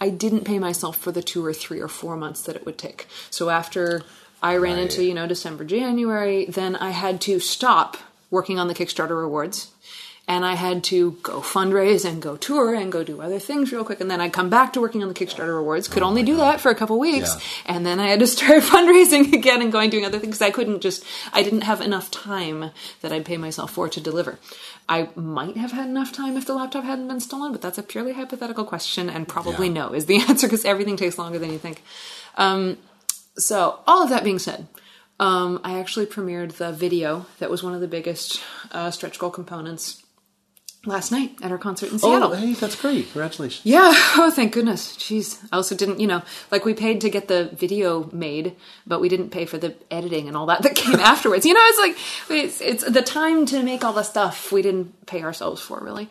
I 0.00 0.10
didn't 0.10 0.44
pay 0.44 0.58
myself 0.58 0.96
for 0.96 1.12
the 1.12 1.22
two 1.22 1.44
or 1.44 1.52
three 1.52 1.80
or 1.80 1.88
four 1.88 2.16
months 2.16 2.42
that 2.42 2.56
it 2.56 2.66
would 2.66 2.78
take. 2.78 3.06
So 3.30 3.50
after 3.50 4.02
I 4.42 4.56
ran 4.56 4.78
into, 4.78 5.04
you 5.04 5.14
know, 5.14 5.26
December, 5.26 5.64
January, 5.64 6.44
then 6.46 6.76
I 6.76 6.90
had 6.90 7.20
to 7.22 7.40
stop 7.40 7.96
working 8.30 8.58
on 8.58 8.68
the 8.68 8.74
Kickstarter 8.74 9.18
rewards. 9.18 9.70
And 10.28 10.44
I 10.44 10.54
had 10.54 10.82
to 10.84 11.12
go 11.22 11.40
fundraise 11.40 12.04
and 12.04 12.20
go 12.20 12.36
tour 12.36 12.74
and 12.74 12.90
go 12.90 13.04
do 13.04 13.20
other 13.22 13.38
things 13.38 13.70
real 13.70 13.84
quick. 13.84 14.00
And 14.00 14.10
then 14.10 14.20
I'd 14.20 14.32
come 14.32 14.50
back 14.50 14.72
to 14.72 14.80
working 14.80 15.00
on 15.02 15.08
the 15.08 15.14
Kickstarter 15.14 15.54
rewards. 15.54 15.86
Could 15.86 16.02
only 16.02 16.24
do 16.24 16.36
that 16.38 16.60
for 16.60 16.68
a 16.68 16.74
couple 16.74 16.98
weeks. 16.98 17.32
Yeah. 17.36 17.74
And 17.76 17.86
then 17.86 18.00
I 18.00 18.08
had 18.08 18.18
to 18.18 18.26
start 18.36 18.64
fundraising 18.64 19.32
again 19.32 19.62
and 19.62 19.70
going 19.70 19.88
doing 19.88 20.04
other 20.04 20.18
things. 20.18 20.42
I 20.42 20.50
couldn't 20.50 20.80
just, 20.80 21.04
I 21.32 21.44
didn't 21.44 21.60
have 21.60 21.80
enough 21.80 22.10
time 22.10 22.72
that 23.02 23.12
I'd 23.12 23.24
pay 23.24 23.36
myself 23.36 23.70
for 23.70 23.88
to 23.88 24.00
deliver. 24.00 24.40
I 24.88 25.10
might 25.14 25.56
have 25.56 25.70
had 25.70 25.86
enough 25.86 26.12
time 26.12 26.36
if 26.36 26.44
the 26.44 26.54
laptop 26.54 26.82
hadn't 26.82 27.06
been 27.06 27.20
stolen, 27.20 27.52
but 27.52 27.62
that's 27.62 27.78
a 27.78 27.82
purely 27.84 28.12
hypothetical 28.12 28.64
question, 28.64 29.08
and 29.08 29.28
probably 29.28 29.68
Yeah. 29.68 29.74
no 29.74 29.92
is 29.94 30.06
the 30.06 30.16
answer 30.28 30.48
because 30.48 30.64
everything 30.64 30.96
takes 30.96 31.18
longer 31.18 31.38
than 31.38 31.52
you 31.52 31.58
think. 31.58 31.82
Um, 32.36 32.78
so, 33.38 33.78
all 33.86 34.02
of 34.02 34.08
that 34.10 34.24
being 34.24 34.38
said, 34.40 34.66
um, 35.20 35.60
I 35.62 35.78
actually 35.78 36.06
premiered 36.06 36.54
the 36.54 36.72
video 36.72 37.26
that 37.38 37.48
was 37.50 37.62
one 37.62 37.74
of 37.74 37.80
the 37.80 37.88
biggest 37.88 38.40
uh, 38.72 38.90
stretch 38.90 39.18
goal 39.20 39.30
components 39.30 40.02
last 40.86 41.12
night 41.12 41.36
at 41.42 41.50
our 41.50 41.58
concert 41.58 41.90
in 41.90 41.96
oh, 41.96 41.98
Seattle. 41.98 42.32
Oh, 42.32 42.36
hey, 42.36 42.54
that's 42.54 42.80
great! 42.80 43.10
Congratulations. 43.12 43.64
Yeah. 43.64 43.92
Oh, 44.18 44.30
thank 44.30 44.52
goodness. 44.52 44.96
Jeez. 44.96 45.44
I 45.52 45.56
also 45.56 45.74
didn't, 45.74 46.00
you 46.00 46.06
know, 46.06 46.22
like 46.50 46.64
we 46.64 46.72
paid 46.72 47.02
to 47.02 47.10
get 47.10 47.28
the 47.28 47.50
video 47.52 48.08
made, 48.12 48.56
but 48.86 49.00
we 49.00 49.10
didn't 49.10 49.28
pay 49.28 49.44
for 49.44 49.58
the 49.58 49.74
editing 49.90 50.26
and 50.26 50.36
all 50.36 50.46
that 50.46 50.62
that 50.62 50.74
came 50.74 50.94
afterwards. 50.94 51.44
You 51.44 51.52
know, 51.52 51.60
it's 51.64 51.78
like 51.78 52.38
it's, 52.44 52.60
it's 52.60 52.90
the 52.90 53.02
time 53.02 53.44
to 53.46 53.62
make 53.62 53.84
all 53.84 53.92
the 53.92 54.02
stuff 54.02 54.52
we 54.52 54.62
didn't 54.62 55.06
pay 55.06 55.22
ourselves 55.22 55.60
for 55.60 55.78
really. 55.80 56.08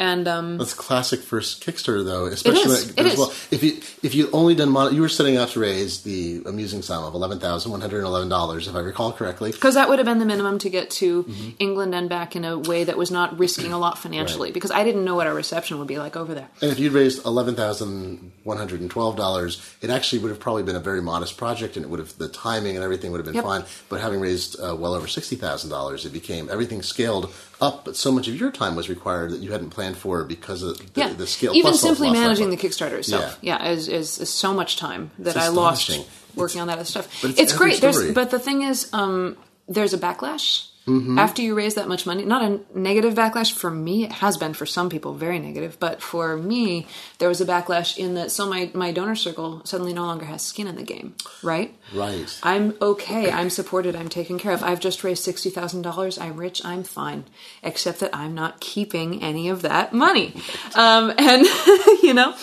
And 0.00 0.26
um 0.26 0.56
That's 0.58 0.72
classic 0.72 1.20
for 1.20 1.40
Kickstarter, 1.40 2.02
though. 2.04 2.24
Especially 2.24 2.62
is. 2.72 2.86
when 2.96 3.06
It 3.06 3.10
goes 3.10 3.18
well. 3.18 3.32
If 3.50 3.62
you 3.62 3.72
if 4.02 4.14
you 4.14 4.30
only 4.32 4.54
done 4.54 4.70
mon- 4.70 4.94
you 4.94 5.02
were 5.02 5.10
setting 5.10 5.36
out 5.36 5.50
to 5.50 5.60
raise 5.60 6.02
the 6.02 6.42
amusing 6.46 6.80
sum 6.82 7.04
of 7.04 7.12
eleven 7.14 7.38
thousand 7.38 7.70
one 7.70 7.82
hundred 7.82 8.02
eleven 8.04 8.28
dollars, 8.30 8.66
if 8.66 8.74
I 8.74 8.80
recall 8.80 9.12
correctly. 9.12 9.52
because 9.52 9.74
that 9.74 9.88
would 9.90 9.98
have 9.98 10.06
been 10.06 10.18
the 10.18 10.24
minimum 10.24 10.58
to 10.60 10.70
get 10.70 10.88
to 11.02 11.26
England 11.58 11.94
and 11.94 12.08
back 12.08 12.34
in 12.34 12.44
a 12.46 12.58
way 12.58 12.82
that 12.84 12.96
was 12.96 13.10
not 13.10 13.38
risking 13.38 13.72
a 13.72 13.78
lot 13.78 13.98
financially 14.04 14.48
Right. 14.48 14.54
because 14.54 14.70
I 14.70 14.82
didn't 14.84 15.04
know 15.04 15.14
what 15.16 15.26
our 15.26 15.34
reception 15.34 15.78
would 15.78 15.86
be 15.88 15.98
like 15.98 16.16
over 16.16 16.32
there. 16.34 16.48
And 16.62 16.72
if 16.72 16.78
you'd 16.78 16.92
raised 16.94 17.24
eleven 17.26 17.54
thousand 17.54 18.32
one 18.42 18.56
hundred 18.56 18.80
and 18.80 18.90
twelve 18.90 19.16
dollars, 19.16 19.60
it 19.82 19.90
actually 19.90 20.20
would 20.22 20.30
have 20.30 20.40
probably 20.40 20.62
been 20.62 20.76
a 20.76 20.80
very 20.80 21.02
modest 21.02 21.36
project, 21.36 21.76
and 21.76 21.84
it 21.84 21.88
would 21.90 22.00
have 22.00 22.16
the 22.16 22.28
timing 22.28 22.74
and 22.74 22.82
everything 22.82 23.12
would 23.12 23.18
have 23.18 23.26
been 23.26 23.34
Yep. 23.34 23.44
fine. 23.44 23.64
But 23.90 24.00
having 24.00 24.18
raised 24.20 24.58
uh, 24.58 24.74
well 24.76 24.94
over 24.94 25.06
sixty 25.06 25.36
thousand 25.36 25.68
dollars, 25.68 26.06
it 26.06 26.12
became 26.14 26.48
everything 26.50 26.80
scaled 26.80 27.30
up. 27.60 27.84
But 27.84 27.96
so 27.96 28.10
much 28.12 28.28
of 28.28 28.36
your 28.36 28.50
time 28.50 28.76
was 28.76 28.88
required 28.88 29.32
that 29.32 29.40
you 29.40 29.52
hadn't 29.52 29.70
planned 29.70 29.96
for 29.96 30.24
because 30.24 30.62
of 30.62 30.78
the, 30.78 31.00
yeah, 31.00 31.12
the 31.12 31.26
scale. 31.26 31.54
even 31.54 31.70
plus 31.70 31.80
simply 31.80 32.10
managing 32.10 32.50
the 32.50 32.56
Kickstarter 32.56 32.98
itself, 32.98 33.38
yeah, 33.40 33.68
is, 33.68 33.88
is, 33.88 34.18
is 34.18 34.32
so 34.32 34.52
much 34.52 34.76
time 34.76 35.10
that 35.18 35.36
It's 35.36 35.44
I 35.44 35.48
lost 35.48 35.90
working 36.34 36.60
on 36.60 36.68
that 36.68 36.74
other 36.74 36.84
stuff. 36.84 37.24
It's, 37.24 37.38
it's 37.38 37.56
great. 37.56 37.80
There's, 37.80 38.12
but 38.12 38.30
the 38.30 38.38
thing 38.38 38.62
is, 38.62 38.92
um, 38.92 39.36
there's 39.68 39.94
a 39.94 39.98
backlash. 39.98 40.66
After 40.88 41.42
you 41.42 41.54
raise 41.54 41.74
that 41.74 41.88
much 41.88 42.06
money, 42.06 42.24
not 42.24 42.42
a 42.42 42.60
negative 42.76 43.14
backlash 43.14 43.52
for 43.52 43.70
me. 43.70 44.04
It 44.04 44.12
has 44.12 44.36
been 44.36 44.54
for 44.54 44.66
some 44.66 44.88
people 44.88 45.14
very 45.14 45.38
negative, 45.38 45.78
but 45.78 46.02
for 46.02 46.36
me, 46.36 46.86
there 47.18 47.28
was 47.28 47.40
a 47.40 47.46
backlash 47.46 47.96
in 47.96 48.14
that. 48.14 48.32
So 48.32 48.48
my 48.48 48.70
my 48.74 48.90
donor 48.90 49.14
circle 49.14 49.60
suddenly 49.64 49.92
no 49.92 50.04
longer 50.04 50.24
has 50.24 50.42
skin 50.42 50.66
in 50.66 50.76
the 50.76 50.82
game, 50.82 51.14
right? 51.42 51.76
Right. 51.94 52.38
I'm 52.42 52.74
okay. 52.80 53.30
I'm 53.30 53.50
supported. 53.50 53.94
I'm 53.94 54.08
taken 54.08 54.38
care 54.38 54.52
of. 54.52 54.64
I've 54.64 54.80
just 54.80 55.04
raised 55.04 55.22
sixty 55.22 55.50
thousand 55.50 55.82
dollars. 55.82 56.18
I'm 56.18 56.36
rich. 56.36 56.64
I'm 56.64 56.82
fine, 56.82 57.24
except 57.62 58.00
that 58.00 58.10
I'm 58.14 58.34
not 58.34 58.60
keeping 58.60 59.22
any 59.22 59.48
of 59.48 59.62
that 59.62 59.92
money, 59.92 60.34
um, 60.74 61.12
and 61.16 61.46
you 62.02 62.14
know, 62.14 62.34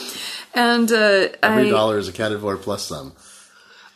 and 0.54 0.92
uh, 0.92 1.30
Every 1.44 1.68
I, 1.68 1.70
dollar 1.70 1.98
is 1.98 2.08
accounted 2.08 2.40
for 2.40 2.56
plus 2.56 2.86
some. 2.86 3.14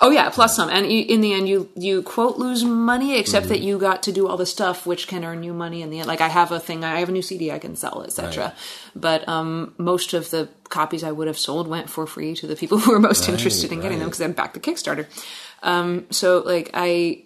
Oh 0.04 0.10
yeah, 0.10 0.32
plus 0.32 0.56
some. 0.56 0.70
And 0.70 0.92
you, 0.92 1.06
in 1.08 1.22
the 1.22 1.32
end, 1.34 1.48
you 1.48 1.70
you 1.76 2.02
quote 2.02 2.38
lose 2.38 2.64
money, 2.64 3.18
except 3.20 3.46
Mm-hmm. 3.46 3.54
that 3.54 3.60
you 3.62 3.78
got 3.78 4.02
to 4.04 4.12
do 4.12 4.28
all 4.28 4.36
the 4.36 4.48
stuff 4.48 4.88
which 4.88 5.08
can 5.08 5.24
earn 5.24 5.44
you 5.44 5.54
money 5.54 5.84
in 5.84 5.92
the 5.92 6.00
end. 6.00 6.08
Like 6.08 6.22
I 6.22 6.28
have 6.28 6.52
a 6.52 6.60
thing, 6.60 6.84
I 6.84 7.00
have 7.00 7.10
a 7.10 7.12
new 7.12 7.22
CD 7.22 7.52
I 7.52 7.60
can 7.60 7.76
sell, 7.76 8.02
etc. 8.04 8.46
Right. 8.46 8.54
But 8.96 9.28
um, 9.30 9.76
most 9.78 10.14
of 10.14 10.32
the 10.32 10.50
copies 10.70 11.04
I 11.04 11.12
would 11.12 11.28
have 11.28 11.38
sold 11.38 11.68
went 11.68 11.88
for 11.90 12.08
free 12.08 12.34
to 12.36 12.48
the 12.48 12.56
people 12.56 12.80
who 12.80 12.92
were 12.92 13.00
most 13.00 13.22
Right, 13.28 13.34
interested 13.34 13.72
in 13.72 13.80
getting 13.80 14.00
them 14.00 14.08
because 14.08 14.22
I 14.22 14.28
backed 14.30 14.56
the 14.56 14.60
Kickstarter. 14.60 15.06
Um, 15.62 16.08
so 16.10 16.40
like 16.40 16.72
I, 16.74 17.22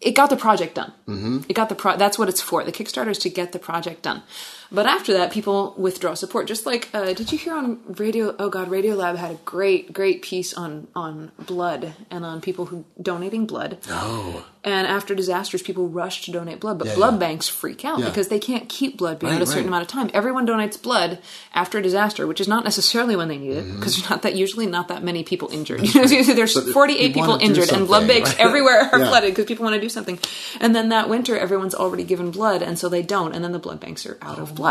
it 0.00 0.12
got 0.14 0.28
the 0.28 0.36
project 0.36 0.74
done. 0.74 0.92
Mm-hmm. 1.08 1.38
It 1.48 1.54
got 1.54 1.70
the 1.70 1.74
pro. 1.74 1.96
That's 1.96 2.18
what 2.18 2.28
it's 2.28 2.42
for. 2.42 2.62
The 2.62 2.72
Kickstarter 2.72 3.08
is 3.08 3.18
to 3.20 3.30
get 3.30 3.52
the 3.52 3.58
project 3.58 4.02
done. 4.02 4.22
But 4.72 4.86
after 4.86 5.12
that, 5.12 5.30
people 5.32 5.74
withdraw 5.76 6.14
support. 6.14 6.46
Just 6.46 6.64
like, 6.64 6.88
uh, 6.94 7.12
did 7.12 7.30
you 7.30 7.38
hear 7.38 7.54
on 7.54 7.80
radio? 7.86 8.34
Oh 8.38 8.48
God, 8.48 8.68
Radiolab 8.68 9.16
had 9.16 9.30
a 9.32 9.38
great, 9.44 9.92
great 9.92 10.22
piece 10.22 10.54
on 10.54 10.88
on 10.96 11.30
blood 11.38 11.92
and 12.10 12.24
on 12.24 12.40
people 12.40 12.66
who 12.66 12.84
donating 13.00 13.46
blood. 13.46 13.78
Oh. 13.90 14.46
And 14.64 14.86
after 14.86 15.12
disasters, 15.16 15.60
people 15.60 15.88
rush 15.88 16.22
to 16.22 16.30
donate 16.30 16.60
blood, 16.60 16.78
but 16.78 16.86
Yeah, 16.86 16.94
blood 16.94 17.14
yeah. 17.14 17.18
banks 17.18 17.48
freak 17.48 17.84
out 17.84 17.98
Yeah. 17.98 18.04
because 18.06 18.28
they 18.28 18.38
can't 18.38 18.68
keep 18.68 18.96
blood 18.96 19.18
beyond 19.18 19.34
Right, 19.38 19.42
a 19.42 19.46
certain 19.46 19.64
right. 19.64 19.68
amount 19.70 19.82
of 19.82 19.88
time. 19.88 20.08
Everyone 20.14 20.46
donates 20.46 20.80
blood 20.80 21.18
after 21.52 21.78
a 21.78 21.82
disaster, 21.82 22.28
which 22.28 22.40
is 22.40 22.46
not 22.46 22.62
necessarily 22.62 23.16
when 23.16 23.26
they 23.26 23.38
need 23.38 23.56
Mm-hmm. 23.56 23.70
it, 23.72 23.76
because 23.76 23.96
there's 23.96 24.08
not 24.08 24.22
that 24.22 24.36
usually 24.36 24.66
not 24.66 24.86
that 24.86 25.02
many 25.02 25.24
people 25.24 25.48
injured. 25.52 25.80
You 25.94 26.00
know, 26.00 26.34
there's 26.34 26.54
But 26.54 26.72
48 26.72 27.12
people 27.12 27.36
injured, 27.42 27.72
and 27.72 27.88
blood 27.88 28.06
banks 28.06 28.30
right? 28.30 28.40
everywhere 28.40 28.88
are 28.92 29.00
flooded 29.00 29.30
because 29.32 29.46
people 29.46 29.64
want 29.64 29.74
to 29.74 29.80
do 29.80 29.88
something. 29.88 30.18
And 30.60 30.76
then 30.76 30.90
that 30.90 31.08
winter, 31.08 31.36
everyone's 31.36 31.74
already 31.74 32.04
given 32.04 32.30
blood, 32.30 32.62
and 32.62 32.78
so 32.78 32.88
they 32.88 33.02
don't, 33.02 33.34
and 33.34 33.42
then 33.44 33.50
the 33.52 33.58
blood 33.58 33.80
banks 33.80 34.06
are 34.06 34.16
out 34.22 34.38
of 34.38 34.54
blood. 34.54 34.61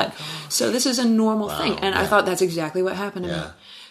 So 0.50 0.72
this 0.72 0.86
is 0.86 1.00
a 1.00 1.06
normal 1.06 1.50
thing, 1.50 1.78
and 1.80 1.96
I 1.96 2.04
Oh 2.04 2.08
thought 2.08 2.26
that's 2.26 2.42
exactly 2.42 2.82
what 2.82 2.96
happened 2.96 3.26
to 3.26 3.32
me. 3.32 3.38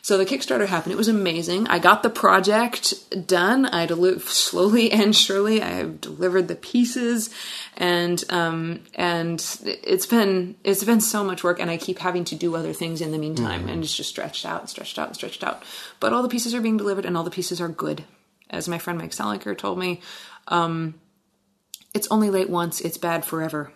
So 0.02 0.16
the 0.16 0.24
Kickstarter 0.24 0.66
happened. 0.66 0.92
It 0.92 0.98
was 0.98 1.08
amazing. 1.08 1.68
I 1.68 1.78
got 1.78 2.02
the 2.02 2.10
project 2.10 2.94
done. 3.26 3.66
I 3.66 3.84
deli- 3.86 4.18
slowly 4.20 4.90
and 5.00 5.14
surely. 5.14 5.62
I 5.62 5.68
have 5.68 6.00
delivered 6.00 6.48
the 6.48 6.56
pieces, 6.56 7.30
and 7.76 8.22
um, 8.30 8.80
and 8.94 9.44
it's 9.64 10.06
been 10.06 10.56
it's 10.64 10.84
been 10.84 11.00
so 11.00 11.22
much 11.22 11.44
work, 11.44 11.60
and 11.60 11.70
I 11.70 11.76
keep 11.76 11.98
having 11.98 12.24
to 12.24 12.34
do 12.34 12.56
other 12.56 12.72
things 12.72 13.00
in 13.00 13.12
the 13.12 13.18
meantime, 13.18 13.68
and 13.68 13.82
it's 13.84 13.94
just 13.94 14.08
stretched 14.08 14.46
out, 14.46 14.60
and 14.60 14.70
stretched 14.70 14.98
out, 14.98 15.08
and 15.08 15.16
stretched 15.16 15.44
out. 15.44 15.62
But 16.00 16.12
all 16.12 16.22
the 16.22 16.28
pieces 16.28 16.54
are 16.54 16.62
being 16.62 16.78
delivered, 16.78 17.04
and 17.04 17.16
all 17.16 17.24
the 17.24 17.30
pieces 17.30 17.60
are 17.60 17.68
good, 17.68 18.04
as 18.48 18.68
my 18.68 18.78
friend 18.78 18.98
Mike 18.98 19.12
Salinger 19.12 19.54
told 19.54 19.78
me. 19.78 20.00
Um, 20.48 20.94
it's 21.92 22.08
only 22.10 22.30
late 22.30 22.48
once; 22.48 22.80
it's 22.80 22.98
bad 22.98 23.24
forever. 23.24 23.70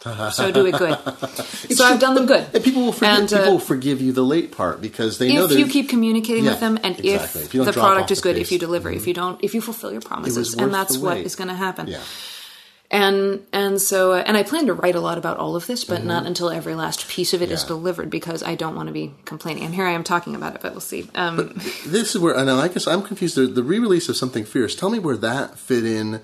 So 0.00 0.52
do 0.52 0.66
it 0.66 0.76
good. 0.78 0.96
so 1.76 1.84
I've 1.84 1.98
done 2.00 2.14
them 2.14 2.26
good. 2.26 2.46
And 2.54 2.62
people 2.62 2.82
will 2.82 2.92
forgive, 2.92 3.18
And, 3.18 3.32
uh, 3.32 3.38
people 3.38 3.52
will 3.54 3.58
forgive 3.60 4.00
you 4.00 4.12
the 4.12 4.22
late 4.24 4.52
part 4.52 4.80
because 4.80 5.18
they 5.18 5.32
know 5.34 5.44
if 5.46 5.58
you 5.58 5.66
keep 5.66 5.88
communicating 5.88 6.44
Yeah, 6.44 6.50
with 6.52 6.60
them 6.60 6.78
and 6.82 6.98
exactly. 7.00 7.42
if, 7.42 7.54
If 7.54 7.64
the 7.66 7.72
product 7.72 8.10
is 8.10 8.20
the 8.20 8.22
good 8.28 8.38
if 8.38 8.52
you 8.52 8.58
deliver 8.58 8.90
if 8.90 9.06
you 9.06 9.14
don't 9.14 9.42
if 9.42 9.54
you 9.54 9.60
fulfill 9.60 9.90
your 9.92 10.00
promises 10.00 10.54
and 10.54 10.72
that's 10.72 10.96
what 10.98 11.18
is 11.18 11.34
going 11.34 11.48
to 11.48 11.54
happen 11.54 11.88
Yeah. 11.88 12.00
and 12.90 13.44
and 13.52 13.80
so 13.80 14.12
uh, 14.12 14.22
and 14.26 14.36
i 14.36 14.42
plan 14.42 14.66
to 14.66 14.72
write 14.74 14.94
a 14.94 15.00
lot 15.00 15.18
about 15.18 15.36
all 15.36 15.56
of 15.56 15.66
this 15.66 15.84
but 15.84 16.04
not 16.04 16.26
until 16.26 16.48
every 16.48 16.74
last 16.74 17.08
piece 17.08 17.34
of 17.34 17.42
it 17.42 17.50
is 17.50 17.60
Mm-hmm. 17.64 17.72
Yeah. 17.72 17.76
delivered 17.78 18.10
because 18.10 18.42
i 18.44 18.54
don't 18.54 18.76
want 18.76 18.86
to 18.86 18.92
be 18.92 19.12
complaining 19.24 19.64
and 19.64 19.74
here 19.74 19.84
i 19.84 19.92
am 19.92 20.04
talking 20.04 20.34
about 20.36 20.54
it 20.54 20.60
but 20.62 20.72
we'll 20.72 20.80
see 20.80 21.08
um, 21.16 21.52
This 21.86 22.14
is 22.14 22.18
where, 22.20 22.34
and 22.36 22.48
I 22.50 22.68
guess 22.68 22.86
I'm 22.86 23.02
confused. 23.02 23.34
The, 23.36 23.46
the 23.46 23.62
re-release 23.64 24.08
of 24.08 24.16
Something 24.16 24.44
Fierce. 24.44 24.74
Tell 24.76 24.90
me 24.90 24.98
where 25.00 25.16
that 25.18 25.58
fit 25.58 25.84
in 25.84 26.20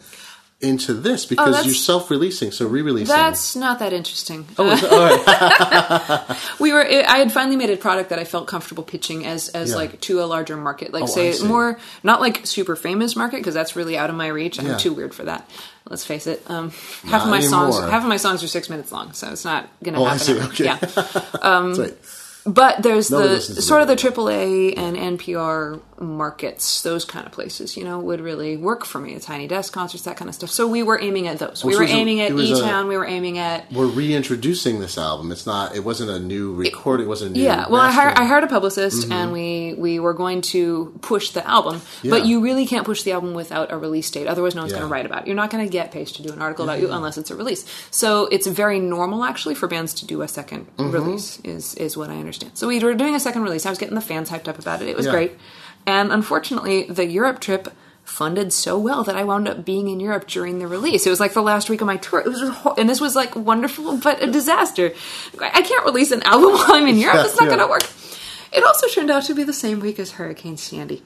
into 0.65 0.95
this 0.95 1.27
because 1.27 1.57
Oh, 1.57 1.62
you're 1.62 1.75
self-releasing, 1.75 2.51
so 2.51 2.67
re-releasing. 2.67 3.15
that's 3.15 3.55
not 3.55 3.79
that 3.79 3.93
interesting 3.93 4.47
Oh, 4.59 4.65
all 4.65 4.75
right. 6.27 6.37
we 6.59 6.73
were 6.73 6.83
i 6.85 7.19
had 7.19 7.31
finally 7.31 7.57
made 7.57 7.71
a 7.71 7.77
product 7.77 8.11
that 8.11 8.19
i 8.19 8.25
felt 8.25 8.47
comfortable 8.49 8.83
pitching 8.83 9.25
as 9.27 9.49
as 9.51 9.71
Yeah. 9.71 9.77
like 9.77 10.01
to 10.03 10.23
a 10.23 10.25
larger 10.27 10.57
market 10.57 10.93
like 10.93 11.05
Oh, 11.05 11.07
say 11.07 11.35
more 11.47 11.79
not 12.03 12.21
like 12.21 12.47
super 12.47 12.75
famous 12.77 13.15
market 13.17 13.37
because 13.37 13.55
that's 13.55 13.77
really 13.77 13.97
out 13.99 14.11
of 14.11 14.17
my 14.17 14.27
reach 14.29 14.59
i'm 14.59 14.67
Yeah. 14.67 14.77
too 14.79 14.93
weird 14.93 15.15
for 15.15 15.25
that 15.25 15.49
let's 15.89 16.05
face 16.05 16.27
it 16.27 16.43
um 16.51 16.71
half 17.05 17.23
of 17.23 17.29
Not 17.29 17.29
my 17.29 17.41
songs 17.41 17.79
half 17.79 18.03
of 18.03 18.09
my 18.09 18.17
songs 18.17 18.43
are 18.43 18.49
six 18.49 18.69
minutes 18.71 18.91
long 18.91 19.12
so 19.12 19.31
it's 19.31 19.45
not 19.45 19.69
gonna 19.83 20.01
Oh, 20.01 20.05
I 20.05 20.17
happen 20.17 20.21
see. 20.27 20.33
ever. 20.33 20.45
Okay. 20.49 20.65
yeah 20.65 20.77
That's 21.43 21.79
right. 21.79 21.95
But 22.47 22.83
there's 22.83 23.09
the 23.09 23.41
sort 23.41 23.81
of 23.81 23.89
the. 23.89 23.97
AAA 23.97 24.77
and 24.77 24.99
NPR 25.19 25.81
markets, 26.01 26.83
those 26.83 27.05
kind 27.05 27.27
of 27.27 27.33
places, 27.33 27.77
you 27.77 27.85
know, 27.85 27.99
would 27.99 28.21
really 28.21 28.57
work 28.57 28.85
for 28.85 28.99
me. 29.01 29.19
Tiny 29.19 29.47
desk 29.47 29.73
concerts, 29.73 30.05
that 30.05 30.17
kind 30.17 30.29
of 30.29 30.35
stuff. 30.35 30.51
So 30.51 30.67
we 30.67 30.83
were 30.83 31.01
aiming 31.01 31.29
at 31.29 31.39
those. 31.39 31.65
we 31.65 31.69
Which 31.69 31.77
were 31.79 31.83
was 31.85 31.93
a- 31.93 31.95
aiming 31.95 32.21
at 32.21 32.33
it 32.33 32.39
E 32.39 32.61
Town. 32.61 32.89
We 32.89 32.97
were 32.97 33.07
aiming 33.07 33.39
at 33.39 33.71
We're 33.73 33.87
reintroducing 33.87 34.81
this 34.81 34.99
album. 34.99 35.31
It's 35.33 35.47
not. 35.47 35.75
It 35.77 35.85
wasn't 35.85 36.11
a 36.11 36.19
new 36.19 36.55
recording. 36.55 37.07
It 37.07 37.09
wasn't 37.09 37.33
a 37.33 37.35
new. 37.35 37.45
yeah. 37.45 37.69
Well, 37.69 37.81
I 37.81 37.91
hired. 37.91 38.19
I 38.19 38.25
hired 38.25 38.45
a 38.45 38.49
publicist, 38.49 39.11
and 39.11 39.33
we 39.33 39.75
we 39.77 39.99
were 40.01 40.15
going 40.15 40.41
to 40.43 40.99
push 41.03 41.31
the 41.31 41.47
album. 41.47 41.81
But 42.03 42.23
Mm-hmm. 42.23 42.29
You 42.29 42.41
really 42.43 42.67
can't 42.67 42.87
push 42.87 43.03
the 43.03 43.13
album 43.13 43.35
without 43.35 43.71
a 43.73 43.77
release 43.77 44.11
date. 44.11 44.27
Otherwise, 44.27 44.55
no 44.55 44.63
one's 44.63 44.73
Yeah. 44.73 44.79
going 44.79 44.89
to 44.89 44.93
write 44.93 45.07
about 45.07 45.23
it. 45.23 45.27
You're 45.27 45.37
not 45.37 45.51
going 45.51 45.65
to 45.65 45.71
get 45.71 45.93
Paste 45.93 46.17
to 46.17 46.23
do 46.23 46.33
an 46.33 46.41
article 46.41 46.65
about 46.65 46.81
you 46.81 46.91
unless 46.91 47.19
it's 47.19 47.31
a 47.31 47.37
release. 47.37 47.65
So 47.91 48.27
it's 48.27 48.47
very 48.47 48.81
normal, 48.81 49.25
actually, 49.25 49.55
for 49.55 49.69
bands 49.69 49.95
to 49.95 50.07
do 50.07 50.23
a 50.23 50.27
2nd 50.27 50.65
Mm-hmm. 50.79 50.91
release. 50.91 51.41
Is 51.45 51.75
is 51.75 51.97
what 51.97 52.11
I 52.11 52.17
understand. 52.17 52.53
So 52.55 52.67
we 52.69 52.79
were 52.79 52.95
doing 52.95 53.15
a 53.15 53.21
second 53.21 53.43
release. 53.43 53.67
I 53.67 53.71
was 53.71 53.79
getting 53.79 53.95
the 53.95 54.01
fans 54.01 54.31
hyped 54.31 54.49
up 54.49 54.59
about 54.59 54.81
it. 54.83 54.89
It 54.89 54.97
was 54.97 55.07
Yeah. 55.07 55.13
great. 55.13 55.33
And 55.87 56.12
unfortunately, 56.12 56.85
the 56.85 57.07
Europe 57.07 57.41
trip 57.41 57.68
funded 58.05 58.53
so 58.53 58.78
well 58.78 59.03
that 59.05 59.16
I 59.16 59.24
wound 59.24 59.49
up 59.49 59.64
being 59.64 59.89
in 59.89 59.99
Europe 59.99 60.26
during 60.26 60.59
the 60.59 60.66
release. 60.66 61.07
It 61.07 61.11
was 61.11 61.20
like 61.20 61.32
the 61.32 61.43
last 61.43 61.70
week 61.70 61.80
of 61.80 61.87
my 61.87 61.97
tour. 61.97 62.20
It 62.20 62.28
was, 62.28 62.49
ho- 62.49 62.74
and 62.76 62.89
this 62.89 63.01
was 63.01 63.16
like 63.16 63.35
wonderful, 63.35 63.97
but 63.97 64.22
a 64.22 64.30
disaster. 64.30 64.93
I 65.41 65.62
can't 65.62 65.85
release 65.85 66.11
an 66.11 66.22
album 66.22 66.53
while 66.53 66.72
I'm 66.74 66.87
in 66.87 66.99
Europe. 66.99 67.24
It's 67.24 67.41
not 67.41 67.51
yeah. 67.51 67.57
going 67.57 67.66
to 67.66 67.70
work. 67.70 67.91
It 68.53 68.62
also 68.62 68.87
turned 68.89 69.11
out 69.11 69.24
to 69.24 69.35
be 69.35 69.43
the 69.43 69.53
same 69.53 69.80
week 69.80 69.99
as 69.99 70.12
Hurricane 70.12 70.57
Sandy 70.57 71.03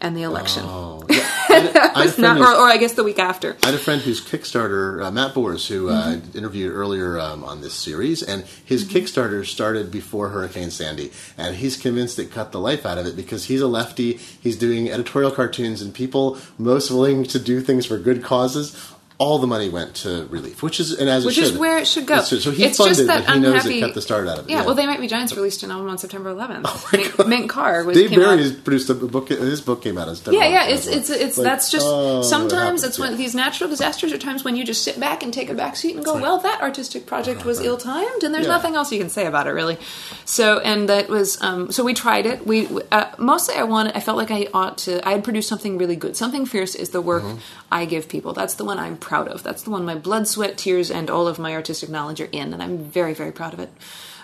and 0.00 0.16
the 0.16 0.22
election. 0.22 0.62
Oh, 0.66 1.02
yeah. 1.10 1.16
I 1.48 1.54
had, 1.60 1.76
I 1.76 1.80
had 1.88 1.96
a 1.96 2.02
It's 2.04 2.14
friend 2.16 2.38
not, 2.40 2.56
or, 2.56 2.60
or 2.62 2.68
I 2.68 2.76
guess 2.76 2.92
the 2.94 3.04
week 3.04 3.18
after. 3.18 3.56
I 3.62 3.66
had 3.66 3.74
a 3.74 3.78
friend 3.78 4.02
whose 4.02 4.20
Kickstarter, 4.20 5.02
uh, 5.04 5.10
Matt 5.10 5.34
Bors, 5.34 5.68
who 5.68 5.88
uh, 5.88 6.06
Mm-hmm. 6.16 6.36
interviewed 6.38 6.72
earlier 6.72 7.18
um, 7.18 7.42
on 7.44 7.60
this 7.62 7.72
series, 7.74 8.22
and 8.22 8.44
his 8.64 8.84
Kickstarter 8.84 9.44
started 9.46 9.90
before 9.90 10.28
Hurricane 10.30 10.70
Sandy, 10.70 11.10
and 11.38 11.56
he's 11.56 11.76
convinced 11.76 12.18
it 12.18 12.30
cut 12.30 12.52
the 12.52 12.60
life 12.60 12.84
out 12.84 12.98
of 12.98 13.06
it 13.06 13.16
because 13.16 13.46
he's 13.46 13.60
a 13.60 13.66
lefty. 13.66 14.14
He's 14.14 14.56
doing 14.56 14.90
editorial 14.90 15.30
cartoons, 15.30 15.80
and 15.82 15.94
people 15.94 16.38
most 16.58 16.90
willing 16.90 17.24
to 17.24 17.38
do 17.38 17.60
things 17.60 17.86
for 17.86 17.98
good 17.98 18.22
causes. 18.22 18.76
All 19.18 19.38
the 19.38 19.46
money 19.46 19.70
went 19.70 19.94
to 19.96 20.26
relief, 20.26 20.62
which 20.62 20.78
is 20.78 20.92
and 20.92 21.08
as 21.08 21.24
Which 21.24 21.38
it 21.38 21.44
is 21.44 21.50
should. 21.52 21.58
where 21.58 21.78
it 21.78 21.86
should 21.86 22.04
go. 22.06 22.16
It's- 22.16 22.28
So 22.44 22.50
he 22.50 22.64
It's 22.64 22.76
funded, 22.76 22.96
just 22.96 23.06
that 23.06 23.24
but 23.26 23.34
he 23.34 23.40
knows 23.40 23.64
it 23.64 23.80
cut 23.80 23.94
the 23.94 24.02
start 24.02 24.28
out 24.28 24.38
of 24.40 24.46
it. 24.46 24.50
Yeah, 24.50 24.66
well, 24.66 24.74
They 24.74 24.84
Might 24.84 25.00
Be 25.00 25.06
Giants 25.08 25.34
released 25.34 25.62
an 25.62 25.70
album 25.70 25.88
on 25.88 25.96
September 25.96 26.30
11th. 26.34 26.64
Oh 26.66 26.88
my 26.92 27.08
God. 27.16 27.28
Mint 27.28 27.48
Car 27.48 27.82
was 27.84 27.96
Dave 27.96 28.10
came 28.10 28.20
out- 28.20 28.24
Barry 28.26 28.42
has 28.42 28.52
produced 28.52 28.90
a 28.90 28.94
book. 28.94 29.30
His 29.30 29.62
book 29.62 29.82
came 29.82 29.96
out 29.96 30.08
as 30.08 30.20
Yeah, 30.26 30.46
yeah, 30.46 30.66
it's 30.66 30.86
it's 30.86 31.08
it's 31.08 31.38
Like, 31.38 31.44
that's 31.46 31.70
just 31.70 31.86
oh, 31.88 32.20
sometimes 32.20 32.84
it's 32.84 32.98
when 32.98 33.16
these 33.16 33.34
natural 33.34 33.70
disasters 33.70 34.12
are 34.12 34.18
times 34.18 34.44
when 34.44 34.54
you 34.54 34.64
just 34.64 34.84
sit 34.84 35.00
back 35.00 35.22
and 35.22 35.32
take 35.32 35.48
a 35.48 35.54
back 35.54 35.76
seat 35.76 35.96
and 35.96 36.04
go, 36.04 36.18
well, 36.20 36.36
that 36.40 36.60
artistic 36.60 37.06
project 37.06 37.44
was 37.46 37.60
ill 37.60 37.78
timed, 37.78 38.22
and 38.22 38.34
there's 38.34 38.46
Yeah. 38.46 38.52
nothing 38.52 38.74
else 38.74 38.92
you 38.92 38.98
can 38.98 39.08
say 39.08 39.24
about 39.24 39.46
it 39.46 39.52
really. 39.52 39.78
So, 40.26 40.58
and 40.58 40.90
that 40.90 41.08
was 41.08 41.40
um, 41.42 41.72
so 41.72 41.84
we 41.84 41.94
tried 41.94 42.26
it. 42.26 42.46
We 42.46 42.68
uh, 42.92 43.06
mostly 43.16 43.54
I 43.54 43.62
wanted. 43.62 43.96
I 43.96 44.00
felt 44.00 44.18
like 44.18 44.30
I 44.30 44.48
ought 44.52 44.76
to. 44.78 45.00
I 45.08 45.12
had 45.12 45.24
produced 45.24 45.48
something 45.48 45.78
really 45.78 45.96
good. 45.96 46.18
Something 46.18 46.44
fierce 46.44 46.74
is 46.74 46.90
the 46.90 47.00
work 47.00 47.22
Mm-hmm. 47.22 47.38
I 47.72 47.86
give 47.86 48.08
people. 48.08 48.32
That's 48.34 48.54
the 48.54 48.64
one 48.64 48.78
I'm 48.78 48.96
proud 49.06 49.28
of. 49.28 49.42
That's 49.42 49.62
the 49.62 49.70
one 49.70 49.84
my 49.84 49.94
blood, 49.94 50.26
sweat, 50.26 50.58
tears, 50.58 50.90
and 50.90 51.08
all 51.08 51.28
of 51.28 51.38
my 51.38 51.54
artistic 51.54 51.88
knowledge 51.88 52.20
are 52.20 52.28
in, 52.32 52.52
and 52.52 52.62
I'm 52.62 52.78
very, 52.78 53.14
very 53.14 53.32
proud 53.32 53.54
of 53.54 53.60
it. 53.60 53.72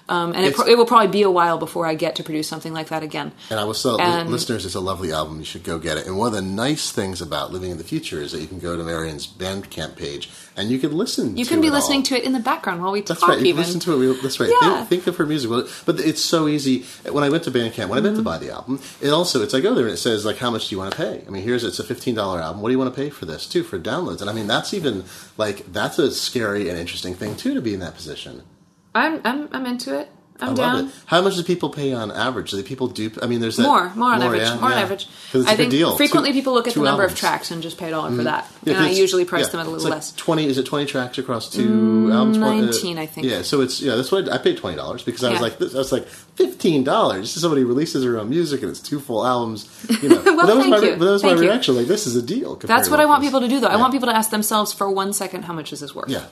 Um, 0.09 0.33
and 0.35 0.45
it, 0.45 0.55
pro- 0.55 0.67
it 0.67 0.77
will 0.77 0.85
probably 0.87 1.09
be 1.09 1.23
a 1.23 1.31
while 1.31 1.59
before 1.59 1.87
I 1.87 1.95
get 1.95 2.17
to 2.17 2.25
produce 2.25 2.49
something 2.49 2.73
like 2.75 2.89
that 2.89 3.03
again. 3.03 3.33
And 3.51 3.59
I 3.61 3.65
will 3.65 3.73
tell 3.75 4.01
And- 4.01 4.31
listeners, 4.31 4.67
it's 4.67 4.75
a 4.75 4.81
lovely 4.81 5.13
album. 5.13 5.39
You 5.39 5.45
should 5.45 5.63
go 5.63 5.79
get 5.79 5.97
it. 5.97 6.07
And 6.07 6.19
one 6.19 6.29
of 6.29 6.35
the 6.35 6.43
nice 6.43 6.91
things 6.91 7.23
about 7.23 7.53
Living 7.53 7.71
in 7.71 7.79
the 7.79 7.85
Future 7.85 8.21
is 8.21 8.33
that 8.33 8.41
you 8.41 8.47
can 8.49 8.59
go 8.59 8.77
to 8.77 8.83
Marian's 8.83 9.27
Bandcamp 9.27 9.97
page 9.97 10.29
and 10.57 10.71
you 10.71 10.79
can 10.79 10.93
listen. 10.93 11.37
You 11.37 11.47
can 11.47 11.61
be 11.61 11.71
listening 11.71 12.01
all. 12.01 12.05
to 12.07 12.17
it 12.17 12.25
in 12.25 12.33
the 12.33 12.41
background 12.41 12.83
while 12.83 12.93
we 12.93 13.01
That's 13.01 13.21
talk. 13.21 13.29
right. 13.31 13.39
You 13.39 13.47
even 13.47 13.63
listen 13.63 13.81
to 13.81 14.03
it. 14.11 14.23
That's 14.23 14.39
right. 14.41 14.51
Yeah. 14.51 14.79
Think, 14.79 14.89
think 14.89 15.07
of 15.07 15.17
her 15.17 15.25
music. 15.25 15.51
But 15.87 16.01
it's 16.01 16.21
so 16.21 16.49
easy. 16.49 16.85
When 17.11 17.25
I 17.25 17.31
went 17.31 17.45
to 17.45 17.51
Bandcamp, 17.51 17.89
when 17.89 17.99
I 17.99 18.03
went 18.03 18.17
to 18.17 18.23
buy 18.23 18.39
the 18.39 18.51
album, 18.51 18.81
it 19.01 19.09
also 19.11 19.41
it's 19.43 19.55
I 19.55 19.61
go 19.61 19.73
there 19.75 19.85
and 19.87 19.95
it 19.95 19.99
says 19.99 20.25
like 20.25 20.37
how 20.39 20.51
much 20.51 20.69
do 20.69 20.75
you 20.75 20.79
want 20.81 20.91
to 20.91 20.97
pay? 20.97 21.23
I 21.27 21.31
mean, 21.31 21.43
here's 21.45 21.65
it's 21.65 21.79
a 21.79 21.85
fifteen 21.85 22.17
dollar 22.17 22.41
album. 22.41 22.61
What 22.61 22.69
do 22.69 22.73
you 22.73 22.79
want 22.79 22.93
to 22.95 23.01
pay 23.01 23.09
for 23.09 23.25
this 23.25 23.47
too 23.47 23.63
for 23.63 23.79
downloads? 23.79 24.21
And 24.21 24.29
I 24.29 24.33
mean 24.35 24.47
that's 24.49 24.75
even 24.75 25.05
like 25.39 25.73
that's 25.73 25.99
a 25.99 26.11
scary 26.11 26.69
and 26.69 26.77
interesting 26.79 27.15
thing 27.15 27.37
too 27.37 27.55
to 27.55 27.63
be 27.63 27.73
in 27.73 27.81
that 27.81 27.95
position. 27.95 28.43
I'm 28.95 29.21
I'm 29.25 29.49
I'm 29.53 29.67
into 29.67 29.99
it. 29.99 30.09
I'm 30.41 30.51
I 30.51 30.55
down. 30.55 30.75
love 30.77 30.89
it. 30.89 30.95
How 31.07 31.23
much 31.23 31.37
do 31.37 31.45
people 31.45 31.71
pay 31.71 31.93
on 31.93 32.11
average? 32.11 32.51
Do 32.51 32.57
the 32.57 32.65
people 32.65 32.89
do? 32.89 33.13
I 33.23 33.27
mean, 33.29 33.41
there's 33.41 33.59
that, 33.59 33.63
More, 33.63 33.93
more 33.95 34.11
on 34.13 34.23
average, 34.23 34.43
yeah, 34.43 34.57
more 34.57 34.65
on 34.65 34.71
yeah. 34.73 34.81
average. 34.81 35.07
'Cause 35.31 35.43
it's 35.43 35.51
I 35.51 35.55
think 35.55 35.71
deal. 35.71 35.97
frequently 35.97 36.31
Two- 36.31 36.35
people 36.39 36.53
look 36.55 36.67
at 36.67 36.75
the 36.75 36.81
number 36.81 37.05
of 37.05 37.15
tracks 37.15 37.53
and 37.53 37.63
just 37.63 37.79
pay 37.79 37.89
a 37.89 37.91
dollar 37.91 38.11
for 38.11 38.25
that. 38.25 38.51
Yeah, 38.65 38.75
and 38.79 38.87
I 38.87 38.91
usually 38.91 39.25
price 39.25 39.51
them 39.51 39.61
at 39.61 39.67
a 39.67 39.71
little 39.71 39.85
like 39.85 39.93
less. 39.99 40.13
Twenty 40.17 40.47
is 40.47 40.59
it 40.59 40.67
twenty 40.67 40.87
tracks 40.87 41.17
across 41.19 41.49
two 41.49 42.11
albums? 42.13 42.39
One- 42.41 42.59
uh, 42.59 42.67
19, 42.73 42.99
I 42.99 43.07
think. 43.07 43.27
Yeah, 43.29 43.43
so 43.43 43.61
it's 43.61 43.81
yeah. 43.81 43.95
That's 43.95 44.11
what 44.11 44.29
I 44.33 44.39
paid 44.39 44.57
twenty 44.57 44.77
dollars 44.77 45.05
because 45.05 45.23
I 45.23 45.31
was 45.31 45.41
like, 45.41 45.59
this, 45.59 45.77
I 45.77 45.79
was 45.79 45.93
like 45.93 46.09
fifteen 46.09 46.83
dollars. 46.83 47.31
Somebody 47.31 47.63
releases 47.63 48.03
her 48.03 48.19
own 48.19 48.29
music 48.29 48.63
and 48.63 48.71
it's 48.71 48.81
two 48.81 48.99
full 48.99 49.25
albums. 49.25 49.69
You 50.03 50.09
know, 50.09 50.23
Well, 50.25 50.37
but 50.39 50.47
that 50.47 50.57
was 50.57 50.65
thank 50.65 50.71
my 50.71 50.79
you. 50.89 50.97
but 50.97 51.05
that 51.05 51.13
was 51.13 51.23
Thank 51.23 51.37
my 51.37 51.43
you. 51.43 51.49
reaction. 51.51 51.77
Like 51.77 51.87
this 51.87 52.09
is 52.09 52.17
a 52.17 52.23
deal. 52.23 52.57
That's 52.57 52.89
what 52.91 52.99
I 52.99 53.07
want 53.07 53.23
people 53.23 53.41
to 53.43 53.49
do, 53.49 53.61
though. 53.61 53.69
I 53.69 53.77
want 53.77 53.93
people 53.93 54.09
to 54.09 54.17
ask 54.17 54.31
themselves 54.31 54.73
for 54.73 54.91
one 54.91 55.13
second 55.13 55.45
how 55.45 55.53
much 55.53 55.73
is 55.73 55.79
this 55.79 55.95
worth. 55.95 56.09
Yeah, 56.09 56.25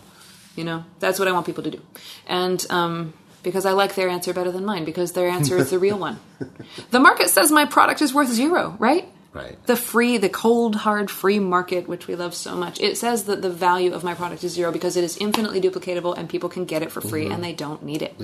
You 0.56 0.64
know, 0.64 0.84
that's 0.98 1.18
what 1.18 1.28
I 1.28 1.32
want 1.32 1.46
people 1.46 1.62
to 1.64 1.70
do. 1.70 1.80
And 2.26 2.64
um, 2.70 3.14
because 3.42 3.66
I 3.66 3.72
like 3.72 3.94
their 3.94 4.08
answer 4.08 4.32
better 4.32 4.50
than 4.50 4.64
mine, 4.64 4.84
because 4.84 5.12
their 5.12 5.28
answer 5.28 5.56
is 5.56 5.70
the 5.70 5.78
real 5.78 5.98
one. 5.98 6.18
The 6.90 7.00
market 7.00 7.28
says 7.28 7.52
my 7.52 7.66
product 7.66 8.00
is 8.00 8.14
worth 8.14 8.28
zero, 8.28 8.76
right? 8.78 9.06
Right. 9.32 9.64
The 9.66 9.76
free, 9.76 10.16
the 10.18 10.28
cold, 10.28 10.74
hard, 10.74 11.10
free 11.10 11.38
market, 11.38 11.86
which 11.86 12.08
we 12.08 12.16
love 12.16 12.34
so 12.34 12.56
much, 12.56 12.80
it 12.80 12.96
says 12.96 13.24
that 13.24 13.42
the 13.42 13.50
value 13.50 13.92
of 13.92 14.02
my 14.02 14.14
product 14.14 14.42
is 14.42 14.52
zero 14.52 14.72
because 14.72 14.96
it 14.96 15.04
is 15.04 15.16
infinitely 15.18 15.60
duplicatable 15.60 16.16
and 16.16 16.28
people 16.28 16.48
can 16.48 16.64
get 16.64 16.82
it 16.82 16.90
for 16.90 17.00
free 17.00 17.26
and 17.26 17.44
they 17.44 17.52
don't 17.52 17.84
need 17.84 18.02
it. 18.02 18.14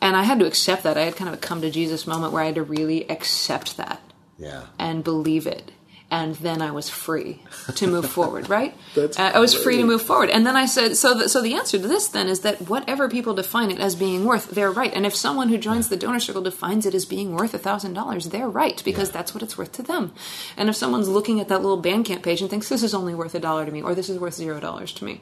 And 0.00 0.16
I 0.16 0.22
had 0.22 0.38
to 0.40 0.46
accept 0.46 0.82
that. 0.84 0.96
I 0.96 1.02
had 1.02 1.16
kind 1.16 1.28
of 1.28 1.34
a 1.34 1.38
come 1.38 1.60
to 1.60 1.70
Jesus 1.70 2.06
moment 2.06 2.32
where 2.32 2.42
I 2.42 2.46
had 2.46 2.56
to 2.56 2.62
really 2.62 3.08
accept 3.10 3.76
that 3.76 4.00
yeah. 4.38 4.66
and 4.78 5.04
believe 5.04 5.46
it. 5.46 5.70
And 6.10 6.36
then 6.36 6.62
I 6.62 6.70
was 6.70 6.88
free 6.88 7.42
to 7.74 7.86
move 7.86 8.08
forward, 8.16 8.48
right? 8.48 8.74
That's 8.94 9.18
Uh, 9.18 9.32
I 9.34 9.38
was 9.40 9.52
free 9.54 9.76
to 9.76 9.84
move 9.84 10.00
forward. 10.00 10.30
And 10.30 10.46
then 10.46 10.56
I 10.56 10.64
said, 10.64 10.96
so 10.96 11.12
the, 11.12 11.28
so 11.28 11.42
the 11.42 11.52
answer 11.52 11.78
to 11.78 11.86
this 11.86 12.08
then 12.08 12.28
is 12.28 12.40
that 12.40 12.62
whatever 12.70 13.10
people 13.10 13.34
define 13.34 13.70
it 13.70 13.78
as 13.78 13.94
being 13.94 14.24
worth, 14.24 14.50
they're 14.50 14.70
right. 14.72 14.90
And 14.94 15.04
if 15.04 15.14
someone 15.14 15.50
who 15.50 15.58
joins 15.58 15.90
the 15.90 15.98
donor 15.98 16.18
circle 16.18 16.40
defines 16.40 16.86
it 16.86 16.94
as 16.94 17.04
being 17.04 17.34
worth 17.34 17.52
a 17.52 17.58
thousand 17.58 17.92
dollars, 17.92 18.30
they're 18.30 18.48
right 18.48 18.80
because 18.86 19.10
that's 19.10 19.34
what 19.34 19.42
it's 19.42 19.58
worth 19.58 19.72
to 19.72 19.82
them. 19.82 20.12
And 20.56 20.70
if 20.70 20.76
someone's 20.76 21.10
looking 21.10 21.40
at 21.40 21.48
that 21.48 21.60
little 21.60 21.82
Bandcamp 21.82 22.22
page 22.22 22.40
and 22.40 22.48
thinks 22.48 22.70
this 22.70 22.82
is 22.82 22.94
only 22.94 23.14
worth 23.14 23.34
a 23.34 23.40
dollar 23.40 23.66
to 23.66 23.70
me 23.70 23.82
or 23.82 23.94
this 23.94 24.08
is 24.08 24.18
worth 24.18 24.34
zero 24.34 24.60
dollars 24.60 24.92
to 24.94 25.04
me, 25.04 25.20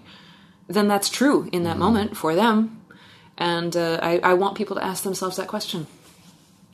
then 0.68 0.86
that's 0.86 1.08
true 1.08 1.48
in 1.52 1.64
that 1.64 1.70
Mm-hmm. 1.70 1.80
moment 1.80 2.16
for 2.16 2.36
them. 2.36 2.80
And 3.36 3.76
uh, 3.76 3.98
I, 4.00 4.18
I 4.22 4.34
want 4.34 4.56
people 4.56 4.76
to 4.76 4.84
ask 4.84 5.02
themselves 5.02 5.36
that 5.36 5.48
question 5.48 5.88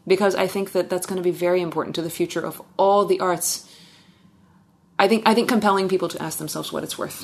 because 0.06 0.34
I 0.34 0.46
think 0.46 0.72
that 0.72 0.90
that's 0.90 1.06
going 1.06 1.16
to 1.16 1.22
be 1.22 1.30
very 1.30 1.62
important 1.62 1.94
to 1.96 2.02
the 2.02 2.10
future 2.10 2.44
of 2.44 2.60
all 2.76 3.06
the 3.06 3.20
arts. 3.20 3.68
I 5.05 5.09
think 5.09 5.22
I 5.30 5.34
think 5.34 5.48
compelling 5.48 5.88
people 5.88 6.09
to 6.14 6.18
ask 6.26 6.38
themselves 6.38 6.72
what 6.72 6.82
it's 6.86 6.96
worth 7.03 7.18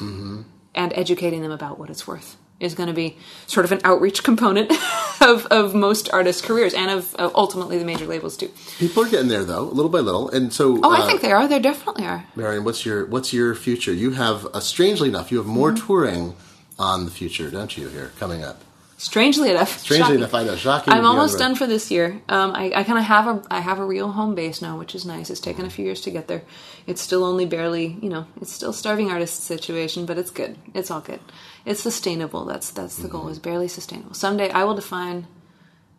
and 0.81 0.93
educating 1.03 1.41
them 1.43 1.53
about 1.53 1.79
what 1.81 1.89
it's 1.91 2.07
worth 2.07 2.37
is 2.61 2.75
going 2.75 2.89
to 2.89 2.95
be 3.05 3.17
sort 3.47 3.65
of 3.67 3.71
an 3.73 3.81
outreach 3.85 4.25
component 4.25 4.69
of, 5.21 5.47
of 5.47 5.75
most 5.75 6.11
artists' 6.13 6.43
careers 6.49 6.75
and 6.75 6.91
of, 6.91 7.15
of 7.15 7.31
ultimately 7.37 7.79
the 7.79 7.85
major 7.85 8.05
labels 8.05 8.37
too. 8.37 8.51
People 8.79 9.05
are 9.05 9.09
getting 9.09 9.29
there 9.29 9.45
though, 9.45 9.63
little 9.79 9.89
by 9.97 10.01
little. 10.01 10.29
And 10.37 10.53
so, 10.53 10.65
Oh, 10.83 10.93
uh, 10.93 10.99
I 11.03 11.07
think 11.07 11.21
they 11.21 11.31
are. 11.31 11.47
They 11.47 11.61
definitely 11.61 12.05
are. 12.05 12.25
Marian, 12.35 12.65
what's 12.65 12.85
your 12.85 13.07
what's 13.07 13.33
your 13.33 13.55
future? 13.55 13.93
You 13.93 14.11
have, 14.25 14.45
uh, 14.47 14.59
strangely 14.61 15.09
enough, 15.09 15.31
you 15.31 15.39
have 15.39 15.47
more 15.47 15.71
Mm-hmm. 15.73 15.87
touring 15.87 16.35
on 16.81 17.05
the 17.05 17.11
future, 17.13 17.49
don't 17.51 17.77
you? 17.79 17.89
Here 17.89 18.11
coming 18.19 18.43
up. 18.43 18.59
Strangely 19.01 19.51
enough, 19.53 19.79
Strangely 19.79 20.03
shocking. 20.03 20.17
enough, 20.17 20.35
I 20.35 20.43
know. 20.45 20.57
Shocking. 20.57 20.93
I'm 20.93 21.07
almost 21.07 21.39
done 21.39 21.55
for 21.55 21.69
this 21.69 21.89
year. 21.89 22.21
Um, 22.29 22.51
I, 22.53 22.73
I 22.75 22.83
kind 22.83 22.99
of 22.99 23.05
have 23.05 23.27
a 23.29 23.43
I 23.49 23.61
have 23.61 23.79
a 23.79 23.85
real 23.87 24.11
home 24.11 24.35
base 24.35 24.61
now, 24.61 24.77
which 24.77 24.93
is 24.93 25.05
nice. 25.07 25.31
It's 25.31 25.39
taken 25.41 25.65
a 25.65 25.71
few 25.71 25.85
years 25.85 26.01
to 26.01 26.11
get 26.11 26.27
there. 26.27 26.43
It's 26.85 27.01
still 27.01 27.23
only 27.25 27.47
barely, 27.47 27.97
you 28.03 28.09
know, 28.09 28.27
it's 28.41 28.53
still 28.53 28.73
starving 28.73 29.09
artist 29.09 29.45
situation, 29.45 30.05
but 30.05 30.19
it's 30.19 30.33
good. 30.33 30.59
It's 30.75 30.91
all 30.91 31.01
good. 31.01 31.21
It's 31.65 31.81
sustainable. 31.81 32.45
That's 32.45 32.73
that's 32.73 32.97
the 32.97 33.07
goal. 33.09 33.29
Is 33.29 33.39
barely 33.39 33.69
sustainable. 33.69 34.15
Someday 34.15 34.51
I 34.51 34.65
will 34.65 34.75
define 34.75 35.29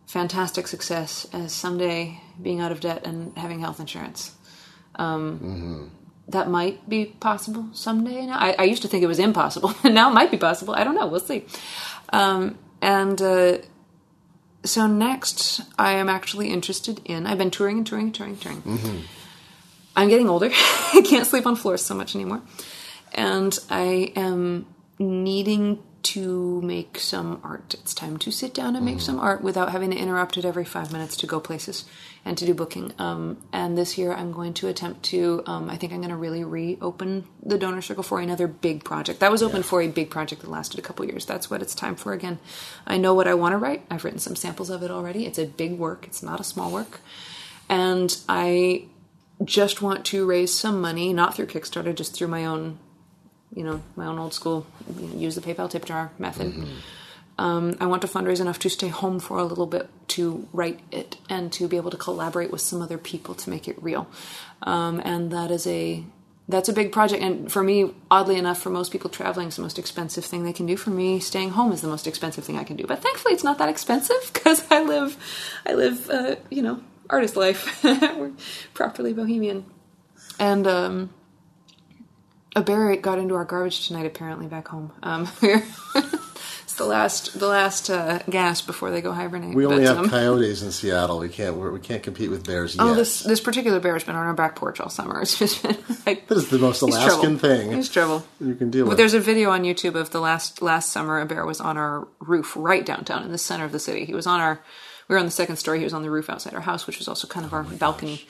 fantastic 0.06 0.68
success 0.68 1.26
as 1.32 1.54
someday 1.54 2.20
being 2.41 2.60
out 2.60 2.74
of 2.74 2.82
debt 2.82 3.06
and 3.06 3.38
having 3.38 3.62
health 3.62 3.80
insurance. 3.80 4.36
Um, 4.95 5.91
That 6.28 6.50
might 6.50 6.88
be 6.89 7.06
possible 7.06 7.70
someday. 7.72 8.26
Now 8.26 8.38
I, 8.38 8.56
I 8.60 8.64
used 8.64 8.82
to 8.82 8.88
think 8.89 9.04
it 9.04 9.08
was 9.08 9.20
impossible, 9.20 9.74
and 9.86 9.95
now 10.00 10.10
it 10.12 10.14
might 10.14 10.32
be 10.32 10.38
possible. 10.38 10.76
I 10.76 10.84
don't 10.84 10.95
know. 10.95 11.08
We'll 11.08 11.22
see. 11.22 11.45
Um, 12.12 12.58
and 12.82 13.21
uh, 13.21 13.57
so 14.63 14.88
next, 14.88 15.61
I 15.77 15.93
am 15.93 16.09
actually 16.09 16.49
interested 16.49 17.01
in. 17.05 17.25
I've 17.25 17.38
been 17.38 17.51
touring 17.51 17.77
and 17.77 17.88
touring 17.88 18.05
and 18.07 18.15
touring 18.15 18.32
and 18.38 18.41
touring. 18.41 18.61
I'm 19.95 20.09
getting 20.09 20.30
older. 20.30 20.49
I 20.53 21.01
can't 21.05 21.27
sleep 21.27 21.45
on 21.45 21.55
floors 21.55 21.82
so 21.82 21.95
much 21.95 22.15
anymore, 22.15 22.41
and 23.13 23.57
I 23.69 24.13
am 24.15 24.65
needing 24.97 25.82
to 26.04 26.62
make 26.62 27.00
some 27.00 27.39
art. 27.43 27.74
It's 27.76 27.93
time 27.93 28.18
to 28.18 28.32
sit 28.32 28.54
down 28.54 28.76
and 28.76 28.86
make 28.86 29.02
some 29.02 29.20
art 29.20 29.41
without 29.41 29.72
having 29.72 29.91
to 29.91 29.97
interrupt 29.97 30.38
it 30.38 30.45
every 30.45 30.66
five 30.66 30.91
minutes 30.91 31.18
to 31.18 31.28
go 31.28 31.39
places 31.39 31.86
and 32.26 32.38
to 32.38 32.45
do 32.45 32.54
booking. 32.54 32.93
Um, 33.00 33.41
and 33.52 33.78
this 33.78 33.97
year, 33.97 34.14
I'm 34.14 34.32
going 34.32 34.54
to 34.56 34.68
attempt 34.68 35.04
to. 35.04 35.43
Um, 35.45 35.70
I 35.70 35.78
think 35.78 35.93
I'm 35.93 36.00
going 36.00 36.10
to 36.10 36.16
really 36.16 36.43
reopen 36.43 37.26
the 37.43 37.58
donor 37.58 37.82
circle 37.82 38.04
for 38.04 38.20
another 38.20 38.47
big 38.47 38.84
project. 38.84 39.20
That 39.20 39.32
was 39.32 39.43
open 39.43 39.64
for 39.64 39.82
a 39.82 39.88
big 39.88 40.10
project 40.10 40.41
that 40.41 40.50
lasted 40.50 40.80
a 40.80 40.84
couple 40.84 41.06
years. 41.06 41.26
That's 41.26 41.50
what 41.50 41.62
it's 41.62 41.76
time 41.76 41.95
for 41.95 42.14
again. 42.14 42.39
I 42.86 42.97
know 42.97 43.14
what 43.14 43.28
I 43.28 43.34
want 43.34 43.54
to 43.54 43.58
write. 43.58 43.86
I've 43.89 44.04
written 44.04 44.20
some 44.20 44.36
samples 44.36 44.70
of 44.70 44.84
it 44.84 44.91
already. 44.91 45.26
It's 45.26 45.39
a 45.39 45.45
big 45.45 45.78
work. 45.78 46.06
It's 46.08 46.24
not 46.24 46.39
a 46.39 46.43
small 46.43 46.72
work, 46.72 47.02
and 47.70 48.16
I 48.28 48.86
just 49.43 49.82
want 49.82 50.06
to 50.08 50.26
raise 50.26 50.54
some 50.54 50.82
money, 50.82 51.14
not 51.14 51.36
through 51.36 51.47
Kickstarter, 51.47 51.95
just 51.95 52.14
through 52.14 52.28
my 52.28 52.45
own, 52.45 52.80
you 53.54 53.64
know, 53.64 53.82
my 53.95 54.06
own 54.06 54.20
old 54.20 54.34
school, 54.34 54.66
you 55.00 55.08
know, 55.08 55.16
use 55.16 55.36
the 55.36 55.41
PayPal 55.41 55.70
tip 55.70 55.86
jar 55.86 56.12
method. 56.18 56.68
Um, 57.38 57.78
I 57.80 57.86
want 57.86 58.02
to 58.02 58.08
fundraise 58.08 58.41
enough 58.41 58.60
to 58.60 58.70
stay 58.70 58.89
home 58.89 59.20
for 59.20 59.38
a 59.38 59.45
little 59.45 59.66
bit 59.66 59.89
to 60.10 60.47
write 60.52 60.82
it 60.91 61.16
and 61.30 61.52
to 61.54 61.70
be 61.70 61.78
able 61.78 61.89
to 61.91 61.97
collaborate 61.97 62.52
with 62.52 62.60
some 62.60 62.82
other 62.82 62.97
people 62.97 63.34
to 63.36 63.50
make 63.50 63.68
it 63.68 63.82
real. 63.82 64.08
Um, 64.62 65.02
and 65.06 65.32
that 65.32 65.50
is 65.50 65.66
a 65.66 66.04
that's 66.50 66.68
a 66.68 66.74
big 66.74 66.91
project. 66.91 67.24
And 67.24 67.50
for 67.50 67.64
me, 67.64 67.93
oddly 68.10 68.36
enough, 68.36 68.60
for 68.60 68.72
most 68.72 68.91
people, 68.91 69.10
traveling 69.10 69.47
is 69.47 69.56
the 69.56 69.62
most 69.62 69.78
expensive 69.78 70.26
thing 70.26 70.43
they 70.43 70.52
can 70.52 70.66
do. 70.66 70.76
For 70.76 70.89
me, 70.89 71.20
staying 71.20 71.52
home 71.52 71.72
is 71.72 71.82
the 71.82 71.88
most 71.88 72.08
expensive 72.08 72.43
thing 72.43 72.58
I 72.58 72.64
can 72.64 72.76
do. 72.76 72.86
But 72.86 73.04
thankfully, 73.04 73.36
it's 73.36 73.43
not 73.43 73.60
that 73.60 73.70
expensive 73.70 74.18
because 74.34 74.70
I 74.72 74.84
live, 74.84 75.16
I 75.66 75.74
live, 75.74 76.10
uh, 76.10 76.36
you 76.50 76.64
know, 76.64 76.82
artist 77.10 77.36
life. 77.36 77.84
We're 77.84 78.32
properly 78.74 79.14
bohemian. 79.14 79.66
And 80.39 80.66
um, 80.68 81.10
a 82.56 82.62
bear 82.62 82.95
got 82.97 83.20
into 83.20 83.36
our 83.36 83.45
garbage 83.45 83.88
tonight. 83.88 84.06
Apparently, 84.06 84.47
back 84.47 84.68
home. 84.68 84.91
Um, 85.04 85.28
it's 85.43 86.76
the 86.76 86.86
last, 86.86 87.39
the 87.39 87.47
last 87.47 87.89
uh, 87.89 88.20
gasp 88.30 88.66
before 88.66 88.91
they 88.91 89.02
go 89.02 89.12
hibernate. 89.12 89.56
We 89.56 89.66
only 89.66 89.84
But, 89.86 89.88
have 89.88 89.97
um, 90.06 90.10
coyotes 90.10 90.62
in 90.62 90.72
Seattle. 90.72 91.20
We 91.20 91.30
can't. 91.30 91.56
We're, 91.56 91.72
we 91.72 91.80
can't 91.80 92.02
compete 92.04 92.30
with 92.30 92.45
bears 92.45 92.76
yet. 92.76 92.84
Oh, 92.84 92.95
this 92.95 93.22
this 93.22 93.39
particular 93.39 93.80
bear 93.80 93.93
has 93.93 94.04
been 94.04 94.16
on 94.16 94.26
our 94.26 94.34
back 94.34 94.56
porch 94.56 94.80
all 94.80 94.89
summer. 94.89 95.22
It's 95.22 95.38
just 95.38 95.62
been 95.64 95.78
like 96.06 96.28
that 96.28 96.38
is 96.38 96.50
the 96.50 96.60
most 96.60 96.82
Alaskan 96.82 97.38
thing 97.38 97.72
He's 97.72 97.89
trouble. 97.89 98.26
you 98.39 98.56
can 98.56 98.70
deal 98.70 98.86
But 98.86 98.89
with. 98.89 98.97
there's 98.97 99.14
a 99.14 99.20
video 99.20 99.50
on 99.52 99.64
YouTube 99.64 99.95
of 99.95 100.10
the 100.12 100.20
last 100.22 100.62
last 100.62 100.91
summer. 100.91 101.20
A 101.20 101.26
bear 101.26 101.45
was 101.45 101.62
on 101.62 101.78
our 101.78 102.08
roof 102.20 102.54
right 102.56 102.86
downtown 102.86 103.24
in 103.24 103.32
the 103.32 103.38
center 103.38 103.66
of 103.66 103.72
the 103.72 103.80
city. 103.80 104.06
He 104.06 104.14
was 104.14 104.26
on 104.28 104.39
our. 104.39 104.62
We 105.08 105.14
were 105.14 105.20
on 105.20 105.26
the 105.26 105.32
second 105.32 105.56
story. 105.56 105.80
He 105.80 105.84
was 105.86 105.93
on 105.93 106.04
the 106.04 106.12
roof 106.12 106.30
outside 106.30 106.54
our 106.54 106.62
house, 106.62 106.86
which 106.86 107.00
was 107.00 107.08
also 107.08 107.28
kind 107.28 107.45
of 107.45 107.52
our 107.54 107.64
balcony. 107.64 108.28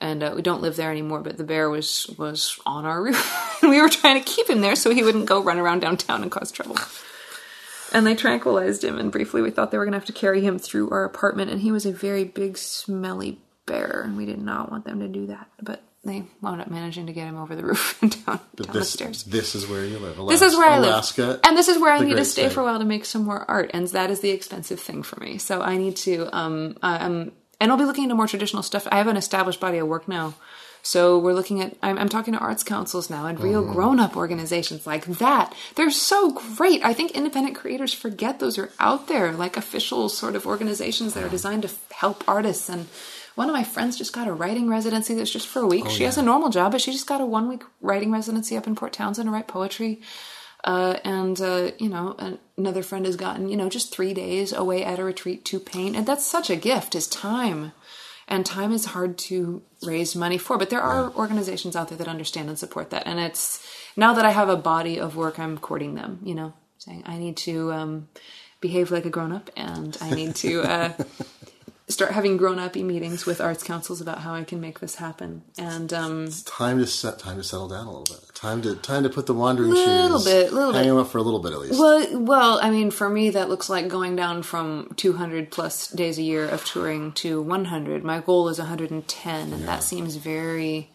And 0.00 0.22
uh, 0.22 0.32
we 0.34 0.40
don't 0.42 0.62
live 0.62 0.76
there 0.76 0.90
anymore. 0.90 1.20
But 1.20 1.36
the 1.36 1.44
bear 1.44 1.68
was 1.68 2.06
was 2.18 2.58
on 2.64 2.84
our 2.86 3.02
roof, 3.04 3.58
and 3.62 3.70
we 3.70 3.80
were 3.80 3.88
trying 3.88 4.22
to 4.22 4.24
keep 4.24 4.48
him 4.48 4.60
there 4.60 4.76
so 4.76 4.90
he 4.94 5.02
wouldn't 5.02 5.26
go 5.26 5.42
run 5.42 5.58
around 5.58 5.80
downtown 5.80 6.22
and 6.22 6.30
cause 6.30 6.50
trouble. 6.50 6.76
And 7.92 8.06
they 8.06 8.14
tranquilized 8.14 8.84
him, 8.84 8.98
and 8.98 9.10
briefly 9.10 9.42
we 9.42 9.50
thought 9.50 9.72
they 9.72 9.78
were 9.78 9.84
going 9.84 9.92
to 9.92 9.98
have 9.98 10.06
to 10.06 10.12
carry 10.12 10.40
him 10.42 10.58
through 10.58 10.90
our 10.90 11.04
apartment. 11.04 11.50
And 11.50 11.60
he 11.60 11.72
was 11.72 11.84
a 11.84 11.92
very 11.92 12.24
big, 12.24 12.56
smelly 12.56 13.40
bear, 13.66 14.02
and 14.04 14.16
we 14.16 14.26
did 14.26 14.40
not 14.40 14.70
want 14.70 14.84
them 14.84 15.00
to 15.00 15.08
do 15.08 15.26
that. 15.26 15.48
But 15.60 15.82
they 16.04 16.24
wound 16.40 16.60
up 16.60 16.70
managing 16.70 17.06
to 17.08 17.12
get 17.12 17.26
him 17.26 17.36
over 17.36 17.54
the 17.54 17.64
roof 17.64 17.98
and 18.02 18.24
down, 18.24 18.40
down 18.56 18.72
the 18.72 18.84
stairs. 18.84 19.24
this 19.24 19.54
is 19.54 19.66
where 19.66 19.84
you 19.84 19.98
live. 19.98 20.16
This 20.28 20.40
is 20.40 20.56
where 20.56 20.70
I 20.70 20.78
live. 20.78 20.90
Alaska, 20.90 21.40
And 21.44 21.56
this 21.58 21.68
is 21.68 21.78
where 21.78 21.92
I 21.92 21.98
need 22.00 22.16
to 22.16 22.24
stay 22.24 22.42
state. 22.44 22.52
for 22.52 22.60
a 22.60 22.64
while 22.64 22.78
to 22.78 22.84
make 22.84 23.04
some 23.04 23.24
more 23.24 23.44
art. 23.50 23.70
And 23.74 23.86
that 23.88 24.10
is 24.10 24.20
the 24.20 24.30
expensive 24.30 24.80
thing 24.80 25.02
for 25.02 25.20
me. 25.20 25.38
So 25.38 25.60
I 25.60 25.76
need 25.76 25.96
to, 25.96 26.34
um, 26.34 26.78
I'm, 26.82 27.32
and 27.60 27.70
I'll 27.70 27.78
be 27.78 27.84
looking 27.84 28.04
into 28.04 28.14
more 28.16 28.26
traditional 28.26 28.62
stuff. 28.62 28.88
I 28.90 28.96
have 28.96 29.06
an 29.06 29.16
established 29.16 29.60
body 29.60 29.78
of 29.78 29.86
work 29.86 30.08
now. 30.08 30.34
So 30.82 31.18
we're 31.18 31.34
looking 31.34 31.60
at, 31.60 31.76
I'm, 31.82 31.98
I'm 31.98 32.08
talking 32.08 32.32
to 32.32 32.40
arts 32.40 32.62
councils 32.64 33.10
now 33.10 33.26
and 33.26 33.38
real 33.38 33.62
Mm-hmm. 33.62 33.72
grown 33.74 34.00
up 34.00 34.16
organizations 34.16 34.86
like 34.86 35.04
that. 35.04 35.54
They're 35.74 35.90
so 35.90 36.30
great. 36.56 36.82
I 36.82 36.94
think 36.94 37.10
independent 37.10 37.54
creators 37.54 37.92
forget 37.92 38.38
those 38.40 38.56
are 38.56 38.70
out 38.80 39.06
there, 39.06 39.32
like 39.32 39.58
official 39.58 40.08
sort 40.08 40.34
of 40.36 40.46
organizations 40.46 41.12
that 41.12 41.22
are 41.22 41.28
designed 41.28 41.62
to 41.64 41.70
help 41.94 42.24
artists. 42.26 42.70
And 42.70 42.86
one 43.34 43.48
of 43.50 43.52
my 43.52 43.62
friends 43.62 43.98
just 43.98 44.14
got 44.14 44.26
a 44.26 44.32
writing 44.32 44.70
residency 44.70 45.12
that's 45.14 45.30
just 45.30 45.46
for 45.46 45.60
a 45.60 45.66
week. 45.66 45.88
she 45.90 46.04
has 46.04 46.16
a 46.16 46.22
normal 46.22 46.48
job, 46.48 46.72
but 46.72 46.80
she 46.80 46.92
just 46.92 47.06
got 47.06 47.20
a 47.20 47.26
one 47.26 47.46
week 47.46 47.62
writing 47.82 48.10
residency 48.10 48.56
up 48.56 48.66
in 48.66 48.74
Port 48.74 48.94
Townsend 48.94 49.26
to 49.28 49.30
write 49.32 49.48
poetry. 49.48 50.00
Uh, 50.64 50.98
and 51.04 51.40
uh, 51.40 51.70
you 51.78 51.88
know, 51.88 52.14
an- 52.18 52.38
another 52.56 52.82
friend 52.82 53.06
has 53.06 53.16
gotten 53.16 53.48
you 53.48 53.56
know 53.56 53.68
just 53.68 53.92
three 53.92 54.12
days 54.14 54.52
away 54.52 54.84
at 54.84 54.98
a 54.98 55.04
retreat 55.04 55.44
to 55.46 55.58
paint, 55.58 55.96
and 55.96 56.06
that's 56.06 56.26
such 56.26 56.50
a 56.50 56.56
gift. 56.56 56.94
Is 56.94 57.06
time, 57.06 57.72
and 58.28 58.44
time 58.44 58.72
is 58.72 58.86
hard 58.86 59.16
to 59.18 59.62
raise 59.82 60.14
money 60.14 60.38
for. 60.38 60.58
But 60.58 60.70
there 60.70 60.82
are 60.82 61.12
organizations 61.14 61.76
out 61.76 61.88
there 61.88 61.98
that 61.98 62.08
understand 62.08 62.48
and 62.48 62.58
support 62.58 62.90
that, 62.90 63.06
and 63.06 63.18
it's 63.18 63.66
now 63.96 64.12
that 64.12 64.26
I 64.26 64.30
have 64.30 64.48
a 64.48 64.56
body 64.56 64.98
of 64.98 65.16
work, 65.16 65.38
I'm 65.38 65.56
courting 65.58 65.94
them. 65.94 66.20
You 66.22 66.34
know, 66.34 66.52
saying 66.78 67.04
I 67.06 67.18
need 67.18 67.36
to. 67.38 67.72
Um, 67.72 68.08
behave 68.60 68.90
like 68.90 69.06
a 69.06 69.10
grown 69.10 69.32
up, 69.32 69.50
and 69.56 69.96
I 70.00 70.10
need 70.10 70.34
to 70.36 70.62
uh, 70.62 70.92
start 71.90 72.12
having 72.12 72.36
grown 72.36 72.58
up 72.58 72.74
meetings 72.76 73.26
with 73.26 73.40
arts 73.40 73.62
councils 73.62 74.00
about 74.00 74.18
how 74.20 74.34
I 74.34 74.44
can 74.44 74.60
make 74.60 74.80
this 74.80 74.94
happen. 74.96 75.42
And 75.58 75.92
um, 75.92 76.28
Time 76.46 76.78
to 76.78 76.86
set. 76.86 77.18
Time 77.18 77.36
to 77.36 77.44
settle 77.44 77.68
down 77.68 77.86
a 77.86 77.90
little 77.90 78.16
bit. 78.16 78.34
Time 78.34 78.62
to 78.62 78.74
time 78.76 79.02
to 79.02 79.10
put 79.10 79.26
the 79.26 79.34
wandering 79.34 79.70
Little 79.72 80.18
shoes. 80.18 80.24
bit, 80.24 80.52
little 80.52 80.72
hang 80.72 80.84
bit. 80.84 80.88
them 80.88 80.98
up 80.98 81.08
for 81.08 81.18
a 81.18 81.22
little 81.22 81.40
bit 81.40 81.52
at 81.52 81.58
least. 81.60 81.78
well, 81.78 82.20
well, 82.20 82.58
I 82.62 82.70
mean, 82.70 82.90
for 82.90 83.08
me, 83.10 83.30
that 83.30 83.48
looks 83.50 83.68
like 83.68 83.88
going 83.88 84.16
down 84.16 84.42
from 84.42 84.92
200 84.96 85.50
plus 85.50 85.88
days 85.88 86.18
a 86.18 86.22
year 86.22 86.48
of 86.48 86.64
touring 86.64 87.12
to 87.12 87.42
100. 87.42 88.02
My 88.04 88.20
goal 88.20 88.48
is 88.48 88.58
110, 88.58 89.52
and 89.52 89.68
that 89.68 89.82
seems 89.82 90.16
very 90.16 90.90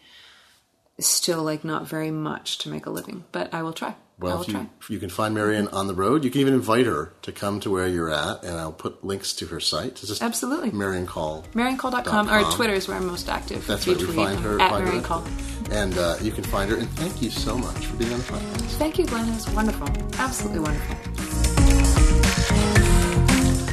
still 0.98 1.42
like 1.42 1.62
not 1.62 1.86
very 1.86 2.10
much 2.10 2.58
to 2.58 2.68
make 2.68 2.86
a 2.86 2.90
living. 2.90 3.24
But 3.32 3.52
I 3.54 3.62
will 3.62 3.72
try. 3.74 3.94
Well, 4.18 4.40
if 4.40 4.48
you, 4.48 4.54
try. 4.54 4.66
you 4.88 4.98
can 4.98 5.10
find 5.10 5.34
Marian 5.34 5.68
on 5.68 5.88
the 5.88 5.94
road, 5.94 6.24
you 6.24 6.30
can 6.30 6.40
even 6.40 6.54
invite 6.54 6.86
her 6.86 7.12
to 7.20 7.32
come 7.32 7.60
to 7.60 7.70
where 7.70 7.86
you're 7.86 8.10
at, 8.10 8.44
and 8.44 8.58
I'll 8.58 8.72
put 8.72 9.04
links 9.04 9.34
to 9.34 9.46
her 9.48 9.60
site. 9.60 9.90
It's 9.90 10.08
just 10.08 10.22
Absolutely. 10.22 10.70
Marian 10.70 11.06
Call. 11.06 11.44
MarianCall.com 11.52 12.30
or. 12.30 12.50
Twitter 12.52 12.72
is 12.72 12.88
where 12.88 12.96
I'm 12.96 13.06
most 13.06 13.28
active. 13.28 13.66
That's 13.66 13.86
you 13.86 13.94
we 13.94 14.06
find 14.06 14.40
her. 14.40 14.58
at 14.58 14.70
Marian 14.70 15.02
Call. 15.02 15.22
And 15.70 15.98
uh, 15.98 16.16
you 16.22 16.32
can 16.32 16.44
find 16.44 16.70
her. 16.70 16.78
And 16.78 16.88
thank 16.90 17.20
you 17.20 17.28
so 17.28 17.58
much 17.58 17.84
for 17.84 17.96
being 17.96 18.12
on 18.12 18.18
the 18.20 18.24
podcast. 18.24 18.60
Thank 18.78 18.98
you, 18.98 19.04
Glenn. 19.04 19.28
It 19.28 19.34
was 19.34 19.50
wonderful. 19.50 19.88
Absolutely 20.18 20.60
wonderful. 20.60 20.96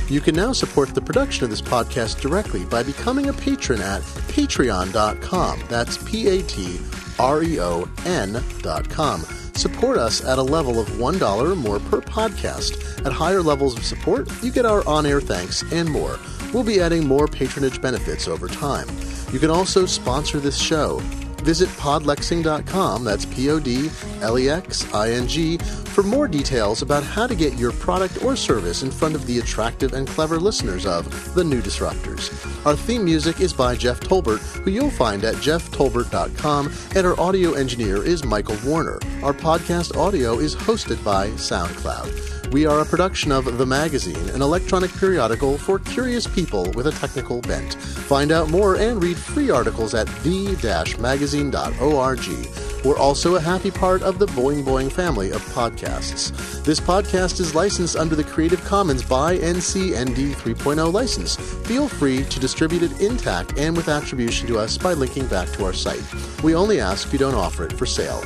You 0.09 0.19
can 0.19 0.35
now 0.35 0.51
support 0.51 0.93
the 0.93 1.01
production 1.01 1.45
of 1.45 1.49
this 1.49 1.61
podcast 1.61 2.19
directly 2.21 2.65
by 2.65 2.83
becoming 2.83 3.29
a 3.29 3.33
patron 3.33 3.81
at 3.81 4.01
patreon.com. 4.01 5.63
That's 5.69 5.97
P 6.03 6.27
A 6.27 6.43
T 6.43 6.79
R 7.17 7.43
E 7.43 7.59
O 7.61 7.87
N.com. 8.05 9.23
Support 9.55 9.97
us 9.97 10.23
at 10.23 10.39
a 10.39 10.43
level 10.43 10.79
of 10.79 10.89
$1 10.89 11.51
or 11.51 11.55
more 11.55 11.79
per 11.79 12.01
podcast. 12.01 13.05
At 13.05 13.13
higher 13.13 13.41
levels 13.41 13.77
of 13.77 13.85
support, 13.85 14.27
you 14.43 14.51
get 14.51 14.65
our 14.65 14.85
on 14.87 15.05
air 15.05 15.21
thanks 15.21 15.63
and 15.71 15.89
more. 15.89 16.19
We'll 16.53 16.63
be 16.63 16.81
adding 16.81 17.07
more 17.07 17.27
patronage 17.27 17.81
benefits 17.81 18.27
over 18.27 18.47
time. 18.47 18.87
You 19.31 19.39
can 19.39 19.49
also 19.49 19.85
sponsor 19.85 20.39
this 20.39 20.57
show. 20.59 21.01
Visit 21.43 21.67
podlexing.com, 21.69 23.03
that's 23.03 23.25
P 23.25 23.49
O 23.49 23.59
D 23.59 23.89
L 24.21 24.39
E 24.39 24.49
X 24.49 24.91
I 24.93 25.11
N 25.11 25.27
G, 25.27 25.57
for 25.57 26.01
more 26.01 26.27
details 26.27 26.81
about 26.81 27.03
how 27.03 27.27
to 27.27 27.35
get 27.35 27.57
your 27.59 27.71
product 27.73 28.23
or 28.23 28.35
service 28.35 28.81
in 28.81 28.89
front 28.89 29.13
of 29.13 29.27
the 29.27 29.39
attractive 29.39 29.93
and 29.93 30.07
clever 30.07 30.39
listeners 30.39 30.85
of 30.85 31.33
The 31.35 31.43
New 31.43 31.61
Disruptors. 31.61 32.31
Our 32.65 32.75
theme 32.75 33.05
music 33.05 33.41
is 33.41 33.53
by 33.53 33.75
Jeff 33.75 33.99
Tolbert, 33.99 34.39
who 34.63 34.71
you'll 34.71 34.89
find 34.89 35.23
at 35.23 35.35
jefftolbert.com, 35.35 36.73
and 36.95 37.05
our 37.05 37.19
audio 37.19 37.53
engineer 37.53 38.03
is 38.03 38.23
Michael 38.23 38.57
Warner. 38.65 38.99
Our 39.21 39.33
podcast 39.33 39.97
audio 39.97 40.39
is 40.39 40.55
hosted 40.55 41.03
by 41.03 41.27
SoundCloud. 41.31 42.32
We 42.53 42.65
are 42.67 42.81
a 42.81 42.85
production 42.85 43.31
of 43.31 43.57
The 43.57 43.65
Magazine, 43.65 44.29
an 44.29 44.43
electronic 44.43 44.93
periodical 44.93 45.57
for 45.57 45.79
curious 45.79 46.27
people 46.27 46.69
with 46.73 46.85
a 46.85 46.91
technical 46.91 47.41
bent. 47.41 47.73
Find 47.73 48.31
out 48.31 48.51
more 48.51 48.75
and 48.75 49.01
read 49.01 49.17
free 49.17 49.49
articles 49.49 49.95
at 49.95 50.05
the-magazine.org. 50.21 52.85
We're 52.85 52.99
also 52.99 53.35
a 53.35 53.39
happy 53.39 53.71
part 53.71 54.03
of 54.03 54.19
the 54.19 54.27
Boing 54.27 54.63
Boing 54.63 54.91
family 54.91 55.31
of 55.31 55.41
podcasts. 55.47 56.31
This 56.63 56.79
podcast 56.79 57.39
is 57.39 57.55
licensed 57.55 57.95
under 57.95 58.15
the 58.15 58.23
Creative 58.23 58.63
Commons 58.65 59.01
by 59.01 59.39
NC 59.39 59.99
ND 59.99 60.35
3.0 60.35 60.93
license. 60.93 61.37
Feel 61.65 61.87
free 61.87 62.23
to 62.25 62.39
distribute 62.39 62.83
it 62.83 63.01
intact 63.01 63.57
and 63.57 63.75
with 63.75 63.89
attribution 63.89 64.47
to 64.49 64.59
us 64.59 64.77
by 64.77 64.93
linking 64.93 65.25
back 65.25 65.49
to 65.53 65.65
our 65.65 65.73
site. 65.73 66.03
We 66.43 66.53
only 66.53 66.79
ask 66.79 67.07
if 67.07 67.13
you 67.13 67.19
don't 67.19 67.33
offer 67.33 67.65
it 67.65 67.73
for 67.73 67.87
sale. 67.87 68.23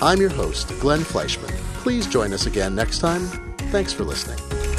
I'm 0.00 0.20
your 0.20 0.30
host, 0.30 0.68
Glenn 0.78 1.00
Fleishman. 1.00 1.52
Please 1.82 2.06
join 2.06 2.32
us 2.32 2.46
again 2.46 2.76
next 2.76 3.00
time. 3.00 3.26
Thanks 3.72 3.92
for 3.92 4.04
listening. 4.04 4.71